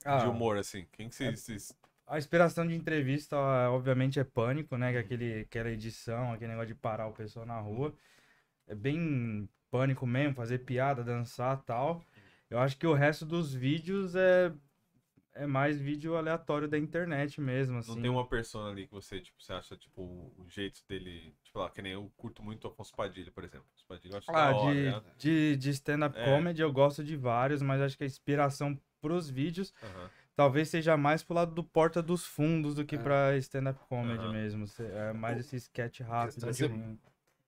Ah, 0.04 0.18
De 0.18 0.26
humor, 0.28 0.56
assim? 0.58 0.86
Quem 0.92 1.08
que 1.08 1.14
vocês... 1.14 1.40
vocês- 1.40 1.76
A 2.06 2.18
inspiração 2.18 2.66
de 2.66 2.74
entrevista, 2.74 3.36
ó, 3.36 3.74
obviamente, 3.76 4.18
é 4.18 4.24
pânico, 4.24 4.76
né? 4.76 4.90
Que 4.90 4.96
é 4.96 5.00
aquele, 5.00 5.40
aquela 5.40 5.70
edição, 5.70 6.32
aquele 6.32 6.50
negócio 6.50 6.68
de 6.68 6.74
parar 6.74 7.06
o 7.06 7.12
pessoal 7.12 7.46
na 7.46 7.60
rua. 7.60 7.94
É 8.66 8.74
bem 8.74 9.48
pânico 9.70 10.06
mesmo, 10.06 10.34
fazer 10.34 10.60
piada, 10.60 11.04
dançar 11.04 11.62
tal. 11.64 12.02
Eu 12.48 12.58
acho 12.58 12.76
que 12.76 12.86
o 12.86 12.94
resto 12.94 13.24
dos 13.26 13.54
vídeos 13.54 14.16
é, 14.16 14.52
é 15.42 15.46
mais 15.46 15.80
vídeo 15.80 16.16
aleatório 16.16 16.68
da 16.68 16.78
internet 16.78 17.40
mesmo, 17.40 17.78
assim. 17.78 17.94
Não 17.94 18.00
tem 18.02 18.10
uma 18.10 18.26
persona 18.26 18.70
ali 18.70 18.86
que 18.86 18.92
você, 18.92 19.20
tipo, 19.20 19.42
você 19.42 19.52
acha, 19.52 19.76
tipo, 19.76 20.02
o 20.02 20.46
jeito 20.48 20.80
dele... 20.88 21.34
Tipo, 21.42 21.58
lá, 21.60 21.70
que 21.70 21.80
nem 21.82 21.92
eu 21.92 22.10
curto 22.16 22.42
muito 22.42 22.64
o 22.64 22.68
Afonso 22.68 22.94
Padilha, 22.94 23.30
por 23.32 23.42
exemplo. 23.44 23.66
Afonso 23.68 23.86
Padilha 23.86 24.12
eu 24.14 24.18
acho 24.18 24.30
Ah, 24.30 24.34
da 24.52 24.56
hora, 24.56 24.74
de, 24.74 24.82
né? 24.90 25.02
de, 25.16 25.56
de 25.56 25.70
stand-up 25.70 26.18
É. 26.18 26.24
comedy 26.24 26.60
eu 26.60 26.72
gosto 26.72 27.02
de 27.02 27.16
vários, 27.16 27.62
mas 27.62 27.80
acho 27.80 27.96
que 27.96 28.04
a 28.04 28.06
inspiração 28.06 28.78
pros 29.00 29.30
vídeos 29.30 29.72
Aham. 29.82 30.10
talvez 30.36 30.68
seja 30.68 30.96
mais 30.96 31.22
pro 31.22 31.34
lado 31.34 31.54
do 31.54 31.64
Porta 31.64 32.02
dos 32.02 32.26
Fundos 32.26 32.74
do 32.74 32.84
que 32.84 32.96
É. 32.96 32.98
pra 32.98 33.36
stand-up 33.38 33.80
comedy 33.88 34.22
Aham. 34.24 34.32
mesmo. 34.32 34.66
Cê- 34.66 34.84
É 34.84 35.12
mais 35.12 35.38
esse 35.38 35.56
sketch 35.56 36.00
rápido. 36.00 36.34
Questão 36.44 36.50
de- 36.50 36.64
assim. 36.74 36.98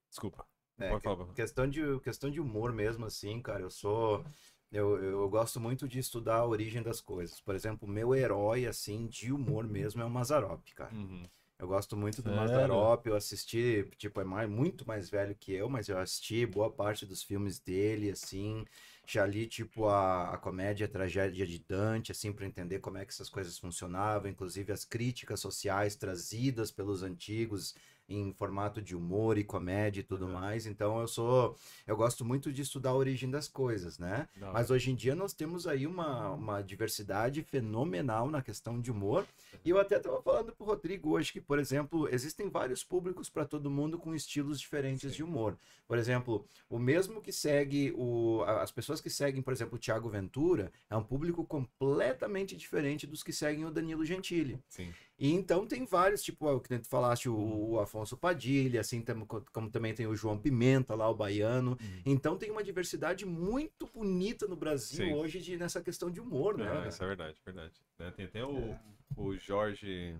Desculpa. 0.09 0.45
É, 0.79 0.89
Pode 0.89 1.03
falar. 1.03 1.27
questão 1.33 1.69
de, 1.69 1.99
questão 1.99 2.31
de 2.31 2.41
humor 2.41 2.73
mesmo, 2.73 3.05
assim, 3.05 3.39
cara, 3.39 3.61
eu 3.61 3.69
sou. 3.69 4.25
Eu, 4.73 5.01
eu 5.03 5.29
gosto 5.29 5.59
muito 5.59 5.87
de 5.87 5.99
estudar 5.99 6.37
a 6.37 6.47
origem 6.47 6.81
das 6.81 6.99
coisas. 6.99 7.39
Por 7.39 7.53
exemplo, 7.53 7.87
o 7.87 7.91
meu 7.91 8.15
herói, 8.15 8.65
assim, 8.65 9.07
de 9.07 9.31
humor 9.31 9.67
mesmo 9.67 10.01
é 10.01 10.05
o 10.05 10.09
Mazarop, 10.09 10.63
cara. 10.73 10.93
Uhum. 10.93 11.23
Eu 11.59 11.67
gosto 11.67 11.95
muito 11.95 12.21
do? 12.21 12.31
Mazarop, 12.31 13.05
eu 13.05 13.15
assisti, 13.15 13.87
tipo, 13.97 14.19
é 14.19 14.23
mais, 14.23 14.49
muito 14.49 14.85
mais 14.85 15.09
velho 15.09 15.33
que 15.33 15.53
eu, 15.53 15.69
mas 15.69 15.87
eu 15.87 15.97
assisti 15.97 16.45
boa 16.45 16.69
parte 16.69 17.05
dos 17.05 17.23
filmes 17.23 17.59
dele, 17.59 18.09
assim. 18.11 18.65
Já 19.07 19.25
li, 19.25 19.47
tipo, 19.47 19.87
a, 19.87 20.33
a 20.33 20.37
comédia, 20.37 20.87
a 20.87 20.89
tragédia 20.89 21.45
de 21.45 21.59
Dante, 21.59 22.11
assim, 22.11 22.33
para 22.33 22.45
entender 22.45 22.79
como 22.79 22.97
é 22.97 23.05
que 23.05 23.13
essas 23.13 23.29
coisas 23.29 23.57
funcionavam, 23.57 24.29
inclusive 24.29 24.73
as 24.73 24.83
críticas 24.83 25.39
sociais 25.39 25.95
trazidas 25.95 26.71
pelos 26.71 27.03
antigos 27.03 27.75
em 28.07 28.33
formato 28.33 28.81
de 28.81 28.95
humor 28.95 29.37
e 29.37 29.43
comédia 29.43 30.01
e 30.01 30.03
tudo 30.03 30.25
Uhum. 30.25 30.33
mais. 30.33 30.65
Então 30.65 30.99
eu 30.99 31.07
sou, 31.07 31.55
eu 31.87 31.95
gosto 31.95 32.23
muito 32.25 32.51
de 32.51 32.61
estudar 32.61 32.89
a 32.91 32.95
origem 32.95 33.29
das 33.29 33.47
coisas, 33.47 33.97
né? 33.97 34.27
Hora. 34.41 34.51
Mas 34.53 34.69
hoje 34.69 34.91
em 34.91 34.95
dia 34.95 35.15
nós 35.15 35.33
temos 35.33 35.65
aí 35.67 35.87
uma, 35.87 36.31
uma 36.31 36.61
diversidade 36.61 37.41
fenomenal 37.43 38.29
na 38.29 38.41
questão 38.41 38.79
de 38.79 38.91
humor. 38.91 39.25
E 39.63 39.69
eu 39.69 39.79
até 39.79 39.97
estava 39.97 40.21
falando 40.21 40.51
pro 40.53 40.65
Rodrigo 40.65 41.11
hoje 41.11 41.31
que, 41.31 41.39
por 41.41 41.57
exemplo, 41.59 42.07
existem 42.13 42.49
vários 42.49 42.83
públicos 42.83 43.29
para 43.29 43.45
todo 43.45 43.69
mundo 43.69 43.97
com 43.97 44.13
estilos 44.13 44.59
diferentes 44.59 45.15
de 45.15 45.23
humor. 45.23 45.57
Por 45.87 45.97
exemplo, 45.97 46.45
o 46.69 46.77
mesmo 46.79 47.21
que 47.21 47.31
segue 47.31 47.93
o, 47.95 48.43
as 48.43 48.71
pessoas 48.71 48.99
que 48.99 49.09
seguem, 49.09 49.41
por 49.41 49.53
exemplo, 49.53 49.75
o 49.75 49.79
Thiago 49.79 50.09
Ventura, 50.09 50.71
é 50.89 50.95
um 50.97 51.03
público 51.03 51.43
completamente 51.45 52.55
diferente 52.55 53.07
dos 53.07 53.23
que 53.23 53.31
seguem 53.31 53.65
o 53.65 53.71
Danilo 53.71 54.03
Gentili. 54.05 54.59
Sim. 54.67 54.93
E 55.17 55.31
então 55.31 55.65
tem 55.65 55.85
vários, 55.85 56.21
tipo, 56.23 56.49
o 56.49 56.59
que 56.59 56.79
tu 56.79 56.87
falaste, 56.89 57.29
o, 57.29 57.35
o 57.71 57.79
Afonso 57.79 58.17
Padilha, 58.17 58.81
assim 58.81 59.01
tam- 59.01 59.25
como 59.25 59.69
também 59.69 59.93
tem 59.93 60.07
o 60.07 60.15
João 60.15 60.37
Pimenta 60.37 60.95
lá, 60.95 61.07
o 61.09 61.15
baiano. 61.15 61.77
Então 62.05 62.35
tem 62.37 62.49
uma 62.51 62.63
diversidade 62.63 63.25
muito 63.25 63.87
bonita 63.93 64.47
no 64.47 64.55
Brasil 64.55 65.05
Sim. 65.05 65.13
hoje 65.13 65.39
de, 65.39 65.55
nessa 65.55 65.81
questão 65.81 66.09
de 66.09 66.19
humor, 66.19 66.57
né? 66.57 66.85
É, 66.85 66.89
isso 66.89 67.03
é 67.03 67.07
verdade, 67.07 67.37
verdade. 67.45 67.73
Né, 67.99 68.11
Tem 68.11 68.25
até 68.25 68.43
o, 68.43 68.75
o 69.15 69.37
Jorge, 69.37 70.15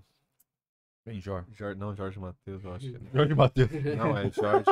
Bem, 1.05 1.19
Jorge. 1.19 1.49
Jorge. 1.53 1.77
Não, 1.77 1.93
Jorge 1.93 2.17
Matheus, 2.17 2.63
eu 2.63 2.73
acho 2.73 2.91
que. 2.93 2.99
Jorge 3.13 3.35
Matheus. 3.35 3.69
Não, 3.97 4.17
é 4.17 4.31
Jorge. 4.31 4.65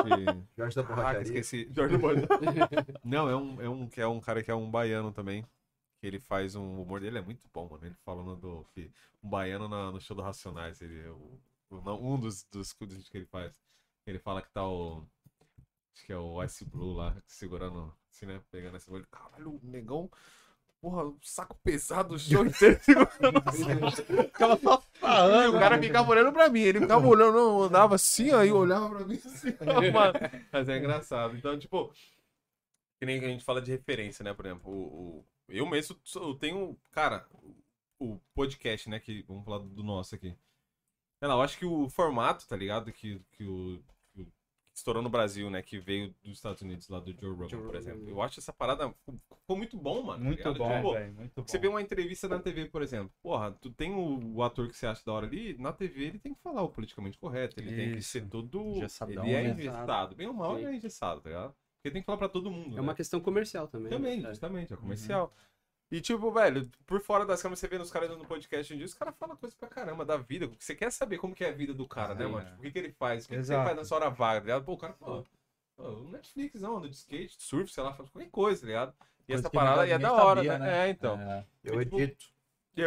Jorge 0.56 0.76
da 0.76 0.82
Caraca, 0.82 0.94
Borracharia. 0.94 1.22
esqueci. 1.24 1.68
Jorge 1.74 1.98
Borda. 1.98 2.26
Não, 3.04 3.28
é 3.28 3.36
um, 3.36 3.60
é 3.60 3.68
um 3.68 3.86
que 3.86 4.00
é 4.00 4.06
um 4.06 4.18
cara 4.18 4.42
que 4.42 4.50
é 4.50 4.54
um 4.54 4.70
baiano 4.70 5.12
também. 5.12 5.44
Que 6.02 6.08
ele 6.08 6.18
faz 6.18 6.56
um. 6.56 6.78
O 6.78 6.82
humor 6.82 6.98
dele 6.98 7.18
é 7.18 7.22
muito 7.22 7.48
bom, 7.54 7.68
mano. 7.70 7.86
Ele 7.86 7.94
falando 8.04 8.34
do. 8.34 8.66
Um 9.22 9.30
baiano 9.30 9.68
na- 9.68 9.92
no 9.92 10.00
show 10.00 10.16
do 10.16 10.22
Racionais. 10.22 10.82
Ele, 10.82 11.08
o, 11.10 11.38
o- 11.70 12.14
um 12.14 12.18
dos, 12.18 12.42
dos 12.50 12.72
que 12.72 12.84
ele 13.14 13.24
faz. 13.26 13.56
Ele 14.04 14.18
fala 14.18 14.42
que 14.42 14.50
tá 14.50 14.66
o. 14.68 15.06
Acho 15.94 16.04
que 16.04 16.12
é 16.12 16.16
o 16.18 16.42
Ice 16.42 16.64
Blue 16.64 16.94
lá, 16.94 17.14
segurando, 17.24 17.94
assim, 18.10 18.26
né? 18.26 18.40
Pegando 18.50 18.76
esse 18.78 18.90
olho. 18.92 19.06
Caralho, 19.12 19.50
o 19.52 19.60
negão. 19.62 20.10
Porra, 20.80 21.04
um 21.04 21.16
saco 21.22 21.54
pesado, 21.62 22.16
o 22.16 22.18
show 22.18 22.44
inteiro 22.44 22.80
segurando 22.82 23.40
assim. 23.46 23.64
Ficava 24.24 24.56
só 24.58 24.82
falando. 24.94 25.52
E 25.54 25.56
o 25.56 25.60
cara 25.60 25.78
ficava 25.80 26.10
olhando 26.10 26.32
pra 26.32 26.48
mim. 26.48 26.62
Ele 26.62 26.80
ficava 26.80 27.06
olhando, 27.06 27.32
não, 27.36 27.62
andava 27.62 27.94
assim, 27.94 28.32
aí 28.32 28.50
olhava 28.50 28.88
pra 28.90 29.04
mim 29.04 29.14
assim. 29.24 29.50
Mano. 29.94 30.14
Mas 30.50 30.68
é 30.68 30.78
engraçado. 30.78 31.36
Então, 31.36 31.56
tipo, 31.56 31.92
que 32.98 33.06
nem 33.06 33.18
a 33.24 33.28
gente 33.28 33.44
fala 33.44 33.62
de 33.62 33.70
referência, 33.70 34.24
né? 34.24 34.34
Por 34.34 34.44
exemplo, 34.46 34.68
o, 34.72 35.18
o- 35.20 35.24
eu 35.52 35.66
mesmo 35.66 35.96
eu 36.16 36.34
tenho, 36.34 36.76
cara, 36.90 37.26
o 37.98 38.18
podcast, 38.34 38.88
né? 38.88 38.98
Que, 38.98 39.22
vamos 39.22 39.44
falar 39.44 39.58
do 39.58 39.82
nosso 39.82 40.14
aqui. 40.14 40.34
Sei 41.18 41.28
lá, 41.28 41.34
eu 41.34 41.42
acho 41.42 41.56
que 41.58 41.64
o 41.64 41.88
formato, 41.88 42.46
tá 42.48 42.56
ligado? 42.56 42.92
Que, 42.92 43.20
que 43.32 43.44
o. 43.44 43.80
que 44.12 44.26
estourou 44.74 45.02
no 45.02 45.08
Brasil, 45.08 45.48
né? 45.48 45.62
Que 45.62 45.78
veio 45.78 46.12
dos 46.22 46.32
Estados 46.38 46.60
Unidos, 46.62 46.88
lá 46.88 46.98
do 46.98 47.12
Joe 47.12 47.30
Rogan, 47.30 47.48
Joe 47.48 47.62
por 47.62 47.76
exemplo. 47.76 48.08
Eu 48.08 48.20
acho 48.20 48.40
essa 48.40 48.52
parada. 48.52 48.92
Ficou, 49.38 49.56
muito 49.56 49.76
bom, 49.76 50.02
mano. 50.02 50.18
tá 50.18 50.24
Muito 50.24 50.38
ligado? 50.38 50.58
bom, 50.58 50.76
Tipo, 50.76 50.92
velho. 50.94 51.14
Muito 51.14 51.32
bom. 51.36 51.46
você 51.46 51.58
vê 51.58 51.68
uma 51.68 51.80
entrevista 51.82 52.26
na 52.26 52.40
TV, 52.40 52.66
por 52.66 52.82
exemplo. 52.82 53.12
Porra, 53.22 53.52
tu 53.52 53.70
tem 53.70 53.92
o, 53.94 54.34
o 54.36 54.42
ator 54.42 54.68
que 54.68 54.76
você 54.76 54.86
acha 54.86 55.04
da 55.04 55.12
hora 55.12 55.26
ali, 55.26 55.56
na 55.58 55.72
TV 55.72 56.06
ele 56.06 56.18
tem 56.18 56.34
que 56.34 56.40
falar 56.42 56.62
o 56.62 56.68
politicamente 56.70 57.18
correto, 57.18 57.60
ele 57.60 57.76
tem 57.76 57.92
que 57.92 57.98
Isso. 57.98 58.10
ser 58.10 58.28
todo. 58.28 58.58
Engessadão, 58.60 59.24
ele 59.24 59.34
é 59.34 59.42
né? 59.44 59.50
engessado. 59.50 60.16
Bem 60.16 60.26
ou 60.26 60.34
mal, 60.34 60.58
ele 60.58 60.66
é 60.66 60.74
engessado, 60.74 61.20
tá 61.20 61.28
ligado? 61.30 61.54
Porque 61.82 61.90
tem 61.90 62.00
que 62.00 62.06
falar 62.06 62.18
pra 62.18 62.28
todo 62.28 62.48
mundo. 62.48 62.74
É 62.74 62.76
né? 62.76 62.80
uma 62.80 62.94
questão 62.94 63.20
comercial 63.20 63.66
também. 63.66 63.90
Também, 63.90 64.20
né? 64.20 64.28
justamente, 64.28 64.72
é 64.72 64.76
comercial. 64.76 65.34
E 65.90 66.00
tipo, 66.00 66.30
velho, 66.30 66.70
por 66.86 67.00
fora 67.00 67.26
das 67.26 67.42
câmeras, 67.42 67.58
você 67.58 67.66
vê 67.66 67.76
nos 67.76 67.90
caras 67.90 68.08
no 68.08 68.24
podcast 68.24 68.72
em 68.72 68.76
dia, 68.76 68.86
os 68.86 68.94
caras 68.94 69.14
falam 69.18 69.36
coisa 69.36 69.54
pra 69.58 69.68
caramba 69.68 70.04
da 70.04 70.16
vida. 70.16 70.48
Você 70.58 70.76
quer 70.76 70.92
saber 70.92 71.18
como 71.18 71.34
que 71.34 71.44
é 71.44 71.48
a 71.48 71.52
vida 71.52 71.74
do 71.74 71.86
cara, 71.86 72.14
né, 72.14 72.24
Sim, 72.24 72.30
mano? 72.30 72.46
é. 72.46 72.50
Tipo, 72.50 72.58
o 72.60 72.62
que, 72.62 72.70
que 72.70 72.78
ele 72.78 72.92
faz? 72.92 73.24
O 73.24 73.28
que, 73.28 73.34
que 73.34 73.44
você 73.44 73.52
Exato. 73.52 73.64
faz 73.66 73.76
na 73.76 73.84
sua 73.84 73.96
hora 73.98 74.10
vaga, 74.10 74.40
tá 74.40 74.46
ligado? 74.46 74.64
Pô, 74.64 74.72
o 74.74 74.78
cara 74.78 74.92
fala, 74.94 75.24
pô, 75.76 75.82
o 75.82 76.10
Netflix 76.10 76.60
não, 76.60 76.78
anda 76.78 76.88
de 76.88 76.94
skate, 76.94 77.36
surf, 77.38 77.70
sei 77.70 77.82
lá, 77.82 77.92
faz 77.92 78.08
qualquer 78.08 78.30
coisa, 78.30 78.60
tá 78.60 78.66
ligado? 78.68 78.94
E 79.28 79.32
Coisa 79.32 79.40
essa 79.42 79.50
parada 79.50 79.86
é 79.86 79.98
da 79.98 80.12
hora, 80.12 80.36
sabia, 80.36 80.58
né? 80.58 80.66
né? 80.66 80.86
É, 80.86 80.90
então. 80.90 81.20
É. 81.20 81.46
Eu 81.64 81.80
Tipo, 81.80 82.00
edito. 82.00 82.31
E 82.76 82.82
é 82.82 82.86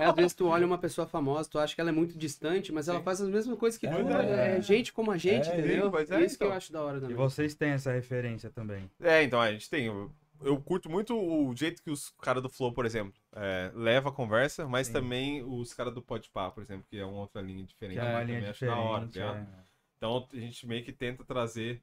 É, 0.00 0.04
às 0.06 0.14
vezes 0.14 0.32
tu 0.34 0.46
olha 0.46 0.64
uma 0.66 0.78
pessoa 0.78 1.06
famosa, 1.06 1.48
tu 1.50 1.58
acha 1.58 1.74
que 1.74 1.80
ela 1.80 1.90
é 1.90 1.92
muito 1.92 2.16
distante, 2.16 2.72
mas 2.72 2.88
ela 2.88 3.00
faz 3.02 3.20
as 3.20 3.28
mesmas 3.28 3.58
coisas 3.58 3.78
que 3.78 3.86
É 3.86 3.90
tu. 3.90 3.96
verdade. 3.96 4.28
É, 4.30 4.62
gente 4.62 4.92
como 4.92 5.10
a 5.10 5.16
gente, 5.18 5.48
É, 5.50 5.58
entendeu? 5.58 5.90
pois 5.90 6.10
é, 6.10 6.24
Isso 6.24 6.38
que 6.38 6.44
eu 6.44 6.48
então. 6.48 6.56
acho 6.56 6.72
da 6.72 6.82
hora 6.82 6.98
E 6.98 7.00
também. 7.00 7.16
vocês 7.16 7.54
têm 7.54 7.70
essa 7.70 7.92
referência 7.92 8.48
também. 8.50 8.90
É, 9.00 9.22
então, 9.22 9.40
a 9.40 9.50
gente 9.52 9.68
tem. 9.68 9.86
Eu, 9.86 10.10
eu 10.42 10.58
curto 10.60 10.88
muito 10.88 11.14
o 11.14 11.54
jeito 11.54 11.82
que 11.82 11.90
os 11.90 12.10
caras 12.22 12.42
do 12.42 12.48
Flow, 12.48 12.72
por 12.72 12.86
exemplo, 12.86 13.12
é, 13.34 13.70
leva 13.74 14.08
a 14.08 14.12
conversa, 14.12 14.66
mas 14.66 14.86
Sim. 14.86 14.92
também 14.94 15.42
os 15.42 15.74
caras 15.74 15.92
do 15.92 16.00
Podpah, 16.00 16.50
por 16.50 16.62
exemplo, 16.62 16.86
que 16.88 16.96
é 16.98 17.04
uma 17.04 17.20
outra 17.20 17.42
linha 17.42 17.64
diferente. 17.64 17.98
Que 18.00 18.06
é 18.06 18.08
uma 18.10 18.22
linha 18.22 18.38
também 18.38 18.50
acho 18.50 18.64
da 18.66 18.76
hora, 18.76 19.00
tá 19.00 19.06
diferente. 19.06 19.36
ligado? 19.36 19.54
é. 19.58 19.64
Então 19.98 20.28
a 20.32 20.36
gente 20.36 20.66
meio 20.66 20.82
que 20.82 20.92
tenta 20.92 21.24
trazer, 21.24 21.82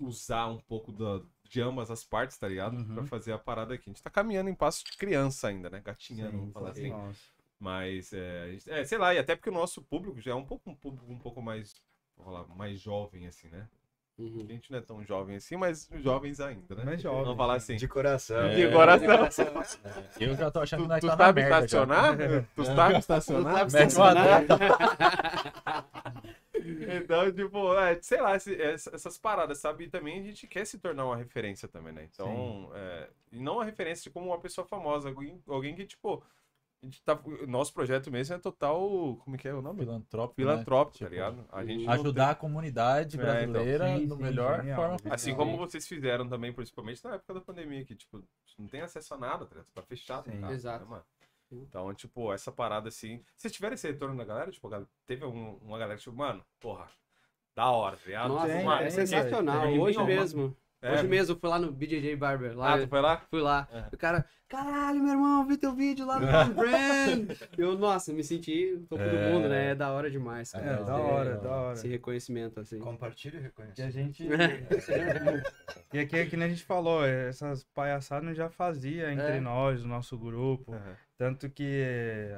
usar 0.00 0.46
um 0.46 0.56
pouco 0.58 0.92
da, 0.92 1.20
de 1.50 1.60
ambas 1.60 1.90
as 1.90 2.04
partes, 2.04 2.38
tá 2.38 2.46
ligado? 2.46 2.76
Uhum. 2.76 2.94
Pra 2.94 3.04
fazer 3.04 3.32
a 3.32 3.38
parada 3.38 3.74
aqui. 3.74 3.90
A 3.90 3.92
gente 3.92 4.02
tá 4.02 4.08
caminhando 4.08 4.48
em 4.48 4.54
passo 4.54 4.84
de 4.84 4.96
criança 4.96 5.48
ainda, 5.48 5.68
né? 5.68 5.82
Gatinhando, 5.84 6.38
vamos 6.38 6.52
falar 6.52 6.72
sim. 6.72 6.80
assim. 6.82 6.90
Nossa. 6.90 7.20
Mas, 7.58 8.12
é, 8.12 8.56
é, 8.68 8.84
sei 8.84 8.96
lá, 8.96 9.12
e 9.12 9.18
até 9.18 9.34
porque 9.34 9.50
o 9.50 9.52
nosso 9.52 9.82
público 9.82 10.20
já 10.20 10.30
é 10.30 10.34
um 10.34 10.44
pouco, 10.44 10.70
um 10.70 10.74
público 10.74 11.12
um 11.12 11.18
pouco 11.18 11.42
mais, 11.42 11.74
vou 12.16 12.24
falar, 12.24 12.46
mais 12.54 12.80
jovem, 12.80 13.26
assim, 13.26 13.48
né? 13.48 13.66
Uhum. 14.16 14.46
A 14.48 14.52
gente 14.52 14.70
não 14.70 14.78
é 14.78 14.82
tão 14.82 15.04
jovem 15.04 15.36
assim, 15.36 15.56
mas 15.56 15.88
jovens 15.96 16.40
ainda, 16.40 16.74
né? 16.74 16.84
Mais 16.84 17.02
jovem, 17.02 17.24
Vamos 17.24 17.36
falar 17.36 17.58
sim. 17.58 17.72
assim. 17.72 17.80
De 17.80 17.88
coração. 17.88 18.42
É. 18.42 18.54
De 18.54 18.72
coração. 18.72 19.08
Eu 20.20 20.36
já 20.36 20.50
tô 20.50 20.60
achando 20.60 20.80
Tu, 20.80 20.82
que 20.84 20.88
nós 20.88 21.00
tu 21.00 21.06
tá 21.06 21.16
na 21.16 21.24
sabe 21.24 21.40
merda 21.40 21.56
já. 21.56 21.64
estacionar? 21.64 22.16
Tu 22.54 22.64
sabe 22.64 22.98
estacionar? 22.98 23.72
Mete 23.72 23.96
uma 23.96 24.14
data. 24.14 24.58
Então, 27.02 27.32
tipo, 27.32 27.74
é, 27.74 28.00
sei 28.02 28.20
lá, 28.20 28.36
esse- 28.36 28.60
essa- 28.60 28.94
essas 28.94 29.18
paradas, 29.18 29.58
sabe? 29.58 29.84
E 29.84 29.90
também 29.90 30.20
a 30.20 30.22
gente 30.22 30.46
quer 30.46 30.64
se 30.66 30.78
tornar 30.78 31.04
uma 31.06 31.16
referência 31.16 31.68
também, 31.68 31.92
né? 31.92 32.04
Então, 32.04 32.70
é, 32.74 33.10
e 33.32 33.38
não 33.40 33.54
uma 33.54 33.64
referência 33.64 34.02
de 34.04 34.10
como 34.10 34.26
uma 34.26 34.40
pessoa 34.40 34.66
famosa, 34.66 35.08
alguém, 35.08 35.42
alguém 35.46 35.74
que, 35.74 35.84
tipo, 35.86 36.22
a 36.82 36.86
gente 36.86 37.02
tá, 37.02 37.14
o 37.24 37.46
nosso 37.46 37.74
projeto 37.74 38.10
mesmo 38.10 38.34
é 38.34 38.38
total, 38.38 39.16
como 39.24 39.36
que 39.36 39.46
é 39.46 39.52
o 39.54 39.60
nome? 39.60 39.80
Filantrópico, 39.80 40.36
Filantrópico, 40.36 41.04
né? 41.04 41.10
tá 41.10 41.14
Tipo, 41.16 41.30
ligado? 41.30 41.48
A 41.52 41.64
gente 41.64 41.88
Ajudar 41.88 42.30
a 42.30 42.34
comunidade 42.34 43.20
É, 43.20 43.20
então. 43.20 43.52
brasileira 43.52 43.98
Sim, 43.98 44.06
no 44.06 44.16
sim, 44.16 44.22
melhor 44.22 44.56
genial. 44.60 44.76
forma 44.80 44.96
tem- 44.98 45.12
Assim 45.12 45.30
Sim. 45.32 45.36
como 45.36 45.56
vocês 45.58 45.86
fizeram 45.86 46.26
também, 46.28 46.52
principalmente 46.52 47.04
na 47.04 47.14
época 47.16 47.34
da 47.34 47.40
pandemia, 47.42 47.84
que, 47.84 47.94
tipo, 47.94 48.22
não 48.58 48.66
tem 48.66 48.80
acesso 48.80 49.12
a 49.14 49.18
nada, 49.18 49.44
tá? 49.46 49.64
Tá 49.74 49.82
fechado. 49.82 50.30
Sim. 50.30 50.40
tá, 50.40 50.52
Exato. 50.52 50.86
né, 50.86 51.02
Então, 51.52 51.92
tipo, 51.94 52.32
essa 52.32 52.52
parada 52.52 52.88
assim. 52.88 53.22
Vocês 53.36 53.52
tiveram 53.52 53.74
esse 53.74 53.86
retorno 53.88 54.16
da 54.16 54.24
galera? 54.24 54.50
Tipo, 54.50 54.68
teve 55.06 55.24
um- 55.24 55.56
uma 55.62 55.78
galera 55.78 55.96
que, 55.96 56.04
tipo, 56.04 56.16
mano, 56.16 56.44
porra, 56.60 56.88
da 57.54 57.70
hora, 57.70 57.96
tá 57.96 58.02
ligado? 58.06 58.28
Nossa, 58.28 58.46
Tem, 58.46 58.64
Mano, 58.64 58.82
é 58.82 58.90
sensacional. 58.90 59.66
Hoje 59.80 59.98
mesmo. 60.04 60.56
É, 60.82 60.92
Hoje 60.92 61.06
mesmo 61.06 61.34
eu 61.34 61.38
fui 61.38 61.48
lá 61.50 61.58
no 61.58 61.70
BJJ 61.70 62.16
Barber. 62.16 62.56
Lá, 62.56 62.74
Ah, 62.74 62.78
tu 62.78 62.88
foi 62.88 63.00
lá? 63.00 63.22
Fui 63.28 63.40
lá. 63.42 63.68
É. 63.70 63.94
O 63.94 63.98
cara, 63.98 64.24
caralho, 64.48 65.00
meu 65.02 65.12
irmão, 65.12 65.46
vi 65.46 65.58
teu 65.58 65.74
vídeo 65.74 66.06
lá 66.06 66.18
no 66.18 66.26
Tom 66.26 66.54
Brand. 66.54 67.36
Eu, 67.58 67.76
nossa, 67.78 68.12
me 68.14 68.24
senti 68.24 68.72
o 68.74 68.80
topo 68.86 69.02
do 69.04 69.10
É. 69.16 69.30
mundo, 69.32 69.48
né? 69.48 69.72
É 69.72 69.74
da 69.74 69.90
hora 69.92 70.10
demais, 70.10 70.54
É, 70.54 70.58
cara. 70.60 70.82
da 70.84 70.96
hora, 70.96 71.36
da 71.38 71.50
hora. 71.50 71.72
Esse 71.74 71.86
reconhecimento, 71.86 72.58
assim. 72.60 72.78
Compartilha 72.78 73.36
e 73.36 73.40
Que 73.40 73.82
a 73.82 73.86
reconhece. 73.86 73.90
gente. 73.92 74.26
e 75.92 75.98
aqui 75.98 76.16
é 76.16 76.26
que 76.26 76.36
nem 76.36 76.46
a 76.46 76.50
gente 76.50 76.64
falou, 76.64 77.04
essas 77.04 77.62
palhaçadas 77.74 78.24
nós 78.24 78.36
já 78.36 78.48
fazia 78.48 79.12
entre 79.12 79.36
É. 79.36 79.40
nós, 79.40 79.84
o 79.84 79.88
nosso 79.88 80.16
grupo. 80.18 80.74
Tanto 81.18 81.50
que 81.50 82.30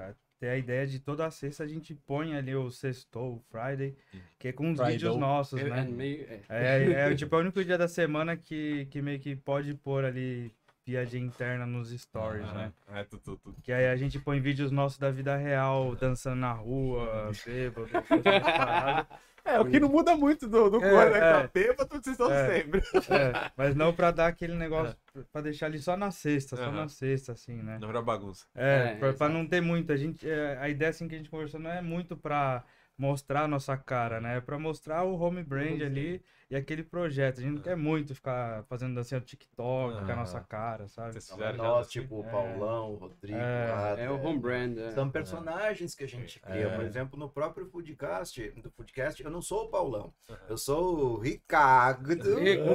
tem 0.43 0.51
a 0.51 0.57
ideia 0.57 0.85
de 0.89 0.99
toda 0.99 1.31
sexta 1.31 1.63
a 1.63 1.69
gente 1.69 1.95
põe 1.95 2.35
ali 2.37 2.53
o 2.53 2.69
sextou, 2.69 3.35
o 3.35 3.43
Friday, 3.49 3.95
que 4.41 4.49
é 4.49 4.53
com 4.53 4.67
uns 4.71 4.77
Friday. 4.77 4.95
vídeos 4.95 5.17
nossos, 5.17 5.61
É, 5.61 5.67
é 5.67 5.71
né? 5.71 5.83
meio, 5.85 6.27
é. 6.29 6.41
É, 6.49 6.93
é, 7.13 7.15
tipo, 7.15 7.33
é 7.37 7.39
o 7.39 7.43
único 7.43 7.65
dia 7.65 7.79
da 7.79 7.87
semana 7.87 8.37
que, 8.37 8.87
que 8.87 9.01
meio 9.01 9.21
que 9.21 9.37
pode 9.37 9.73
pôr 9.75 10.05
ali 10.05 10.53
piadinha 10.85 11.25
interna 11.25 11.65
nos 11.65 11.91
stories, 11.93 12.53
né? 12.55 12.73
Aham. 12.89 12.99
É, 12.99 13.05
tu, 13.05 13.19
tu, 13.19 13.37
tu. 13.37 13.55
Que 13.63 13.71
aí 13.73 13.87
a 13.87 13.95
gente 13.95 14.19
põe 14.19 14.41
vídeos 14.41 14.73
nossos 14.73 14.99
da 14.99 15.13
vida 15.13 15.37
real, 15.37 15.95
dançando 15.95 16.41
na 16.41 16.53
rua, 16.53 17.31
bêbado. 17.47 17.89
É, 19.45 19.59
o 19.59 19.65
que 19.65 19.81
não 19.81 19.89
muda 19.89 20.15
muito 20.17 20.49
do, 20.49 20.71
do 20.71 20.83
É, 20.85 20.91
cor, 20.91 21.11
né? 21.11 21.19
é. 21.19 21.21
Tá 21.21 21.51
bêbado, 21.53 21.89
vocês 21.91 22.07
estão 22.19 22.31
É. 22.33 22.47
sempre. 22.47 22.81
É, 23.11 23.51
mas 23.57 23.75
não 23.75 23.93
pra 23.93 24.11
dar 24.11 24.29
aquele 24.29 24.55
negócio, 24.55 24.97
pra 25.33 25.41
deixar 25.43 25.67
ali 25.67 25.79
só 25.81 25.97
na 25.97 26.11
sexta, 26.13 26.57
só 26.57 26.71
na 26.71 26.87
sexta, 26.89 27.33
assim, 27.33 27.61
né? 27.63 27.79
Não 27.81 27.89
era 27.89 28.01
bagunça. 28.01 28.47
É, 28.55 28.93
É, 28.93 28.95
pra, 28.97 29.13
pra 29.13 29.29
não 29.29 29.47
ter 29.47 29.61
muito. 29.61 29.93
A, 29.93 29.97
gente, 29.97 30.29
é, 30.29 30.57
a 30.59 30.69
ideia 30.69 30.91
assim 30.91 31.09
que 31.09 31.15
a 31.15 31.19
gente 31.19 31.31
conversou 31.31 31.59
não 31.59 31.71
é 31.71 31.83
muito 31.83 32.17
pra 32.17 32.63
mostrar 32.97 33.43
a 33.43 33.49
nossa 33.49 33.77
cara, 33.77 34.21
né? 34.21 34.37
É 34.37 34.41
pra 34.41 34.59
mostrar 34.59 35.03
o 35.03 35.19
home 35.21 35.43
brand 35.43 35.81
ali 35.83 36.23
e 36.53 36.57
aquele 36.57 36.83
projeto. 36.83 37.39
A 37.39 37.43
gente 37.43 37.55
não 37.55 37.63
quer 37.63 37.77
muito 37.77 38.15
ficar 38.15 38.63
fazendo 38.65 38.95
dancinha 38.95 39.19
do 39.19 39.25
TikTok 39.27 40.05
com 40.05 40.13
a 40.13 40.17
nossa 40.17 40.39
cara, 40.41 40.87
sabe? 40.87 41.13
Vocês 41.15 41.29
Não 41.31 41.37
é 41.37 41.39
fizeram 41.41 41.57
já 41.57 41.63
nós, 41.71 41.81
assim? 41.87 42.01
tipo 42.01 42.17
o 42.21 42.25
É. 42.27 42.31
Paulão, 42.31 42.93
o 42.93 42.97
Rodrigo, 42.97 43.39
É, 43.39 43.95
o. 43.97 43.99
É 43.99 44.11
o 44.11 44.23
home 44.23 44.39
brand. 44.39 44.77
é. 44.79 44.91
São 44.93 45.11
personagens 45.11 45.95
que 45.95 46.05
a 46.05 46.09
gente 46.09 46.39
cria. 46.41 46.71
Por 46.75 46.85
exemplo, 46.85 47.19
no 47.19 47.29
próprio 47.29 47.67
Foodcast, 47.67 48.51
do 48.63 48.71
Foodcast, 48.71 49.25
eu 49.25 49.31
não 49.31 49.41
sou 49.41 49.65
o 49.65 49.69
Paulão. 49.71 50.13
Eu 50.49 50.59
sou 50.59 51.15
o 51.15 51.19
Ricardo. 51.19 52.13
entendeu? 52.13 52.75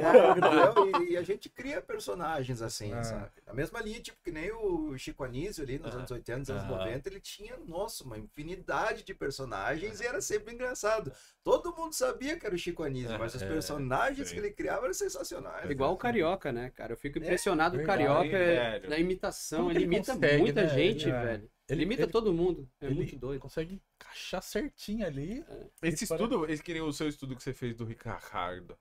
e, 1.07 1.11
e 1.11 1.17
a 1.17 1.21
gente 1.21 1.47
cria 1.49 1.79
personagens 1.81 2.61
assim, 2.61 2.93
É. 2.93 3.03
sabe? 3.03 3.29
Na 3.45 3.53
mesma 3.53 3.79
linha, 3.81 3.99
tipo, 4.01 4.17
que 4.23 4.31
nem 4.31 4.51
o 4.51 4.97
Chico 4.97 5.23
Anísio 5.23 5.63
ali 5.63 5.77
nos 5.77 5.93
anos 5.95 6.09
80, 6.09 6.39
nos 6.39 6.49
anos 6.49 6.63
Aham. 6.63 6.77
90, 6.77 7.09
ele 7.09 7.19
tinha, 7.19 7.55
nossa, 7.67 8.03
uma 8.03 8.17
infinidade 8.17 9.03
de 9.03 9.13
personagens 9.13 10.01
e 10.01 10.05
era 10.05 10.19
sempre 10.19 10.53
engraçado. 10.53 11.11
Todo 11.43 11.75
mundo 11.75 11.93
sabia 11.93 12.37
que 12.37 12.45
era 12.45 12.55
o 12.55 12.57
Chico 12.57 12.83
Anísio, 12.83 13.17
mas 13.19 13.35
os 13.35 13.41
É, 13.41 13.47
personagens 13.67 14.27
sim. 14.27 14.33
que 14.33 14.39
ele 14.39 14.51
criava 14.51 14.85
eram 14.85 14.93
sensacionais. 14.93 15.69
Igual 15.69 15.93
o 15.93 15.97
Carioca, 15.97 16.51
né, 16.51 16.71
cara? 16.75 16.93
Eu 16.93 16.97
fico 16.97 17.17
impressionado 17.17 17.77
com 17.77 17.83
o 17.83 17.85
Carioca 17.85 18.25
é, 18.37 18.71
velho. 18.79 18.89
na 18.89 18.97
imitação. 18.97 19.69
Ele 19.69 19.79
ele 19.79 19.85
imita 19.85 20.13
consegue, 20.13 20.37
muita 20.37 20.63
né? 20.63 20.69
gente, 20.69 21.09
É. 21.09 21.23
velho. 21.25 21.49
Ele- 21.69 21.79
Ele 21.79 21.83
imita 21.83 22.03
ele- 22.03 22.11
todo 22.11 22.33
mundo. 22.33 22.67
É 22.79 22.85
ele 22.85 22.95
muito 22.95 23.15
doido. 23.17 23.41
consegue 23.41 23.81
encaixar 23.99 24.41
certinho 24.41 25.05
ali. 25.05 25.43
Esse 25.83 26.05
estudo, 26.05 26.49
esse 26.49 26.63
que 26.63 26.71
nem 26.73 26.81
o 26.81 26.93
seu 26.93 27.07
estudo 27.09 27.35
que 27.35 27.43
você 27.43 27.53
fez 27.53 27.75
do 27.75 27.83
Ricardo. 27.83 28.77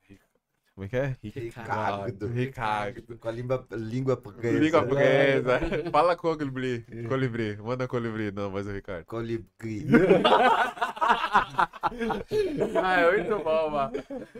Como 0.74 0.84
é 0.84 0.88
que 0.88 0.96
é? 0.96 1.16
Ricardo. 1.22 2.26
Ricardo. 2.28 3.18
Com 3.18 3.28
a 3.28 3.32
língua, 3.32 3.66
língua 3.72 4.16
portuguesa. 4.16 4.58
Língua 4.58 4.80
portuguesa. 4.82 5.58
Fala 5.90 6.14
colibri. 6.16 6.84
Colibri. 7.08 7.56
Manda 7.56 7.88
colibri. 7.88 8.30
Não, 8.30 8.50
mas 8.50 8.66
o 8.66 8.70
Ricardo. 8.72 9.04
Colibri. 9.06 9.86
Ah, 12.82 13.00
é 13.00 13.12
muito 13.12 13.38
bom, 13.44 13.70
mano. 13.70 13.92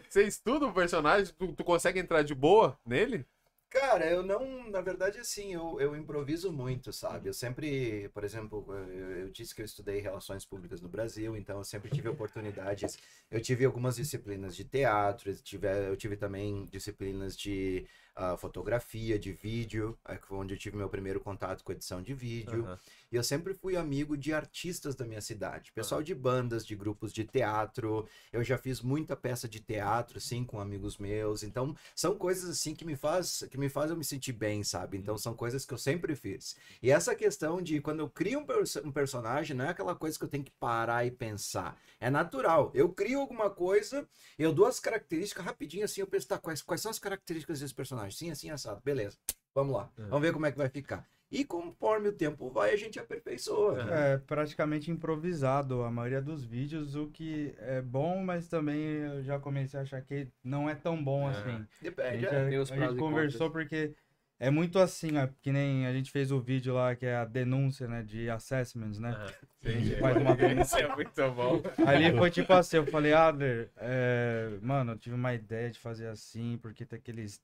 Você 0.08 0.22
estuda 0.24 0.66
o 0.66 0.72
personagem? 0.72 1.34
Tu, 1.38 1.52
tu 1.52 1.64
consegue 1.64 1.98
entrar 1.98 2.22
de 2.22 2.34
boa 2.34 2.78
nele? 2.84 3.26
Cara, 3.68 4.06
eu 4.06 4.22
não, 4.22 4.70
na 4.70 4.80
verdade, 4.80 5.18
assim, 5.18 5.52
eu, 5.52 5.78
eu 5.80 5.94
improviso 5.96 6.52
muito, 6.52 6.92
sabe? 6.92 7.28
Eu 7.28 7.34
sempre, 7.34 8.08
por 8.14 8.24
exemplo, 8.24 8.64
eu, 8.72 9.10
eu 9.18 9.30
disse 9.30 9.54
que 9.54 9.60
eu 9.60 9.66
estudei 9.66 10.00
relações 10.00 10.46
públicas 10.46 10.80
no 10.80 10.88
Brasil, 10.88 11.36
então 11.36 11.58
eu 11.58 11.64
sempre 11.64 11.90
tive 11.90 12.08
oportunidades. 12.08 12.96
Eu 13.30 13.40
tive 13.40 13.64
algumas 13.64 13.96
disciplinas 13.96 14.56
de 14.56 14.64
teatro, 14.64 15.30
eu 15.30 15.36
tive, 15.42 15.66
eu 15.88 15.96
tive 15.96 16.16
também 16.16 16.64
disciplinas 16.66 17.36
de 17.36 17.86
ah, 18.14 18.36
fotografia, 18.36 19.18
de 19.18 19.32
vídeo, 19.32 19.98
eh, 20.08 20.18
onde 20.30 20.54
eu 20.54 20.58
tive 20.58 20.76
meu 20.76 20.88
primeiro 20.88 21.20
contato 21.20 21.62
com 21.62 21.72
edição 21.72 22.00
de 22.00 22.14
vídeo. 22.14 22.64
Aham. 22.64 22.78
E 23.10 23.16
eu 23.16 23.22
sempre 23.22 23.54
fui 23.54 23.76
amigo 23.76 24.16
de 24.16 24.32
artistas 24.32 24.94
da 24.94 25.04
minha 25.04 25.20
cidade, 25.20 25.72
pessoal 25.72 26.02
de 26.02 26.14
bandas, 26.14 26.66
de 26.66 26.74
grupos 26.74 27.12
de 27.12 27.24
teatro. 27.24 28.06
Eu 28.32 28.42
já 28.42 28.58
fiz 28.58 28.80
muita 28.80 29.14
peça 29.16 29.48
de 29.48 29.60
teatro, 29.60 30.18
assim, 30.18 30.44
com 30.44 30.60
amigos 30.60 30.98
meus. 30.98 31.42
Então, 31.42 31.74
são 31.94 32.16
coisas 32.16 32.50
assim 32.50 32.74
que 32.74 32.84
me 32.84 32.96
faz, 32.96 33.44
que 33.50 33.56
me 33.58 33.68
faz 33.68 33.90
eu 33.90 33.96
me 33.96 34.04
sentir 34.04 34.32
bem, 34.32 34.64
sabe? 34.64 34.96
Então, 34.98 35.16
são 35.16 35.34
coisas 35.34 35.64
que 35.64 35.72
eu 35.72 35.78
sempre 35.78 36.16
fiz. 36.16 36.56
E 36.82 36.90
essa 36.90 37.14
questão 37.14 37.62
de 37.62 37.80
quando 37.80 38.00
eu 38.00 38.10
crio 38.10 38.40
um, 38.40 38.44
perso- 38.44 38.80
um 38.84 38.90
personagem, 38.92 39.56
não 39.56 39.64
é 39.64 39.68
aquela 39.68 39.94
coisa 39.94 40.18
que 40.18 40.24
eu 40.24 40.28
tenho 40.28 40.44
que 40.44 40.52
parar 40.58 41.06
e 41.06 41.10
pensar. 41.10 41.78
É 42.00 42.10
natural. 42.10 42.70
Eu 42.74 42.88
crio 42.92 43.20
alguma 43.20 43.48
coisa, 43.50 44.08
eu 44.38 44.52
dou 44.52 44.66
as 44.66 44.80
características 44.80 45.44
rapidinho 45.44 45.84
assim, 45.84 46.00
eu 46.00 46.06
penso, 46.06 46.26
tá, 46.28 46.38
quais, 46.38 46.60
quais 46.62 46.80
são 46.80 46.90
as 46.90 46.98
características 46.98 47.60
desse 47.60 47.74
personagem? 47.74 48.16
Sim, 48.16 48.30
assim, 48.30 48.50
assado. 48.50 48.80
Beleza. 48.84 49.16
Vamos 49.54 49.74
lá. 49.74 49.90
Vamos 49.96 50.20
ver 50.20 50.32
como 50.32 50.44
é 50.44 50.52
que 50.52 50.58
vai 50.58 50.68
ficar. 50.68 51.08
E 51.30 51.44
conforme 51.44 52.08
o 52.08 52.12
tempo 52.12 52.48
vai, 52.48 52.72
a 52.72 52.76
gente 52.76 52.98
aperfeiçoa. 53.00 53.84
né? 53.84 54.14
É 54.14 54.18
praticamente 54.18 54.90
improvisado 54.92 55.82
a 55.82 55.90
maioria 55.90 56.22
dos 56.22 56.44
vídeos, 56.44 56.94
o 56.94 57.08
que 57.08 57.52
é 57.58 57.82
bom, 57.82 58.22
mas 58.24 58.48
também 58.48 58.78
eu 58.80 59.22
já 59.24 59.38
comecei 59.38 59.78
a 59.80 59.82
achar 59.82 60.00
que 60.02 60.28
não 60.44 60.70
é 60.70 60.74
tão 60.76 61.02
bom 61.02 61.28
É. 61.28 61.32
assim. 61.32 61.50
A 61.50 61.66
Depende. 61.82 62.20
gente, 62.20 62.34
é. 62.34 62.48
Tem 62.48 62.58
os 62.58 62.70
a 62.70 62.76
prós 62.76 62.90
gente 62.90 62.98
conversou 63.00 63.50
porque 63.50 63.92
é 64.38 64.50
muito 64.50 64.78
assim, 64.78 65.16
ó, 65.18 65.26
que 65.42 65.50
nem 65.50 65.86
a 65.86 65.92
gente 65.92 66.12
fez 66.12 66.30
o 66.30 66.38
vídeo 66.40 66.74
lá 66.74 66.94
que 66.94 67.06
é 67.06 67.16
a 67.16 67.24
denúncia, 67.24 67.88
né, 67.88 68.04
de 68.04 68.30
assessments, 68.30 69.00
né? 69.00 69.16
A 69.64 69.68
gente 69.68 69.96
faz 69.96 70.16
uma 70.18 70.36
denúncia. 70.36 70.78
É 70.78 70.94
muito 70.94 71.30
bom. 71.32 71.60
Ali 71.84 72.16
foi 72.16 72.30
tipo 72.30 72.52
assim, 72.52 72.76
eu 72.76 72.86
falei, 72.86 73.12
Adler, 73.14 73.68
é, 73.78 74.50
mano, 74.62 74.92
eu 74.92 74.98
tive 74.98 75.16
uma 75.16 75.34
ideia 75.34 75.70
de 75.72 75.78
fazer 75.80 76.06
assim, 76.06 76.56
porque 76.62 76.84
tem 76.86 76.98
aqueles 77.00 77.40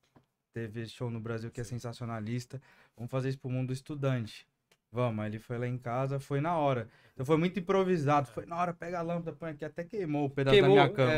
TV 0.52 0.86
show 0.86 1.10
no 1.10 1.18
Brasil 1.18 1.50
que 1.50 1.60
é 1.62 1.64
sensacionalista. 1.64 2.60
Vamos 2.96 3.10
fazer 3.10 3.28
isso 3.30 3.38
pro 3.38 3.50
mundo 3.50 3.72
estudante. 3.72 4.46
Vamos, 4.90 5.24
ele 5.24 5.38
foi 5.38 5.56
lá 5.56 5.66
em 5.66 5.78
casa, 5.78 6.20
foi 6.20 6.40
na 6.40 6.54
hora. 6.54 6.86
Então 7.14 7.24
foi 7.24 7.38
muito 7.38 7.58
improvisado, 7.58 8.28
foi 8.28 8.44
na 8.44 8.56
hora, 8.56 8.74
pega 8.74 8.98
a 8.98 9.02
lâmpada, 9.02 9.32
põe 9.34 9.50
aqui, 9.50 9.64
até 9.64 9.84
queimou 9.84 10.26
o 10.26 10.30
pedaço 10.30 10.54
Queimou, 10.54 10.76
da 10.76 10.84
minha 10.84 10.94
cama. 10.94 11.12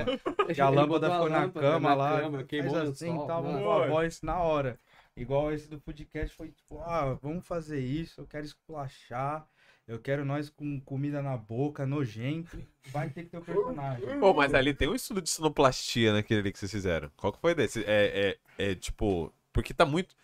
é. 0.49 0.55
E 0.57 0.61
a 0.61 0.69
lâmpada 0.69 1.11
ficou 1.11 1.29
na 1.29 1.39
lâmpada 1.41 1.67
cama 1.67 1.89
na 1.89 1.95
lá, 1.95 2.21
cama, 2.21 2.45
queimou 2.45 2.77
assim, 2.77 3.27
tava 3.27 3.51
mano. 3.51 3.65
com 3.65 3.73
a 3.73 3.87
voz 3.89 4.23
na 4.23 4.39
hora. 4.39 4.79
Igual 5.17 5.53
esse 5.53 5.69
do 5.69 5.81
podcast 5.81 6.35
foi 6.37 6.49
tipo, 6.49 6.79
ah, 6.81 7.19
vamos 7.21 7.47
fazer 7.47 7.81
isso, 7.81 8.21
eu 8.21 8.27
quero 8.27 8.45
esculachar, 8.45 9.47
eu 9.87 9.99
quero 9.99 10.25
nós 10.25 10.49
com 10.49 10.81
comida 10.81 11.21
na 11.21 11.37
boca, 11.37 11.85
nojento, 11.85 12.57
vai 12.87 13.11
ter 13.11 13.25
que 13.25 13.31
ter 13.31 13.39
o 13.39 13.43
personagem. 13.43 14.21
Pô, 14.21 14.33
mas 14.33 14.55
ali 14.55 14.73
tem 14.73 14.89
um 14.89 14.95
estudo 14.95 15.21
de 15.21 15.31
sonoplastia 15.31 16.13
naquele 16.13 16.41
ali 16.41 16.53
que 16.53 16.59
vocês 16.59 16.71
fizeram. 16.71 17.11
Qual 17.17 17.33
que 17.33 17.41
foi 17.41 17.55
desse? 17.55 17.85
É, 17.85 18.39
é, 18.59 18.71
é 18.71 18.75
tipo. 18.75 19.33
Porque 19.53 19.75
tá 19.75 19.85
muito. 19.85 20.15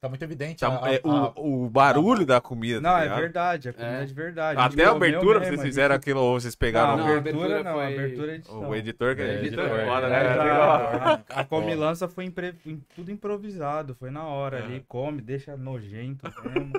Tá 0.00 0.08
muito 0.08 0.22
evidente. 0.22 0.60
tá- 0.60 0.68
a- 0.68 0.86
a- 0.86 0.94
é, 0.94 1.00
a- 1.04 1.32
o, 1.40 1.64
o 1.64 1.70
barulho 1.70 2.24
da 2.24 2.40
comida. 2.40 2.80
Não, 2.80 2.90
tá 2.90 3.04
é 3.04 3.08
verdade, 3.16 3.68
a 3.68 3.72
comida 3.72 3.98
É. 3.98 4.02
é 4.02 4.04
de 4.04 4.14
verdade. 4.14 4.60
Até 4.60 4.84
a 4.84 4.90
abertura 4.92 5.40
mesmo, 5.40 5.54
vocês 5.56 5.62
fizeram 5.68 5.94
gente- 5.96 6.02
aquilo 6.02 6.20
ou 6.20 6.40
vocês 6.40 6.54
pegaram. 6.54 6.96
Não, 6.98 7.06
Não, 7.08 7.14
a 7.14 7.18
abertura 7.18 7.62
não, 7.64 7.70
a 7.72 7.74
foi- 7.74 7.94
abertura 7.94 8.32
é 8.32 8.34
edição. 8.36 8.68
O 8.68 8.74
editor 8.76 9.16
que 9.16 9.22
É, 9.22 9.24
é, 9.26 9.34
editor, 9.40 9.64
editor, 9.64 9.80
é. 9.80 9.86
foda, 9.86 10.06
É, 10.06 10.10
né? 10.10 10.50
a, 10.50 11.40
a 11.40 11.44
comilança 11.44 12.06
foi 12.08 12.24
impre- 12.26 12.54
im- 12.64 12.80
tudo 12.94 13.10
improvisado, 13.10 13.94
foi 13.96 14.10
na 14.12 14.24
hora 14.24 14.60
É. 14.60 14.62
ali, 14.62 14.84
come, 14.86 15.20
deixa 15.20 15.56
nojento 15.56 16.30
mesmo. 16.44 16.72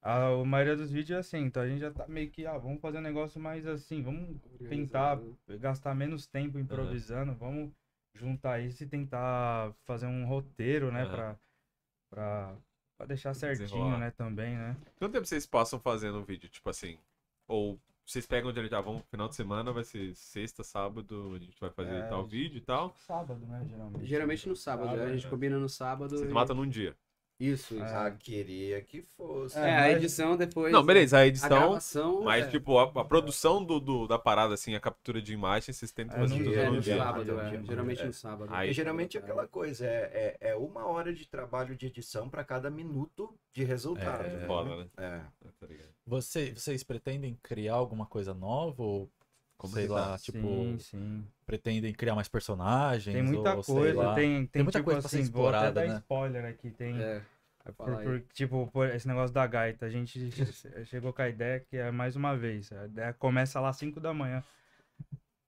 A, 0.00 0.28
a 0.28 0.44
maioria 0.44 0.76
dos 0.76 0.90
vídeos 0.90 1.16
é 1.18 1.20
assim, 1.20 1.44
então 1.44 1.62
a 1.62 1.68
gente 1.68 1.80
já 1.80 1.90
tá 1.90 2.06
meio 2.08 2.30
que, 2.30 2.46
ah, 2.46 2.56
vamos 2.56 2.80
fazer 2.80 2.96
um 2.96 3.02
negócio 3.02 3.38
mais 3.38 3.66
assim, 3.66 4.00
vamos 4.02 4.36
tentar 4.70 5.18
gastar 5.60 5.94
menos 5.94 6.26
tempo 6.26 6.58
improvisando, 6.58 7.34
vamos 7.34 7.70
juntar 8.14 8.58
isso 8.60 8.82
e 8.82 8.86
tentar 8.86 9.70
fazer 9.84 10.06
um 10.06 10.24
roteiro, 10.24 10.90
né, 10.90 11.04
pra, 11.04 11.36
pra, 12.10 12.54
pra 12.96 13.06
deixar 13.06 13.34
certinho, 13.34 13.66
Desenrolar. 13.68 13.98
né, 13.98 14.10
também, 14.10 14.56
né. 14.56 14.76
Quanto 14.98 15.12
tempo 15.12 15.26
vocês 15.26 15.46
passam 15.46 15.78
fazendo 15.78 16.18
um 16.18 16.24
vídeo? 16.24 16.48
Tipo 16.48 16.70
assim. 16.70 16.98
Ou 17.46 17.78
vocês 18.04 18.26
pegam 18.26 18.52
de 18.52 18.66
já 18.68 18.80
vamos 18.80 19.02
final 19.10 19.28
de 19.28 19.34
semana, 19.34 19.70
vai 19.72 19.84
ser 19.84 20.14
sexta, 20.14 20.62
sábado, 20.64 21.34
a 21.34 21.38
gente 21.38 21.58
vai 21.60 21.70
fazer 21.70 21.94
É, 21.94 22.02
tal 22.08 22.22
gente- 22.22 22.30
vídeo 22.30 22.58
e 22.58 22.60
tal. 22.62 22.94
Sábado, 22.96 23.44
né, 23.46 23.64
geralmente. 23.68 24.06
Geralmente 24.06 24.48
no 24.48 24.56
sábado, 24.56 25.00
a 25.00 25.12
gente 25.12 25.28
combina 25.28 25.58
no 25.58 25.68
sábado. 25.68 26.16
Vocês 26.16 26.30
e- 26.30 26.32
matam 26.34 26.56
num 26.56 26.68
dia. 26.68 26.96
Isso, 27.40 27.74
isso. 27.74 27.84
Ah, 27.84 28.10
queria 28.10 28.82
que 28.82 29.00
fosse. 29.00 29.56
É, 29.58 29.76
a 29.76 29.92
edição 29.92 30.36
depois. 30.36 30.72
Não, 30.72 30.84
beleza, 30.84 31.18
a 31.18 31.20
A 31.20 31.26
edição. 31.26 31.48
gravação. 31.48 32.22
Mas, 32.22 32.46
é, 32.46 32.50
tipo, 32.50 32.76
a, 32.78 32.82
a 33.00 33.04
produção 33.04 33.64
do, 33.64 33.78
do- 33.78 34.06
da 34.08 34.18
parada, 34.18 34.54
assim, 34.54 34.74
a 34.74 34.80
captura 34.80 35.22
de 35.22 35.32
imagem, 35.32 35.72
vocês 35.72 35.92
tentam 35.92 36.16
É, 36.16 36.20
fazer 36.20 36.36
tudo 36.36 36.50
dia, 36.50 36.60
é 36.62 36.70
no 36.70 36.80
dia. 36.80 36.96
sábado, 36.98 37.40
É, 37.40 37.54
é. 37.56 37.62
Geralmente 37.64 38.04
no 38.04 38.12
sábado. 38.12 38.52
Aí- 38.52 38.68
Porque 38.68 38.74
geralmente 38.74 39.16
é 39.16 39.20
aquela 39.20 39.46
coisa, 39.46 39.86
é, 39.86 40.36
é, 40.40 40.48
é 40.50 40.56
uma 40.56 40.84
hora 40.86 41.12
de 41.14 41.26
trabalho 41.28 41.76
de 41.76 41.86
edição 41.86 42.28
para 42.28 42.42
cada 42.42 42.68
minuto 42.70 43.32
de 43.52 43.62
resultado. 43.62 44.24
É, 44.24 44.36
né? 44.36 44.46
Foda, 44.46 44.76
né? 44.76 44.86
É. 44.96 45.18
Tá? 45.18 45.66
Você, 46.06 46.52
vocês 46.54 46.82
pretendem 46.82 47.38
criar 47.42 47.74
alguma 47.74 48.06
coisa 48.06 48.34
nova? 48.34 48.82
Ou, 48.82 49.08
Como 49.58 49.72
sei 49.74 49.86
que 49.86 49.92
lá, 49.92 50.12
tá? 50.12 50.18
tipo, 50.18 50.38
Sim, 50.38 50.78
sim. 50.78 51.24
pretendem 51.46 51.92
criar 51.92 52.14
mais 52.14 52.28
personagens? 52.28 53.14
Tem 53.14 53.22
muita 53.22 53.56
ou, 53.56 53.62
sei 53.62 53.74
coisa, 53.74 54.04
lá. 54.04 54.14
tem, 54.14 54.46
tem, 54.46 54.62
muita 54.62 54.78
tipo 54.78 54.84
coisa 54.84 55.00
pra 55.00 55.08
ser 55.10 55.16
assim, 55.20 55.30
vou 55.30 55.48
até 55.48 55.58
explorada, 55.58 55.80
dar 55.80 55.86
né? 55.86 55.98
spoiler 55.98 56.44
aqui, 56.44 56.70
tem... 56.70 56.98
É. 57.00 57.20
Por- 57.64 57.74
Fala 57.74 57.98
aí. 57.98 58.04
por- 58.04 58.20
tipo, 58.32 58.66
por 58.72 58.88
esse 58.88 59.06
negócio 59.06 59.34
da 59.34 59.46
gaita, 59.46 59.86
a 59.86 59.90
gente 59.90 60.30
che- 60.30 60.84
chegou 60.86 61.12
com 61.12 61.22
a 61.22 61.28
ideia 61.28 61.60
que 61.60 61.76
é 61.76 61.90
mais 61.90 62.16
uma 62.16 62.36
vez. 62.36 62.72
A 62.72 62.86
ideia 62.86 63.12
começa 63.12 63.60
lá 63.60 63.68
às 63.68 63.76
5 63.76 64.00
da 64.00 64.14
manhã. 64.14 64.42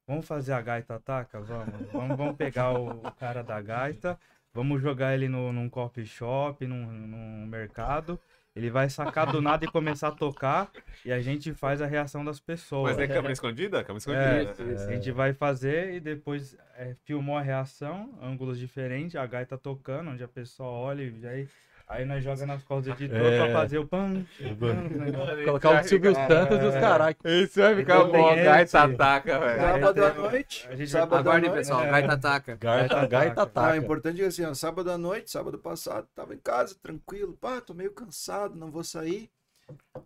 Vamos 0.06 0.26
fazer 0.26 0.52
a 0.52 0.60
gaita 0.60 0.96
ataca? 0.96 1.40
Vamos. 1.40 1.90
Vamos, 1.92 2.16
vamos 2.16 2.36
pegar 2.36 2.72
o, 2.78 3.06
o 3.06 3.12
cara 3.12 3.42
da 3.42 3.60
gaita, 3.62 4.18
vamos 4.52 4.82
jogar 4.82 5.14
ele 5.14 5.28
no, 5.28 5.52
num 5.52 5.70
coffee 5.70 6.04
shop, 6.04 6.66
num, 6.66 6.84
num 6.90 7.46
mercado. 7.46 8.20
Ele 8.54 8.68
vai 8.68 8.90
sacar 8.90 9.30
do 9.30 9.40
nada 9.40 9.64
e 9.64 9.68
começar 9.68 10.08
a 10.08 10.12
tocar. 10.12 10.70
E 11.04 11.12
a 11.12 11.20
gente 11.20 11.54
faz 11.54 11.80
a 11.80 11.86
reação 11.86 12.24
das 12.24 12.40
pessoas. 12.40 12.96
Mas 12.96 13.08
é 13.08 13.12
câmera 13.12 13.32
escondida? 13.32 13.84
Câmera 13.84 13.98
É, 14.12 14.42
escondida. 14.42 14.74
né? 14.74 14.86
a 14.86 14.92
gente 14.96 15.10
vai 15.12 15.32
fazer 15.32 15.94
e 15.94 16.00
depois 16.00 16.56
é, 16.76 16.94
filmou 17.04 17.36
a 17.36 17.42
reação, 17.42 18.18
ângulos 18.20 18.58
diferentes, 18.58 19.14
a 19.16 19.24
gaita 19.26 19.56
tocando, 19.56 20.10
onde 20.10 20.24
a 20.24 20.28
pessoa 20.28 20.68
olha 20.68 21.02
e 21.04 21.26
aí, 21.26 21.48
aí 21.90 22.04
nós 22.04 22.22
joga 22.24 22.46
nas 22.46 22.62
costas 22.62 22.86
do 22.96 23.04
editor 23.04 23.20
É. 23.32 23.38
pra 23.44 23.52
fazer 23.52 23.78
o 23.78 23.86
pan. 23.86 24.24
pan, 24.58 25.44
Colocar 25.44 25.80
o 25.80 25.84
Silvio 25.88 26.14
Santos 26.14 26.58
e 26.62 26.66
os 26.66 26.74
É. 26.74 26.80
caralho. 26.80 27.16
Isso 27.24 27.60
vai 27.60 27.76
ficar 27.76 27.96
Então 27.98 28.12
bom, 28.12 28.34
gaita 28.36 28.82
ataca, 28.82 29.38
velho. 29.38 29.60
Sábado 29.60 30.04
à 30.04 30.14
noite. 30.14 30.68
A 30.68 30.76
gente 30.76 30.90
sábado 30.90 31.14
Aguardem, 31.18 31.50
noite. 31.50 31.58
pessoal. 31.60 31.82
é. 31.84 31.90
Gaita 31.90 32.12
ataca. 32.12 32.56
Gaita, 32.56 33.06
gaita 33.06 33.40
Ah, 33.40 33.44
ataca. 33.44 33.74
o 33.74 33.76
importante 33.84 34.22
é 34.22 34.26
assim, 34.26 34.44
ó, 34.44 34.54
sábado 34.54 34.90
à 34.90 34.96
noite, 34.96 35.30
sábado 35.30 35.58
passado, 35.58 36.06
tava 36.14 36.34
em 36.34 36.38
casa, 36.38 36.74
tranquilo, 36.82 37.36
pá, 37.40 37.60
tô 37.60 37.74
meio 37.74 37.92
cansado, 37.92 38.54
não 38.56 38.70
vou 38.70 38.84
sair. 38.84 39.30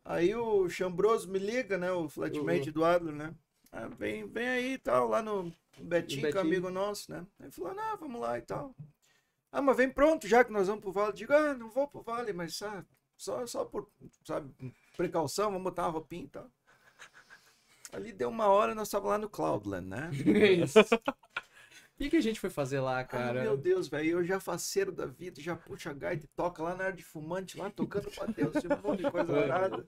Aí 0.04 0.34
o 0.34 0.68
Chambroso 0.68 1.30
me 1.30 1.38
liga, 1.38 1.78
né, 1.78 1.90
o 1.92 2.08
flatmate 2.08 2.70
do 2.70 2.84
Adler, 2.84 3.14
né? 3.14 3.30
ah, 3.72 3.88
vem, 3.98 4.26
vem 4.28 4.48
aí 4.48 4.72
e 4.74 4.78
tal, 4.78 5.08
lá 5.08 5.20
no 5.22 5.52
Betinho, 5.80 6.20
que 6.20 6.26
é 6.26 6.30
Betinho. 6.32 6.40
amigo 6.42 6.70
nosso, 6.70 7.10
né? 7.10 7.24
Aí 7.42 7.50
falou, 7.50 7.74
não, 7.74 7.96
vamos 7.96 8.20
lá 8.20 8.38
e 8.38 8.42
tal. 8.42 8.72
Ah, 9.54 9.62
mas 9.62 9.76
vem 9.76 9.88
pronto 9.88 10.26
já 10.26 10.42
que 10.42 10.50
nós 10.50 10.66
vamos 10.66 10.82
pro 10.82 10.90
vale. 10.90 11.12
Digo, 11.12 11.32
ah, 11.32 11.54
não 11.54 11.70
vou 11.70 11.86
pro 11.86 12.02
vale, 12.02 12.32
mas 12.32 12.60
ah, 12.60 12.84
só, 13.16 13.46
só 13.46 13.64
por, 13.64 13.88
sabe, 14.24 14.52
precaução, 14.96 15.52
vamos 15.52 15.62
botar 15.62 15.84
uma 15.84 15.92
roupinha 15.92 16.24
e 16.24 16.28
tal. 16.28 16.50
Ali 17.92 18.12
deu 18.12 18.28
uma 18.28 18.48
hora, 18.48 18.74
nós 18.74 18.88
estávamos 18.88 19.12
lá 19.12 19.18
no 19.18 19.28
Cloudland, 19.30 19.86
né? 19.86 20.10
Isso. 20.60 20.80
O 20.80 22.10
que, 22.10 22.16
a 22.16 22.20
gente 22.20 22.40
foi 22.40 22.50
fazer 22.50 22.80
lá, 22.80 22.98
Ah, 22.98 23.04
cara? 23.04 23.42
meu 23.44 23.56
Deus, 23.56 23.86
velho, 23.86 24.10
eu 24.10 24.24
já 24.24 24.40
faceiro 24.40 24.90
da 24.90 25.06
vida, 25.06 25.40
já 25.40 25.54
puxa 25.54 25.90
a 25.90 25.92
gaita 25.92 26.24
e 26.24 26.28
toca 26.34 26.60
lá 26.60 26.74
na 26.74 26.86
área 26.86 26.96
de 26.96 27.04
fumante, 27.04 27.56
lá 27.56 27.70
tocando 27.70 28.10
pra 28.10 28.26
Deus, 28.26 28.56
esse 28.56 28.66
monte 28.66 29.04
de 29.04 29.10
coisa 29.12 29.38
arada. 29.38 29.86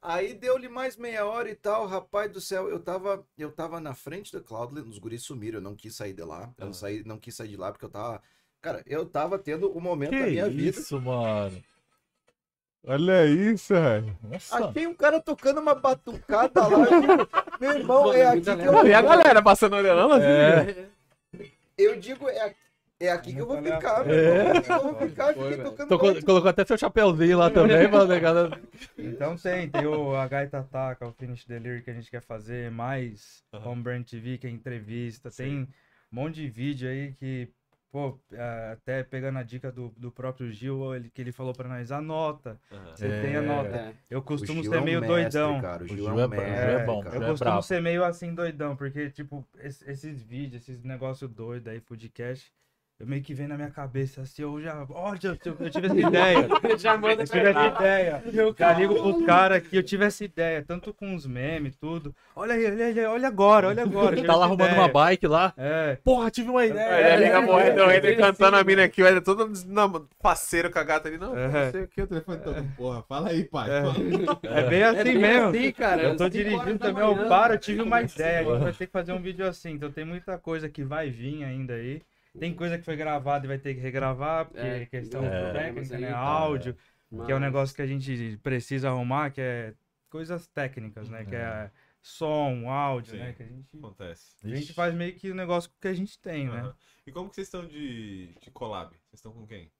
Aí 0.00 0.32
deu-lhe 0.32 0.68
mais 0.70 0.96
meia 0.96 1.26
hora 1.26 1.50
e 1.50 1.54
tal, 1.54 1.86
rapaz 1.86 2.32
do 2.32 2.40
céu, 2.40 2.70
eu 2.70 2.80
tava, 2.80 3.26
eu 3.36 3.52
tava 3.52 3.78
na 3.78 3.94
frente 3.94 4.32
da 4.32 4.40
Cloudland, 4.40 4.88
os 4.88 4.98
guris 4.98 5.22
sumiram, 5.22 5.58
eu 5.58 5.62
não 5.62 5.76
quis 5.76 5.94
sair 5.94 6.14
de 6.14 6.24
lá, 6.24 6.50
eu 6.56 6.66
não, 6.66 6.72
saí, 6.72 7.04
não 7.04 7.18
quis 7.18 7.34
sair 7.34 7.48
de 7.48 7.56
lá 7.58 7.70
porque 7.70 7.84
eu 7.84 7.90
tava, 7.90 8.22
cara, 8.64 8.82
eu 8.86 9.04
tava 9.04 9.38
tendo 9.38 9.70
o 9.70 9.80
momento 9.80 10.12
da 10.12 10.24
Que 10.24 10.30
minha 10.30 10.48
vida. 10.48 10.70
isso, 10.70 11.00
mano. 11.00 11.62
Olha 12.86 13.26
isso, 13.26 13.72
velho. 13.74 14.18
Achei 14.50 14.86
um 14.86 14.94
cara 14.94 15.20
tocando 15.20 15.58
uma 15.60 15.74
batucada 15.74 16.66
lá, 16.68 16.84
digo, 16.86 17.28
meu 17.60 17.72
irmão, 17.72 18.12
é 18.12 18.26
aqui 18.26 18.42
que 18.42 18.50
eu, 18.50 18.86
E 18.86 18.92
a 18.94 19.00
galera 19.02 19.42
passando 19.42 19.76
olhando 19.76 20.12
assim? 20.12 20.26
É. 20.26 21.48
eu 21.78 21.98
digo, 21.98 22.28
é 22.28 22.40
aqui, 22.42 22.56
é 23.00 23.10
aqui 23.10 23.32
que 23.34 23.38
eu 23.40 23.46
vou 23.46 23.62
ficar, 23.62 24.04
meu 24.04 24.14
É. 24.14 24.18
irmão, 24.18 24.46
é 24.46 24.50
aqui 24.58 24.66
que 24.66 24.72
eu 24.72 24.82
vou 24.82 25.08
ficar, 25.08 25.34
Foi, 25.34 25.48
fiquei 25.50 25.64
tocando 25.64 25.88
Tocou- 25.88 26.22
colocou 26.24 26.50
até 26.50 26.64
seu 26.66 26.76
chapéuzinho 26.76 27.38
lá 27.38 27.48
também, 27.50 27.88
mano. 27.88 28.06
Negada. 28.06 28.60
Então 28.98 29.34
tem, 29.36 29.68
tem 29.70 29.86
o 29.86 30.14
a 30.14 30.28
Gaita 30.28 30.58
Ataca, 30.58 31.06
o 31.06 31.12
Finish 31.12 31.46
Delivery 31.46 31.82
que 31.82 31.90
a 31.90 31.94
gente 31.94 32.10
quer 32.10 32.20
fazer, 32.22 32.70
mais. 32.70 33.42
Home 33.64 33.82
Brand 33.82 34.04
TV, 34.04 34.36
que 34.36 34.46
é 34.46 34.50
entrevista, 34.50 35.30
tem 35.30 35.60
um 35.60 35.66
monte 36.12 36.34
de 36.34 36.48
vídeo 36.50 36.86
aí 36.90 37.14
que, 37.14 37.48
pô, 37.94 38.18
até 38.72 39.04
pegando 39.04 39.38
a 39.38 39.44
dica 39.44 39.70
do, 39.70 39.94
do 39.96 40.10
próprio 40.10 40.50
Gil, 40.50 40.92
ele, 40.96 41.08
que 41.10 41.22
ele 41.22 41.30
falou 41.30 41.52
pra 41.54 41.68
nós, 41.68 41.92
anota, 41.92 42.58
você 42.92 43.06
É. 43.06 43.22
tem 43.22 43.36
a 43.36 43.40
nota. 43.42 43.94
Eu 44.10 44.20
costumo 44.20 44.64
ser 44.64 44.74
é 44.74 44.80
um 44.80 44.84
meio 44.84 45.00
mestre, 45.00 45.22
doidão. 45.22 45.60
Cara, 45.60 45.82
o 45.82 45.86
O 45.86 45.88
Gil, 45.88 45.98
é 45.98 46.08
é 46.08 46.12
o 46.12 46.16
Gil 46.18 46.28
mestre, 46.28 46.70
é 46.72 46.84
bom, 46.84 47.00
cara. 47.04 47.14
Eu 47.14 47.22
é 47.22 47.26
costumo 47.30 47.62
ser 47.62 47.80
meio 47.80 48.04
assim 48.04 48.34
doidão, 48.34 48.74
porque, 48.74 49.10
tipo, 49.10 49.46
es- 49.62 49.80
esses 49.86 50.20
vídeos, 50.20 50.62
esses 50.68 50.82
negócios 50.82 51.30
doidos 51.30 51.68
aí, 51.68 51.80
podcast, 51.80 52.52
eu 53.00 53.06
meio 53.08 53.22
que 53.22 53.34
vem 53.34 53.48
na 53.48 53.56
minha 53.56 53.70
cabeça 53.70 54.20
assim, 54.22 54.42
eu 54.42 54.60
já. 54.62 54.86
Olha, 54.90 55.18
eu, 55.24 55.36
eu 55.60 55.70
tive 55.70 55.86
essa 55.88 55.98
ideia. 55.98 56.48
Já 56.78 56.96
manda 56.96 57.22
Eu 57.22 57.26
tive 57.26 57.48
essa 57.50 57.66
ideia. 57.66 58.22
Já 58.56 58.72
ligo 58.72 58.94
pros 58.94 59.26
caras 59.26 59.66
que 59.66 59.76
eu 59.76 59.82
tive 59.82 60.04
essa 60.04 60.24
ideia, 60.24 60.64
tanto 60.66 60.94
com 60.94 61.12
os 61.14 61.26
memes, 61.26 61.76
tudo. 61.76 62.14
Olha 62.36 62.54
aí, 62.54 62.64
olha, 62.66 62.84
aí, 62.86 63.04
olha 63.04 63.28
agora, 63.28 63.68
olha 63.68 63.82
agora. 63.82 64.14
Tá 64.24 64.36
lá 64.36 64.44
arrumando 64.46 64.68
ideia. 64.70 64.80
uma 64.80 64.88
bike 64.88 65.26
lá. 65.26 65.52
É. 65.56 65.98
Porra, 66.04 66.30
tive 66.30 66.50
uma 66.50 66.64
ideia. 66.64 66.94
Aí 66.94 67.12
ele 67.14 67.24
liga 67.26 67.40
morrendo, 67.40 67.82
é, 67.82 67.96
ele 67.96 68.06
é, 68.12 68.14
cantando 68.14 68.56
a 68.56 68.64
mina 68.64 68.84
aqui, 68.84 69.02
olha, 69.02 69.20
todo 69.20 69.50
não, 69.66 70.06
parceiro 70.22 70.70
com 70.70 70.78
a 70.78 70.84
gata 70.84 71.08
ali. 71.08 71.18
Não, 71.18 71.36
É. 71.36 71.48
não 71.48 71.70
sei 71.72 71.82
o 71.82 71.88
que, 71.88 72.00
o 72.02 72.06
telefone 72.06 72.38
todo. 72.38 72.64
Porra, 72.76 73.02
fala 73.02 73.30
aí, 73.30 73.44
pai. 73.44 73.68
É. 73.70 74.60
É 74.60 74.62
bem 74.68 74.82
assim 74.84 74.98
É 75.00 75.04
bem 75.04 75.18
mesmo. 75.18 75.48
assim, 75.48 75.72
cara. 75.72 76.02
Eu 76.02 76.16
tô 76.16 76.28
dirigindo 76.28 76.78
também, 76.78 77.02
eu 77.02 77.14
paro, 77.16 77.24
eu 77.24 77.28
cara. 77.28 77.58
tive 77.58 77.82
uma 77.82 78.00
ideia. 78.02 78.40
A 78.40 78.44
gente 78.52 78.62
vai 78.62 78.72
ter 78.72 78.86
que 78.86 78.92
fazer 78.92 79.12
um 79.12 79.20
vídeo 79.20 79.46
assim, 79.46 79.72
então 79.72 79.90
tem 79.90 80.04
muita 80.04 80.38
coisa 80.38 80.68
que 80.68 80.82
vai 80.84 81.10
vir 81.10 81.44
ainda 81.44 81.74
aí. 81.74 82.00
Tem 82.38 82.54
coisa 82.54 82.78
que 82.78 82.84
foi 82.84 82.96
gravada 82.96 83.44
e 83.46 83.48
vai 83.48 83.58
ter 83.58 83.74
que 83.74 83.80
regravar, 83.80 84.46
porque 84.46 84.60
É, 84.60 84.86
questão 84.86 85.24
é. 85.24 85.52
técnica, 85.52 85.98
né? 85.98 86.08
É. 86.08 86.12
Áudio, 86.12 86.74
que 86.74 87.32
é 87.32 87.34
um 87.34 87.38
Mas- 87.38 87.40
negócio 87.40 87.76
que 87.76 87.82
a 87.82 87.86
gente 87.86 88.38
precisa 88.42 88.88
arrumar, 88.88 89.30
que 89.30 89.40
é 89.40 89.74
coisas 90.10 90.46
técnicas, 90.48 91.08
né? 91.08 91.24
Que 91.24 91.36
é 91.36 91.70
som, 92.02 92.68
áudio, 92.68 93.12
Sim. 93.12 93.18
né? 93.18 93.32
Que 93.32 93.42
a 93.42 93.46
gente, 93.46 93.76
Acontece. 93.78 94.34
a 94.44 94.48
gente 94.48 94.72
faz 94.74 94.94
meio 94.94 95.14
que 95.14 95.30
o 95.30 95.34
negócio 95.34 95.70
que 95.80 95.88
a 95.88 95.94
gente 95.94 96.18
tem, 96.18 96.48
né? 96.48 96.60
Aham. 96.60 96.74
E 97.06 97.12
como 97.12 97.28
que 97.28 97.34
vocês 97.36 97.46
estão 97.46 97.66
de, 97.66 98.34
de 98.40 98.50
collab? 98.50 98.90
Vocês 98.90 99.14
estão 99.20 99.32
com 99.32 99.46
quem? 99.46 99.70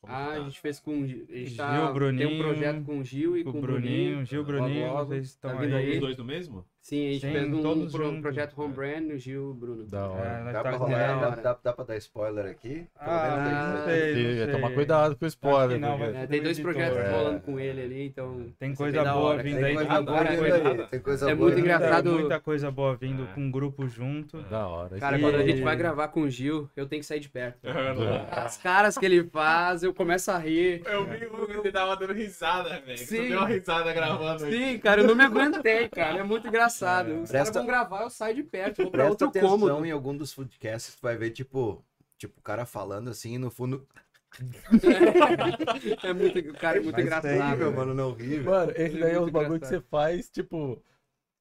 Como 0.00 0.12
Ah, 0.14 0.16
que 0.28 0.32
a 0.32 0.36
tá? 0.38 0.44
gente 0.44 0.60
fez 0.60 0.80
com. 0.80 1.06
Gil, 1.06 1.26
tá, 1.56 1.76
tem 1.76 1.88
um 1.88 1.92
Bruninho, 1.92 2.42
projeto 2.42 2.84
com 2.84 2.98
o 3.00 3.04
Gil 3.04 3.36
e 3.36 3.44
Com 3.44 3.52
com, 3.52 3.58
o 3.58 3.60
Bruninho, 3.60 4.24
Gil, 4.24 4.42
Bruninho, 4.44 4.86
logo. 4.88 5.06
vocês 5.10 5.26
estão 5.26 5.52
Tá 5.54 5.60
vindo 5.60 5.76
aí. 5.76 5.92
Os 5.94 6.00
dois 6.00 6.16
do 6.16 6.24
mesmo? 6.24 6.64
Sim, 6.82 7.08
a 7.08 7.12
gente 7.12 7.26
Sim, 7.26 7.32
fez 7.32 7.44
um, 7.46 7.50
pro- 7.90 8.04
juntos. 8.04 8.20
projeto 8.22 8.60
Home 8.60 8.72
Brand, 8.72 9.10
o 9.10 9.18
Gil 9.18 9.34
e 9.34 9.50
o 9.50 9.54
Bruno. 9.54 9.84
Da 9.84 10.08
hora. 10.08 10.28
É, 10.28 10.44
Dá 10.44 10.52
tá 10.52 10.60
pra, 10.62 10.70
rolar, 10.78 10.90
da 10.98 11.06
dá, 11.06 11.26
hora. 11.28 11.42
dá, 11.42 11.58
dá 11.62 11.72
pra 11.74 11.84
dar 11.84 11.96
spoiler 11.98 12.46
aqui? 12.46 12.68
Pelo 12.68 12.86
Ah, 12.98 13.36
menos 13.36 13.80
não 13.84 13.92
aí, 13.92 14.36
sei. 14.38 14.46
Tomar 14.52 14.70
cuidado 14.72 15.14
com 15.16 15.24
o 15.24 15.28
spoiler. 15.28 15.76
Que 15.76 15.78
não, 15.78 15.98
porque- 15.98 16.12
vai- 16.12 16.22
É, 16.22 16.26
tem 16.26 16.42
dois 16.42 16.58
projetos 16.58 16.96
é. 16.98 17.10
rolando 17.10 17.40
com 17.40 17.60
ele 17.60 17.82
ali, 17.82 18.06
então. 18.06 18.46
Tem 18.58 18.74
coisa 18.74 19.04
boa 19.04 19.36
vindo 19.42 19.64
aí. 19.64 19.76
Tem 19.76 20.86
tem 20.90 21.00
coisa 21.00 21.30
é 21.30 21.34
boa 21.34 21.50
muito 21.50 21.56
vindo 21.56 21.70
aí. 21.70 21.74
engraçado. 21.76 22.12
Muita 22.12 22.40
coisa 22.40 22.70
boa 22.70 22.96
vindo 22.96 23.22
É. 23.24 23.34
com 23.34 23.40
um 23.42 23.50
grupo 23.50 23.86
junto. 23.86 24.38
Da 24.44 24.66
hora. 24.66 24.98
Cara, 24.98 25.18
quando 25.18 25.34
a 25.36 25.42
gente 25.46 25.60
vai 25.60 25.76
gravar 25.76 26.08
com 26.08 26.22
o 26.22 26.30
Gil, 26.30 26.68
eu 26.74 26.86
tenho 26.86 27.00
que 27.00 27.06
sair 27.06 27.20
de 27.20 27.28
perto. 27.28 27.58
Eu 27.64 27.70
As 28.30 28.56
caras 28.56 28.96
que 28.96 29.04
ele 29.04 29.24
faz, 29.24 29.82
eu 29.82 29.92
começo 29.92 30.30
a 30.30 30.38
rir. 30.38 30.82
vi 30.82 31.26
o 31.26 31.46
que 31.46 31.52
ele 31.68 31.72
tava 31.72 31.94
dando 31.96 32.12
risada, 32.14 32.80
velho. 32.80 32.96
Sim. 32.98 33.04
Você 33.04 33.28
deu 33.28 33.38
uma 33.38 33.46
risada 33.46 33.92
gravando 33.92 34.44
aí. 34.44 34.52
Sim, 34.52 34.78
cara, 34.78 35.02
eu 35.02 35.06
não 35.08 35.14
me 35.14 35.24
aguentei, 35.24 35.88
cara. 35.88 36.18
É 36.18 36.22
muito 36.22 36.48
engraçado. 36.48 36.69
Os 37.22 37.30
caras 37.30 37.30
Presta- 37.30 37.58
vão 37.60 37.66
gravar, 37.66 38.02
eu 38.02 38.10
saio 38.10 38.34
de 38.36 38.42
perto, 38.42 38.82
vou 38.82 38.90
pra 38.90 39.04
Presta 39.04 39.24
outro 39.24 39.28
atenção 39.28 39.58
cômodo. 39.58 39.86
em 39.86 39.90
algum 39.90 40.16
dos 40.16 40.34
podcasts, 40.34 40.94
tu 40.96 41.02
vai 41.02 41.16
ver, 41.16 41.30
tipo, 41.30 41.84
tipo, 42.18 42.38
o 42.38 42.42
cara 42.42 42.64
falando 42.66 43.10
assim, 43.10 43.34
e 43.34 43.38
no 43.38 43.50
fundo. 43.50 43.86
é 46.02 46.12
muito, 46.12 46.52
cara, 46.54 46.78
é 46.78 46.80
muito 46.80 46.94
Mas 46.94 47.04
engraçado. 47.04 47.30
tem, 47.30 47.42
Horrível, 47.42 47.72
mano, 47.72 47.94
não 47.94 48.12
ri, 48.12 48.28
velho. 48.38 48.44
Mano, 48.44 48.72
esse 48.76 48.98
daí 48.98 49.10
é 49.12 49.14
os 49.16 49.20
Muito 49.22 49.32
bagulho 49.32 49.60
que 49.60 49.66
você 49.66 49.80
faz, 49.80 50.28
tipo. 50.30 50.82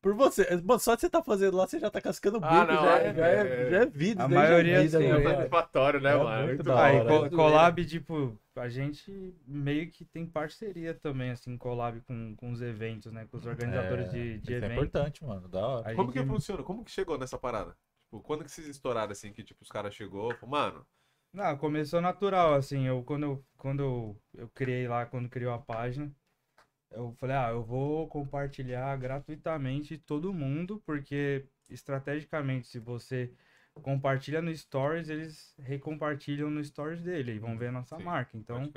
Por 0.02 0.14
você. 0.16 0.48
Mano, 0.64 0.80
só 0.80 0.96
de 0.96 1.02
você 1.02 1.10
tá 1.10 1.22
fazendo 1.22 1.58
lá, 1.58 1.68
você 1.68 1.78
já 1.78 1.90
tá 1.92 2.00
cascando 2.02 2.38
o 2.38 2.40
bico. 2.40 2.54
Ah, 2.54 2.66
não, 2.66 2.76
já, 2.82 3.00
é, 3.00 3.14
já, 3.14 3.28
é, 3.28 3.68
é. 3.68 3.70
já 3.70 3.78
é 3.82 3.86
vida. 3.86 4.24
A 4.24 4.28
daí 4.28 4.38
já 4.38 4.44
é 4.46 4.50
maioria, 4.50 4.82
vida, 4.84 4.98
sim, 4.98 5.08
né, 5.10 5.20
é 5.20 5.24
satisfatório, 5.36 6.00
né, 6.02 6.12
É 6.12 6.16
mano? 6.16 6.48
muito 6.48 6.48
Muito 6.48 6.64
da. 6.64 6.84
Ah, 6.86 6.94
e 6.94 7.00
hora. 7.02 7.30
collab, 7.30 7.86
tipo, 7.86 8.40
a 8.56 8.70
gente 8.70 9.36
meio 9.46 9.92
que 9.92 10.06
tem 10.06 10.26
parceria 10.26 10.94
também, 10.94 11.32
assim, 11.32 11.58
collab 11.58 12.00
com, 12.02 12.34
com 12.38 12.52
os 12.52 12.62
eventos, 12.62 13.12
né? 13.12 13.28
Com 13.30 13.38
os 13.38 13.46
organizadores 13.46 14.08
É, 14.08 14.10
de, 14.12 14.38
de 14.40 14.44
isso 14.44 14.52
é 14.54 14.56
eventos. 14.56 14.76
importante, 14.78 15.26
mano. 15.26 15.50
Da 15.50 15.68
hora. 15.68 15.92
A 15.92 15.96
Como 15.96 16.12
gente- 16.14 16.22
que 16.22 16.28
funciona? 16.28 16.64
Como 16.64 16.86
que 16.86 16.92
chegou 16.92 17.18
nessa 17.18 17.38
parada? 17.38 17.76
Tipo, 18.06 18.22
quando 18.24 18.44
que 18.46 18.52
vocês 18.52 18.68
estouraram 18.68 19.12
assim, 19.12 19.34
que 19.34 19.44
tipo, 19.44 19.62
os 19.64 19.70
caras 19.70 19.94
chegou, 19.94 20.34
mano, 20.48 20.86
Não, 21.34 21.58
começou 21.58 22.02
natural, 22.02 22.56
assim, 22.56 22.88
eu 22.88 23.04
quando 23.04 23.24
eu, 23.24 23.46
quando 23.58 23.82
eu, 23.84 24.22
eu 24.34 24.50
criei 24.50 24.88
lá, 24.88 25.06
quando 25.06 25.30
criou 25.30 25.54
a 25.54 25.60
página, 25.60 26.12
eu 26.92 27.12
falei, 27.14 27.36
ah, 27.36 27.50
eu 27.52 27.64
vou 27.64 28.08
compartilhar 28.08 28.96
gratuitamente 28.98 29.98
todo 29.98 30.34
mundo, 30.34 30.82
porque 30.86 31.46
estrategicamente, 31.70 32.68
se 32.68 32.80
você 32.80 33.32
compartilha 33.82 34.42
no 34.42 34.54
Stories, 34.56 35.10
eles 35.10 35.56
recompartilham 35.60 36.50
no 36.50 36.64
Stories 36.64 37.02
dele 37.02 37.34
e 37.34 37.40
vão 37.40 37.58
ver 37.58 37.68
a 37.68 37.72
nossa 37.72 37.98
Sim, 37.98 38.04
marca. 38.04 38.38
Então, 38.38 38.72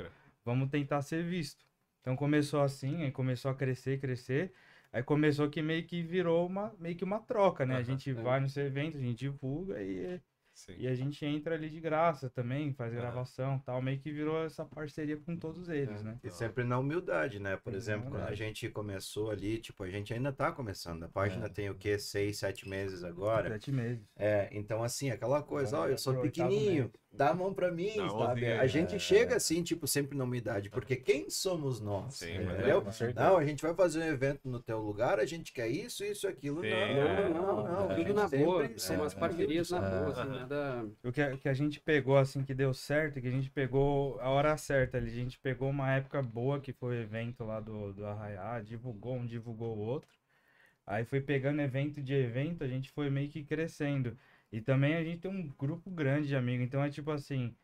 vamos 0.45 0.69
tentar 0.69 1.01
ser 1.01 1.23
visto. 1.23 1.65
Então 2.01 2.15
começou 2.15 2.61
assim, 2.61 3.03
aí 3.03 3.11
começou 3.11 3.49
a 3.51 3.55
crescer, 3.55 3.99
crescer. 3.99 4.53
Aí 4.91 5.01
começou 5.01 5.49
que 5.49 5.61
meio 5.61 5.85
que 5.85 6.03
virou 6.03 6.45
uma, 6.45 6.73
meio 6.79 6.95
que 6.95 7.03
uma 7.03 7.19
troca, 7.19 7.65
né? 7.65 7.77
A 7.77 7.79
Aham, 7.79 7.83
gente 7.83 8.11
é. 8.11 8.13
vai 8.13 8.39
no 8.39 8.49
seu 8.49 8.65
evento, 8.65 8.97
a 8.97 9.01
gente 9.01 9.17
divulga 9.17 9.81
e 9.81 10.21
Sim. 10.53 10.75
e 10.77 10.87
a 10.87 10.93
gente 10.93 11.25
entra 11.25 11.55
ali 11.55 11.69
de 11.69 11.79
graça 11.79 12.29
também, 12.29 12.73
faz 12.73 12.93
gravação 12.93 13.59
tal, 13.59 13.81
meio 13.81 13.99
que 13.99 14.11
virou 14.11 14.43
essa 14.45 14.63
parceria 14.63 15.17
com 15.17 15.35
todos 15.35 15.67
eles, 15.67 16.03
né? 16.03 16.17
E 16.23 16.29
sempre 16.29 16.63
na 16.63 16.77
humildade, 16.77 17.39
né? 17.39 17.57
Por 17.57 17.73
exemplo, 17.73 18.11
quando 18.11 18.23
a 18.23 18.35
gente 18.35 18.69
começou 18.69 19.31
ali, 19.31 19.57
tipo, 19.59 19.83
a 19.83 19.89
gente 19.89 20.13
ainda 20.13 20.31
tá 20.31 20.51
começando. 20.51 21.03
A 21.03 21.09
página 21.09 21.47
É. 21.47 21.49
tem 21.49 21.69
o 21.69 21.75
quê? 21.75 21.97
Seis, 21.97 22.37
sete 22.37 22.67
meses 22.69 23.03
agora. 23.03 23.49
Sete 23.49 23.71
meses. 23.71 24.05
É, 24.15 24.49
então 24.51 24.83
assim, 24.83 25.09
aquela 25.09 25.41
coisa, 25.41 25.79
ó, 25.79 25.87
eu 25.87 25.97
sou 25.97 26.21
pequenininho. 26.21 26.91
Dá 27.15 27.29
a 27.29 27.33
mão 27.33 27.53
pra 27.53 27.71
mim, 27.71 27.91
sabe? 28.09 28.47
A 28.47 28.65
gente 28.65 28.95
É. 28.95 28.99
chega 28.99 29.35
assim, 29.35 29.61
tipo, 29.61 29.85
sempre 29.87 30.17
na 30.17 30.23
humildade, 30.23 30.69
porque 30.69 30.95
quem 30.95 31.29
somos 31.29 31.79
nós? 31.79 32.15
Sim, 32.15 32.31
É, 32.31 32.43
entendeu? 32.43 32.91
certeza. 32.91 33.29
Não, 33.29 33.37
a 33.37 33.45
gente 33.45 33.61
vai 33.61 33.73
fazer 33.75 33.99
um 33.99 34.07
evento 34.07 34.49
no 34.49 34.59
teu 34.59 34.79
lugar, 34.79 35.19
a 35.19 35.25
gente 35.25 35.53
quer 35.53 35.67
isso, 35.67 36.03
isso, 36.03 36.27
aquilo. 36.27 36.61
Sim, 36.61 36.69
não, 36.71 36.77
é. 36.77 37.29
não, 37.29 37.41
não, 37.55 37.63
não. 37.63 37.89
É. 37.91 37.93
a 37.93 37.95
Tudo 37.95 38.13
na 38.15 38.27
sempre- 38.27 38.45
boa, 38.45 38.61
sempre 38.63 38.79
são 38.81 38.95
umas 38.95 39.13
na 39.13 39.19
parcerias 39.19 39.69
na 39.69 39.77
É. 39.77 39.99
boa, 39.99 40.11
assim, 40.11 40.29
nada. 40.31 40.85
O 41.03 41.11
que, 41.11 41.21
a- 41.21 41.37
que 41.37 41.47
a 41.49 41.53
gente 41.53 41.79
pegou, 41.79 42.17
assim, 42.17 42.43
que 42.43 42.53
deu 42.53 42.73
certo, 42.73 43.21
que 43.21 43.27
a 43.27 43.31
gente 43.31 43.49
pegou 43.51 44.19
a 44.19 44.29
hora 44.29 44.57
certa 44.57 44.97
ali. 44.97 45.11
A 45.11 45.15
gente 45.15 45.37
pegou 45.39 45.69
uma 45.69 45.91
época 45.93 46.21
boa, 46.21 46.59
que 46.59 46.73
foi 46.73 46.97
o 46.97 47.01
evento 47.01 47.43
lá 47.43 47.59
do, 47.59 47.93
do 47.93 48.05
Arraiá, 48.05 48.59
divulgou 48.61 49.15
um, 49.15 49.25
divulgou 49.25 49.77
o 49.77 49.79
outro. 49.79 50.09
Aí 50.85 51.05
foi 51.05 51.21
pegando 51.21 51.61
evento 51.61 52.01
de 52.01 52.13
evento, 52.13 52.63
a 52.63 52.67
gente 52.67 52.89
foi 52.91 53.09
meio 53.09 53.29
que 53.29 53.43
crescendo. 53.43 54.17
E 54.53 54.61
também 54.61 54.93
a 54.93 55.03
gente 55.03 55.19
tem 55.21 55.31
um 55.31 55.47
grupo 55.57 55.89
grande 55.89 56.27
de 56.27 56.35
amigos, 56.35 56.63
então 56.63 56.83
é 56.83 56.89
tipo 56.89 57.09
assim, 57.09 57.55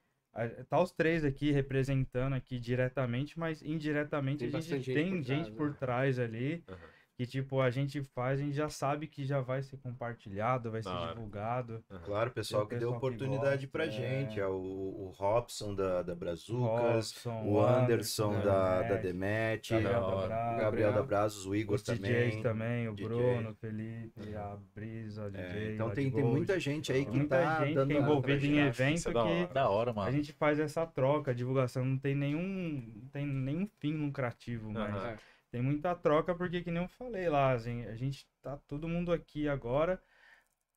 tá 0.67 0.81
os 0.81 0.91
três 0.91 1.23
aqui 1.23 1.51
representando 1.51 2.33
aqui 2.33 2.59
diretamente, 2.59 3.37
mas 3.37 3.61
indiretamente 3.61 4.39
Tem 4.39 4.55
a 4.55 4.59
gente 4.59 4.91
tem 4.91 5.21
gente 5.21 5.45
trás, 5.45 5.55
por 5.55 5.69
né? 5.69 5.77
trás 5.77 6.19
ali 6.19 6.63
Aham. 6.67 6.98
Que 7.19 7.27
tipo, 7.27 7.59
a 7.59 7.69
gente 7.69 8.01
faz, 8.01 8.39
a 8.39 8.43
gente 8.43 8.55
já 8.55 8.69
sabe 8.69 9.05
que 9.05 9.25
já 9.25 9.41
vai 9.41 9.61
ser 9.61 9.75
compartilhado, 9.75 10.71
vai 10.71 10.81
Da 10.81 10.89
ser 11.01 11.13
divulgado. 11.13 11.83
Claro, 12.05 12.29
o 12.29 12.33
pessoal 12.33 12.65
que 12.65 12.77
deu 12.77 12.93
pessoal 12.93 12.93
que 13.01 13.07
oportunidade 13.07 13.65
gosta, 13.65 13.71
pra 13.77 13.85
é. 13.87 13.91
gente. 13.91 14.39
É 14.39 14.47
o, 14.47 14.53
o 14.53 15.13
Robson 15.17 15.75
da, 15.75 16.01
da 16.01 16.15
Brazucas, 16.15 17.11
Robson, 17.11 17.43
o 17.45 17.59
Anderson 17.61 18.31
Anderson, 18.31 18.41
da, 18.45 18.81
da 18.83 18.95
Demet, 18.95 19.69
Gabriel 19.69 19.99
Da 20.01 20.27
Brava, 20.27 20.61
Gabriel 20.61 20.93
da 20.93 21.03
Brazos, 21.03 21.45
o 21.45 21.53
Igor 21.53 21.75
os 21.75 21.83
DJs 21.83 22.35
também. 22.35 22.41
também, 22.41 22.87
o 22.87 22.93
DJ. 22.95 23.05
Bruno, 23.09 23.49
o 23.49 23.55
Felipe, 23.55 24.35
a 24.37 24.57
Brisa, 24.73 25.23
o 25.23 25.27
É, 25.27 25.29
DJ. 25.31 25.73
então 25.73 25.89
tem, 25.89 26.09
tem 26.09 26.23
muita 26.23 26.57
gente 26.57 26.93
aí 26.93 27.03
que 27.05 27.17
Muita 27.17 27.35
tá 27.37 27.65
gente 27.65 27.75
dando 27.75 27.87
que 27.89 27.93
é 27.95 27.97
a- 27.97 28.01
envolvida 28.01 28.45
em 28.45 28.59
evento 28.59 29.09
é 29.09 29.11
da 29.11 29.23
que 29.23 29.27
hora. 29.27 29.53
Da 29.53 29.69
hora, 29.69 29.91
a 29.91 29.93
mano. 29.93 30.11
gente 30.13 30.31
faz 30.31 30.57
essa 30.57 30.85
troca, 30.85 31.31
a 31.31 31.33
divulgação 31.33 31.83
não 31.83 31.97
tem 31.97 32.15
nenhum, 32.15 32.93
não 32.95 33.09
tem 33.09 33.25
nenhum 33.27 33.67
fim 33.81 33.91
lucrativo, 33.97 34.71
mas 34.71 34.95
Aham. 34.95 35.17
Tem 35.51 35.61
muita 35.61 35.95
troca 35.95 36.35
porque 36.35 36.61
que 36.61 36.71
nem 36.71 36.83
eu 36.83 36.89
falei 36.89 37.29
lá, 37.29 37.51
assim, 37.53 37.85
a 37.85 37.95
gente 37.95 38.27
tá 38.41 38.57
todo 38.67 38.87
mundo 38.87 39.11
aqui 39.11 39.47
agora. 39.47 40.01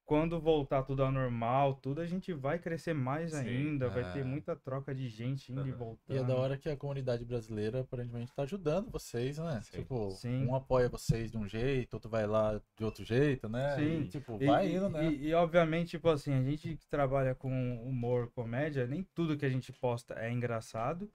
Quando 0.05 0.41
voltar 0.41 0.83
tudo 0.83 1.03
ao 1.03 1.13
normal, 1.13 1.75
tudo 1.77 2.01
a 2.01 2.07
gente 2.07 2.33
vai 2.33 2.59
crescer 2.59 2.93
mais 2.93 3.33
Sim, 3.33 3.39
ainda, 3.39 3.89
vai 3.89 4.03
é. 4.03 4.13
ter 4.13 4.25
muita 4.25 4.57
troca 4.57 4.95
de 4.95 5.09
gente 5.09 5.53
indo 5.53 5.67
e 5.67 5.71
Aham. 5.71 5.79
voltando. 5.79 6.17
E 6.17 6.19
é 6.19 6.25
da 6.25 6.35
hora 6.35 6.59
que 6.59 6.69
a 6.69 6.77
comunidade 6.77 7.25
brasileira 7.25 7.81
aparentemente 7.81 8.33
tá 8.35 8.43
ajudando 8.43 8.91
vocês, 8.91 9.39
né? 9.39 9.61
Sim. 9.63 9.81
Tipo, 9.81 10.11
Sim. 10.11 10.47
um 10.47 10.55
apoia 10.55 10.89
vocês 10.89 11.31
de 11.31 11.39
um 11.39 11.47
jeito, 11.49 11.95
outro 11.95 12.11
vai 12.11 12.27
lá 12.27 12.61
de 12.77 12.85
outro 12.85 13.05
jeito, 13.05 13.49
né? 13.49 13.77
Sim. 13.77 14.03
E, 14.03 14.09
tipo, 14.09 14.39
E- 14.39 14.47
vai 14.47 14.67
indo, 14.75 14.89
né? 14.89 15.09
E, 15.09 15.29
e, 15.29 15.35
obviamente, 15.35 15.91
tipo 15.91 16.09
assim, 16.09 16.33
a 16.35 16.43
gente 16.43 16.77
que 16.77 16.87
trabalha 16.89 17.35
com 17.35 17.51
humor, 17.83 18.31
comédia, 18.33 18.87
nem 18.87 19.05
tudo 19.15 19.37
que 19.37 19.47
a 19.47 19.51
gente 19.51 19.73
posta 19.73 20.15
é 20.15 20.31
engraçado. 20.33 21.09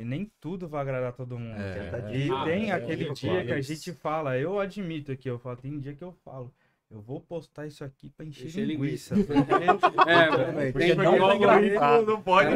E 0.00 0.04
nem 0.04 0.30
tudo 0.40 0.66
vai 0.66 0.80
agradar 0.80 1.12
todo 1.12 1.38
mundo. 1.38 1.60
É. 1.60 2.16
E 2.16 2.30
Ah, 2.30 2.44
tem 2.44 2.70
é, 2.70 2.72
aquele 2.72 3.08
é, 3.08 3.12
dia 3.12 3.44
que 3.44 3.52
a 3.52 3.60
gente 3.60 3.92
fala, 3.92 4.38
eu 4.38 4.58
admito 4.58 5.12
aqui, 5.12 5.28
eu 5.28 5.38
falo, 5.38 5.56
tem 5.58 5.78
dia 5.78 5.94
que 5.94 6.02
eu 6.02 6.12
falo, 6.24 6.50
eu 6.90 7.00
vou 7.02 7.20
postar 7.20 7.66
isso 7.66 7.84
aqui 7.84 8.08
pra 8.10 8.24
encher, 8.24 8.46
Encher 8.46 8.64
linguiça. 8.64 9.14
É, 9.14 10.72
Porque 10.72 10.86
tem 10.86 10.96
não 11.04 11.18
porque- 11.18 11.32
é 11.32 11.36
engraçado. 11.36 12.06
Não 12.06 12.22
pode. 12.22 12.48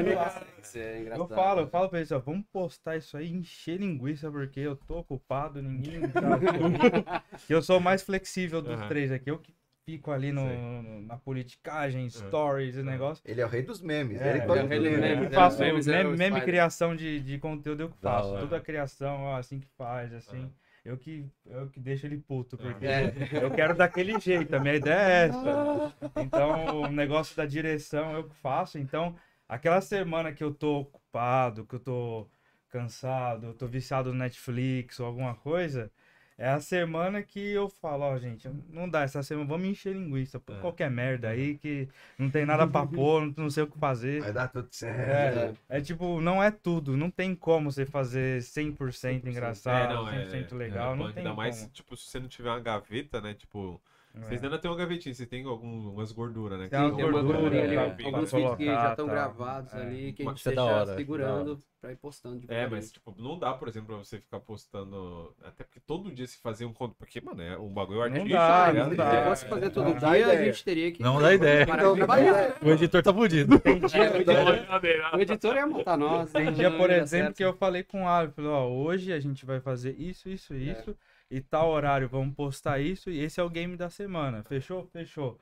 É. 0.75 1.07
Eu 1.15 1.29
falo, 1.29 1.61
eu 1.61 1.69
falo 1.69 1.89
pra 1.91 1.99
eles, 1.99 2.11
ó, 2.11 2.19
vamos 2.19 2.45
postar 2.51 2.97
isso 2.97 3.17
aí, 3.17 3.31
encher 3.31 3.79
linguiça, 3.79 4.31
porque 4.31 4.61
eu 4.61 4.75
tô 4.75 4.99
ocupado, 5.01 5.61
ninguém 5.63 6.01
tá 6.09 6.21
eu 7.49 7.63
sou 7.63 7.79
o 7.79 7.81
mais 7.83 8.03
flexível 8.03 8.63
dos 8.63 8.81
Aham. 8.81 8.89
três 8.89 9.13
aqui, 9.13 9.31
eu 9.31 9.39
que 9.39 9.53
fico 9.85 10.11
ali 10.11 10.33
no, 10.33 11.03
na 11.03 11.17
politicagem, 11.19 12.09
stories 12.09 12.77
e 12.77 12.83
negócio. 12.83 13.23
Ele 13.27 13.41
é 13.41 13.47
o 13.47 13.49
rei 13.49 13.63
dos 13.63 13.81
memes. 13.81 14.21
É, 14.21 14.31
ele 14.31 14.39
é 14.41 14.63
o 14.63 14.67
rei 14.67 14.81
dos 14.81 14.99
memes. 14.99 15.25
Eu 15.25 15.31
faço 15.31 15.61
memes 15.61 15.87
é 15.87 15.93
meme, 15.99 16.15
o 16.15 16.19
meme 16.19 16.37
Spider. 16.37 16.45
criação 16.45 16.97
de, 16.97 17.21
de 17.21 17.39
conteúdo 17.39 17.83
eu 17.83 17.91
que 17.91 17.99
faço. 17.99 18.31
hora. 18.31 18.41
Toda 18.41 18.57
a 18.57 18.61
criação, 18.61 19.23
ó, 19.25 19.37
assim 19.37 19.61
que 19.61 19.69
faz, 19.77 20.13
assim. 20.13 20.51
Eu 20.85 20.99
que, 20.99 21.27
eu 21.47 21.69
que 21.71 21.81
deixo 21.81 22.07
ele 22.07 22.19
puto, 22.19 22.59
porque 22.59 22.85
É. 22.85 23.13
eu 23.43 23.51
quero 23.51 23.75
daquele 23.75 24.19
jeito, 24.21 24.55
a 24.55 24.61
minha 24.61 24.75
ideia 24.75 24.95
é 24.97 25.29
essa. 25.29 25.95
Então, 26.17 26.83
o 26.83 26.89
negócio 26.89 27.35
da 27.37 27.47
direção 27.47 28.13
eu 28.13 28.25
que 28.25 28.35
faço. 28.37 28.79
Então, 28.79 29.17
aquela 29.49 29.81
semana 29.81 30.33
que 30.33 30.45
eu 30.45 30.53
tô 30.53 30.81
ocupado, 30.81 31.65
que 31.67 31.75
eu 31.75 31.81
tô 31.81 32.29
cansado, 32.69 33.47
eu 33.47 33.55
tô 33.55 33.67
viciado 33.67 34.13
no 34.13 34.19
Netflix 34.19 35.01
ou 35.01 35.07
alguma 35.07 35.35
coisa, 35.35 35.91
é 36.37 36.49
a 36.49 36.61
semana 36.61 37.23
que 37.23 37.39
eu 37.41 37.69
falo, 37.69 38.03
ó, 38.05 38.19
gente, 38.19 38.49
não 38.71 38.89
dá, 38.89 39.03
essa 39.03 39.23
semana 39.23 39.47
vamos 39.49 39.69
encher 39.69 39.95
linguiça, 39.95 40.41
por 40.41 40.55
É. 40.57 40.61
qualquer 40.61 40.91
merda 40.91 41.29
aí 41.29 41.57
que 41.59 41.89
não 42.19 42.31
tem 42.31 42.45
nada 42.45 42.67
pra 42.67 42.85
pôr, 42.87 43.23
não, 43.27 43.35
não 43.45 43.51
sei 43.51 43.63
o 43.63 43.67
que 43.67 43.79
fazer. 43.79 44.21
Vai 44.21 44.33
dar 44.33 44.49
tudo 44.49 44.69
certo. 44.71 45.59
É, 45.71 45.79
é 45.79 45.81
tipo, 45.81 46.21
não 46.21 46.43
é 46.43 46.51
tudo, 46.51 46.97
não 46.97 47.11
tem 47.11 47.35
como 47.35 47.71
você 47.71 47.87
fazer 47.87 48.43
100% 48.43 49.29
engraçado, 49.29 49.93
É, 49.93 49.97
não, 49.97 50.09
é, 50.09 50.25
100% 50.27 50.53
é, 50.53 50.55
legal, 50.57 50.95
é, 50.95 50.97
não 50.97 51.07
tem 51.13 51.19
ainda 51.19 51.31
como. 51.31 51.37
mais, 51.37 51.69
tipo, 51.73 51.97
se 51.97 52.11
você 52.11 52.19
não 52.21 52.29
tiver 52.29 52.51
uma 52.51 52.61
gaveta, 52.61 53.21
né? 53.21 53.35
Tipo, 53.35 53.81
vocês 54.15 54.43
É. 54.43 54.47
ainda 54.47 54.59
tem 54.59 54.71
uma 54.71 54.77
gavetinha, 54.77 55.13
vocês 55.15 55.29
têm 55.29 55.45
algumas 55.45 56.13
gorduras, 56.13 56.59
né? 56.59 56.69
Tem 56.69 56.79
tem 56.79 56.89
uma 56.89 56.91
gorduras, 57.13 57.25
gordurinha 57.25 57.65
ali, 57.65 57.77
né, 57.77 57.97
ó, 58.03 58.07
alguns 58.07 58.33
vídeos 58.33 58.57
que 58.57 58.65
já 58.67 58.91
estão 58.91 59.07
tá. 59.07 59.13
gravados 59.13 59.75
É. 59.75 59.81
ali, 59.81 60.13
que 60.13 60.23
a 60.23 60.27
gente 60.27 60.49
é 60.49 60.53
da 60.53 60.63
deixa 60.63 60.77
hora, 60.81 60.97
segurando 60.97 61.59
pra 61.81 61.93
ir 61.93 61.97
postando 61.97 62.39
de 62.41 62.47
É, 62.53 62.67
mas 62.67 62.91
tipo, 62.93 63.15
não 63.19 63.39
dá, 63.39 63.53
por 63.53 63.69
exemplo, 63.69 63.89
pra 63.89 63.97
você 63.99 64.19
ficar 64.19 64.41
postando. 64.41 65.35
Até 65.45 65.65
porque 65.65 65.81
todo 65.81 66.11
dia 66.11 66.27
se 66.27 66.39
fazer 66.41 66.65
um 66.65 66.73
conto. 66.73 66.95
Porque, 66.97 67.21
mano, 67.21 67.43
é 67.43 67.59
um 67.59 67.69
bagulho 67.69 67.99
Não 67.99 68.05
artístico. 68.05 68.33
dá, 68.33 68.65
tá 68.67 68.73
não 68.73 68.95
dá. 68.95 69.11
Se 69.11 69.17
É, 69.17 69.25
fosse 69.25 69.47
fazer 69.47 69.71
todo 69.71 69.85
não 69.85 69.99
dá 69.99 70.13
dia, 70.15 70.27
a 70.29 70.45
gente 70.45 70.65
teria 70.65 70.93
que. 70.93 71.03
Não 71.03 71.21
dá 71.21 71.35
ideia. 71.35 71.63
Então, 71.65 71.97
não 71.97 72.07
dá 72.07 72.21
ideia. 72.21 72.55
O 72.63 72.69
editor 72.71 73.03
tá 73.03 73.13
fudido. 73.13 73.59
Tem 73.59 73.79
dia, 73.81 74.03
É, 74.05 74.11
o 74.13 74.17
editor- 74.17 75.15
O 75.15 75.21
editor 75.21 75.55
ia 75.57 75.67
montar 75.67 75.97
nós. 75.97 76.33
tem 76.33 76.45
não 76.47 76.53
dia, 76.53 76.71
por 76.71 76.91
exemplo, 76.91 77.35
que 77.35 77.45
eu 77.45 77.53
falei 77.53 77.83
com 77.83 78.05
o 78.05 78.07
falei, 78.35 78.51
ó, 78.51 78.67
hoje 78.69 79.13
a 79.13 79.21
gente 79.21 79.45
vai 79.45 79.61
fazer 79.61 79.95
isso, 79.99 80.29
isso, 80.29 80.55
isso, 80.55 80.97
e 81.31 81.41
tal 81.41 81.71
horário 81.71 82.09
vamos 82.09 82.35
postar 82.35 82.81
isso, 82.81 83.11
e 83.11 83.19
esse 83.21 83.41
é 83.41 83.43
o 83.43 83.51
game 83.51 83.77
da 83.77 83.91
semana. 83.91 84.43
Fechou? 84.45 84.87
Fechou. 84.87 85.41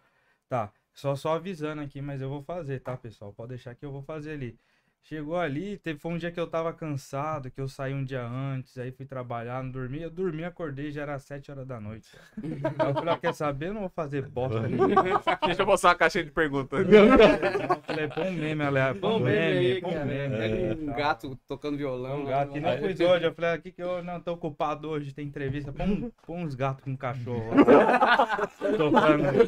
Tá, 0.49 0.73
só 0.93 1.17
só 1.17 1.35
avisando 1.35 1.83
aqui, 1.83 2.01
mas 2.03 2.21
eu 2.21 2.29
vou 2.29 2.43
fazer, 2.43 2.81
tá, 2.81 2.97
pessoal? 2.97 3.33
Pode 3.33 3.51
deixar 3.51 3.75
que 3.75 3.85
eu 3.85 3.93
vou 3.93 4.03
fazer 4.03 4.33
ali. 4.33 4.59
Chegou 5.05 5.37
ali, 5.37 5.77
teve, 5.79 5.99
foi 5.99 6.13
um 6.13 6.17
dia 6.17 6.31
que 6.31 6.39
eu 6.39 6.47
tava 6.47 6.73
cansado, 6.73 7.51
que 7.51 7.61
eu 7.61 7.67
saí 7.67 7.93
um 7.93 8.05
dia 8.05 8.25
antes, 8.25 8.79
aí 8.79 8.93
fui 8.93 9.05
trabalhar, 9.05 9.61
não 9.63 9.71
dormi. 9.71 10.01
Eu 10.01 10.09
dormi, 10.11 10.45
acordei, 10.45 10.93
já 10.93 11.03
era 11.03 11.19
7 11.19 11.51
horas 11.51 11.67
da 11.67 11.81
noite. 11.81 12.09
Aí 12.41 12.53
eu 12.89 12.95
falei, 12.95 13.13
ó, 13.13 13.17
quer 13.17 13.35
saber? 13.35 13.69
Eu 13.71 13.75
não 13.75 13.81
vou 13.81 13.91
fazer 13.91 14.23
bosta. 14.29 14.61
Deixa 15.45 15.63
eu 15.63 15.67
mostrar 15.67 15.91
uma 15.91 15.97
caixinha 15.97 16.23
de 16.25 16.31
perguntas. 16.31 16.87
Eu 16.89 17.83
falei, 17.85 18.09
põe 18.09 18.29
um 18.29 18.33
meme, 18.33 18.63
aliás, 18.63 18.97
põe 18.99 19.11
Bom 19.11 19.17
um 19.17 19.21
meme 19.21 19.81
põe 19.81 19.97
um 19.99 20.05
meme. 20.07 20.35
É, 20.37 20.73
Um 20.81 20.87
gato 20.97 21.37
tocando 21.49 21.77
violão. 21.77 22.21
Um 22.23 22.25
gato 22.27 22.53
que 22.53 22.61
nem 22.61 22.79
fui 22.79 23.05
hoje. 23.07 23.25
Eu 23.25 23.35
falei, 23.35 23.51
aqui 23.51 23.73
que 23.73 23.83
eu 23.83 24.03
não 24.05 24.21
tô 24.21 24.33
ocupado 24.33 24.89
hoje, 24.89 25.13
tem 25.13 25.27
entrevista. 25.27 25.73
Põe, 25.73 25.87
um- 25.91 26.11
põe 26.25 26.45
uns 26.45 26.55
gatos 26.55 26.85
com 26.85 26.97
cachorro 26.97 27.51
lá. 27.67 28.49
Tocando. 28.77 29.23
Não 29.23 29.47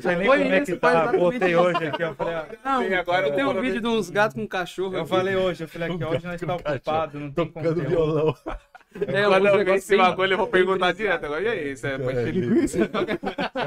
sei 0.00 0.16
nem 0.16 0.26
como 0.26 0.42
é 0.54 0.60
que 0.62 0.76
tá. 0.76 1.12
Botei 1.12 1.54
hoje 1.54 1.86
aqui, 1.86 2.02
eu 2.02 2.14
falei. 2.14 2.34
Não, 2.64 2.98
agora 2.98 3.28
eu 3.28 3.34
tem 3.34 3.44
vou 3.44 3.54
um 3.56 3.60
vídeo 3.60 3.80
de 3.80 3.86
uns 3.86 4.08
gatos 4.10 4.37
com 4.38 4.48
cachorro. 4.48 4.94
Eu 4.94 5.00
aqui. 5.00 5.10
falei 5.10 5.36
hoje, 5.36 5.64
eu 5.64 5.68
falei 5.68 5.88
aqui, 5.92 6.04
Um 6.04 6.08
hoje 6.08 6.26
nós 6.26 6.40
tá 6.40 6.54
ocupado, 6.54 7.18
não 7.20 7.32
tem 7.32 7.46
Tocando 7.46 7.82
violão. 7.88 8.36
É, 8.94 9.24
Quando 9.24 9.46
eu 9.46 9.56
eu 9.58 9.64
vi 9.64 9.70
esse 9.72 9.96
bagulho, 9.96 10.32
eu 10.32 10.38
vou 10.38 10.46
perguntar 10.46 10.92
direto. 10.92 11.26
Agora, 11.26 11.42
e 11.42 11.48
aí? 11.48 11.72
Isso 11.72 11.86
é 11.86 11.96
linguiça? 12.30 12.78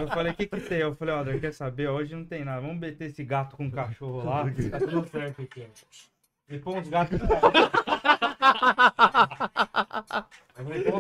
Eu 0.01 0.07
falei, 0.07 0.31
o 0.31 0.35
que 0.35 0.47
que 0.47 0.59
tem? 0.61 0.79
Eu 0.79 0.95
falei, 0.95 1.13
ó, 1.13 1.23
quer 1.39 1.53
saber? 1.53 1.89
Hoje 1.89 2.15
não 2.15 2.25
tem 2.25 2.43
nada. 2.43 2.59
Vamos 2.59 2.79
meter 2.79 3.05
esse 3.05 3.23
gato 3.23 3.55
com 3.55 3.69
cachorro 3.69 4.23
lá. 4.23 4.45
Tá 4.71 4.79
tudo 4.79 5.07
certo 5.07 5.43
aqui. 5.43 5.67
E 6.49 6.57
põe 6.57 6.79
uns 6.79 6.89
gatos 6.89 7.19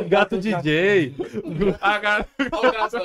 Gato 0.09 0.37
DJ. 0.37 1.15
Ah, 1.81 1.99
cara, 1.99 2.27
Olha 2.51 2.69
o 2.69 2.73
gato. 2.73 2.97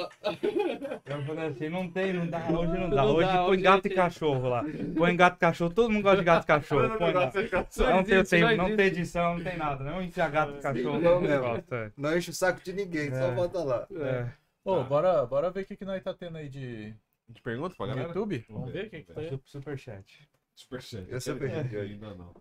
Eu 1.05 1.23
falei 1.25 1.47
assim, 1.47 1.69
não 1.69 1.91
tem, 1.91 2.13
não 2.13 2.27
dá, 2.27 2.39
hoje 2.51 2.73
não 2.79 2.91
dá. 2.91 2.97
Não 2.97 3.15
Hoje 3.15 3.27
dá, 3.29 3.37
põe 3.39 3.51
hoje 3.51 3.63
gato 3.63 3.83
tem- 3.83 3.93
e 3.93 3.95
cachorro 3.95 4.49
lá. 4.49 4.65
Põe 4.97 5.17
gato 5.17 5.37
e 5.37 5.39
cachorro, 5.39 5.73
todo 5.75 5.91
mundo 5.91 6.03
gosta 6.03 6.19
de 6.19 6.25
gato 6.25 6.45
e 6.45 6.47
cachorro. 6.47 6.99
Põe 6.99 7.13
lá. 7.13 7.25
Não 7.27 8.05
tem, 8.25 8.41
não 8.41 8.57
não 8.69 8.77
tem 8.77 8.87
edição, 8.87 9.37
não 9.39 9.45
tem 9.45 9.57
nada. 9.57 9.85
Não 9.85 10.03
enfiar 10.03 10.31
gato 10.31 10.57
e 10.59 10.61
cachorro. 10.61 10.99
Não, 11.01 11.15
Não, 11.15 11.21
mesmo. 11.21 11.43
gosta. 11.43 11.93
Não 11.97 12.17
enche 12.17 12.31
o 12.31 12.35
saco 12.35 12.61
de 12.63 12.73
ninguém, 12.73 13.11
só 13.11 13.17
É. 13.31 13.35
volta 13.35 13.63
lá. 13.65 13.87
É. 13.93 14.29
Ô, 14.65 14.83
bora, 14.83 15.25
bora 15.27 15.51
ver 15.51 15.63
o 15.63 15.65
que, 15.67 15.77
que 15.77 15.85
nós 15.85 16.03
tá 16.03 16.13
tendo 16.15 16.37
aí 16.39 16.49
de 16.49 16.95
de 17.29 17.43
pergunta 17.43 17.75
pra 17.77 17.87
no 17.87 17.93
galera? 17.93 18.09
YouTube. 18.09 18.45
Vamos 18.49 18.73
ver 18.73 18.87
o 18.87 18.91
que, 18.91 19.03
que 19.03 19.13
tá 19.13 19.21
aí. 19.21 19.29
Super- 19.29 19.49
Superchat. 19.49 20.29
Superchat. 20.55 21.07
Eu 21.11 21.21
sempre- 21.21 21.51
Ainda 21.53 22.15
não. 22.15 22.33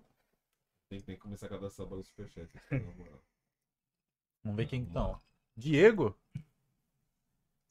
Tem, 0.89 0.99
tem 1.01 1.15
que 1.15 1.21
começar 1.21 1.47
a 1.47 1.49
cadastrar 1.49 1.87
para 1.87 1.97
o 1.97 2.03
superchat. 2.03 2.47
na 2.71 2.77
moral. 2.79 3.19
Vamos 4.45 4.57
ver 4.57 4.67
quem 4.67 4.81
então. 4.81 5.19
Diego. 5.57 6.15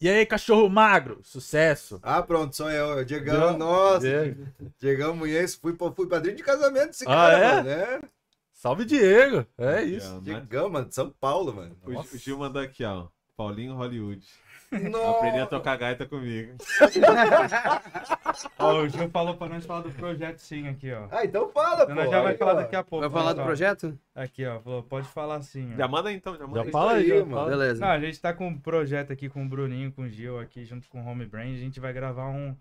E 0.00 0.08
aí, 0.10 0.26
cachorro 0.26 0.68
magro? 0.68 1.20
Sucesso. 1.22 2.00
Ah, 2.02 2.20
pronto, 2.20 2.54
sou 2.54 2.68
eu. 2.70 3.04
Diegão, 3.04 3.56
nossa. 3.56 4.00
Diego. 4.00 4.46
Diegão 4.78 5.16
Munhez, 5.16 5.54
fui, 5.54 5.74
fui 5.96 6.08
padrinho 6.08 6.36
de 6.36 6.42
casamento 6.42 6.88
desse 6.88 7.04
Ah, 7.04 7.06
cara, 7.06 7.38
é? 7.38 7.54
mano, 7.54 7.62
né? 7.68 8.00
Salve, 8.52 8.84
Diego. 8.84 9.46
É 9.56 9.82
isso. 9.82 10.20
Diegão, 10.20 10.68
mano, 10.68 10.88
de 10.88 10.94
São 10.94 11.10
Paulo, 11.10 11.54
mano. 11.54 11.76
Gil- 11.86 12.00
o 12.00 12.18
Gil 12.18 12.38
mandou 12.38 12.60
aqui, 12.60 12.84
ó. 12.84 13.06
Paulinho 13.36 13.74
Hollywood. 13.74 14.24
Nossa. 14.90 15.10
Aprendi 15.18 15.38
a 15.38 15.46
tocar 15.46 15.76
gaita 15.76 16.04
comigo. 16.06 16.56
Ó, 18.58 18.80
o 18.82 18.88
Gil 18.88 19.08
falou 19.10 19.36
pra 19.36 19.48
nós 19.48 19.64
falar 19.64 19.82
do 19.82 19.90
projeto 19.92 20.38
sim 20.38 20.66
aqui, 20.68 20.90
ó. 20.92 21.06
Ah, 21.10 21.24
então 21.24 21.48
fala, 21.50 21.84
Então 21.84 21.88
pô. 21.88 21.94
nós 21.94 22.10
já 22.10 22.20
vai 22.22 22.32
Aí, 22.32 22.38
falar 22.38 22.52
ó. 22.52 22.56
daqui 22.56 22.76
a 22.76 22.82
pouco. 22.82 23.08
Vai 23.08 23.10
falar 23.10 23.32
do 23.34 23.40
ó, 23.42 23.44
projeto? 23.44 23.98
Aqui, 24.14 24.44
ó. 24.44 24.60
Falou, 24.60 24.82
pode 24.82 25.06
falar 25.08 25.42
sim. 25.42 25.72
ó. 25.74 25.76
Já 25.76 25.86
manda 25.88 26.08
aí, 26.08 26.16
então, 26.16 26.36
já 26.36 26.46
manda 26.46 26.60
Já 26.60 26.64
aí. 26.66 26.70
fala 26.72 26.92
aí, 26.94 27.08
mano. 27.20 27.30
fala. 27.36 27.50
Beleza. 27.50 27.80
Não, 27.80 27.88
a 27.92 28.00
gente 28.00 28.20
tá 28.20 28.32
com 28.32 28.48
um 28.48 28.58
projeto 28.58 29.12
aqui 29.12 29.28
com 29.28 29.44
o 29.44 29.48
Bruninho, 29.48 29.92
com 29.92 30.02
o 30.02 30.08
Gil 30.08 30.40
aqui, 30.40 30.64
junto 30.64 30.88
com 30.88 31.00
o 31.02 31.06
Home 31.06 31.26
Brain. 31.26 31.54
A 31.54 31.58
gente 31.58 31.78
vai 31.78 31.92
gravar 31.92 32.28
um, 32.30 32.56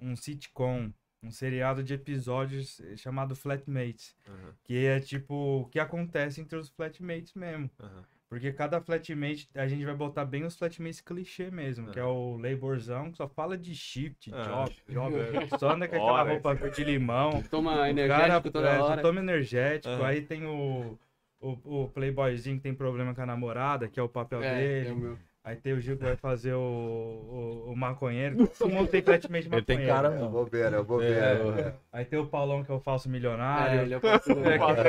um 0.00 0.16
sitcom, 0.16 0.90
um 1.22 1.30
seriado 1.30 1.82
de 1.82 1.92
episódios 1.94 2.80
chamado 2.96 3.36
Flatmates. 3.36 4.14
Aham, 4.26 4.54
Que 4.64 4.86
é 4.86 5.00
tipo 5.00 5.34
o 5.62 5.66
que 5.66 5.78
acontece 5.78 6.40
entre 6.40 6.56
os 6.56 6.68
flatmates 6.70 7.34
mesmo. 7.34 7.70
aham. 7.80 8.04
Porque 8.28 8.52
cada 8.52 8.78
flatmate, 8.80 9.48
a 9.54 9.66
gente 9.66 9.84
vai 9.86 9.94
botar 9.94 10.24
bem 10.26 10.44
os 10.44 10.54
flatmates 10.54 11.00
clichê 11.00 11.50
mesmo, 11.50 11.90
que 11.90 11.98
é 11.98 12.04
o 12.04 12.36
laborzão, 12.36 13.10
que 13.10 13.16
só 13.16 13.26
fala 13.26 13.56
de 13.56 13.74
shift, 13.74 14.30
Ah. 14.34 14.42
job, 14.44 14.76
job. 14.86 15.14
Só 15.58 15.70
anda 15.70 15.88
com 15.88 15.96
aquela 15.96 16.22
roupa 16.22 16.54
de 16.70 16.84
limão. 16.84 17.42
Toma 17.50 17.72
O 17.72 17.76
cara 17.76 17.88
energético 17.88 18.50
toda 18.50 18.68
é, 18.68 18.78
só 18.78 18.84
hora. 18.84 19.02
toma 19.02 19.20
energético. 19.20 19.94
Aham. 19.94 20.04
Aí 20.06 20.20
tem 20.20 20.44
o, 20.44 20.98
o, 21.40 21.84
o 21.84 21.88
playboyzinho 21.88 22.56
que 22.56 22.62
tem 22.62 22.74
problema 22.74 23.14
com 23.14 23.22
a 23.22 23.26
namorada, 23.26 23.88
que 23.88 23.98
é 23.98 24.02
o 24.02 24.08
papel 24.08 24.42
É, 24.42 24.82
dele. 24.84 25.16
É 25.44 25.48
o. 25.48 25.50
Aí 25.50 25.56
tem 25.56 25.72
o 25.72 25.80
Gil 25.80 25.96
que 25.96 26.04
vai 26.04 26.16
fazer 26.16 26.52
o, 26.52 26.58
o, 26.60 27.72
o 27.72 27.76
maconheiro. 27.76 28.46
Todo 28.58 28.70
mundo 28.70 28.88
tem 28.88 29.00
flatmate 29.02 29.48
Ele 29.52 29.62
tem 29.62 29.76
maconheiro. 29.78 29.94
cara 29.94 30.08
Eu 30.08 30.12
mesmo. 30.12 30.30
vou 30.30 30.44
ver, 30.46 30.72
eu 30.72 30.84
vou 30.84 31.02
É, 31.02 31.34
ver. 31.34 31.74
Aí 31.92 32.04
tem 32.04 32.18
o 32.18 32.26
Paulão 32.26 32.62
que 32.62 32.70
é 32.70 32.74
o 32.74 32.80
falso 32.80 33.08
milionário. 33.08 33.80
ele 33.82 33.94
é 33.94 33.96
o 33.96 34.00
pastor. 34.00 34.36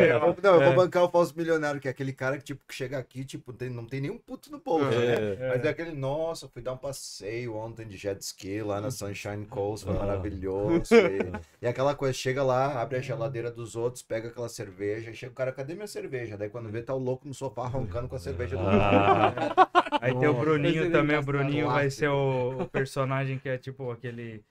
Eu 0.09 0.19
vou- 0.19 0.35
Não, 0.43 0.55
eu 0.55 0.61
É. 0.61 0.65
vou 0.65 0.75
bancar 0.75 1.03
o 1.03 1.09
falso 1.09 1.33
milionário, 1.37 1.79
que 1.79 1.87
é 1.87 1.91
aquele 1.91 2.11
cara 2.13 2.37
que, 2.37 2.43
tipo, 2.43 2.63
que 2.67 2.73
chega 2.73 2.97
aqui, 2.97 3.23
tipo, 3.23 3.53
tem- 3.53 3.69
não 3.69 3.85
tem 3.85 4.01
nenhum 4.01 4.17
puto 4.17 4.51
no 4.51 4.59
bolso, 4.59 4.85
né? 4.99 5.35
É. 5.39 5.49
Mas 5.49 5.65
é 5.65 5.69
aquele, 5.69 5.91
nossa, 5.93 6.47
fui 6.49 6.61
dar 6.61 6.73
um 6.73 6.77
passeio 6.77 7.55
ontem 7.55 7.85
de 7.87 7.95
jet 7.97 8.19
ski 8.21 8.61
lá 8.61 8.81
na 8.81 8.91
Sunshine 8.91 9.45
Coast, 9.45 9.85
foi 9.85 9.95
Ah. 9.95 9.99
maravilhoso. 9.99 10.89
E, 11.09 11.65
e 11.65 11.67
aquela 11.67 11.95
coisa, 11.95 12.13
chega 12.13 12.43
lá, 12.43 12.81
abre 12.81 12.97
a 12.97 13.01
geladeira 13.01 13.49
dos 13.51 13.75
outros, 13.75 14.01
pega 14.03 14.27
aquela 14.29 14.49
cerveja, 14.49 15.09
e 15.11 15.13
chega 15.15 15.31
o 15.31 15.35
cara, 15.35 15.51
cadê 15.51 15.73
minha 15.73 15.87
cerveja? 15.87 16.37
Daí 16.37 16.49
quando 16.49 16.69
vê, 16.69 16.81
tá 16.81 16.93
o 16.93 16.97
louco 16.99 17.27
no 17.27 17.33
sofá 17.33 17.65
roncando 17.67 18.07
com 18.07 18.15
a 18.15 18.19
cerveja 18.19 18.55
do 18.57 18.63
Ah, 18.67 19.33
Aí 20.01 20.15
tem 20.17 20.27
o 20.27 20.33
Bruninho 20.51 20.91
também. 20.91 21.17
O. 21.17 21.23
Bruninho 21.23 21.67
vai 21.67 21.89
ser 21.89 22.09
o, 22.09 22.61
o 22.63 22.67
personagem 22.67 23.37
que 23.39 23.49
é 23.49 23.57
tipo 23.57 23.91
aquele 23.91 24.43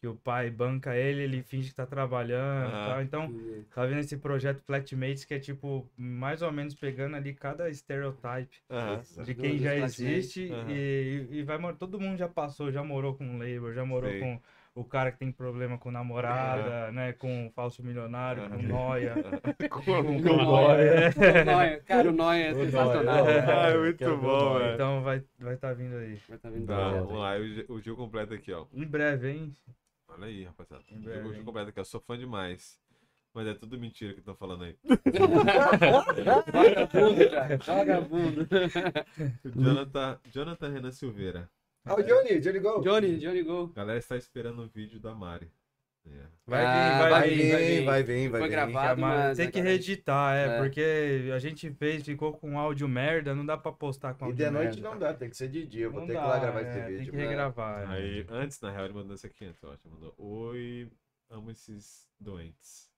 que 0.00 0.06
o 0.08 0.14
pai 0.16 0.50
banca 0.50 0.94
ele, 0.94 1.22
ele 1.22 1.42
finge 1.42 1.70
que 1.70 1.74
tá 1.74 1.86
trabalhando 1.86 2.68
e 2.68 2.74
Ah. 2.74 2.84
tal. 2.90 3.02
Então, 3.02 3.32
tá 3.74 3.86
vendo 3.86 4.00
esse 4.00 4.16
projeto 4.18 4.62
Flatmates 4.62 5.24
que 5.24 5.32
é 5.34 5.38
tipo 5.38 5.88
mais 5.96 6.42
ou 6.42 6.52
menos 6.52 6.74
pegando 6.74 7.16
ali 7.16 7.32
cada 7.32 7.72
stereotype 7.72 8.58
Aham. 8.70 9.02
de 9.24 9.34
quem 9.34 9.58
já 9.58 9.74
existe 9.76 10.46
Aham. 10.50 10.70
e, 10.70 11.26
e 11.30 11.42
vai 11.42 11.58
todo 11.74 11.98
mundo 11.98 12.18
já 12.18 12.28
passou, 12.28 12.70
já 12.70 12.84
morou 12.84 13.14
com 13.14 13.38
labor, 13.38 13.72
já 13.72 13.84
morou 13.84 14.10
Sei. 14.10 14.20
com 14.20 14.40
o 14.74 14.84
cara 14.84 15.12
que 15.12 15.18
tem 15.18 15.30
problema 15.30 15.78
com 15.78 15.90
namorada, 15.90 16.90
né, 16.90 17.12
com 17.12 17.46
o 17.46 17.50
falso 17.52 17.82
milionário, 17.82 18.42
com 18.48 18.54
Aham. 18.56 18.62
noia, 18.68 19.14
Com- 19.70 19.80
com 19.82 19.90
O 19.92 20.22
com 20.22 21.44
Noia. 21.44 21.80
Cara, 21.86 22.08
o 22.08 22.12
Noia 22.12 22.46
é 22.48 22.54
sensacional. 22.54 23.28
É. 23.28 23.72
É 23.72 23.78
muito 23.78 24.16
bom, 24.16 24.58
velho. 24.58 24.74
Então 24.74 25.02
vai 25.02 25.22
vai 25.38 25.56
tá 25.56 25.72
vindo 25.72 25.96
aí. 25.96 26.18
Vai 26.28 26.38
tá 26.38 26.50
vindo 26.50 26.66
Tá, 26.66 26.90
vamos 26.90 27.12
aí. 27.12 27.16
lá, 27.18 27.36
o 27.36 27.46
Gil- 27.46 27.66
o 27.68 27.80
Gil 27.80 27.96
completa 27.96 28.34
aqui, 28.34 28.52
ó. 28.52 28.66
Em 28.72 28.84
breve, 28.86 29.30
hein? 29.30 29.52
Olha 30.08 30.26
aí, 30.26 30.44
rapaziada. 30.44 30.82
Em 30.90 30.96
O 30.98 31.00
breve, 31.02 31.20
o 31.20 31.28
Gil 31.30 31.38
hein? 31.38 31.44
completa 31.44 31.70
aqui, 31.70 31.78
eu 31.80 31.84
sou 31.84 32.00
fã 32.00 32.18
demais. 32.18 32.78
Mas 33.32 33.48
é 33.48 33.54
tudo 33.54 33.76
mentira 33.76 34.12
que 34.12 34.20
estão 34.20 34.36
falando 34.36 34.62
aí. 34.62 34.76
Vagabundo, 36.52 37.30
cara. 37.30 37.56
Vagabundo. 37.58 38.48
Jonathan, 39.56 40.18
Jonathan 40.32 40.68
Renan 40.70 40.92
Silveira. 40.92 41.50
Ah, 41.84 41.94
o 41.94 42.02
Johnny, 42.02 42.40
Johnny 42.40 42.58
Go. 42.60 42.80
Johnny, 42.80 43.18
Johnny 43.18 43.42
Go. 43.42 43.70
A 43.74 43.76
galera 43.80 43.98
está 43.98 44.16
esperando 44.16 44.62
o 44.62 44.66
vídeo 44.68 44.98
da 44.98 45.14
Mari. 45.14 45.50
É. 46.06 46.10
Vai 46.46 46.64
Ah, 46.64 46.72
vir, 46.72 46.98
vai, 46.98 47.10
Vai 47.10 47.28
vir. 47.30 47.36
vir, 47.36 47.44
vai 47.50 47.50
vai 47.50 47.62
vir. 47.64 47.84
vai 47.84 48.02
vir. 48.02 48.30
Foi 48.30 48.40
Vai 48.40 48.48
vir. 48.48 48.52
gravado, 48.54 49.00
Mas 49.00 49.36
tem 49.38 49.50
que 49.50 49.60
reeditar, 49.60 50.36
é, 50.36 50.46
É. 50.56 50.58
porque 50.58 51.30
a 51.34 51.38
gente 51.38 51.70
fez, 51.72 52.02
ficou 52.04 52.32
com 52.34 52.58
áudio 52.58 52.86
merda, 52.86 53.34
não 53.34 53.44
dá 53.46 53.56
pra 53.56 53.72
postar 53.72 54.12
com 54.14 54.26
E 54.26 54.28
áudio 54.28 54.44
de 54.46 54.50
noite 54.50 54.74
merda. 54.74 54.90
não 54.90 54.98
dá, 54.98 55.14
tem 55.14 55.30
que 55.30 55.36
ser 55.36 55.48
de 55.48 55.66
dia. 55.66 55.88
Vou 55.88 56.00
Não 56.00 56.06
ter 56.06 56.12
que 56.12 56.18
ir 56.18 56.22
dá, 56.22 56.26
lá 56.28 56.38
gravar 56.38 56.60
é, 56.60 56.62
esse 56.68 56.78
Tem 56.88 56.96
vídeo. 56.98 57.10
que 57.12 57.16
regravar. 57.18 57.82
é. 57.90 57.96
Aí, 57.96 58.26
antes, 58.28 58.60
na 58.60 58.70
real, 58.70 58.84
ele 58.84 58.94
mandou 58.94 59.14
esse 59.14 59.26
aqui 59.26 59.46
antes, 59.46 59.62
eu 59.62 59.70
acho. 59.72 59.88
Mandou, 59.88 60.14
Oi, 60.18 60.90
amo 61.30 61.50
esses 61.50 62.06
doentes. 62.20 62.92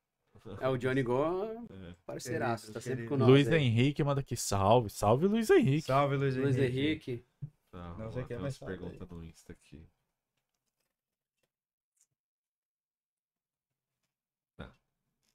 É 0.61 0.69
o 0.69 0.77
Johnny 0.77 1.03
Go, 1.03 1.45
É. 1.71 1.95
parceiraço, 2.05 2.73
tá 2.73 2.81
sempre 2.81 3.07
com 3.07 3.17
nós. 3.17 3.29
Luiz 3.29 3.49
aí. 3.49 3.63
Henrique 3.65 4.03
manda 4.05 4.21
aqui 4.21 4.37
salve. 4.37 4.91
Salve, 4.91 5.27
Luiz 5.27 5.49
Henrique. 5.49 5.87
Salve, 5.87 6.17
Luiz, 6.17 6.37
Luiz 6.37 6.57
Henrique. 6.59 7.25
Tá, 7.77 7.95
Não 7.99 8.11
sei 8.11 8.23
lá, 8.23 8.29
quem 8.29 8.37
é, 8.37 8.39
umas 8.39 8.57
fala 8.57 8.73
aí. 8.73 8.79
perguntas 8.79 9.09
no 9.11 9.23
Insta 9.23 9.53
aqui. 9.53 9.87
Tá. 14.57 14.75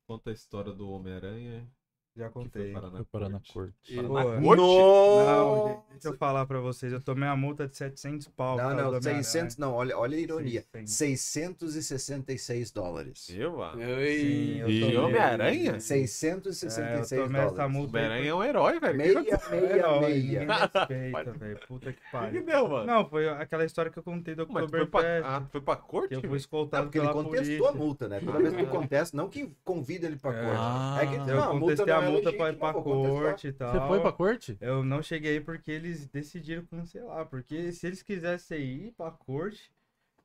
Conta 0.05 0.29
a 0.31 0.33
história 0.33 0.73
do 0.73 0.89
Homem-Aranha 0.89 1.71
Já 2.15 2.27
que 2.27 2.33
contei. 2.33 2.73
Foi 2.73 3.03
parar 3.05 3.29
na 3.29 3.39
corte. 3.53 3.73
E- 3.89 3.95
na 4.01 4.21
é. 4.21 4.23
corte? 4.41 4.61
Não, 4.61 5.83
deixa 5.91 6.07
eu 6.09 6.17
falar 6.17 6.45
pra 6.45 6.59
vocês. 6.59 6.91
Eu 6.91 7.01
tomei 7.01 7.27
a 7.29 7.35
multa 7.35 7.67
de 7.67 7.77
700 7.77 8.27
pau. 8.27 8.57
Não, 8.57 8.69
não, 8.69 8.75
do 8.75 8.97
Homem-Aranha. 8.97 9.23
600 9.23 9.57
não, 9.57 9.73
olha, 9.73 9.97
olha 9.97 10.17
a 10.17 10.19
ironia. 10.19 10.63
600. 10.85 11.73
666 11.73 12.71
dólares. 12.71 13.29
Eu, 13.29 13.61
ah. 13.63 13.73
Sim, 13.75 14.57
eu 14.59 14.69
E 14.69 14.97
Homem-Aranha? 14.97 15.71
É, 15.71 15.75
eu 15.75 15.79
666 15.81 17.23
tomei 17.23 17.41
essa 17.41 17.49
dólares. 17.51 17.71
multa. 17.75 17.97
Homem-Aranha 17.97 18.29
é 18.29 18.33
um 18.35 18.43
herói, 18.43 18.79
velho. 18.79 18.97
Meia, 18.97 19.19
O 19.21 19.23
que 19.25 19.31
meia, 19.49 19.75
Herói, 19.77 19.99
meia. 20.01 20.39
respeita, 20.57 21.31
velho. 21.33 21.59
Puta 21.67 21.93
que 21.93 21.99
que, 21.99 22.05
que 22.05 22.11
pariu. 22.11 22.43
deu, 22.45 22.67
mano? 22.67 22.85
Não, 22.85 23.05
foi 23.09 23.29
aquela 23.29 23.63
história 23.65 23.89
que 23.91 23.97
eu 23.99 24.03
contei 24.03 24.35
do 24.35 24.45
tu 24.45 24.51
foi 24.51 24.67
pra, 24.67 24.81
Oktoberfest. 24.83 25.23
ah, 25.25 25.43
foi 25.49 25.61
pra 25.61 25.75
corte? 25.77 26.09
Que 26.09 26.15
eu 26.15 26.19
fui? 26.21 26.29
Não, 26.29 26.35
escoltado 26.35 26.83
porque 26.87 26.99
ele 26.99 27.07
contestou 27.09 27.67
a 27.67 27.71
multa, 27.71 28.07
né? 28.07 28.19
Toda 28.19 28.39
vez 28.39 28.53
que 28.53 28.61
acontece, 28.61 29.15
não 29.15 29.29
que 29.29 29.49
convida 29.63 30.07
ele 30.07 30.17
pra 30.17 30.31
É. 30.31 30.43
corte. 30.43 30.57
Ah, 30.59 30.99
É 31.01 31.05
que 31.07 31.15
Eu 31.15 31.25
não, 31.35 31.43
a 31.43 31.53
multa 31.53 31.85
não 31.85 32.00
é 32.01 32.09
multa 32.09 32.33
pra 32.33 32.49
ir 32.49 32.57
pra 32.57 32.73
corte 32.73 33.47
e 33.47 33.53
tal. 33.53 33.71
Você 33.73 33.87
foi 33.87 33.99
pra 33.99 34.11
corte? 34.11 34.57
Eu 34.61 34.83
não 34.83 35.01
cheguei 35.01 35.39
porque 35.39 35.71
eles 35.71 36.07
decidiram 36.07 36.65
cancelar. 36.65 37.25
Porque 37.25 37.71
se 37.71 37.87
eles 37.87 38.01
quisessem 38.01 38.59
ir 38.61 38.91
pra 38.97 39.11
corte, 39.11 39.71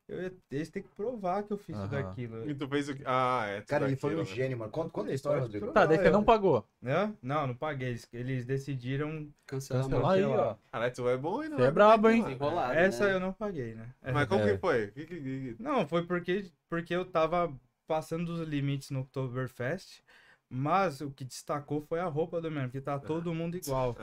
eu 0.08 0.22
ia- 0.22 0.32
eles 0.52 0.70
têm 0.70 0.82
que 0.84 0.88
provar 0.90 1.42
que 1.42 1.52
eu 1.52 1.56
fiz 1.58 1.76
tudo 1.76 1.96
Aham. 1.96 2.08
aquilo. 2.10 2.48
E 2.48 2.54
tu 2.54 2.68
fez 2.68 2.88
o 2.88 2.94
que? 2.94 3.02
Ah, 3.04 3.44
é. 3.48 3.56
tudo 3.60 3.66
Cara, 3.68 3.86
ele 3.86 3.96
foi 3.96 4.10
um 4.14 4.20
aquilo, 4.20 4.30
né? 4.30 4.36
gênio, 4.42 4.58
mano. 4.58 4.70
Conta, 4.70 4.90
conta 4.90 5.10
a 5.10 5.14
história, 5.14 5.42
Rodrigo. 5.42 5.72
Tá, 5.72 5.84
daí 5.84 5.98
você 5.98 6.10
não 6.10 6.22
pagou. 6.22 6.64
Né? 6.80 7.12
Não, 7.20 7.48
não 7.48 7.54
paguei. 7.56 7.88
Eles, 7.88 8.08
eles 8.12 8.44
decidiram. 8.44 9.28
Cancelar 9.46 9.82
Cancela 9.82 10.12
aí, 10.12 10.24
ó. 10.24 10.54
Caralho, 10.70 10.94
tu 10.94 11.08
é 11.08 11.16
bom, 11.16 11.42
hein? 11.42 11.48
não 11.48 11.56
Você 11.58 11.64
é 11.64 11.70
brabo, 11.72 12.08
hein? 12.08 12.24
Enrolado, 12.30 12.72
Essa 12.74 13.06
né? 13.06 13.14
eu 13.14 13.20
não 13.20 13.32
paguei, 13.32 13.74
né? 13.74 13.88
Mas 14.12 14.28
como 14.28 14.42
É. 14.44 14.52
que 14.52 14.58
foi? 14.58 14.86
Que- 14.92 15.06
que- 15.06 15.20
que- 15.20 15.56
Não, 15.58 15.86
foi 15.88 16.04
porque, 16.06 16.46
porque 16.68 16.94
eu 16.94 17.04
tava 17.04 17.52
passando 17.88 18.26
dos 18.26 18.46
limites 18.48 18.90
no 18.90 19.00
Oktoberfest. 19.00 20.02
Mas 20.48 21.00
o 21.00 21.10
que 21.10 21.24
destacou 21.24 21.80
foi 21.80 21.98
a 21.98 22.06
roupa 22.06 22.40
do 22.40 22.50
mesmo, 22.50 22.70
que 22.70 22.80
tá 22.80 22.98
todo 22.98 23.34
mundo 23.34 23.56
igual. 23.56 23.96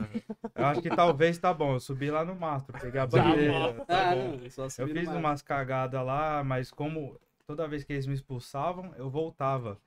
Eu 0.54 0.66
acho 0.66 0.82
que 0.82 0.90
talvez 0.90 1.38
tá 1.38 1.54
bom. 1.54 1.74
Eu 1.74 1.80
subi 1.80 2.10
lá 2.10 2.24
no 2.24 2.34
mastro, 2.34 2.78
peguei 2.78 3.00
a 3.00 3.06
bandeira. 3.06 3.84
tá 3.86 4.10
Ah, 4.10 4.14
não, 4.14 4.34
Eu 4.78 4.88
fiz 4.88 5.08
umas 5.08 5.40
cagadas 5.40 6.04
lá, 6.04 6.44
mas 6.44 6.70
como 6.70 7.18
toda 7.46 7.66
vez 7.66 7.82
que 7.82 7.94
eles 7.94 8.06
me 8.06 8.14
expulsavam, 8.14 8.94
eu 8.96 9.08
voltava. 9.08 9.80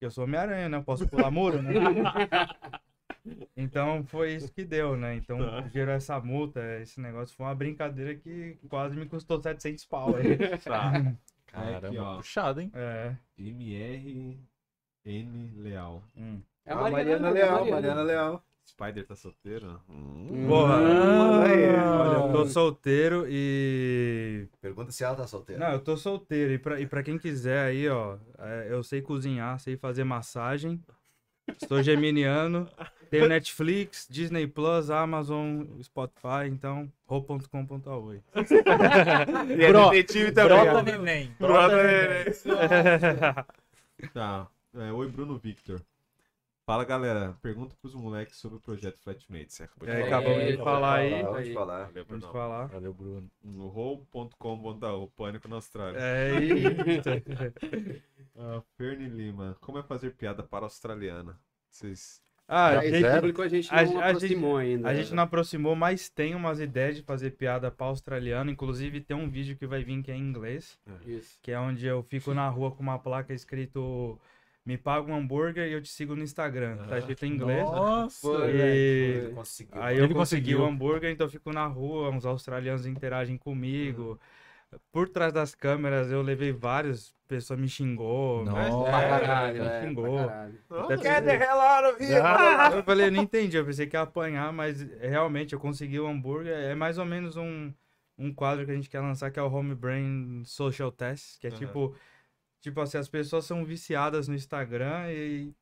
Eu 0.00 0.10
sou 0.10 0.24
Homem-Aranha, 0.24 0.68
né? 0.68 0.78
Eu 0.78 0.84
posso 0.84 1.08
pular 1.08 1.30
muro, 1.30 1.60
né? 1.60 1.72
Então 3.54 4.02
foi 4.06 4.34
isso 4.34 4.50
que 4.50 4.64
deu, 4.64 4.96
né? 4.96 5.14
Então 5.14 5.38
gerou 5.70 5.94
essa 5.94 6.18
multa, 6.20 6.60
esse 6.80 6.98
negócio 7.00 7.36
foi 7.36 7.44
uma 7.44 7.54
brincadeira 7.54 8.14
que 8.14 8.58
quase 8.68 8.96
me 8.96 9.06
custou 9.06 9.40
700 9.40 9.84
pau. 9.84 10.16
aí. 10.16 10.38
Tá. 10.58 10.92
Caramba, 11.46 11.88
Aqui, 11.88 11.98
ó. 11.98 12.16
puxado, 12.16 12.60
hein? 12.60 12.70
É. 12.72 13.14
MRN 15.04 15.62
Leal. 15.62 16.02
Hum. 16.16 16.40
É 16.64 16.72
a 16.72 16.78
Ah, 16.78 16.90
Mariana, 16.90 16.92
Mariana 16.92 17.30
Leal, 17.30 17.50
Mariana. 17.58 17.70
Mariana 17.76 18.02
Leal. 18.02 18.44
Spider 18.66 19.04
tá 19.06 19.16
solteiro? 19.16 19.80
Hum. 19.88 20.46
Porra, 20.46 20.74
Ah, 20.76 21.40
olha, 21.40 22.16
eu 22.26 22.32
tô 22.32 22.46
solteiro 22.46 23.26
e. 23.28 24.46
Pergunta 24.60 24.92
se 24.92 25.02
ela 25.02 25.16
tá 25.16 25.26
solteira. 25.26 25.64
Não, 25.66 25.72
eu 25.72 25.80
tô 25.80 25.96
solteiro. 25.96 26.52
E 26.52 26.58
pra, 26.58 26.80
e 26.80 26.86
pra 26.86 27.02
quem 27.02 27.18
quiser 27.18 27.66
aí, 27.66 27.88
ó, 27.88 28.16
é, 28.38 28.68
eu 28.70 28.82
sei 28.84 29.02
cozinhar, 29.02 29.58
sei 29.58 29.76
fazer 29.76 30.04
massagem. 30.04 30.80
Estou 31.60 31.82
geminiano. 31.82 32.68
Tenho 33.10 33.26
Netflix, 33.28 34.06
Disney 34.08 34.46
Plus, 34.46 34.88
Amazon, 34.88 35.64
Spotify, 35.82 36.46
então, 36.48 36.88
ro.com.oi. 37.08 38.22
E 39.58 39.64
é 39.64 39.72
detetive 39.72 40.30
também. 40.30 40.62
Brota 40.62 40.82
neném. 40.82 41.34
Brota 41.40 41.82
neném. 41.82 42.24
Tá. 44.14 44.46
É, 44.74 44.92
oi, 44.92 45.08
Bruno 45.08 45.36
Victor. 45.36 45.80
Fala, 46.64 46.84
galera. 46.84 47.36
Pergunta 47.42 47.74
pros 47.80 47.94
moleques 47.94 48.36
sobre 48.36 48.58
o 48.58 48.60
projeto 48.60 48.98
Flatmates. 49.00 49.60
É, 49.60 49.66
falar. 49.66 50.04
acabamos 50.06 50.44
de 50.46 50.52
É, 50.52 50.56
falar 50.56 50.94
aí. 50.98 51.14
Acabamos 51.14 51.44
de 51.46 51.52
falar. 51.54 51.84
Valeu, 51.86 52.04
Vamos 52.04 52.06
Bruno. 52.20 52.32
falar. 52.32 52.66
Valeu, 52.66 52.94
Bruno. 52.94 53.30
No 53.42 53.66
roll.com.au, 53.68 55.08
pânico 55.16 55.48
na 55.48 55.56
Austrália. 55.56 55.98
É 55.98 56.40
isso. 56.40 57.08
Ah, 58.42 58.62
Fernie 58.78 59.08
Lima. 59.08 59.54
Como 59.60 59.76
é 59.76 59.82
fazer 59.82 60.12
piada 60.14 60.42
para 60.42 60.64
australiana? 60.64 61.38
Vocês. 61.68 62.22
Ah, 62.48 62.68
a 62.78 62.80
gente, 62.86 63.04
a 63.04 63.20
gente 63.48 63.70
não 63.70 63.76
a 63.76 63.84
gente- 63.84 63.96
a 63.98 64.06
aproximou 64.08 64.56
ainda. 64.56 64.88
a 64.88 64.94
gente 64.94 65.14
não 65.14 65.22
aproximou, 65.24 65.76
mas 65.76 66.08
tem 66.08 66.34
umas 66.34 66.58
ideias 66.58 66.96
de 66.96 67.02
fazer 67.02 67.32
piada 67.32 67.70
para 67.70 67.86
australiano. 67.86 68.50
Inclusive, 68.50 69.00
tem 69.02 69.14
um 69.14 69.28
vídeo 69.28 69.56
que 69.58 69.66
vai 69.66 69.84
vir 69.84 70.02
que 70.02 70.10
é 70.10 70.16
em 70.16 70.20
inglês. 70.22 70.78
Isso. 71.04 71.38
que 71.42 71.50
é 71.52 71.58
onde 71.60 71.84
eu 71.86 72.02
fico 72.04 72.32
na 72.32 72.48
rua 72.48 72.70
com 72.70 72.82
uma 72.82 72.98
placa 72.98 73.34
escrito 73.34 74.18
me 74.70 74.78
paga 74.78 75.10
um 75.10 75.14
hambúrguer 75.16 75.66
e 75.68 75.72
eu 75.72 75.82
te 75.82 75.88
sigo 75.88 76.14
no 76.14 76.22
Instagram. 76.22 76.76
Tá 76.88 76.98
escrito 76.98 77.26
em 77.26 77.32
inglês. 77.32 77.64
Nossa. 77.64 78.20
Foi, 78.20 78.50
E 78.56 78.60
Ele 78.60 79.32
conseguiu. 79.34 79.82
aí 79.82 79.98
eu 79.98 80.04
Ele 80.04 80.14
consegui 80.14 80.54
o 80.54 80.64
hambúrguer, 80.64 81.10
então 81.10 81.26
eu 81.26 81.30
fico 81.30 81.52
na 81.52 81.66
rua, 81.66 82.10
uns 82.10 82.24
australianos 82.24 82.86
interagem 82.86 83.36
comigo. 83.36 84.18
Por 84.92 85.08
trás 85.08 85.32
das 85.32 85.52
câmeras 85.52 86.12
eu 86.12 86.22
levei 86.22 86.52
vários, 86.52 87.12
pessoa 87.26 87.56
me 87.56 87.68
xingou. 87.68 88.44
Nossa. 88.44 88.56
mas- 88.70 88.88
Pra 88.88 89.02
é, 89.02 89.08
caralho, 89.20 89.60
me 89.62 89.68
é, 89.68 89.82
xingou. 89.82 90.04
pra 90.16 90.26
caralho. 90.28 90.54
Até 90.70 90.96
of 91.88 92.02
here! 92.04 92.22
Eu 92.78 92.84
falei, 92.84 93.06
eu 93.08 93.12
não 93.12 93.22
entendi, 93.24 93.56
eu 93.56 93.64
pensei 93.66 93.88
que 93.88 93.96
ia 93.96 94.02
apanhar, 94.02 94.52
mas 94.52 94.80
realmente 95.00 95.52
eu 95.54 95.58
consegui 95.58 95.98
o 95.98 96.06
hambúrguer. 96.06 96.52
É 96.54 96.74
mais 96.76 96.98
ou 96.98 97.04
menos 97.04 97.36
um, 97.36 97.72
um 98.16 98.32
quadro 98.32 98.64
que 98.64 98.70
a 98.70 98.74
gente 98.76 98.88
quer 98.88 99.00
lançar, 99.00 99.32
que 99.32 99.40
é 99.40 99.42
o 99.42 99.52
Home 99.52 99.74
Brain 99.74 100.42
Social 100.44 100.92
Test, 100.92 101.40
que 101.40 101.48
é 101.48 101.50
Aham. 101.50 101.58
tipo, 101.58 101.94
tipo 102.60 102.80
assim, 102.80 102.98
as 102.98 103.08
pessoas 103.08 103.44
são 103.44 103.64
viciadas 103.64 104.28
no 104.28 104.34
Instagram 104.34 105.10
e 105.10 105.54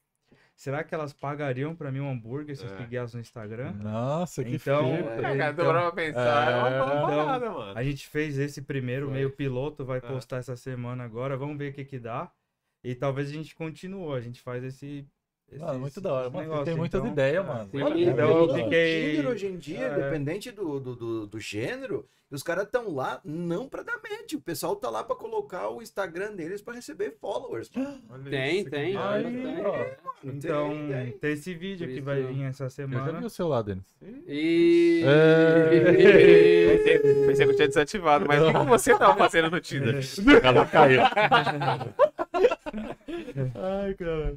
será 0.57 0.83
que 0.83 0.95
elas 0.95 1.13
pagariam 1.13 1.75
pra 1.75 1.91
mim 1.93 2.01
um 2.01 2.11
hambúrguer 2.11 2.57
se 2.57 2.65
eu 2.65 2.73
É. 2.75 2.77
seguir 2.77 2.97
elas 2.97 3.15
no 3.15 3.21
Instagram? 3.21 3.73
Nossa, 3.75 4.43
que 4.45 4.57
Então. 4.57 4.87
É, 4.95 5.51
então, 5.51 5.67
pra 5.67 5.93
pensar. 5.93 6.51
É, 6.53 6.57
uma 6.59 6.69
é, 6.69 6.77
então, 6.77 7.01
parada, 7.03 7.51
mano. 7.51 7.79
A 7.79 7.83
gente 7.85 8.07
fez 8.09 8.39
esse 8.39 8.63
primeiro 8.63 9.07
Foi. 9.07 9.15
meio 9.15 9.31
piloto, 9.31 9.85
vai 9.85 9.99
É. 9.99 10.01
postar 10.01 10.39
essa 10.39 10.57
semana 10.57 11.05
agora, 11.05 11.37
vamos 11.37 11.57
ver 11.57 11.71
o 11.71 11.75
que 11.75 11.85
que 11.85 11.99
dá. 11.99 12.31
E 12.85 12.95
talvez 12.95 13.29
a 13.29 13.33
gente 13.33 13.55
continue, 13.55 14.17
a 14.17 14.21
gente 14.21 14.41
faz 14.41 14.63
esse. 14.65 15.07
Mano, 15.59 15.79
muito 15.81 16.01
da 16.01 16.13
hora. 16.13 16.31
Mano, 16.31 16.65
tem 16.65 16.75
muitas 16.77 17.01
então- 17.01 17.13
ideias, 17.13 17.47
mano. 17.47 17.71
Olha, 17.75 18.11
Então 18.11 18.29
eu 18.39 18.45
o 18.45 18.55
fiquei- 18.55 19.11
Tinder 19.17 19.31
hoje 19.31 19.47
em 19.47 19.57
dia, 19.57 19.87
É. 19.87 19.93
independente 19.99 20.51
do, 20.51 20.79
do, 20.79 20.95
do, 20.95 21.27
do 21.27 21.41
gênero, 21.41 22.05
os 22.31 22.43
caras 22.43 22.65
estão 22.65 22.95
lá 22.95 23.19
não 23.25 23.67
pra 23.67 23.83
dar 23.83 23.95
match. 23.97 24.35
O 24.35 24.41
pessoal 24.43 24.77
tá 24.77 24.91
lá 24.91 25.03
pra 25.03 25.17
colocar 25.17 25.71
o 25.71 25.81
Instagram 25.81 26.35
deles 26.35 26.61
pra 26.61 26.75
receber 26.75 27.17
followers. 27.19 27.71
mano. 27.75 28.25
Tem, 28.29 28.61
isso, 28.61 28.71
tem. 28.71 28.95
Aí, 28.97 29.23
tem. 29.25 29.65
ó. 29.65 29.87
Então, 30.23 30.69
Tem, 30.71 30.89
tem. 30.89 31.13
tem 31.13 31.33
esse 31.33 31.55
vídeo 31.55 31.87
Por 31.87 31.95
que 31.95 32.01
vai 32.03 32.23
vir 32.25 32.43
essa 32.45 32.65
Eu 32.65 32.69
já 32.69 32.85
vi 32.87 32.93
semana. 32.93 33.27
o 33.27 33.31
seu 33.31 33.49
lado, 33.49 33.67
Denis. 33.69 33.85
E... 34.27 35.03
Pensei, 36.69 36.99
pensei 37.27 37.47
que 37.47 37.53
eu 37.53 37.57
tinha 37.57 37.69
desativado, 37.69 38.27
mas 38.29 38.43
o 38.43 38.53
que 38.53 38.67
você 38.67 38.99
tava 38.99 39.17
fazendo 39.17 39.51
no 39.51 39.61
Tinder? 39.61 39.99
Ela 40.45 40.67
caiu. 40.67 41.01
Ai, 43.09 43.95
cara. 43.95 44.37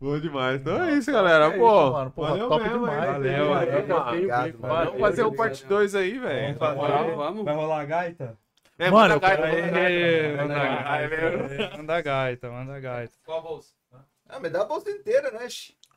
Bom 0.00 0.18
demais. 0.20 0.60
Então 0.60 0.82
é 0.82 0.94
isso, 0.94 1.10
galera. 1.10 1.46
É 1.46 1.58
Pô, 1.58 1.66
isso, 1.82 1.92
mano. 1.92 2.10
Porra, 2.12 2.28
valeu 2.30 2.48
top 2.48 2.62
mesmo, 2.64 2.78
demais. 2.78 3.06
Valeu, 3.12 3.48
Valeu. 3.48 4.58
Vamos 4.60 5.00
fazer 5.00 5.24
um 5.24 5.34
parte 5.34 5.66
2 5.66 5.94
aí, 5.94 6.18
velho. 6.18 6.58
Vamos. 6.58 7.16
Vamos. 7.16 7.44
Vai 7.44 7.54
rolar 7.54 7.80
a 7.80 7.84
gaita? 7.84 8.38
É, 8.78 8.90
Mano, 8.90 9.14
manda 9.14 9.36
gaita, 9.36 9.42
manda 9.46 9.70
gaita. 9.70 10.36
manda 10.36 10.54
Manda 10.54 10.54
gaita, 10.54 11.16
gaita. 11.58 11.76
manda 11.76 12.00
gaita, 12.02 12.50
manda 12.50 12.80
gaita. 12.80 13.12
Qual 13.24 13.38
a 13.38 13.42
bolsa? 13.42 13.74
Ah, 14.28 14.38
mas 14.40 14.50
dá 14.52 14.62
a 14.62 14.64
bolsa 14.64 14.90
inteira, 14.90 15.30
né? 15.30 15.46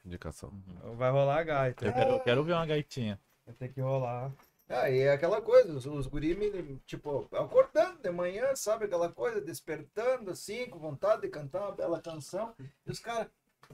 Indicação. 0.06 0.52
Vai 0.98 1.10
rolar 1.10 1.40
a 1.40 1.44
gaita. 1.44 1.86
Eu 1.86 1.94
quero, 1.94 2.10
eu 2.12 2.20
quero 2.20 2.44
ver 2.44 2.54
uma 2.54 2.66
gaitinha. 2.66 3.20
Vai 3.46 3.56
ter 3.56 3.70
que 3.70 3.80
rolar. 3.82 4.32
Ah, 4.68 4.90
e 4.90 5.00
é 5.02 5.12
aquela 5.12 5.42
coisa, 5.42 5.74
os, 5.74 5.86
os 5.86 6.08
guri, 6.08 6.36
me, 6.36 6.80
tipo, 6.88 7.28
acordando 7.36 8.02
de 8.02 8.10
manhã, 8.10 8.56
sabe? 8.56 8.86
Aquela 8.86 9.12
coisa, 9.12 9.40
despertando 9.40 10.32
assim, 10.32 10.68
com 10.70 10.80
vontade 10.80 11.22
de 11.22 11.30
cantar 11.30 11.62
uma 11.62 11.72
bela 11.72 12.02
canção. 12.02 12.56
E 12.86 12.92
os 12.92 13.00
caras, 13.00 13.28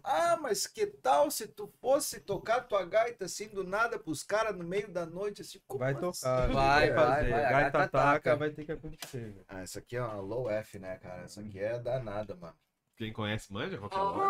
ah, 0.04 0.38
mas 0.42 0.68
que 0.68 0.86
tal 0.88 1.32
se 1.32 1.48
tu 1.48 1.68
fosse 1.80 2.20
tocar 2.20 2.62
tua 2.68 2.86
gaita 2.86 3.26
assim 3.26 3.48
do 3.48 3.64
nada 3.64 3.98
pros 4.00 4.22
caras 4.24 4.56
no 4.56 4.64
meio 4.66 4.90
da 4.92 5.06
noite, 5.06 5.42
assim? 5.42 5.62
como 5.68 5.80
Vai 5.80 5.94
assim? 5.94 6.02
tocar. 6.02 6.48
Vai, 6.50 6.88
que 6.88 6.94
vai, 6.94 7.06
fazer. 7.16 7.30
vai, 7.30 7.46
a 7.46 7.50
Gaita 7.50 7.78
gaita 7.78 7.88
taca, 7.90 7.90
taca. 7.92 8.36
vai 8.36 8.50
ter 8.52 8.66
que 8.66 8.72
acontecer. 8.74 9.32
velho. 9.32 9.46
Ah, 9.48 9.64
isso 9.64 9.80
aqui 9.80 9.96
é 9.96 10.02
uma 10.02 10.20
low 10.20 10.50
F, 10.50 10.78
né, 10.80 10.98
cara? 10.98 11.24
Isso 11.26 11.40
aqui 11.40 11.60
é 11.60 11.80
danada, 11.80 12.36
mano. 12.36 12.56
Quem 12.98 13.14
conhece, 13.14 13.52
manja 13.52 13.78
qualquer 13.78 13.98
hora. 13.98 14.30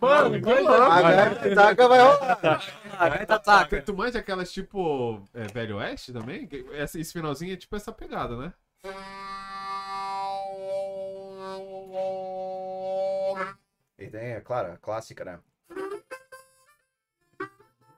Mano, 0.00 0.42
que 0.42 0.60
louco. 0.60 0.72
A 0.72 1.02
gaita 1.02 1.54
taca 1.54 1.88
vai 1.88 2.00
rolar. 2.00 2.62
A 2.98 3.08
gaita 3.08 3.38
taca. 3.38 3.82
Tu 3.82 3.94
manja 3.94 4.18
aquelas 4.18 4.52
tipo 4.52 5.22
é, 5.32 5.44
Velho 5.52 5.76
Oeste 5.76 6.12
também? 6.12 6.48
Esse, 6.72 7.00
esse 7.00 7.12
finalzinho 7.12 7.54
é 7.54 7.56
tipo 7.56 7.76
essa 7.76 7.92
pegada, 7.92 8.36
né? 8.36 8.52
É 13.98 14.40
claro, 14.40 14.72
a 14.72 14.76
clássica, 14.76 15.24
né? 15.24 15.38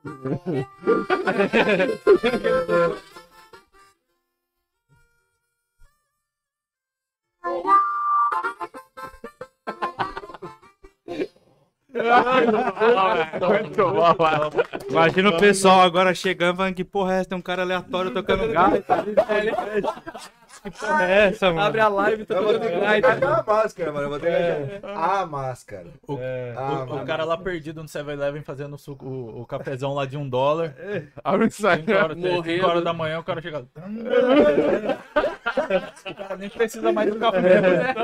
Imagina 14.90 15.30
o 15.30 15.38
pessoal 15.38 15.80
agora 15.82 16.14
chegando 16.14 16.56
falando 16.56 16.74
que 16.74 16.84
porra 16.84 17.14
é 17.14 17.20
essa? 17.20 17.28
Tem 17.30 17.38
um 17.38 17.42
cara 17.42 17.62
aleatório 17.62 18.10
tocando 18.12 18.48
gaita. 18.52 19.04
que 20.62 20.70
porra 20.70 21.04
é 21.04 21.26
essa, 21.28 21.48
mano? 21.48 21.60
Abre 21.62 21.80
a 21.80 21.88
live 21.88 22.22
e 22.22 22.26
tá 22.26 22.34
Eu 22.36 22.42
vou 22.44 22.52
ter 22.54 22.60
tocando 22.60 22.74
que 22.74 22.80
gaita. 22.80 23.12
a 23.12 23.42
máscara, 23.42 23.92
mano. 23.92 24.04
Eu 24.06 24.10
vou 24.10 24.20
ter 24.20 24.30
que 24.30 24.86
achar 24.86 25.22
a 25.22 25.26
máscara. 25.26 25.86
É. 26.18 26.54
Ah, 26.56 26.86
O, 26.88 26.96
o 26.96 27.04
cara 27.06 27.24
lá 27.24 27.36
perdido 27.36 27.82
no 27.82 27.88
7-Eleven 27.88 28.42
fazendo 28.42 28.74
o, 28.74 28.78
suco- 28.78 29.06
o, 29.06 29.42
o 29.42 29.46
cafezão 29.46 29.94
lá 29.94 30.06
de 30.06 30.16
um 30.16 30.28
dólar. 30.28 30.74
Abre 31.22 31.46
o 31.46 31.50
5 31.50 31.68
Instagram. 31.68 32.02
horas, 32.04 32.16
Morrendo. 32.16 32.44
cinco 32.44 32.66
horas 32.66 32.84
da 32.84 32.92
manhã 32.92 33.18
o 33.20 33.24
cara 33.24 33.40
chega. 33.42 33.64
o 35.64 36.14
cara 36.14 36.36
nem 36.36 36.48
precisa 36.50 36.92
mais 36.92 37.12
do 37.12 37.18
café. 37.18 37.94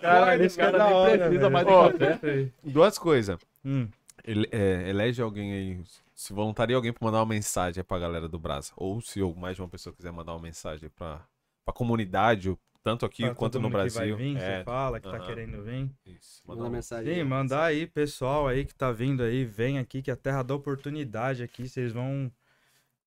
Cara, 0.00 0.34
é 0.44 0.48
cara 0.48 0.78
da 0.78 0.84
nem 0.86 0.94
hora, 0.94 1.18
precisa 1.18 1.50
mais 1.50 1.66
do 1.66 1.72
café. 1.72 2.48
Duas 2.64 2.98
coisas. 2.98 3.38
Hum. 3.64 3.88
Ele, 4.24 4.48
é, 4.52 4.88
elege 4.90 5.22
alguém 5.22 5.52
aí, 5.52 5.80
se 6.14 6.32
voluntaria 6.32 6.76
alguém 6.76 6.92
pra 6.92 7.04
mandar 7.06 7.18
uma 7.20 7.26
mensagem 7.26 7.82
pra 7.82 7.98
galera 7.98 8.28
do 8.28 8.38
Brasa. 8.38 8.72
Ou 8.76 9.00
se 9.00 9.20
mais 9.36 9.56
de 9.56 9.62
uma 9.62 9.68
pessoa 9.68 9.94
quiser 9.94 10.12
mandar 10.12 10.32
uma 10.32 10.42
mensagem 10.42 10.90
pra, 10.90 11.22
pra 11.64 11.72
comunidade, 11.72 12.54
tanto 12.82 13.06
aqui 13.06 13.24
Pra 13.24 13.34
quanto 13.34 13.54
no 13.54 13.62
mundo 13.62 13.70
que 13.72 13.76
Brasil. 13.78 14.16
vai 14.16 14.24
vir, 14.24 14.36
é, 14.36 14.58
você 14.58 14.64
fala 14.64 15.00
que 15.00 15.08
tá 15.10 15.16
aham. 15.16 15.26
querendo 15.26 15.62
vir. 15.62 15.88
isso. 16.06 16.42
Manda 16.46 16.58
Manda 16.60 16.70
um- 16.70 16.72
mensagem. 16.72 17.14
Sim, 17.14 17.24
mandar 17.24 17.64
aí, 17.64 17.86
pessoal 17.86 18.46
aí 18.48 18.64
que 18.66 18.74
tá 18.74 18.92
vindo 18.92 19.22
aí, 19.22 19.44
vem 19.44 19.78
aqui, 19.78 20.02
que 20.02 20.10
a 20.10 20.16
terra 20.16 20.42
da 20.42 20.54
oportunidade 20.54 21.42
aqui, 21.42 21.66
vocês 21.68 21.92
vão 21.92 22.30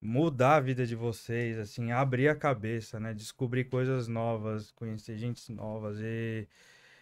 mudar 0.01 0.55
a 0.55 0.59
vida 0.59 0.85
de 0.85 0.95
vocês, 0.95 1.59
assim, 1.59 1.91
abrir 1.91 2.27
a 2.27 2.35
cabeça, 2.35 2.99
né? 2.99 3.13
Descobrir 3.13 3.65
coisas 3.65 4.07
novas, 4.07 4.71
conhecer 4.71 5.17
gente 5.17 5.51
novas 5.51 5.99
e, 6.01 6.47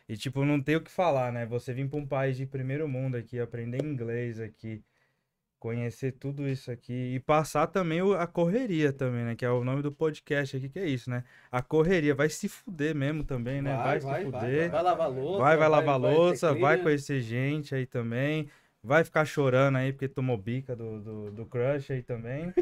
e 0.08 0.18
tipo, 0.18 0.44
não 0.44 0.62
tem 0.62 0.76
o 0.76 0.82
que 0.82 0.92
falar, 0.92 1.32
né? 1.32 1.46
Você 1.46 1.74
vir 1.74 1.88
para 1.90 2.00
um 2.00 2.06
país 2.06 2.36
de 2.38 2.46
primeiro 2.46 2.88
mundo 2.88 3.16
aqui, 3.16 3.40
aprender 3.40 3.84
inglês 3.84 4.40
aqui, 4.40 4.84
conhecer 5.60 6.14
tudo 6.14 6.48
isso 6.48 6.72
aqui 6.72 7.16
e 7.16 7.20
passar 7.20 7.68
também 7.68 8.00
a 8.18 8.28
correria 8.28 8.92
também, 8.92 9.24
né? 9.24 9.36
Que 9.36 9.46
é 9.46 9.50
o 9.50 9.64
nome 9.64 9.82
do 9.82 9.92
podcast 9.92 10.58
aqui, 10.58 10.68
que 10.68 10.80
é 10.80 10.88
isso, 10.88 11.10
né? 11.10 11.24
A 11.50 11.62
correria 11.62 12.14
vai 12.14 12.30
se 12.30 12.50
fuder 12.50 12.94
mesmo 12.94 13.24
também, 13.24 13.62
né? 13.62 13.78
Vai, 13.78 14.02
se 14.02 14.26
fuder. 14.26 14.72
Vai 14.72 14.84
lavar 14.84 15.10
louça. 15.10 15.40
Vai, 15.40 15.58
vai 15.58 15.70
lavar 15.70 16.00
vai 16.00 16.14
louça, 16.14 16.54
vai 16.54 16.78
conhecer 16.82 17.22
gente 17.22 17.74
aí 17.74 17.86
também. 17.86 18.50
Vai 18.82 19.04
ficar 19.04 19.26
chorando 19.26 19.78
aí 19.78 19.92
porque 19.92 20.08
tomou 20.08 20.38
bica 20.38 20.74
do, 20.74 21.02
do, 21.02 21.32
do 21.32 21.46
crush 21.46 21.92
aí 21.92 22.02
também. 22.02 22.54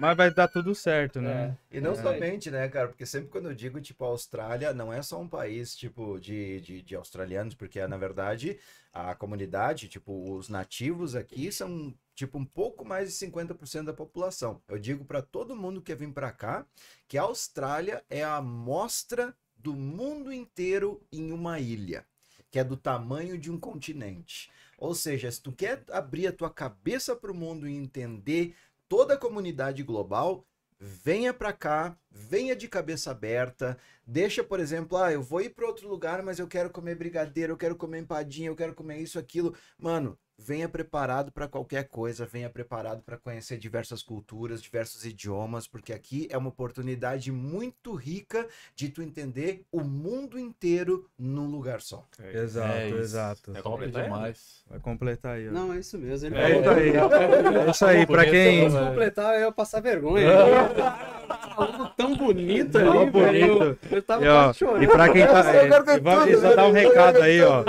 Mas 0.00 0.16
vai 0.16 0.32
dar 0.34 0.48
tudo 0.48 0.74
certo, 0.74 1.20
né? 1.20 1.56
E 1.70 1.80
não 1.80 1.92
É. 1.92 1.94
somente, 1.94 2.50
né, 2.50 2.68
cara? 2.68 2.88
Porque 2.88 3.06
sempre 3.06 3.28
quando 3.28 3.48
eu 3.50 3.54
digo, 3.54 3.80
tipo, 3.80 4.04
a 4.04 4.08
Austrália, 4.08 4.72
não 4.74 4.92
é 4.92 5.00
só 5.00 5.20
um 5.20 5.28
país, 5.28 5.76
tipo, 5.76 6.18
de, 6.18 6.60
de, 6.60 6.82
de 6.82 6.96
australianos, 6.96 7.54
porque, 7.54 7.86
na 7.86 7.96
verdade, 7.96 8.58
a 8.92 9.14
comunidade, 9.14 9.88
tipo, 9.88 10.34
os 10.34 10.48
nativos 10.48 11.14
aqui 11.14 11.52
são, 11.52 11.94
tipo, 12.16 12.36
um 12.36 12.44
pouco 12.44 12.84
mais 12.84 13.08
de 13.08 13.14
50% 13.14 13.84
da 13.84 13.92
população. 13.92 14.60
Eu 14.68 14.78
digo 14.78 15.04
para 15.04 15.22
todo 15.22 15.54
mundo 15.54 15.80
que 15.80 15.94
vir 15.94 16.12
para 16.12 16.32
cá 16.32 16.66
que 17.06 17.16
a 17.16 17.22
Austrália 17.22 18.02
é 18.10 18.24
a 18.24 18.36
amostra 18.36 19.32
do 19.56 19.72
mundo 19.74 20.32
inteiro 20.32 21.00
em 21.12 21.30
uma 21.30 21.60
ilha, 21.60 22.04
que 22.50 22.58
é 22.58 22.64
do 22.64 22.76
tamanho 22.76 23.38
de 23.38 23.52
um 23.52 23.58
continente. 23.60 24.50
Ou 24.80 24.94
seja, 24.94 25.30
se 25.30 25.42
tu 25.42 25.52
quer 25.52 25.84
abrir 25.92 26.26
a 26.26 26.32
tua 26.32 26.48
cabeça 26.48 27.14
para 27.14 27.30
o 27.30 27.34
mundo 27.34 27.68
e 27.68 27.76
entender 27.76 28.54
toda 28.88 29.12
a 29.12 29.18
comunidade 29.18 29.82
global, 29.82 30.46
venha 30.80 31.34
para 31.34 31.52
cá, 31.52 31.98
venha 32.10 32.56
de 32.56 32.66
cabeça 32.66 33.10
aberta, 33.10 33.76
deixa, 34.06 34.42
por 34.42 34.58
exemplo, 34.58 34.96
ah, 34.96 35.12
eu 35.12 35.22
vou 35.22 35.42
ir 35.42 35.50
para 35.50 35.66
outro 35.66 35.86
lugar, 35.86 36.22
mas 36.22 36.38
eu 36.38 36.48
quero 36.48 36.70
comer 36.70 36.94
brigadeiro, 36.94 37.52
eu 37.52 37.56
quero 37.58 37.76
comer 37.76 37.98
empadinha, 38.00 38.48
eu 38.48 38.56
quero 38.56 38.74
comer 38.74 38.98
isso, 39.00 39.18
aquilo. 39.18 39.54
Mano, 39.78 40.18
venha 40.46 40.68
preparado 40.68 41.30
para 41.30 41.46
qualquer 41.46 41.84
coisa, 41.88 42.24
venha 42.24 42.48
preparado 42.48 43.02
para 43.02 43.16
conhecer 43.18 43.58
diversas 43.58 44.02
culturas, 44.02 44.62
diversos 44.62 45.04
idiomas, 45.04 45.66
porque 45.66 45.92
aqui 45.92 46.26
é 46.30 46.38
uma 46.38 46.48
oportunidade 46.48 47.30
muito 47.30 47.94
rica 47.94 48.46
de 48.74 48.88
tu 48.88 49.02
entender 49.02 49.62
o 49.70 49.80
mundo 49.82 50.38
inteiro 50.38 51.06
num 51.18 51.46
lugar 51.46 51.80
só. 51.80 52.04
Exato, 52.32 52.72
É 52.72 52.88
exato. 52.88 53.50
É 53.50 53.62
Top 53.62 53.70
completar, 53.70 54.04
demais. 54.04 54.64
Vai 54.68 54.78
completar 54.80 55.36
aí, 55.36 55.48
ó. 55.48 55.52
Não, 55.52 55.72
é 55.72 55.78
isso 55.78 55.98
mesmo. 55.98 56.28
Ele 56.28 56.36
É 56.38 56.60
isso 56.60 56.70
aí. 56.70 56.92
É 56.96 57.70
isso 57.70 57.84
aí, 57.86 58.06
pra 58.06 58.24
quem. 58.24 58.70
Se 58.70 58.78
completar, 58.78 59.34
eu 59.34 59.40
ia 59.42 59.52
passar 59.52 59.80
vergonha. 59.80 60.28
Falando 61.54 61.90
tão 61.96 62.16
bonito 62.16 62.76
ali, 62.78 62.86
Tão 62.86 63.10
velho. 63.10 63.58
bonito. 63.58 63.78
Eu 63.90 64.02
tava 64.02 64.24
E, 64.24 64.28
ó, 64.28 64.52
chorando. 64.52 64.82
e 64.82 64.86
pra 64.88 65.08
quem 65.12 65.26
tá. 65.26 65.40
E 65.64 65.68
tudo, 66.00 66.30
e 66.30 66.36
só 66.40 66.54
dar 66.56 66.66
um 66.66 66.72
velho. 66.72 66.88
recado 66.88 67.22
aí, 67.22 67.40
ó. 67.42 67.62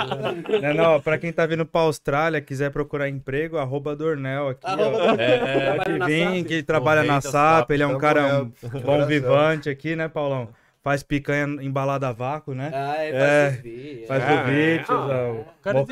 Né, 0.60 0.72
não, 0.72 1.00
pra 1.00 1.18
quem 1.18 1.32
tá 1.32 1.44
vindo 1.46 1.64
pra 1.66 1.82
Austrália, 1.82 2.40
quiser 2.40 2.61
procurar 2.70 3.08
emprego, 3.08 3.58
arroba 3.58 3.94
Dornel 3.96 4.48
aqui, 4.48 4.66
Arroba 4.66 5.22
É, 5.22 5.60
trabalha 5.60 5.84
que 5.84 5.98
na 5.98 6.06
vem, 6.06 6.38
SAP. 6.40 6.48
que 6.48 6.62
trabalha 6.62 7.02
O 7.02 7.04
na 7.06 7.20
SAP, 7.20 7.70
ele 7.70 7.82
é 7.82 7.86
um 7.86 7.98
cara 7.98 8.42
um 8.44 8.52
bom 8.80 9.06
vivante 9.06 9.68
aqui, 9.68 9.94
né, 9.96 10.08
Paulão? 10.08 10.48
Faz 10.82 11.02
picanha 11.04 11.44
embalada 11.62 12.08
a 12.08 12.12
vácuo, 12.12 12.54
né? 12.54 12.70
Ah, 12.74 12.96
é, 12.96 13.10
É, 13.10 13.44
faz 13.44 13.56
subir, 13.56 14.06
Faz 14.08 14.22
é. 14.22 14.26
É, 14.26 14.36
convites, 14.36 14.90
é, 14.90 15.62
cara 15.62 15.78
é 15.78 15.82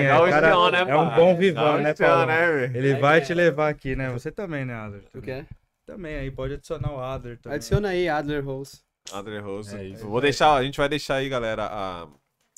É, 0.00 0.04
é, 0.04 0.54
o 0.54 0.70
né, 0.70 0.78
é 0.86 0.96
um 0.96 1.10
bom 1.16 1.34
o 1.34 1.36
vivão, 1.36 1.78
né, 1.78 1.94
Paulão? 1.94 2.26
né? 2.26 2.70
Ele 2.72 2.90
É, 2.92 2.94
vai 2.94 3.18
é. 3.18 3.20
te 3.22 3.34
levar 3.34 3.68
aqui, 3.68 3.96
né? 3.96 4.08
Você 4.10 4.30
também, 4.30 4.64
né, 4.64 4.74
Adler? 4.74 5.02
O 5.14 5.20
quê? 5.20 5.44
Também 5.84 6.14
aí, 6.14 6.30
pode 6.30 6.54
adicionar 6.54 6.92
o 6.92 7.00
Adler 7.00 7.38
também. 7.40 7.56
Adiciona 7.56 7.88
aí, 7.88 8.08
Adler 8.08 8.44
Rose. 8.44 8.78
André 9.12 9.40
Rose. 9.40 9.76
É 9.76 9.84
isso. 9.84 10.06
Vou 10.06 10.20
deixar, 10.20 10.54
a 10.54 10.62
gente 10.62 10.76
vai 10.76 10.88
deixar 10.88 11.16
aí, 11.16 11.28
galera, 11.28 11.66
a 11.66 12.06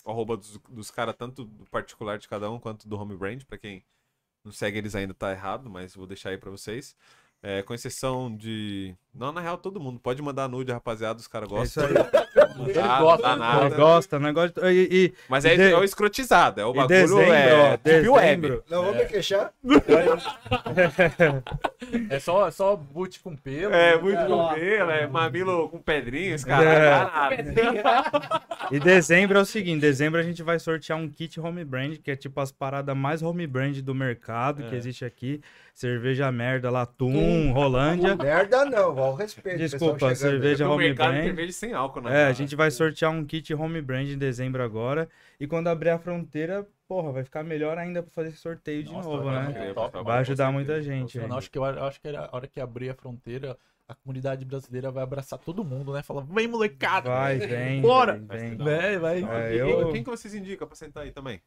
arroba 0.04 0.36
dos, 0.36 0.58
dos 0.68 0.90
caras, 0.90 1.14
tanto 1.16 1.44
do 1.44 1.66
particular 1.66 2.18
de 2.18 2.28
cada 2.28 2.50
um 2.50 2.58
quanto 2.58 2.88
do 2.88 2.96
home 2.98 3.16
brand. 3.16 3.44
Pra 3.44 3.58
quem 3.58 3.84
não 4.44 4.52
segue 4.52 4.78
eles 4.78 4.94
ainda 4.94 5.14
tá 5.14 5.32
errado, 5.32 5.70
mas 5.70 5.94
vou 5.94 6.06
deixar 6.06 6.30
aí 6.30 6.38
pra 6.38 6.50
vocês. 6.50 6.96
É, 7.44 7.60
com 7.60 7.74
exceção 7.74 8.32
de. 8.36 8.94
Não, 9.12 9.32
na 9.32 9.40
real, 9.40 9.58
todo 9.58 9.80
mundo. 9.80 9.98
Pode 9.98 10.22
mandar 10.22 10.48
nude, 10.48 10.70
rapaziada, 10.70 11.18
os 11.18 11.26
caras 11.26 11.50
É 11.50 11.62
isso 11.64 11.80
gostam. 11.80 12.06
aí. 12.06 12.78
Ah, 12.80 13.00
gosta, 13.00 13.22
dá 13.28 13.36
nada. 13.36 13.66
Ele 13.66 13.74
gosta, 13.74 14.18
negócio. 14.20 14.52
de- 14.54 14.70
E, 14.70 14.88
e, 15.06 15.14
Mas 15.28 15.44
é, 15.44 15.56
de- 15.56 15.72
é 15.72 15.76
o 15.76 15.82
escrotizado, 15.82 16.60
é 16.60 16.64
o 16.64 16.72
bagulho 16.72 16.88
dezembro, 16.88 17.32
é 17.32 17.72
ó, 17.72 17.76
deep 17.82 18.08
web. 18.08 18.20
dezembro. 18.40 18.64
Não 18.70 18.84
vou 18.84 18.94
me 18.94 19.04
queixar. 19.06 19.52
É 22.10 22.18
só, 22.18 22.50
só 22.50 22.76
boot 22.76 23.20
com 23.20 23.36
pelo. 23.36 23.72
É, 23.74 24.00
né, 24.00 24.12
cara? 24.12 24.26
com 24.28 24.54
pelo, 24.54 24.90
é 24.90 25.06
mamilo 25.06 25.68
com 25.68 25.78
pedrinhos, 25.78 26.44
cara. 26.44 26.64
É. 26.64 26.90
Dá 26.90 27.10
nada. 27.12 28.32
E 28.70 28.78
dezembro 28.78 29.38
é 29.38 29.42
o 29.42 29.44
seguinte, 29.44 29.80
dezembro 29.80 30.18
a 30.20 30.22
gente 30.22 30.42
vai 30.42 30.58
sortear 30.58 30.98
um 30.98 31.08
kit 31.08 31.38
home 31.40 31.64
brand, 31.64 31.96
que 31.98 32.10
é 32.10 32.16
tipo 32.16 32.40
as 32.40 32.52
paradas 32.52 32.96
mais 32.96 33.22
home 33.22 33.46
brand 33.46 33.76
do 33.80 33.94
mercado 33.94 34.62
que 34.68 34.74
existe 34.74 35.04
aqui. 35.04 35.40
Cerveja 35.72 36.30
merda, 36.30 36.70
Latum, 36.70 37.50
Rolândia. 37.52 38.14
Merda 38.14 38.64
não, 38.66 38.98
ao 38.98 39.14
respeito. 39.14 39.58
Desculpa, 39.58 40.14
cerveja 40.14 40.68
home 40.68 40.84
mercado 40.84 41.08
de 41.08 41.12
brand. 41.14 41.24
cerveja 41.26 41.52
sem 41.52 41.72
álcool, 41.72 42.02
né? 42.02 42.22
É, 42.22 42.26
a 42.26 42.32
gente 42.32 42.54
vai 42.54 42.70
sortear 42.70 43.10
um 43.10 43.24
kit 43.24 43.52
home 43.54 43.80
brand 43.80 44.06
em 44.08 44.18
dezembro 44.18 44.62
agora. 44.62 45.08
E 45.40 45.46
quando 45.46 45.68
abrir 45.68 45.88
a 45.88 45.98
fronteira, 45.98 46.68
porra, 46.86 47.10
vai 47.10 47.24
ficar 47.24 47.42
melhor 47.42 47.78
ainda 47.78 48.02
pra 48.02 48.12
fazer 48.12 48.28
esse 48.28 48.38
sorteio 48.38 48.82
de 48.84 48.92
Nossa, 48.92 49.08
novo, 49.08 49.24
vai 49.24 49.52
né? 49.52 49.72
top. 49.72 50.02
Vai 50.04 50.18
ajudar 50.18 50.52
muita 50.52 50.82
gente. 50.82 51.16
Eu 51.18 51.34
acho 51.34 51.50
que, 51.50 51.58
eu 51.58 51.64
acho 51.64 52.00
que 52.00 52.08
a 52.08 52.28
hora 52.32 52.46
que 52.46 52.60
abrir 52.60 52.90
a 52.90 52.94
fronteira, 52.94 53.56
a 53.88 53.94
comunidade 53.94 54.44
brasileira 54.44 54.90
vai 54.90 55.02
abraçar 55.02 55.38
todo 55.38 55.64
mundo, 55.64 55.92
né? 55.94 56.02
Falar, 56.02 56.20
vem 56.22 56.46
molecada! 56.48 57.08
Vai, 57.08 57.38
vem. 57.38 57.80
Bora! 57.80 58.22
vem, 58.28 58.56
vem. 58.56 58.58
Vai, 58.58 58.98
vai. 58.98 59.22
É, 59.22 59.54
eu- 59.60 59.84
quem, 59.84 59.92
quem 59.94 60.04
que 60.04 60.10
vocês 60.10 60.34
indicam 60.34 60.68
pra 60.68 60.76
sentar 60.76 61.02
aí 61.04 61.10
também? 61.10 61.40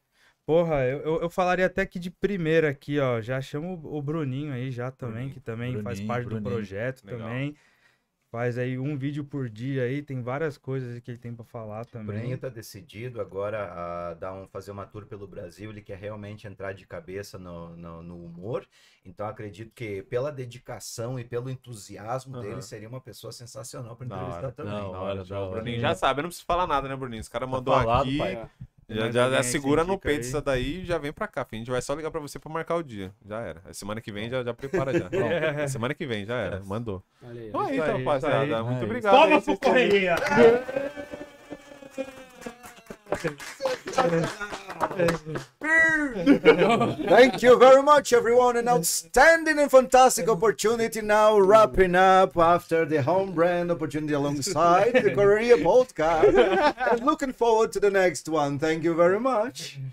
Porra, 0.46 0.84
eu, 0.84 1.00
eu, 1.00 1.20
eu 1.22 1.30
falaria 1.30 1.66
até 1.66 1.84
que 1.84 1.98
de 1.98 2.10
primeira 2.10 2.70
aqui, 2.70 2.98
ó. 3.00 3.20
Já 3.20 3.40
chamo 3.40 3.80
o 3.84 4.00
Bruninho 4.00 4.52
aí 4.52 4.70
já 4.70 4.90
também, 4.92 5.24
Bruninho. 5.24 5.34
que 5.34 5.40
também 5.40 5.76
faz 5.78 5.98
Bruninho, 5.98 6.06
parte 6.06 6.22
do 6.24 6.30
Bruninho. 6.30 6.42
projeto 6.50 7.02
Legal. 7.04 7.18
também. 7.18 7.56
Faz 8.30 8.58
aí 8.58 8.78
um 8.78 8.96
vídeo 8.98 9.24
por 9.24 9.48
dia 9.48 9.84
aí, 9.84 10.02
tem 10.02 10.22
várias 10.22 10.58
coisas 10.58 11.00
que 11.00 11.10
ele 11.10 11.18
tem 11.18 11.34
pra 11.34 11.44
falar 11.44 11.84
O 11.84 11.90
também. 11.90 12.06
Bruninho 12.06 12.38
tá 12.38 12.48
decidido 12.48 13.20
agora 13.20 14.10
a 14.10 14.14
dar 14.14 14.32
um, 14.34 14.46
fazer 14.48 14.70
uma 14.70 14.86
tour 14.86 15.06
pelo 15.06 15.26
Brasil. 15.26 15.70
Ele 15.70 15.80
quer 15.82 15.96
realmente 15.98 16.46
entrar 16.46 16.72
de 16.72 16.86
cabeça 16.86 17.38
no, 17.38 17.74
no, 17.76 18.02
no 18.02 18.24
humor. 18.24 18.68
Então 19.04 19.26
acredito 19.26 19.72
que 19.74 20.02
pela 20.02 20.30
dedicação 20.30 21.18
e 21.18 21.24
pelo 21.24 21.48
entusiasmo 21.50 22.36
Aham. 22.36 22.42
dele, 22.42 22.62
seria 22.62 22.88
uma 22.88 23.00
pessoa 23.00 23.32
sensacional 23.32 23.96
para 23.96 24.06
entrevistar 24.06 24.36
hora. 24.36 24.52
também. 24.52 24.74
Não, 24.74 24.92
hora, 24.92 25.22
hora. 25.22 25.46
O. 25.46 25.50
Bruninho 25.50 25.80
já 25.80 25.94
sabe, 25.94 26.20
eu 26.20 26.22
não 26.24 26.28
preciso 26.28 26.46
falar 26.46 26.66
nada, 26.66 26.88
né, 26.88 26.94
Bruninho? 26.96 27.20
Os 27.22 27.28
caras 27.28 27.48
mandou 27.48 27.74
falado, 27.74 28.06
aqui. 28.06 28.18
pai. 28.18 28.48
Já, 28.88 29.00
Mais 29.00 29.14
já, 29.14 29.30
já 29.30 29.42
segura 29.42 29.82
no 29.82 29.98
peito 29.98 30.20
aí? 30.20 30.26
isso 30.26 30.40
daí 30.40 30.82
e 30.82 30.84
já 30.84 30.96
vem 30.96 31.12
pra 31.12 31.26
cá, 31.26 31.44
filho. 31.44 31.58
A 31.58 31.64
gente 31.64 31.70
vai 31.72 31.82
só 31.82 31.92
ligar 31.94 32.10
pra 32.10 32.20
você 32.20 32.38
pra 32.38 32.52
marcar 32.52 32.76
o 32.76 32.82
dia. 32.84 33.12
Já 33.26 33.40
era. 33.40 33.60
A 33.64 33.74
semana 33.74 34.00
que 34.00 34.12
vem 34.12 34.30
já, 34.30 34.44
já 34.44 34.54
prepara 34.54 34.96
já. 34.96 35.06
Ó, 35.64 35.66
semana 35.66 35.92
que 35.92 36.06
vem 36.06 36.24
já 36.24 36.36
era. 36.36 36.62
Mandou. 36.64 37.02
Olha 37.20 37.40
aí. 37.40 37.48
Então 37.48 37.62
é 37.66 37.70
aí, 37.72 37.78
rapaziada. 37.78 38.44
isso 38.44 38.54
aí. 38.54 38.62
Muito 38.62 38.84
obrigado. 38.84 39.16
aí, 39.16 39.30
Toma 39.30 39.42
pro 39.42 39.58
correria! 39.58 40.16
Thank 47.08 47.42
you 47.42 47.58
very 47.58 47.82
much, 47.82 48.12
everyone. 48.12 48.56
An 48.56 48.68
outstanding 48.68 49.58
and 49.60 49.70
fantastic 49.70 50.28
opportunity 50.28 51.00
now, 51.02 51.38
wrapping 51.38 51.94
up 51.94 52.36
after 52.36 52.84
the 52.84 53.02
home 53.02 53.32
brand 53.32 53.70
opportunity 53.70 54.12
alongside 54.12 54.92
the 54.92 55.14
Korea 55.14 55.56
podcast. 55.56 56.36
and 56.92 57.06
looking 57.06 57.32
forward 57.32 57.72
to 57.72 57.80
the 57.80 57.90
next 57.90 58.28
one. 58.28 58.58
Thank 58.58 58.82
you 58.82 58.94
very 58.94 59.20
much. 59.20 59.78